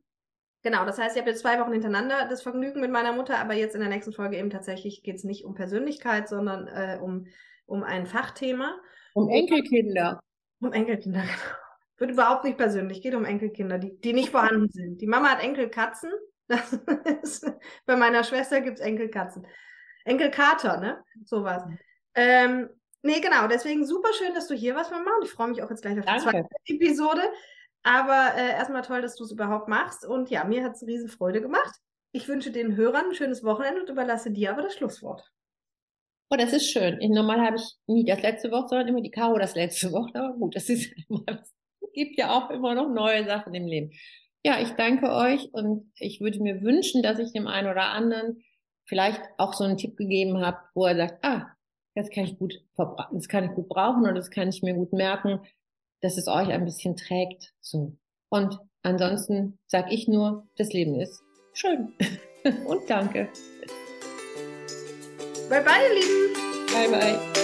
Genau, 0.63 0.85
das 0.85 0.99
heißt, 0.99 1.17
ich 1.17 1.21
habe 1.21 1.31
jetzt 1.31 1.41
zwei 1.41 1.59
Wochen 1.59 1.73
hintereinander 1.73 2.27
das 2.29 2.43
Vergnügen 2.43 2.81
mit 2.81 2.91
meiner 2.91 3.13
Mutter, 3.13 3.39
aber 3.39 3.55
jetzt 3.55 3.75
in 3.75 3.81
der 3.81 3.89
nächsten 3.89 4.13
Folge 4.13 4.37
eben 4.37 4.51
tatsächlich 4.51 5.03
geht 5.03 5.17
es 5.17 5.25
nicht 5.25 5.45
um 5.45 5.55
Persönlichkeit, 5.55 6.29
sondern 6.29 6.67
äh, 6.69 6.99
um, 7.01 7.27
um 7.65 7.83
ein 7.83 8.07
Fachthema. 8.07 8.79
Um 9.15 9.31
Enkelkinder. 9.31 10.21
Um 10.61 10.73
Enkelkinder, 10.73 11.21
genau. 11.23 11.57
Wird 11.97 12.11
überhaupt 12.13 12.45
nicht 12.45 12.59
persönlich, 12.59 13.03
geht 13.03 13.15
um 13.15 13.25
Enkelkinder, 13.25 13.79
die, 13.79 13.99
die 14.01 14.13
nicht 14.13 14.31
vorhanden 14.31 14.69
sind. 14.71 15.01
Die 15.01 15.07
Mama 15.07 15.31
hat 15.31 15.43
Enkelkatzen. 15.43 16.11
Ist, 17.23 17.51
bei 17.87 17.97
meiner 17.97 18.25
Schwester 18.25 18.61
gibt 18.61 18.79
es 18.79 18.85
Enkelkatzen. 18.85 19.47
Enkelkater, 20.05 20.81
ne? 20.81 21.03
Sowas. 21.25 21.65
Mhm. 21.67 21.79
Ähm, 22.15 22.71
nee, 23.03 23.21
genau, 23.21 23.47
deswegen 23.49 23.87
super 23.87 24.13
schön, 24.15 24.35
dass 24.35 24.49
du 24.49 24.55
hier 24.55 24.75
warst, 24.75 24.91
Mama. 24.91 25.11
Und 25.19 25.25
ich 25.25 25.31
freue 25.31 25.49
mich 25.49 25.63
auch 25.63 25.71
jetzt 25.71 25.83
gleich 25.83 25.99
auf 25.99 26.05
die 26.05 26.11
Danke. 26.11 26.31
zweite 26.31 26.49
Episode. 26.67 27.23
Aber 27.83 28.35
äh, 28.37 28.51
erstmal 28.51 28.83
toll, 28.83 29.03
dass 29.03 29.17
du 29.17 29.25
es 29.25 29.33
überhaupt 29.33 29.69
machst. 29.69 30.07
Und 30.07 30.31
ja, 30.31 30.45
mir 30.45 30.65
hat 30.65 30.75
es 30.75 30.87
riesen 30.87 31.09
Freude 31.09 31.41
gemacht. 31.41 31.75
Ich 32.13 32.29
wünsche 32.29 32.51
den 32.51 32.77
Hörern 32.77 33.07
ein 33.07 33.15
schönes 33.15 33.45
Wochenende 33.45 33.83
und 33.83 33.89
überlasse 33.89 34.31
dir 34.31 34.51
aber 34.51 34.63
das 34.63 34.75
Schlusswort. 34.75 35.23
Oh, 36.31 36.37
das 36.37 36.53
ist 36.53 36.71
schön. 36.71 36.99
Normal 37.13 37.41
habe 37.41 37.57
ich 37.57 37.77
nie 37.87 38.05
das 38.05 38.23
letzte 38.23 38.51
Wort, 38.51 38.69
sondern 38.69 38.89
immer 38.89 39.01
die 39.01 39.11
Karo 39.11 39.39
das 39.39 39.55
letzte 39.55 39.91
Wort. 39.93 40.15
Aber 40.15 40.35
gut, 40.35 40.55
das 40.55 40.69
ist 40.69 40.93
es 41.27 41.55
gibt 41.93 42.19
ja 42.19 42.31
auch 42.31 42.51
immer 42.51 42.75
noch 42.75 42.89
neue 42.89 43.25
Sachen 43.25 43.55
im 43.55 43.67
Leben. 43.67 43.93
Ja, 44.45 44.61
ich 44.61 44.71
danke 44.71 45.11
euch 45.11 45.53
und 45.53 45.93
ich 45.97 46.21
würde 46.21 46.41
mir 46.41 46.63
wünschen, 46.63 47.03
dass 47.03 47.19
ich 47.19 47.33
dem 47.33 47.47
einen 47.47 47.69
oder 47.69 47.91
anderen 47.91 48.43
vielleicht 48.85 49.21
auch 49.39 49.55
so 49.55 49.65
einen 49.65 49.77
Tipp 49.77 49.97
gegeben 49.97 50.41
habe, 50.41 50.59
wo 50.75 50.87
er 50.87 50.97
sagt, 50.97 51.25
ah, 51.25 51.49
das 51.95 52.11
kann 52.11 52.25
ich 52.25 52.39
gut 52.39 52.55
das 53.13 53.29
kann 53.29 53.45
ich 53.45 53.51
gut 53.53 53.69
brauchen 53.69 54.03
oder 54.03 54.15
das 54.15 54.31
kann 54.31 54.49
ich 54.49 54.63
mir 54.63 54.75
gut 54.75 54.93
merken, 54.93 55.41
dass 56.01 56.17
es 56.17 56.29
euch 56.29 56.49
ein 56.49 56.65
bisschen 56.65 56.97
trägt. 56.97 57.53
So. 57.61 57.97
Und 58.29 58.59
ansonsten 58.83 59.59
sage 59.67 59.93
ich 59.93 60.09
nur, 60.09 60.47
das 60.57 60.73
Leben 60.73 60.99
ist 61.01 61.23
schön. 61.53 61.93
und 62.67 62.89
danke. 62.89 63.29
Bye 65.49 65.63
bye, 65.63 65.83
ihr 65.89 65.95
Lieben. 65.95 66.31
Bye 66.73 66.89
bye. 66.89 67.40